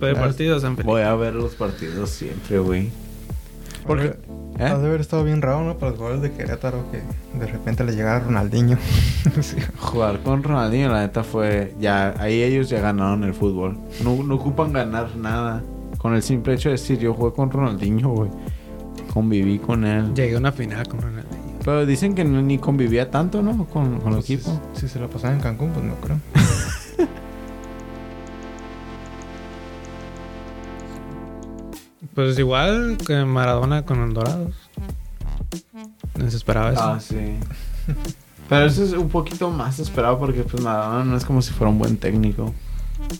de 0.00 0.14
partido, 0.14 0.60
San 0.60 0.76
Felipe. 0.76 0.90
Voy 0.90 1.02
a 1.02 1.14
ver 1.14 1.34
los 1.34 1.54
partidos 1.54 2.10
siempre, 2.10 2.58
güey. 2.58 2.90
Porque... 3.86 4.16
Ha 4.58 4.64
de 4.64 4.84
¿Eh? 4.84 4.86
haber 4.86 5.02
estado 5.02 5.22
bien 5.22 5.42
raro, 5.42 5.62
¿no? 5.64 5.76
Para 5.76 5.90
los 5.90 5.98
jugadores 5.98 6.22
de 6.22 6.32
Querétaro 6.32 6.82
que 6.90 7.02
de 7.38 7.46
repente 7.46 7.84
le 7.84 7.92
llegara 7.92 8.20
Ronaldinho. 8.20 8.78
Sí. 9.42 9.56
Jugar 9.78 10.20
con 10.22 10.42
Ronaldinho, 10.42 10.88
la 10.88 11.00
neta 11.00 11.22
fue... 11.24 11.74
Ya, 11.78 12.14
ahí 12.18 12.42
ellos 12.42 12.70
ya 12.70 12.80
ganaron 12.80 13.24
el 13.24 13.34
fútbol. 13.34 13.76
No, 14.02 14.22
no 14.22 14.36
ocupan 14.36 14.72
ganar 14.72 15.14
nada. 15.16 15.62
Con 16.06 16.14
el 16.14 16.22
simple 16.22 16.54
hecho 16.54 16.68
de 16.68 16.74
decir, 16.74 17.00
yo 17.00 17.12
jugué 17.14 17.32
con 17.34 17.50
Ronaldinho, 17.50 18.10
güey. 18.10 18.30
Conviví 19.12 19.58
con 19.58 19.84
él. 19.84 20.14
Llegué 20.14 20.36
a 20.36 20.38
una 20.38 20.52
final 20.52 20.86
con 20.86 21.00
Ronaldinho. 21.00 21.58
Pero 21.64 21.84
dicen 21.84 22.14
que 22.14 22.22
no- 22.24 22.40
ni 22.42 22.58
convivía 22.58 23.10
tanto, 23.10 23.42
¿no? 23.42 23.64
Con, 23.66 23.98
con 23.98 24.12
el 24.12 24.20
Pues, 24.20 24.30
equipo. 24.30 24.60
Si 24.74 24.86
se 24.86 25.00
lo 25.00 25.10
pasaban 25.10 25.38
en 25.38 25.42
Cancún, 25.42 25.70
pues 25.72 25.84
no 25.84 25.96
creo. 25.96 26.20
Pues 32.14 32.38
igual 32.38 32.96
que 33.04 33.24
Maradona 33.24 33.82
con 33.84 34.00
los 34.00 34.14
Dorados. 34.14 34.54
No 36.16 36.30
se 36.30 36.36
esperaba 36.36 36.72
eso. 36.72 36.82
Ah, 36.82 37.00
sí. 37.00 37.36
Pero 38.48 38.66
eso 38.66 38.84
es 38.84 38.92
un 38.92 39.08
poquito 39.08 39.50
más 39.50 39.78
esperado 39.78 40.18
porque 40.18 40.42
pues 40.44 40.62
Maradona 40.62 41.04
no 41.04 41.16
es 41.16 41.24
como 41.24 41.42
si 41.42 41.52
fuera 41.52 41.70
un 41.70 41.78
buen 41.78 41.96
técnico. 41.96 42.54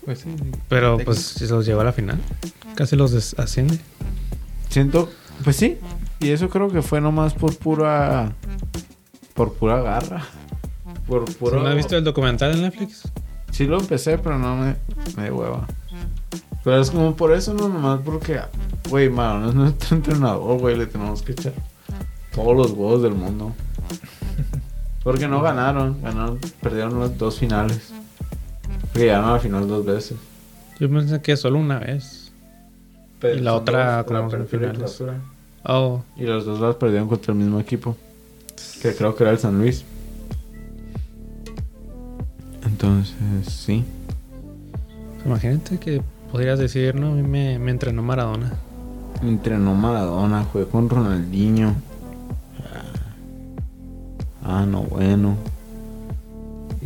Pues 0.05 0.21
sí. 0.21 0.35
Pero 0.69 0.99
pues 0.99 1.19
se 1.21 1.47
los 1.47 1.67
llevó 1.67 1.81
a 1.81 1.85
la 1.85 1.93
final. 1.93 2.19
Casi 2.75 2.97
los 2.97 3.11
des- 3.13 3.35
asciende. 3.39 3.79
Siento, 4.69 5.11
pues 5.45 5.57
sí. 5.57 5.79
Y 6.21 6.31
eso 6.31 6.49
creo 6.49 6.69
que 6.71 6.83
fue 6.83 7.01
nomás 7.01 7.35
por 7.35 7.57
pura... 7.57 8.33
Por 9.35 9.53
pura 9.55 9.81
garra. 9.81 10.23
Por 11.07 11.25
puro... 11.37 11.63
¿No 11.63 11.69
has 11.69 11.77
visto 11.77 11.97
el 11.97 12.05
documental 12.05 12.53
en 12.53 12.63
Netflix? 12.63 13.03
Sí 13.51 13.65
lo 13.67 13.79
empecé, 13.79 14.19
pero 14.19 14.39
no 14.39 14.57
me... 14.57 14.77
Me 15.17 15.25
de 15.25 15.31
hueva. 15.33 15.67
Pero 16.65 16.81
es 16.81 16.91
como 16.91 17.15
por 17.15 17.33
eso, 17.33 17.55
no 17.55 17.69
nomás 17.69 18.01
porque... 18.05 18.41
Güey, 18.89 19.09
Maradona 19.11 19.49
es 19.49 19.55
nuestro 19.55 19.97
entrenador, 19.97 20.59
güey. 20.59 20.77
Le 20.77 20.87
tenemos 20.87 21.23
que 21.23 21.33
echar 21.33 21.53
todos 22.35 22.57
los 22.57 22.71
huevos 22.73 23.03
del 23.03 23.13
mundo. 23.15 23.53
Porque 25.03 25.29
no 25.29 25.41
ganaron. 25.43 26.01
Ganaron, 26.03 26.39
perdieron 26.61 26.99
las 27.01 27.17
dos 27.17 27.39
finales. 27.39 27.93
Porque 28.97 29.09
llegaron 29.09 29.29
a 29.29 29.33
la 29.35 29.39
final 29.41 29.69
dos 29.69 29.85
veces. 29.85 30.17
Yo 30.81 30.89
pensé 30.89 31.21
que 31.21 31.37
solo 31.37 31.59
una 31.59 31.79
vez. 31.79 32.33
Y 33.23 33.41
la 33.41 33.55
otra 33.55 33.99
dos, 33.99 34.07
como 34.07 34.21
la 34.21 34.27
apertura 34.27 34.73
y. 34.73 35.69
Oh, 35.69 36.03
Y 36.17 36.23
los 36.23 36.47
dos 36.47 36.61
las 36.61 36.77
perdieron 36.77 37.07
contra 37.07 37.33
el 37.33 37.39
mismo 37.39 37.61
equipo. 37.61 37.95
Que 38.81 38.95
creo 38.95 39.15
que 39.15 39.25
era 39.25 39.33
el 39.33 39.39
San 39.39 39.59
Luis. 39.59 39.85
Entonces, 42.65 43.15
sí. 43.53 43.85
imagínate 45.27 45.79
que 45.79 46.01
podrías 46.33 46.59
decir, 46.59 46.95
no, 46.95 47.09
a 47.09 47.15
mí 47.17 47.23
me, 47.23 47.59
me 47.59 47.73
entrenó 47.73 48.03
Maradona. 48.03 48.55
Entrenó 49.23 49.75
Maradona, 49.75 50.45
jugué 50.45 50.65
con 50.65 50.89
Ronaldinho. 50.89 51.75
Ah, 54.43 54.65
no, 54.67 54.83
bueno. 54.85 55.37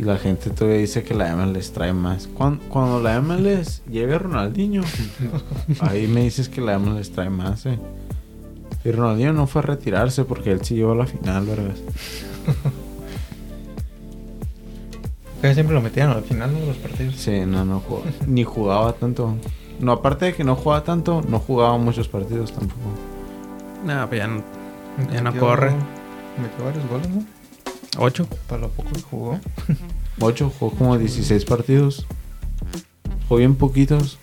Y 0.01 0.03
la 0.03 0.17
gente 0.17 0.49
todavía 0.49 0.79
dice 0.79 1.03
que 1.03 1.13
la 1.13 1.35
MLS 1.35 1.73
trae 1.73 1.93
más. 1.93 2.25
Cuando, 2.25 2.63
cuando 2.69 2.99
la 2.99 3.21
MLS 3.21 3.83
llega 3.85 4.17
Ronaldinho, 4.17 4.81
ahí 5.79 6.07
me 6.07 6.23
dices 6.23 6.49
que 6.49 6.59
la 6.59 6.79
MLS 6.79 7.11
trae 7.11 7.29
más, 7.29 7.67
eh. 7.67 7.77
Y 8.83 8.89
Ronaldinho 8.89 9.31
no 9.31 9.45
fue 9.45 9.61
a 9.61 9.65
retirarse 9.65 10.25
porque 10.25 10.53
él 10.53 10.65
sí 10.65 10.73
llegó 10.73 10.93
a 10.93 10.95
la 10.95 11.05
final, 11.05 11.45
¿verdad? 11.45 11.75
Casi 15.43 15.53
siempre 15.53 15.75
lo 15.75 15.81
metían 15.81 16.09
al 16.09 16.23
final, 16.23 16.51
¿no? 16.51 16.61
de 16.61 16.65
Los 16.65 16.77
partidos. 16.77 17.15
Sí, 17.17 17.41
no, 17.45 17.63
no 17.63 17.79
jugaba. 17.81 18.09
Ni 18.25 18.43
jugaba 18.43 18.93
tanto. 18.93 19.35
No, 19.79 19.91
aparte 19.91 20.25
de 20.25 20.33
que 20.33 20.43
no 20.43 20.55
jugaba 20.55 20.83
tanto, 20.83 21.21
no 21.29 21.37
jugaba 21.37 21.77
muchos 21.77 22.07
partidos 22.07 22.51
tampoco. 22.53 22.89
No, 23.85 24.09
pues 24.09 24.19
ya 24.19 24.25
no. 24.27 24.43
Ya 25.13 25.21
no 25.21 25.31
corre. 25.37 25.73
Metió 26.41 26.65
varios 26.65 26.89
goles, 26.89 27.07
¿no? 27.07 27.23
Ocho. 27.97 28.27
Para 28.47 28.61
lo 28.61 28.69
poco 28.69 28.91
que 28.91 29.01
jugó. 29.01 29.39
8, 30.19 30.51
jugó 30.57 30.75
como 30.77 30.97
16 30.97 31.45
partidos. 31.45 32.05
Jugó 33.27 33.37
bien 33.37 33.55
poquitos. 33.55 34.17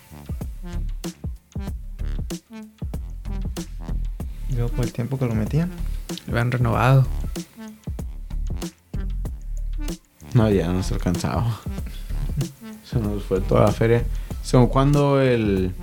Yo 4.49 4.67
por 4.69 4.85
el 4.85 4.91
tiempo 4.91 5.17
que 5.17 5.25
lo 5.25 5.35
metían. 5.35 5.71
Lo 6.27 6.33
habían 6.33 6.51
renovado. 6.51 7.05
No, 10.33 10.49
ya 10.49 10.67
no 10.71 10.83
se 10.83 10.93
alcanzaba. 10.93 11.59
Se 12.83 12.99
nos 12.99 13.23
fue 13.23 13.41
toda 13.41 13.65
la 13.65 13.71
feria. 13.71 14.03
Según 14.43 14.67
cuando 14.67 15.21
el. 15.21 15.73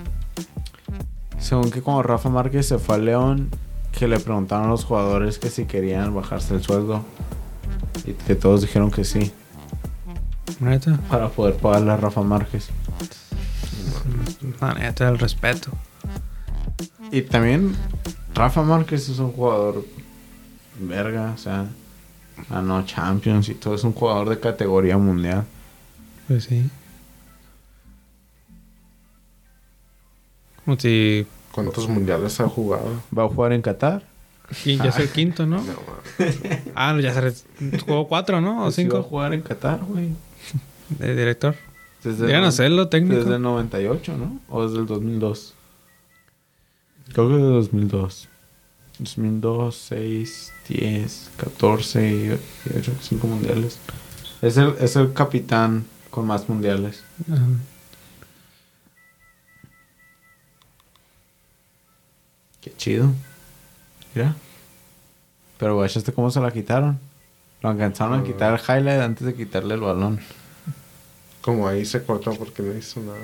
Según 1.39 1.71
que 1.71 1.83
cuando 1.83 2.03
Rafa 2.03 2.29
Márquez 2.29 2.67
se 2.67 2.79
fue 2.79 2.97
a 2.97 2.99
León, 2.99 3.51
que 3.93 4.09
le 4.09 4.19
preguntaron 4.19 4.67
a 4.67 4.71
los 4.71 4.85
jugadores 4.85 5.39
que 5.39 5.51
si 5.51 5.65
querían 5.65 6.15
bajarse 6.15 6.55
el 6.55 6.63
sueldo. 6.63 7.05
Y 8.05 8.13
que 8.13 8.35
todos 8.35 8.63
dijeron 8.63 8.91
que 8.91 9.05
sí. 9.05 9.33
¿Neta? 10.61 10.99
Para 11.09 11.29
poder 11.29 11.57
pagarle 11.57 11.93
a 11.93 11.97
Rafa 11.97 12.23
Márquez. 12.23 12.69
La 14.61 14.75
neta, 14.75 15.09
el 15.09 15.19
respeto. 15.19 15.71
Y 17.11 17.23
también 17.23 17.75
Rafa 18.35 18.63
Márquez 18.63 19.09
es 19.09 19.19
un 19.19 19.33
jugador 19.33 19.85
verga, 20.81 21.33
o 21.35 21.39
sea, 21.39 21.67
ganó 22.51 22.85
Champions 22.85 23.49
y 23.49 23.55
todo, 23.55 23.75
es 23.75 23.85
un 23.85 23.93
jugador 23.93 24.29
de 24.29 24.41
categoría 24.41 24.99
mundial. 24.99 25.45
Pues 26.29 26.45
sí. 26.45 26.69
Como 30.65 30.79
si... 30.79 31.27
¿Cuántos 31.53 31.89
mundiales 31.89 32.39
ha 32.41 32.49
jugado? 32.49 33.03
¿Va 33.17 33.25
a 33.25 33.29
jugar 33.29 33.53
en 33.53 33.63
Qatar? 33.63 34.03
Y 34.65 34.77
ya 34.77 34.85
es 34.87 34.97
el 34.99 35.09
quinto, 35.11 35.47
¿no? 35.47 35.63
No. 35.63 35.75
Ah, 36.75 36.93
no, 36.93 37.01
ya 37.01 37.13
se... 37.13 37.21
re- 37.21 37.81
Jugó 37.85 38.07
cuatro, 38.09 38.41
¿no? 38.41 38.65
O 38.65 38.71
sí 38.71 38.85
va 38.85 38.89
a 38.89 38.93
cinco. 38.99 39.03
jugar 39.09 39.35
en 39.35 39.43
Qatar, 39.43 39.81
güey. 39.85 40.11
De 40.89 41.15
director. 41.17 41.55
Desde 42.05 42.33
el- 42.35 42.45
hacerlo 42.45 42.89
técnico. 42.89 43.17
Desde 43.21 43.37
el 43.37 43.43
98, 43.43 44.17
¿no? 44.17 44.41
¿O 44.49 44.67
desde 44.67 44.79
el 44.81 44.87
2002? 44.87 45.55
Creo 47.13 47.29
que 47.29 47.35
desde 47.35 47.47
el 47.49 47.53
2002. 47.55 48.29
2002, 48.99 49.77
6, 49.77 50.53
10, 50.69 51.31
14, 51.37 52.39
18, 52.65 52.93
5 53.03 53.27
mundiales. 53.27 53.79
Es 54.43 54.57
el, 54.57 54.75
es 54.81 54.97
el 54.97 55.13
capitán 55.13 55.85
con 56.11 56.27
más 56.27 56.49
mundiales. 56.49 57.03
Ajá. 57.31 57.43
Qué 62.61 62.73
chido. 62.77 63.11
Mira. 64.17 64.35
Pero 65.59 65.85
¿este 65.85 66.13
cómo 66.13 66.31
se 66.31 66.41
la 66.41 66.51
quitaron? 66.51 66.99
Lo 67.61 67.69
alcanzaron 67.69 68.21
a 68.21 68.25
quitar 68.25 68.55
el 68.55 68.61
highlight 68.61 69.03
antes 69.03 69.27
de 69.27 69.35
quitarle 69.35 69.75
el 69.75 69.81
balón. 69.81 70.21
Como 71.43 71.69
ahí 71.69 71.85
se 71.85 72.03
cortó 72.03 72.35
porque 72.35 72.63
no 72.63 72.75
hizo 72.75 73.01
nada. 73.01 73.19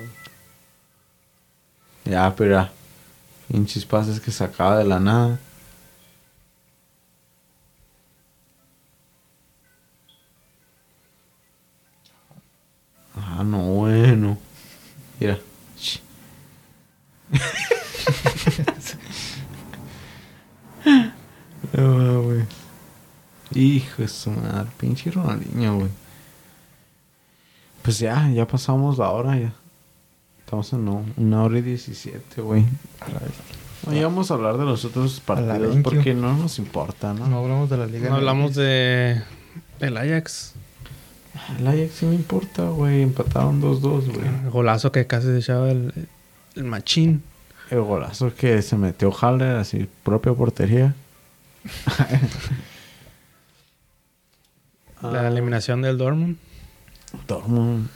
Ya, 2.05 2.35
pero 2.35 2.51
ya. 2.51 2.71
Pinches 3.47 3.85
pases 3.85 4.19
que 4.19 4.31
sacaba 4.31 4.77
de 4.77 4.85
la 4.85 4.99
nada. 4.99 5.39
Ah, 13.15 13.43
no, 13.43 13.57
bueno. 13.63 14.37
Mira. 15.19 15.39
Ah, 21.77 22.19
güey. 22.23 22.43
Hijo 23.55 24.01
de 24.01 24.07
su 24.07 24.31
madre, 24.31 24.69
pinche 24.77 25.11
Ronaldinho, 25.11 25.77
güey. 25.77 25.89
Pues 27.81 27.99
ya, 27.99 28.29
ya 28.29 28.47
pasamos 28.47 28.97
la 28.97 29.09
hora 29.09 29.37
ya. 29.37 29.53
Estamos 30.39 30.71
en 30.73 30.85
no, 30.85 31.05
una 31.17 31.43
hora 31.43 31.59
y 31.59 31.61
diecisiete, 31.61 32.41
güey. 32.41 32.65
No 33.85 33.95
íbamos 33.95 34.31
a 34.31 34.35
hablar 34.35 34.57
de 34.57 34.65
los 34.65 34.85
otros 34.85 35.19
partidos 35.19 35.77
porque 35.83 36.13
no 36.13 36.37
nos 36.37 36.59
importa, 36.59 37.13
¿no? 37.13 37.27
No 37.27 37.39
hablamos 37.39 37.69
de 37.69 37.77
la 37.77 37.85
liga. 37.85 38.09
No 38.09 38.15
hablamos 38.15 38.55
de... 38.55 39.21
El 39.79 39.97
Ajax. 39.97 40.53
El 41.59 41.67
Ajax 41.67 41.91
sí 41.95 42.05
me 42.05 42.15
importa, 42.15 42.63
güey. 42.69 43.01
Empataron 43.01 43.61
2-2, 43.61 43.81
güey. 43.81 44.27
El 44.43 44.49
golazo 44.49 44.91
que 44.91 45.05
casi 45.05 45.27
se 45.27 45.39
echaba 45.39 45.69
el, 45.71 46.07
el 46.55 46.63
machín. 46.63 47.23
El 47.69 47.81
golazo 47.81 48.33
que 48.33 48.61
se 48.61 48.77
metió 48.77 49.11
Haller 49.11 49.57
así, 49.57 49.89
propia 50.03 50.33
portería. 50.33 50.95
La 55.01 55.27
eliminación 55.27 55.81
del 55.81 55.97
Dortmund. 55.97 56.37
Dortmund, 57.27 57.87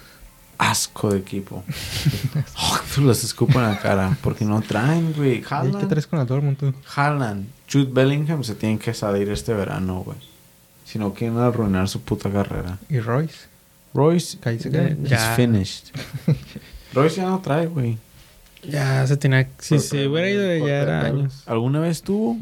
asco 0.58 1.12
de 1.12 1.20
equipo. 1.20 1.64
Oh, 2.60 2.80
los 3.02 3.24
escupo 3.24 3.60
en 3.60 3.68
la 3.70 3.80
cara 3.80 4.18
porque 4.22 4.44
no 4.44 4.62
traen, 4.62 5.14
güey. 5.14 5.36
¿Y 5.36 5.42
qué 5.42 5.48
Haaland, 5.54 5.88
traes 5.88 6.08
con 6.08 6.20
el 6.20 6.26
Dortmund 6.26 6.58
tú? 6.58 6.74
Haaland, 6.96 7.48
Jude 7.72 7.90
Bellingham 7.92 8.44
se 8.44 8.56
tienen 8.56 8.80
que 8.80 8.94
salir 8.94 9.30
este 9.30 9.54
verano, 9.54 10.00
güey. 10.02 10.18
Si 10.86 10.98
no 10.98 11.14
quieren 11.14 11.38
arruinar 11.38 11.88
su 11.88 12.02
puta 12.02 12.32
carrera. 12.32 12.80
¿Y 12.90 13.00
Royce? 13.00 13.46
Royce, 13.94 14.38
Ya- 15.04 15.36
finished. 15.36 15.94
Royce 16.94 17.18
ya 17.18 17.26
no 17.28 17.40
trae, 17.42 17.68
güey. 17.68 17.98
Ya 18.64 19.06
se 19.06 19.18
tenía... 19.18 19.48
Si 19.60 19.80
se 19.80 20.08
hubiera 20.08 20.30
ido 20.30 20.68
ya 20.68 20.82
era 20.82 21.02
años. 21.06 21.44
¿Alguna 21.46 21.80
vez 21.80 22.02
tuvo? 22.02 22.38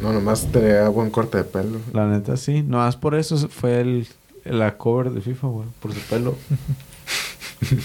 No, 0.00 0.12
nomás 0.12 0.46
tenía 0.50 0.88
buen 0.88 1.10
corte 1.10 1.38
de 1.38 1.44
pelo. 1.44 1.80
La 1.92 2.06
neta 2.06 2.36
sí. 2.36 2.62
No 2.62 2.78
más 2.78 2.96
por 2.96 3.14
eso 3.14 3.36
fue 3.48 3.80
el, 3.80 4.08
la 4.44 4.76
cover 4.76 5.10
de 5.10 5.20
FIFA, 5.20 5.46
güey. 5.48 5.68
Por 5.80 5.92
su 5.92 6.00
pelo. 6.00 6.36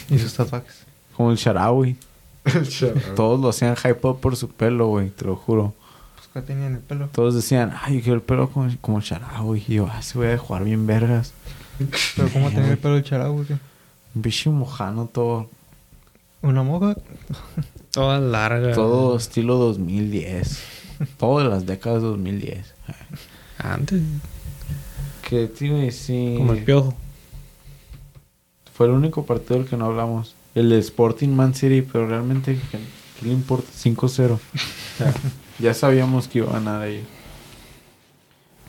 Y 0.10 0.18
sus 0.18 0.34
tatuajes. 0.34 0.84
Como 1.16 1.32
el 1.32 1.38
Sharawi. 1.38 1.96
Shut 2.64 2.96
up. 2.98 3.16
Todos 3.16 3.40
lo 3.40 3.50
hacían 3.50 3.78
hype 3.78 4.06
up 4.08 4.20
por 4.20 4.36
su 4.36 4.50
pelo, 4.50 4.88
güey. 4.88 5.10
Te 5.10 5.24
lo 5.24 5.38
juro. 5.38 5.74
Pues 6.16 6.28
que 6.34 6.42
tenía 6.42 6.68
en 6.68 6.74
el 6.76 6.82
pelo. 6.82 7.08
Todos 7.14 7.36
decían, 7.36 7.74
ay, 7.82 7.98
yo 7.98 8.02
quiero 8.02 8.16
el 8.16 8.22
pelo 8.22 8.50
como, 8.50 8.70
como 8.82 8.98
el 8.98 9.04
Sharawi. 9.04 9.64
Y 9.68 9.76
yo, 9.76 9.88
ah, 9.90 10.02
se 10.02 10.18
voy 10.18 10.28
a 10.28 10.38
jugar 10.38 10.66
bien 10.66 10.86
vergas. 10.86 11.34
Pero 12.16 12.30
¿cómo 12.30 12.50
tenía 12.50 12.72
el 12.72 12.78
pelo 12.78 12.98
el 12.98 13.04
charao, 13.04 13.34
güey? 13.34 13.48
Un 14.16 14.22
bicho 14.22 14.52
mojano 14.52 15.06
todo. 15.06 15.50
¿Una 16.42 16.64
moja? 16.64 16.96
Toda 17.92 18.20
larga. 18.20 18.74
Todo 18.74 19.18
estilo 19.18 19.56
2010. 19.56 20.64
Todo 21.18 21.40
de 21.40 21.50
las 21.50 21.66
décadas 21.66 22.02
2010. 22.02 22.74
Antes. 23.58 24.02
Que 25.28 25.48
tiene, 25.48 25.92
sí. 25.92 26.36
Como 26.38 26.54
el 26.54 26.64
piojo. 26.64 26.94
Fue 28.74 28.88
el 28.88 28.94
único 28.94 29.26
partido 29.26 29.60
del 29.60 29.68
que 29.68 29.78
no 29.78 29.86
hablamos. 29.86 30.36
El 30.56 30.70
de 30.70 30.80
Sporting 30.80 31.30
Man 31.30 31.54
City, 31.54 31.82
pero 31.82 32.08
realmente, 32.08 32.58
¿qué, 32.72 32.80
qué 33.20 33.26
le 33.26 33.34
importa? 33.34 33.70
5-0. 33.72 34.32
O 34.32 34.40
sea, 34.98 35.14
ya 35.60 35.74
sabíamos 35.74 36.28
que 36.28 36.40
iba 36.40 36.50
a 36.50 36.54
ganar 36.54 36.88
ellos. 36.88 37.06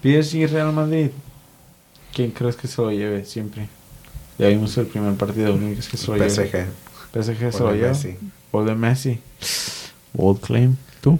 PSG 0.02 0.50
Real 0.50 0.72
Madrid. 0.72 1.10
¿Quién 2.12 2.30
crees 2.30 2.56
que 2.56 2.66
se 2.66 2.82
lo 2.82 2.90
lleve 2.90 3.24
siempre? 3.24 3.68
Ya 4.38 4.48
vimos 4.48 4.76
el 4.78 4.86
primer 4.86 5.14
partido. 5.14 5.56
¿Quién 5.56 5.72
crees 5.72 5.88
que 5.88 5.96
se 5.96 6.06
lo 6.06 6.16
lleve? 6.16 6.30
PSG. 6.30 6.66
PSG 7.12 7.52
se 7.52 7.60
lo 7.60 7.74
lleva. 7.74 7.88
Messi. 7.88 8.16
O 8.50 8.64
de 8.64 8.74
Messi. 8.74 9.20
Bold 10.12 10.40
claim. 10.40 10.76
¿Tú? 11.00 11.18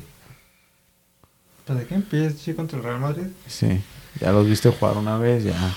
¿Pero 1.71 1.79
de 1.79 1.87
qué? 1.87 2.33
PSG 2.33 2.57
contra 2.57 2.79
el 2.79 2.85
Real 2.85 2.99
Madrid. 2.99 3.27
Sí. 3.47 3.81
Ya 4.21 4.33
los 4.33 4.45
viste 4.45 4.71
jugar 4.71 4.97
una 4.97 5.17
vez, 5.19 5.45
ya. 5.45 5.73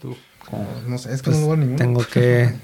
¿Tú? 0.00 0.16
¿Cómo? 0.48 0.68
No 0.86 0.96
sé, 0.96 1.12
es 1.12 1.22
que 1.22 1.30
Pues, 1.30 1.40
no 1.40 1.46
hubo 1.46 1.56
ninguno. 1.56 1.78
tengo 1.78 2.04
que... 2.12 2.54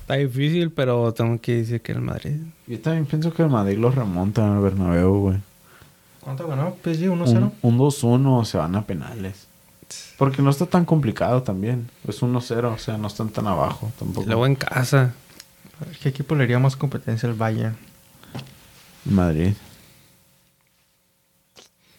Está 0.00 0.14
difícil, 0.14 0.72
pero 0.72 1.14
tengo 1.14 1.40
que 1.40 1.58
decir 1.58 1.80
que 1.82 1.92
el 1.92 2.00
Madrid. 2.00 2.38
Yo 2.66 2.80
también 2.80 3.06
pienso 3.06 3.32
que 3.32 3.42
el 3.42 3.48
Madrid 3.48 3.78
los 3.78 3.94
remonta 3.94 4.44
en 4.44 4.54
el 4.54 4.60
Bernabéu, 4.60 5.14
güey. 5.20 5.38
¿Cuánto 6.18 6.48
ganó? 6.48 6.74
PSG 6.82 7.04
1-0. 7.04 7.12
Un, 7.28 7.52
un 7.62 7.78
2-1 7.78 8.44
se 8.46 8.58
van 8.58 8.74
a 8.74 8.84
penales. 8.84 9.46
Porque 10.18 10.42
no 10.42 10.50
está 10.50 10.66
tan 10.66 10.84
complicado 10.84 11.44
también. 11.44 11.88
Es 12.08 12.20
1-0, 12.22 12.74
o 12.74 12.78
sea, 12.78 12.98
no 12.98 13.06
están 13.06 13.28
tan 13.28 13.46
abajo 13.46 13.92
tampoco. 14.00 14.26
Luego 14.26 14.46
en 14.46 14.56
casa. 14.56 15.14
¿Qué 16.02 16.08
equipo 16.08 16.34
le 16.34 16.42
haría 16.42 16.58
más 16.58 16.74
competencia 16.74 17.28
al 17.28 17.36
Bayern? 17.36 17.76
Madrid. 19.04 19.52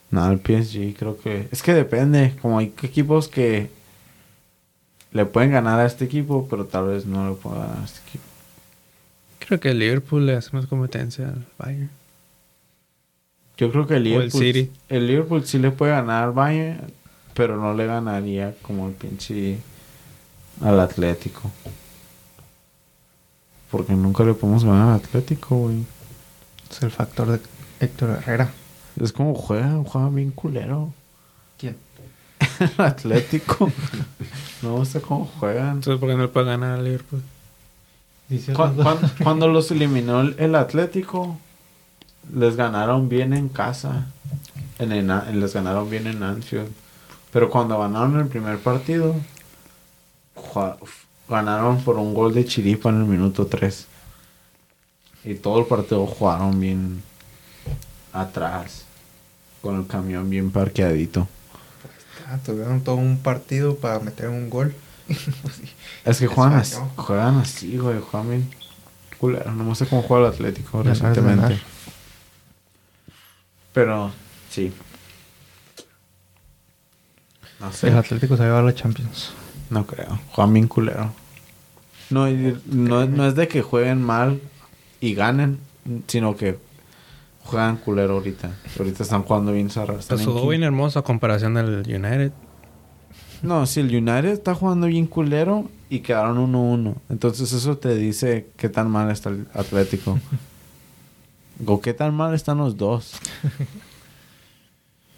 Nada, 0.10 0.34
el 0.34 0.40
PSG 0.40 0.96
creo 0.98 1.18
que... 1.18 1.48
Es 1.52 1.64
que 1.64 1.74
depende. 1.74 2.36
Como 2.42 2.60
hay 2.60 2.74
equipos 2.84 3.28
que 3.30 3.70
le 5.12 5.26
pueden 5.26 5.52
ganar 5.52 5.80
a 5.80 5.86
este 5.86 6.06
equipo, 6.06 6.48
pero 6.50 6.66
tal 6.66 6.88
vez 6.88 7.06
no 7.06 7.30
le 7.30 7.36
puedan 7.36 7.62
ganar 7.62 7.82
a 7.82 7.86
este 7.86 8.00
equipo. 8.08 8.24
Creo 9.40 9.60
que 9.60 9.70
el 9.70 9.80
Liverpool 9.80 10.26
le 10.26 10.36
hace 10.36 10.50
más 10.54 10.66
competencia 10.68 11.30
al 11.30 11.46
Bayern. 11.58 11.90
Yo 13.58 13.72
creo 13.72 13.88
que 13.88 13.96
el 13.96 14.02
O 14.02 14.04
el 14.04 14.04
Liverpool... 14.04 14.42
City. 14.42 14.72
el 14.90 15.08
Liverpool 15.08 15.46
sí 15.46 15.60
le 15.60 15.72
puede 15.72 15.92
ganar 15.92 16.26
al 16.26 16.32
Bayern, 16.32 16.82
pero 17.34 17.58
no 17.58 17.74
le 17.74 17.86
ganaría 17.86 18.56
como 18.62 18.88
el 18.88 18.94
pinche 18.94 19.58
al 20.62 20.80
Atlético. 20.80 21.52
Porque 23.70 23.94
nunca 23.94 24.24
le 24.24 24.34
podemos 24.34 24.66
ganar 24.66 24.90
al 24.90 24.96
Atlético, 24.96 25.56
güey. 25.56 25.86
Es 26.72 26.82
el 26.84 26.92
factor 26.92 27.28
de 27.32 27.40
Héctor 27.80 28.12
Herrera. 28.12 28.50
Es 29.00 29.12
como 29.14 29.36
juega, 29.36 29.82
juega 29.86 30.10
bien 30.10 30.32
culero. 30.32 30.94
¿Quién? 31.58 31.78
el 32.60 32.86
Atlético. 32.86 33.72
no 34.62 34.78
gusta 34.78 35.00
cómo 35.00 35.26
juegan. 35.40 35.76
Entonces, 35.78 36.00
¿por 36.00 36.10
qué 36.10 36.16
no 36.16 36.24
le 36.24 36.28
puede 36.30 36.48
ganar 36.48 36.80
al 36.80 36.84
Liverpool? 36.86 37.22
Cuando 39.24 39.48
los 39.50 39.72
eliminó 39.72 40.22
el, 40.22 40.56
Atlético, 40.56 41.38
les 42.34 42.56
ganaron 42.56 43.10
bien 43.10 43.34
en 43.34 43.50
casa. 43.50 44.08
En, 44.80 44.94
en 44.94 45.12
A- 45.12 45.30
les 45.32 45.54
ganaron 45.54 45.90
bien 45.90 46.08
en 46.08 46.24
Anfield. 46.24 46.70
Pero 47.32 47.50
cuando 47.50 47.78
ganaron 47.80 48.20
el 48.20 48.28
primer 48.28 48.60
partido, 48.60 49.16
ganaron 51.28 51.82
por 51.84 51.98
un 51.98 52.14
gol 52.14 52.34
de 52.34 52.46
Chiripa 52.46 52.90
en 52.90 52.98
el 53.02 53.06
minuto 53.06 53.48
3. 53.48 53.88
Y 55.24 55.36
todo 55.36 55.60
el 55.60 55.66
partido 55.66 56.06
jugaron 56.08 56.60
bien 56.60 57.04
atrás. 58.14 58.86
Con 59.62 59.78
el 59.80 59.86
camión 59.88 60.30
bien 60.30 60.52
parqueadito. 60.52 61.28
Ah, 62.28 62.40
tuvieron 62.44 62.82
todo 62.82 62.96
un 62.96 63.18
partido 63.20 63.76
para 63.76 64.00
meter 64.00 64.30
un 64.30 64.50
gol. 64.50 64.74
Es 66.06 66.18
que 66.20 66.26
juegan 66.28 66.54
así, 66.54 66.78
juegan 66.96 67.38
así, 67.38 67.78
güey. 67.78 68.00
Juegan 68.00 68.30
bien 68.30 68.50
culero. 69.20 69.52
No 69.52 69.76
sé 69.76 69.86
cómo 69.86 70.02
juega 70.02 70.28
el 70.28 70.34
Atlético 70.34 70.80
Ganar, 70.80 70.94
recientemente. 70.94 71.42
ganar. 71.42 71.60
Pero, 73.74 74.12
sí. 74.50 74.74
No 77.60 77.72
sé. 77.72 77.90
El 77.90 77.98
Atlético 77.98 78.36
se 78.36 78.42
va 78.42 78.46
a 78.46 78.50
llevar 78.50 78.64
la 78.64 78.74
Champions. 78.76 79.32
No 79.70 79.86
creo. 79.86 80.20
Juegan 80.32 80.54
bien 80.54 80.68
culero. 80.68 81.14
No, 82.10 82.28
y- 82.28 82.60
no, 82.66 83.06
no 83.06 83.28
es 83.28 83.36
de 83.36 83.48
que 83.48 83.62
jueguen 83.62 84.02
mal 84.02 84.42
y 85.02 85.14
ganen, 85.16 85.60
sino 86.08 86.38
que 86.38 86.58
juegan 87.44 87.78
culero 87.78 88.14
ahorita. 88.14 88.52
Ahorita 88.78 89.04
están 89.04 89.24
jugando 89.24 89.52
bien 89.52 89.70
zarra. 89.70 89.96
están 90.00 90.18
Pues 90.18 90.28
jugó 90.28 90.48
bien 90.48 90.64
hermoso 90.64 91.00
a 91.00 91.04
comparación 91.04 91.56
del 91.56 91.80
United. 91.88 92.32
No, 93.42 93.66
si 93.66 93.80
el 93.80 93.88
United 93.88 94.30
está 94.30 94.54
jugando 94.54 94.88
bien 94.88 95.08
culero 95.08 95.68
y 95.90 96.00
quedaron 96.00 96.38
1-1. 96.54 96.96
Entonces 97.10 97.52
eso 97.52 97.78
te 97.78 97.96
dice 97.96 98.48
qué 98.56 98.70
tan 98.70 98.90
mal 98.90 99.10
está 99.12 99.30
el 99.30 99.48
Atlético. 99.54 100.20
o 101.66 101.82
qué 101.82 101.94
tan 101.94 102.14
mal 102.14 102.34
están 102.36 102.60
los 102.60 102.78
dos. 102.78 103.14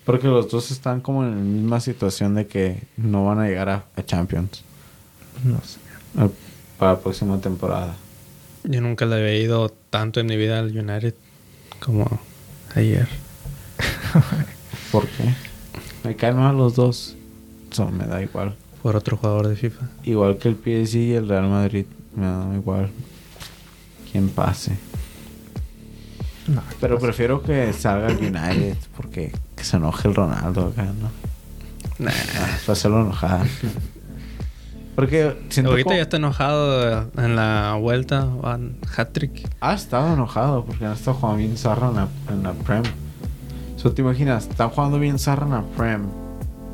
Porque 0.06 0.28
los 0.28 0.50
dos 0.50 0.72
están 0.72 1.02
como 1.02 1.24
en 1.24 1.32
la 1.32 1.36
misma 1.36 1.80
situación 1.80 2.36
de 2.36 2.48
que 2.48 2.84
no 2.98 3.26
van 3.26 3.40
a 3.40 3.48
llegar 3.48 3.70
a, 3.70 3.86
a 3.96 4.04
Champions 4.04 4.64
No 5.44 5.60
sé. 5.62 5.80
eh, 6.20 6.30
para 6.78 6.94
la 6.94 7.00
próxima 7.00 7.40
temporada. 7.40 7.96
Yo 8.64 8.82
nunca 8.82 9.06
le 9.06 9.16
había 9.16 9.36
ido 9.38 9.70
tanto 9.90 10.20
en 10.20 10.28
mi 10.28 10.38
vida 10.38 10.60
al 10.60 10.76
United 10.78 11.16
como 11.80 12.20
ayer. 12.76 13.08
¿Por 14.92 15.08
qué? 15.08 15.34
Me 16.04 16.16
caen 16.16 16.38
mal 16.38 16.56
los 16.58 16.76
dos. 16.76 17.16
Eso 17.72 17.90
me 17.90 18.06
da 18.06 18.22
igual. 18.22 18.56
Por 18.82 18.96
otro 18.96 19.18
jugador 19.18 19.48
de 19.48 19.56
FIFA. 19.56 19.90
Igual 20.04 20.38
que 20.38 20.50
el 20.50 20.56
PSG 20.56 20.96
y 20.98 21.14
el 21.14 21.28
Real 21.28 21.48
Madrid. 21.48 21.86
Me 22.16 22.26
da 22.26 22.56
igual. 22.56 22.90
Quien 24.12 24.30
pase. 24.30 24.78
No, 26.48 26.62
Pero 26.80 27.00
prefiero 27.00 27.42
que 27.42 27.72
salga 27.74 28.08
el 28.08 28.18
United 28.18 28.78
porque 28.98 29.32
que 29.56 29.64
se 29.64 29.78
enoje 29.78 30.08
el 30.10 30.16
Ronaldo 30.16 30.68
acá, 30.68 30.84
¿no? 30.84 31.10
Nah. 32.00 32.12
Ah, 32.12 32.58
para 32.66 32.74
hacerlo 32.74 33.02
enojar. 33.02 33.46
Porque 34.96 35.36
siento 35.50 35.72
Ahorita 35.72 35.86
como- 35.86 35.96
ya 35.98 36.02
está 36.04 36.18
enojado 36.18 37.10
en 37.18 37.36
la 37.36 37.76
vuelta. 37.82 38.26
Van 38.26 38.76
hat-trick. 38.96 39.48
ha 39.62 39.74
estado 39.74 40.14
enojado 40.14 40.66
porque 40.66 40.86
no 40.86 40.94
está 40.94 41.14
jugando 41.14 41.38
bien 41.40 41.58
Zarra 41.58 41.90
en 41.90 41.96
la, 41.96 42.08
en 42.30 42.44
la 42.44 42.54
Prem. 42.54 42.84
So, 43.78 43.92
te 43.92 44.02
imaginas, 44.02 44.48
están 44.48 44.70
jugando 44.70 45.00
bien 45.00 45.18
Zarra 45.20 45.46
en 45.46 45.52
la 45.52 45.64
Prem. 45.76 46.04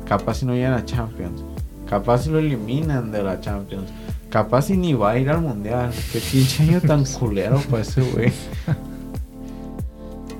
Capaz 0.06 0.34
si 0.34 0.46
no 0.46 0.54
llegan 0.54 0.74
a 0.74 0.84
Champions. 0.84 1.42
Capaz 1.88 2.22
si 2.24 2.30
lo 2.30 2.38
eliminan 2.38 3.10
de 3.10 3.22
la 3.22 3.40
Champions. 3.40 3.88
Capaz 4.28 4.62
si 4.66 4.76
ni 4.76 4.92
va 4.92 5.10
a 5.12 5.18
ir 5.18 5.28
al 5.30 5.40
Mundial. 5.40 5.90
Qué 6.12 6.20
pinche 6.20 6.62
año 6.62 6.80
tan 6.80 7.04
culero 7.04 7.58
para 7.70 7.82
ese 7.82 8.00
güey. 8.02 8.32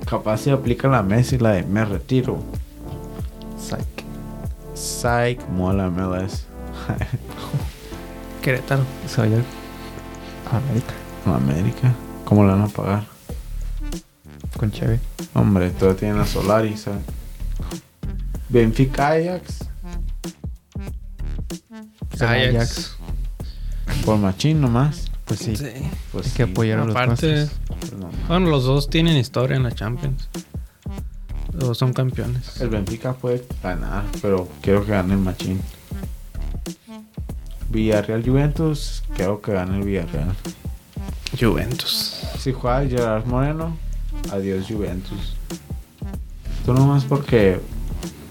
Capaz 0.05 0.37
si 0.41 0.49
aplica 0.49 0.87
la 0.87 1.01
Messi 1.03 1.37
la 1.37 1.51
de 1.53 1.63
me 1.63 1.83
retiro. 1.83 2.37
Psych. 3.57 4.03
Psych, 4.75 5.47
mola 5.49 5.89
MLS. 5.89 6.45
Querétaro. 8.41 8.83
Se 9.07 9.17
va 9.17 9.23
a 9.23 9.27
ir 9.27 9.43
a 10.51 10.57
América 10.57 10.93
América. 11.25 11.93
¿Cómo 12.25 12.43
le 12.43 12.51
van 12.51 12.61
a 12.61 12.67
pagar? 12.67 13.03
con 14.57 14.71
Cheve. 14.71 14.99
Hombre, 15.33 15.71
todavía 15.71 15.99
tienen 15.99 16.19
a 16.19 16.25
Solari, 16.25 16.77
¿sabes? 16.77 16.99
Benfica 18.49 19.09
Ajax. 19.09 19.65
Ajax. 22.19 22.95
Por 24.05 24.17
machín 24.17 24.61
nomás. 24.61 25.09
Pues 25.25 25.39
sí. 25.39 25.55
Sí. 25.55 25.65
Pues 26.11 26.27
Hay 26.27 26.31
que 26.33 26.45
sí, 26.45 26.51
apoyar 26.51 26.79
a 26.79 26.85
los 26.85 26.95
Aparte, 26.95 27.47
pues 27.79 27.93
no. 27.93 28.09
bueno, 28.27 28.49
los 28.49 28.65
dos 28.65 28.89
tienen 28.89 29.17
historia 29.17 29.55
en 29.57 29.63
la 29.63 29.71
Champions. 29.71 30.29
Los 31.53 31.63
dos 31.69 31.77
son 31.77 31.93
campeones. 31.93 32.59
El 32.61 32.69
Benfica 32.69 33.13
puede 33.13 33.45
ganar, 33.63 34.03
pero 34.21 34.47
quiero 34.61 34.85
que 34.85 34.91
gane 34.91 35.13
el 35.13 35.19
machín. 35.19 35.59
Villarreal 37.71 38.23
Juventus, 38.23 39.03
quiero 39.15 39.41
que 39.41 39.53
gane 39.53 39.77
el 39.77 39.83
Villarreal. 39.83 40.35
Juventus. 41.39 42.21
Si 42.37 42.51
juega 42.51 42.85
Gerard 42.87 43.25
Moreno, 43.25 43.77
adiós 44.31 44.65
Juventus. 44.67 45.35
Tú 46.65 46.73
nomás 46.73 47.05
porque 47.05 47.59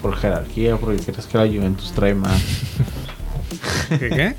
por 0.03 0.17
jerarquía, 0.17 0.77
porque 0.77 1.03
crees 1.03 1.27
que 1.27 1.39
la 1.39 1.47
Juventus 1.47 1.93
trae 1.93 2.15
más. 2.15 2.43
¿Qué? 3.89 4.09
qué? 4.11 4.37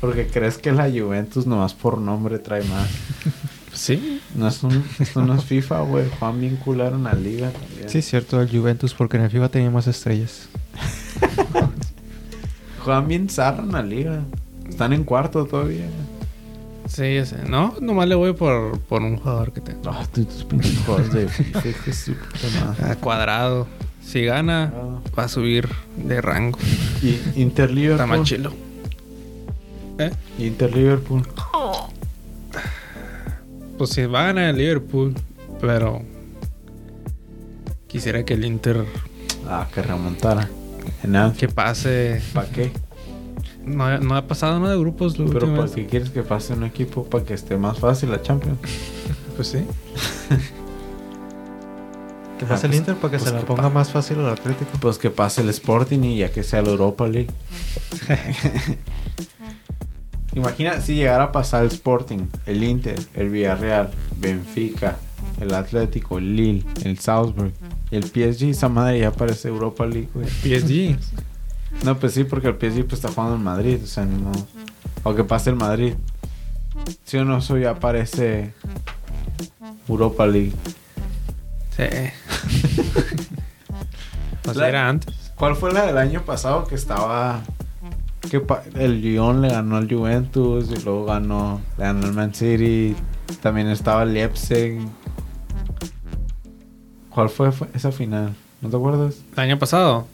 Porque 0.00 0.26
crees 0.26 0.58
que 0.58 0.72
la 0.72 0.90
Juventus 0.90 1.46
nomás 1.46 1.72
por 1.72 1.98
nombre 1.98 2.38
trae 2.38 2.62
más. 2.64 2.90
Sí. 3.72 4.20
No 4.34 4.48
es 4.48 4.62
un, 4.62 4.84
esto 4.98 5.22
no 5.22 5.34
es 5.34 5.44
FIFA, 5.44 5.80
güey. 5.80 6.04
Juan 6.18 6.42
en 6.44 7.02
la 7.02 7.14
liga 7.14 7.50
también. 7.50 7.88
Sí, 7.88 7.98
es 7.98 8.08
cierto, 8.08 8.40
el 8.40 8.50
Juventus, 8.50 8.94
porque 8.94 9.16
en 9.16 9.24
el 9.24 9.30
FIFA 9.30 9.48
tenía 9.48 9.70
más 9.70 9.86
estrellas. 9.86 10.48
Juegan 12.84 13.08
bien 13.08 13.28
zarra 13.30 13.62
en 13.62 13.72
la 13.72 13.82
liga. 13.82 14.20
Están 14.68 14.92
en 14.92 15.04
cuarto 15.04 15.44
todavía. 15.46 15.86
Sí, 16.86 17.14
ya 17.14 17.24
sé. 17.24 17.36
No, 17.48 17.74
nomás 17.80 18.06
le 18.08 18.14
voy 18.14 18.34
por, 18.34 18.78
por 18.80 19.02
un 19.02 19.16
jugador 19.16 19.52
que 19.52 19.60
tengo. 19.60 19.80
Ah, 19.90 20.06
tú, 20.12 20.24
tus 20.24 20.44
pinches 20.44 20.78
juegos 20.84 21.12
de 21.12 21.28
FIFA, 21.28 21.68
hijo 21.68 21.84
de 21.86 21.92
su 21.92 22.12
puta 22.14 22.64
madre. 22.64 22.90
A 22.92 22.96
cuadrado. 22.96 23.66
Si 24.02 24.22
gana, 24.24 24.70
va 25.18 25.24
a 25.24 25.28
subir 25.28 25.66
de 25.96 26.20
rango. 26.20 26.58
Y 27.02 27.18
Inter 27.40 27.70
Está 27.70 28.06
más 28.06 28.18
Liverpool. 28.18 28.24
chilo. 28.24 28.52
¿Eh? 29.98 30.10
Inter 30.38 30.76
Liverpool. 30.76 31.22
Pues 33.78 33.90
si 33.90 34.04
va 34.04 34.20
a 34.24 34.26
ganar 34.26 34.50
el 34.50 34.56
Liverpool, 34.58 35.14
pero 35.60 36.02
quisiera 37.88 38.24
que 38.24 38.34
el 38.34 38.44
Inter 38.44 38.84
Ah, 39.48 39.66
que 39.74 39.82
remontara. 39.82 40.48
Que 41.36 41.48
pase. 41.48 42.22
¿Para 42.32 42.48
qué? 42.48 42.72
No, 43.64 43.98
no 43.98 44.16
ha 44.16 44.26
pasado 44.26 44.58
nada 44.60 44.72
de 44.72 44.78
grupos 44.78 45.18
la 45.18 45.26
Pero 45.30 45.54
¿para 45.54 45.70
qué 45.70 45.86
quieres 45.86 46.10
que 46.10 46.22
pase 46.22 46.52
un 46.52 46.64
equipo 46.64 47.04
para 47.04 47.24
que 47.24 47.34
esté 47.34 47.56
más 47.56 47.78
fácil 47.78 48.10
la 48.10 48.22
Champions? 48.22 48.58
Pues 49.36 49.48
sí. 49.48 49.58
Que 52.38 52.46
pase 52.46 52.66
el 52.66 52.74
Inter 52.74 52.96
para 52.96 53.12
que 53.12 53.18
Pues 53.18 53.30
se 53.30 53.36
la 53.36 53.42
ponga 53.42 53.68
más 53.68 53.90
fácil 53.90 54.18
al 54.18 54.28
Atlético. 54.28 54.70
Pues 54.80 54.98
que 54.98 55.10
pase 55.10 55.42
el 55.42 55.48
Sporting 55.50 56.00
y 56.00 56.18
ya 56.18 56.32
que 56.32 56.42
sea 56.42 56.62
la 56.62 56.70
Europa 56.70 57.06
League. 57.06 57.30
Imagina 60.34 60.80
si 60.80 60.96
llegara 60.96 61.24
a 61.24 61.32
pasar 61.32 61.62
el 61.62 61.70
Sporting, 61.70 62.26
el 62.46 62.64
Inter, 62.64 62.98
el 63.14 63.28
Villarreal, 63.30 63.90
Benfica, 64.16 64.96
el 65.40 65.54
Atlético, 65.54 66.18
el 66.18 66.34
Lille, 66.34 66.64
el 66.84 66.98
Salzburg, 66.98 67.52
el 67.94 68.04
PSG, 68.04 68.50
esa 68.50 68.68
madre 68.68 69.00
ya 69.00 69.10
parece 69.12 69.48
Europa 69.48 69.84
League, 69.86 70.08
güey. 70.14 70.26
PSG. 70.28 70.96
No, 71.84 71.98
pues 71.98 72.14
sí, 72.14 72.24
porque 72.24 72.48
el 72.48 72.54
PSG 72.54 72.84
pues, 72.84 72.94
está 72.94 73.08
jugando 73.08 73.36
en 73.36 73.42
Madrid, 73.42 73.78
o 73.82 73.86
sea, 73.86 74.04
no. 74.04 74.32
O 75.02 75.14
que 75.14 75.24
pase 75.24 75.50
el 75.50 75.56
Madrid. 75.56 75.94
Si 77.04 77.16
o 77.18 77.24
no, 77.24 77.38
eso 77.38 77.56
ya 77.58 77.74
parece 77.78 78.52
Europa 79.88 80.26
League. 80.26 80.52
Sí. 81.76 81.84
pues 84.42 84.56
La- 84.56 84.68
era 84.68 84.88
antes. 84.88 85.14
¿Cuál 85.36 85.56
fue 85.56 85.72
la 85.72 85.84
del 85.86 85.98
año 85.98 86.22
pasado 86.22 86.64
que 86.64 86.76
estaba 86.76 87.42
que 88.30 88.42
el 88.76 89.00
Lyon 89.02 89.42
le 89.42 89.48
ganó 89.48 89.76
al 89.76 89.92
Juventus 89.92 90.70
y 90.70 90.76
luego 90.84 91.04
ganó 91.04 91.60
le 91.76 91.84
ganó 91.84 92.06
al 92.06 92.12
Man 92.14 92.32
City, 92.34 92.94
también 93.42 93.66
estaba 93.68 94.04
el 94.04 94.14
Leipzig. 94.14 94.78
¿Cuál 97.14 97.28
fue, 97.28 97.52
fue 97.52 97.68
esa 97.74 97.92
final? 97.92 98.34
¿No 98.60 98.68
te 98.68 98.76
acuerdas? 98.76 99.16
El 99.34 99.38
año 99.40 99.58
pasado. 99.58 100.06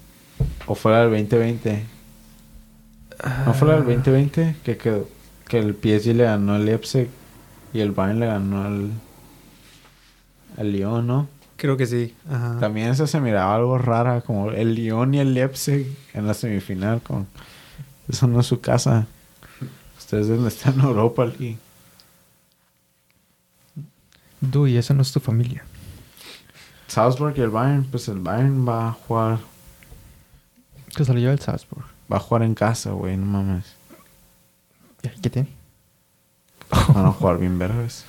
¿O 0.67 0.75
fue 0.75 0.93
la 0.93 1.07
del 1.07 1.11
2020? 1.11 1.85
¿No 3.47 3.55
fue 3.55 3.69
la 3.69 3.75
del 3.75 3.85
2020 3.85 4.57
que 4.65 4.77
quedó 4.77 5.09
que 5.49 5.59
el 5.59 5.75
PSG 5.75 6.15
le 6.15 6.25
ganó 6.25 6.55
al 6.55 6.65
Leipzig 6.65 7.09
y 7.73 7.81
el 7.81 7.91
Bayern 7.91 8.21
le 8.21 8.27
ganó 8.27 8.63
al 8.63 8.91
al 10.57 10.73
Lyon, 10.73 11.07
¿no? 11.07 11.29
Creo 11.57 11.77
que 11.77 11.87
sí. 11.87 12.15
Ajá. 12.31 12.59
También 12.61 12.89
eso 12.89 13.07
se 13.07 13.21
miraba 13.21 13.55
algo 13.55 13.79
rara, 13.79 14.21
como 14.21 14.51
el 14.51 14.75
Lyon 14.75 15.15
y 15.15 15.21
el 15.21 15.35
Leipzig 15.35 15.87
en 16.15 16.27
la 16.27 16.35
semifinal. 16.35 17.03
Con... 17.03 17.27
Eso 18.09 18.27
no 18.27 18.41
es 18.41 18.47
su 18.47 18.61
casa. 18.61 19.07
Ustedes 19.99 20.29
deben 20.29 20.47
estar 20.47 20.75
en 20.75 20.81
Europa 20.81 21.25
League. 21.25 21.59
Du, 24.41 24.67
y 24.67 24.77
esa 24.77 24.95
no 24.95 25.03
es 25.03 25.13
tu 25.13 25.21
familia. 25.21 25.65
Salzburg 26.91 27.35
y 27.39 27.41
el 27.41 27.51
Bayern, 27.51 27.85
pues 27.85 28.09
el 28.09 28.19
Bayern 28.19 28.67
va 28.69 28.89
a 28.89 28.93
jugar, 28.93 29.39
Que 30.95 31.05
se 31.05 31.13
lo 31.15 31.19
lleva 31.21 31.33
el 31.33 31.39
Salzburg. 31.41 31.85
va 32.13 32.17
a 32.17 32.21
jugar 32.21 32.43
en 32.43 32.55
casa, 32.55 32.91
güey, 32.91 33.17
no 33.17 33.27
mames. 33.27 33.65
¿Y 35.03 35.09
¿Qué 35.21 35.31
tiene? 35.31 35.49
Van 36.95 37.07
a 37.07 37.13
jugar 37.13 37.39
bien 37.39 37.59
verdes. 37.59 38.05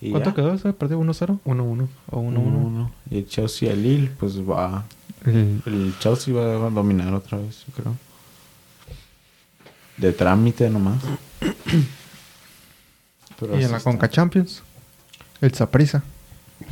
Y 0.00 0.10
¿Cuánto 0.10 0.30
ya. 0.30 0.36
quedó 0.36 0.52
ese 0.54 0.72
partido? 0.74 1.00
¿1-0? 1.00 1.40
1-1. 1.44 1.88
¿O 2.10 2.20
1-1? 2.20 2.34
1-1. 2.36 2.90
Y 3.10 3.18
el 3.18 3.28
Chelsea 3.28 3.68
y 3.68 3.72
el 3.72 3.82
Lille, 3.82 4.10
pues 4.18 4.38
va. 4.38 4.84
El- 5.24 5.62
El 5.64 5.94
Chelsea 5.98 6.34
va 6.34 6.66
a 6.66 6.70
dominar 6.70 7.12
otra 7.14 7.38
vez, 7.38 7.64
yo 7.66 7.72
creo. 7.82 7.96
de 9.96 10.12
trámite 10.12 10.68
nomás. 10.68 11.00
Pero 13.38 13.58
Y 13.58 13.64
en 13.64 13.70
la 13.70 13.78
está. 13.78 13.90
Conca 13.90 14.08
Champions, 14.10 14.62
el 15.40 15.54
Saprisa. 15.54 16.02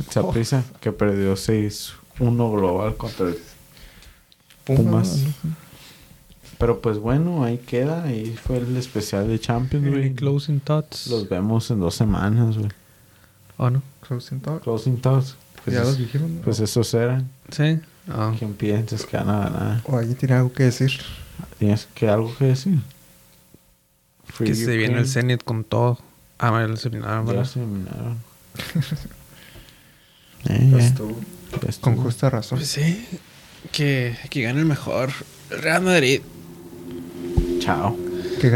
Saprissa, 0.09 0.63
que 0.81 0.91
perdió 0.91 1.33
6-1 1.35 1.93
global 2.19 2.95
contra 2.97 3.27
el 3.27 3.37
Pumas. 4.63 5.19
Pero 6.57 6.79
pues 6.79 6.97
bueno, 6.97 7.43
ahí 7.43 7.57
queda. 7.57 8.03
Ahí 8.03 8.37
fue 8.41 8.57
el 8.57 8.77
especial 8.77 9.27
de 9.27 9.39
Champions, 9.39 9.89
güey. 9.89 10.13
Closing 10.13 10.59
thoughts. 10.61 11.07
Los 11.07 11.27
vemos 11.27 11.69
en 11.71 11.79
dos 11.81 11.95
semanas, 11.95 12.57
güey. 12.57 12.69
¿O 13.57 13.69
no? 13.69 13.81
Closing 14.07 14.39
Talk. 14.39 14.63
Closing 14.63 14.97
thoughts. 15.01 15.35
Pues, 15.63 15.75
ya 15.75 15.81
es- 15.81 15.87
los 15.89 15.97
dijeron. 15.97 16.35
¿no? 16.37 16.41
pues 16.41 16.59
esos 16.59 16.93
eran. 16.93 17.29
Sí. 17.51 17.79
Ah. 18.09 18.33
¿Quién 18.37 18.53
piensas 18.53 19.05
que 19.05 19.17
van 19.17 19.29
a 19.29 19.39
ganar? 19.49 19.81
O 19.85 19.97
alguien 19.97 20.17
tiene 20.17 20.35
algo 20.35 20.51
que 20.53 20.63
decir. 20.63 20.91
¿Tienes 21.59 21.87
que 21.93 22.09
algo 22.09 22.33
que 22.37 22.45
decir? 22.45 22.79
Free 24.25 24.47
que 24.47 24.55
se 24.55 24.75
viene 24.77 24.99
el 24.99 25.07
Zenit 25.07 25.43
con 25.43 25.63
todo. 25.63 25.99
Ah, 26.39 26.51
me 26.51 26.67
lo 26.67 26.73
eliminaron, 26.75 27.25
Ya 27.27 27.33
¿verdad? 27.33 28.17
Eh. 30.49 30.93
Con 31.81 31.97
justa 31.97 32.29
razón. 32.29 32.59
Pues 32.59 32.69
sí. 32.69 33.05
Que, 33.71 34.15
que 34.29 34.41
gane 34.41 34.59
el 34.59 34.65
mejor. 34.65 35.11
Real 35.49 35.81
Madrid. 35.81 36.21
Chao. 37.59 37.95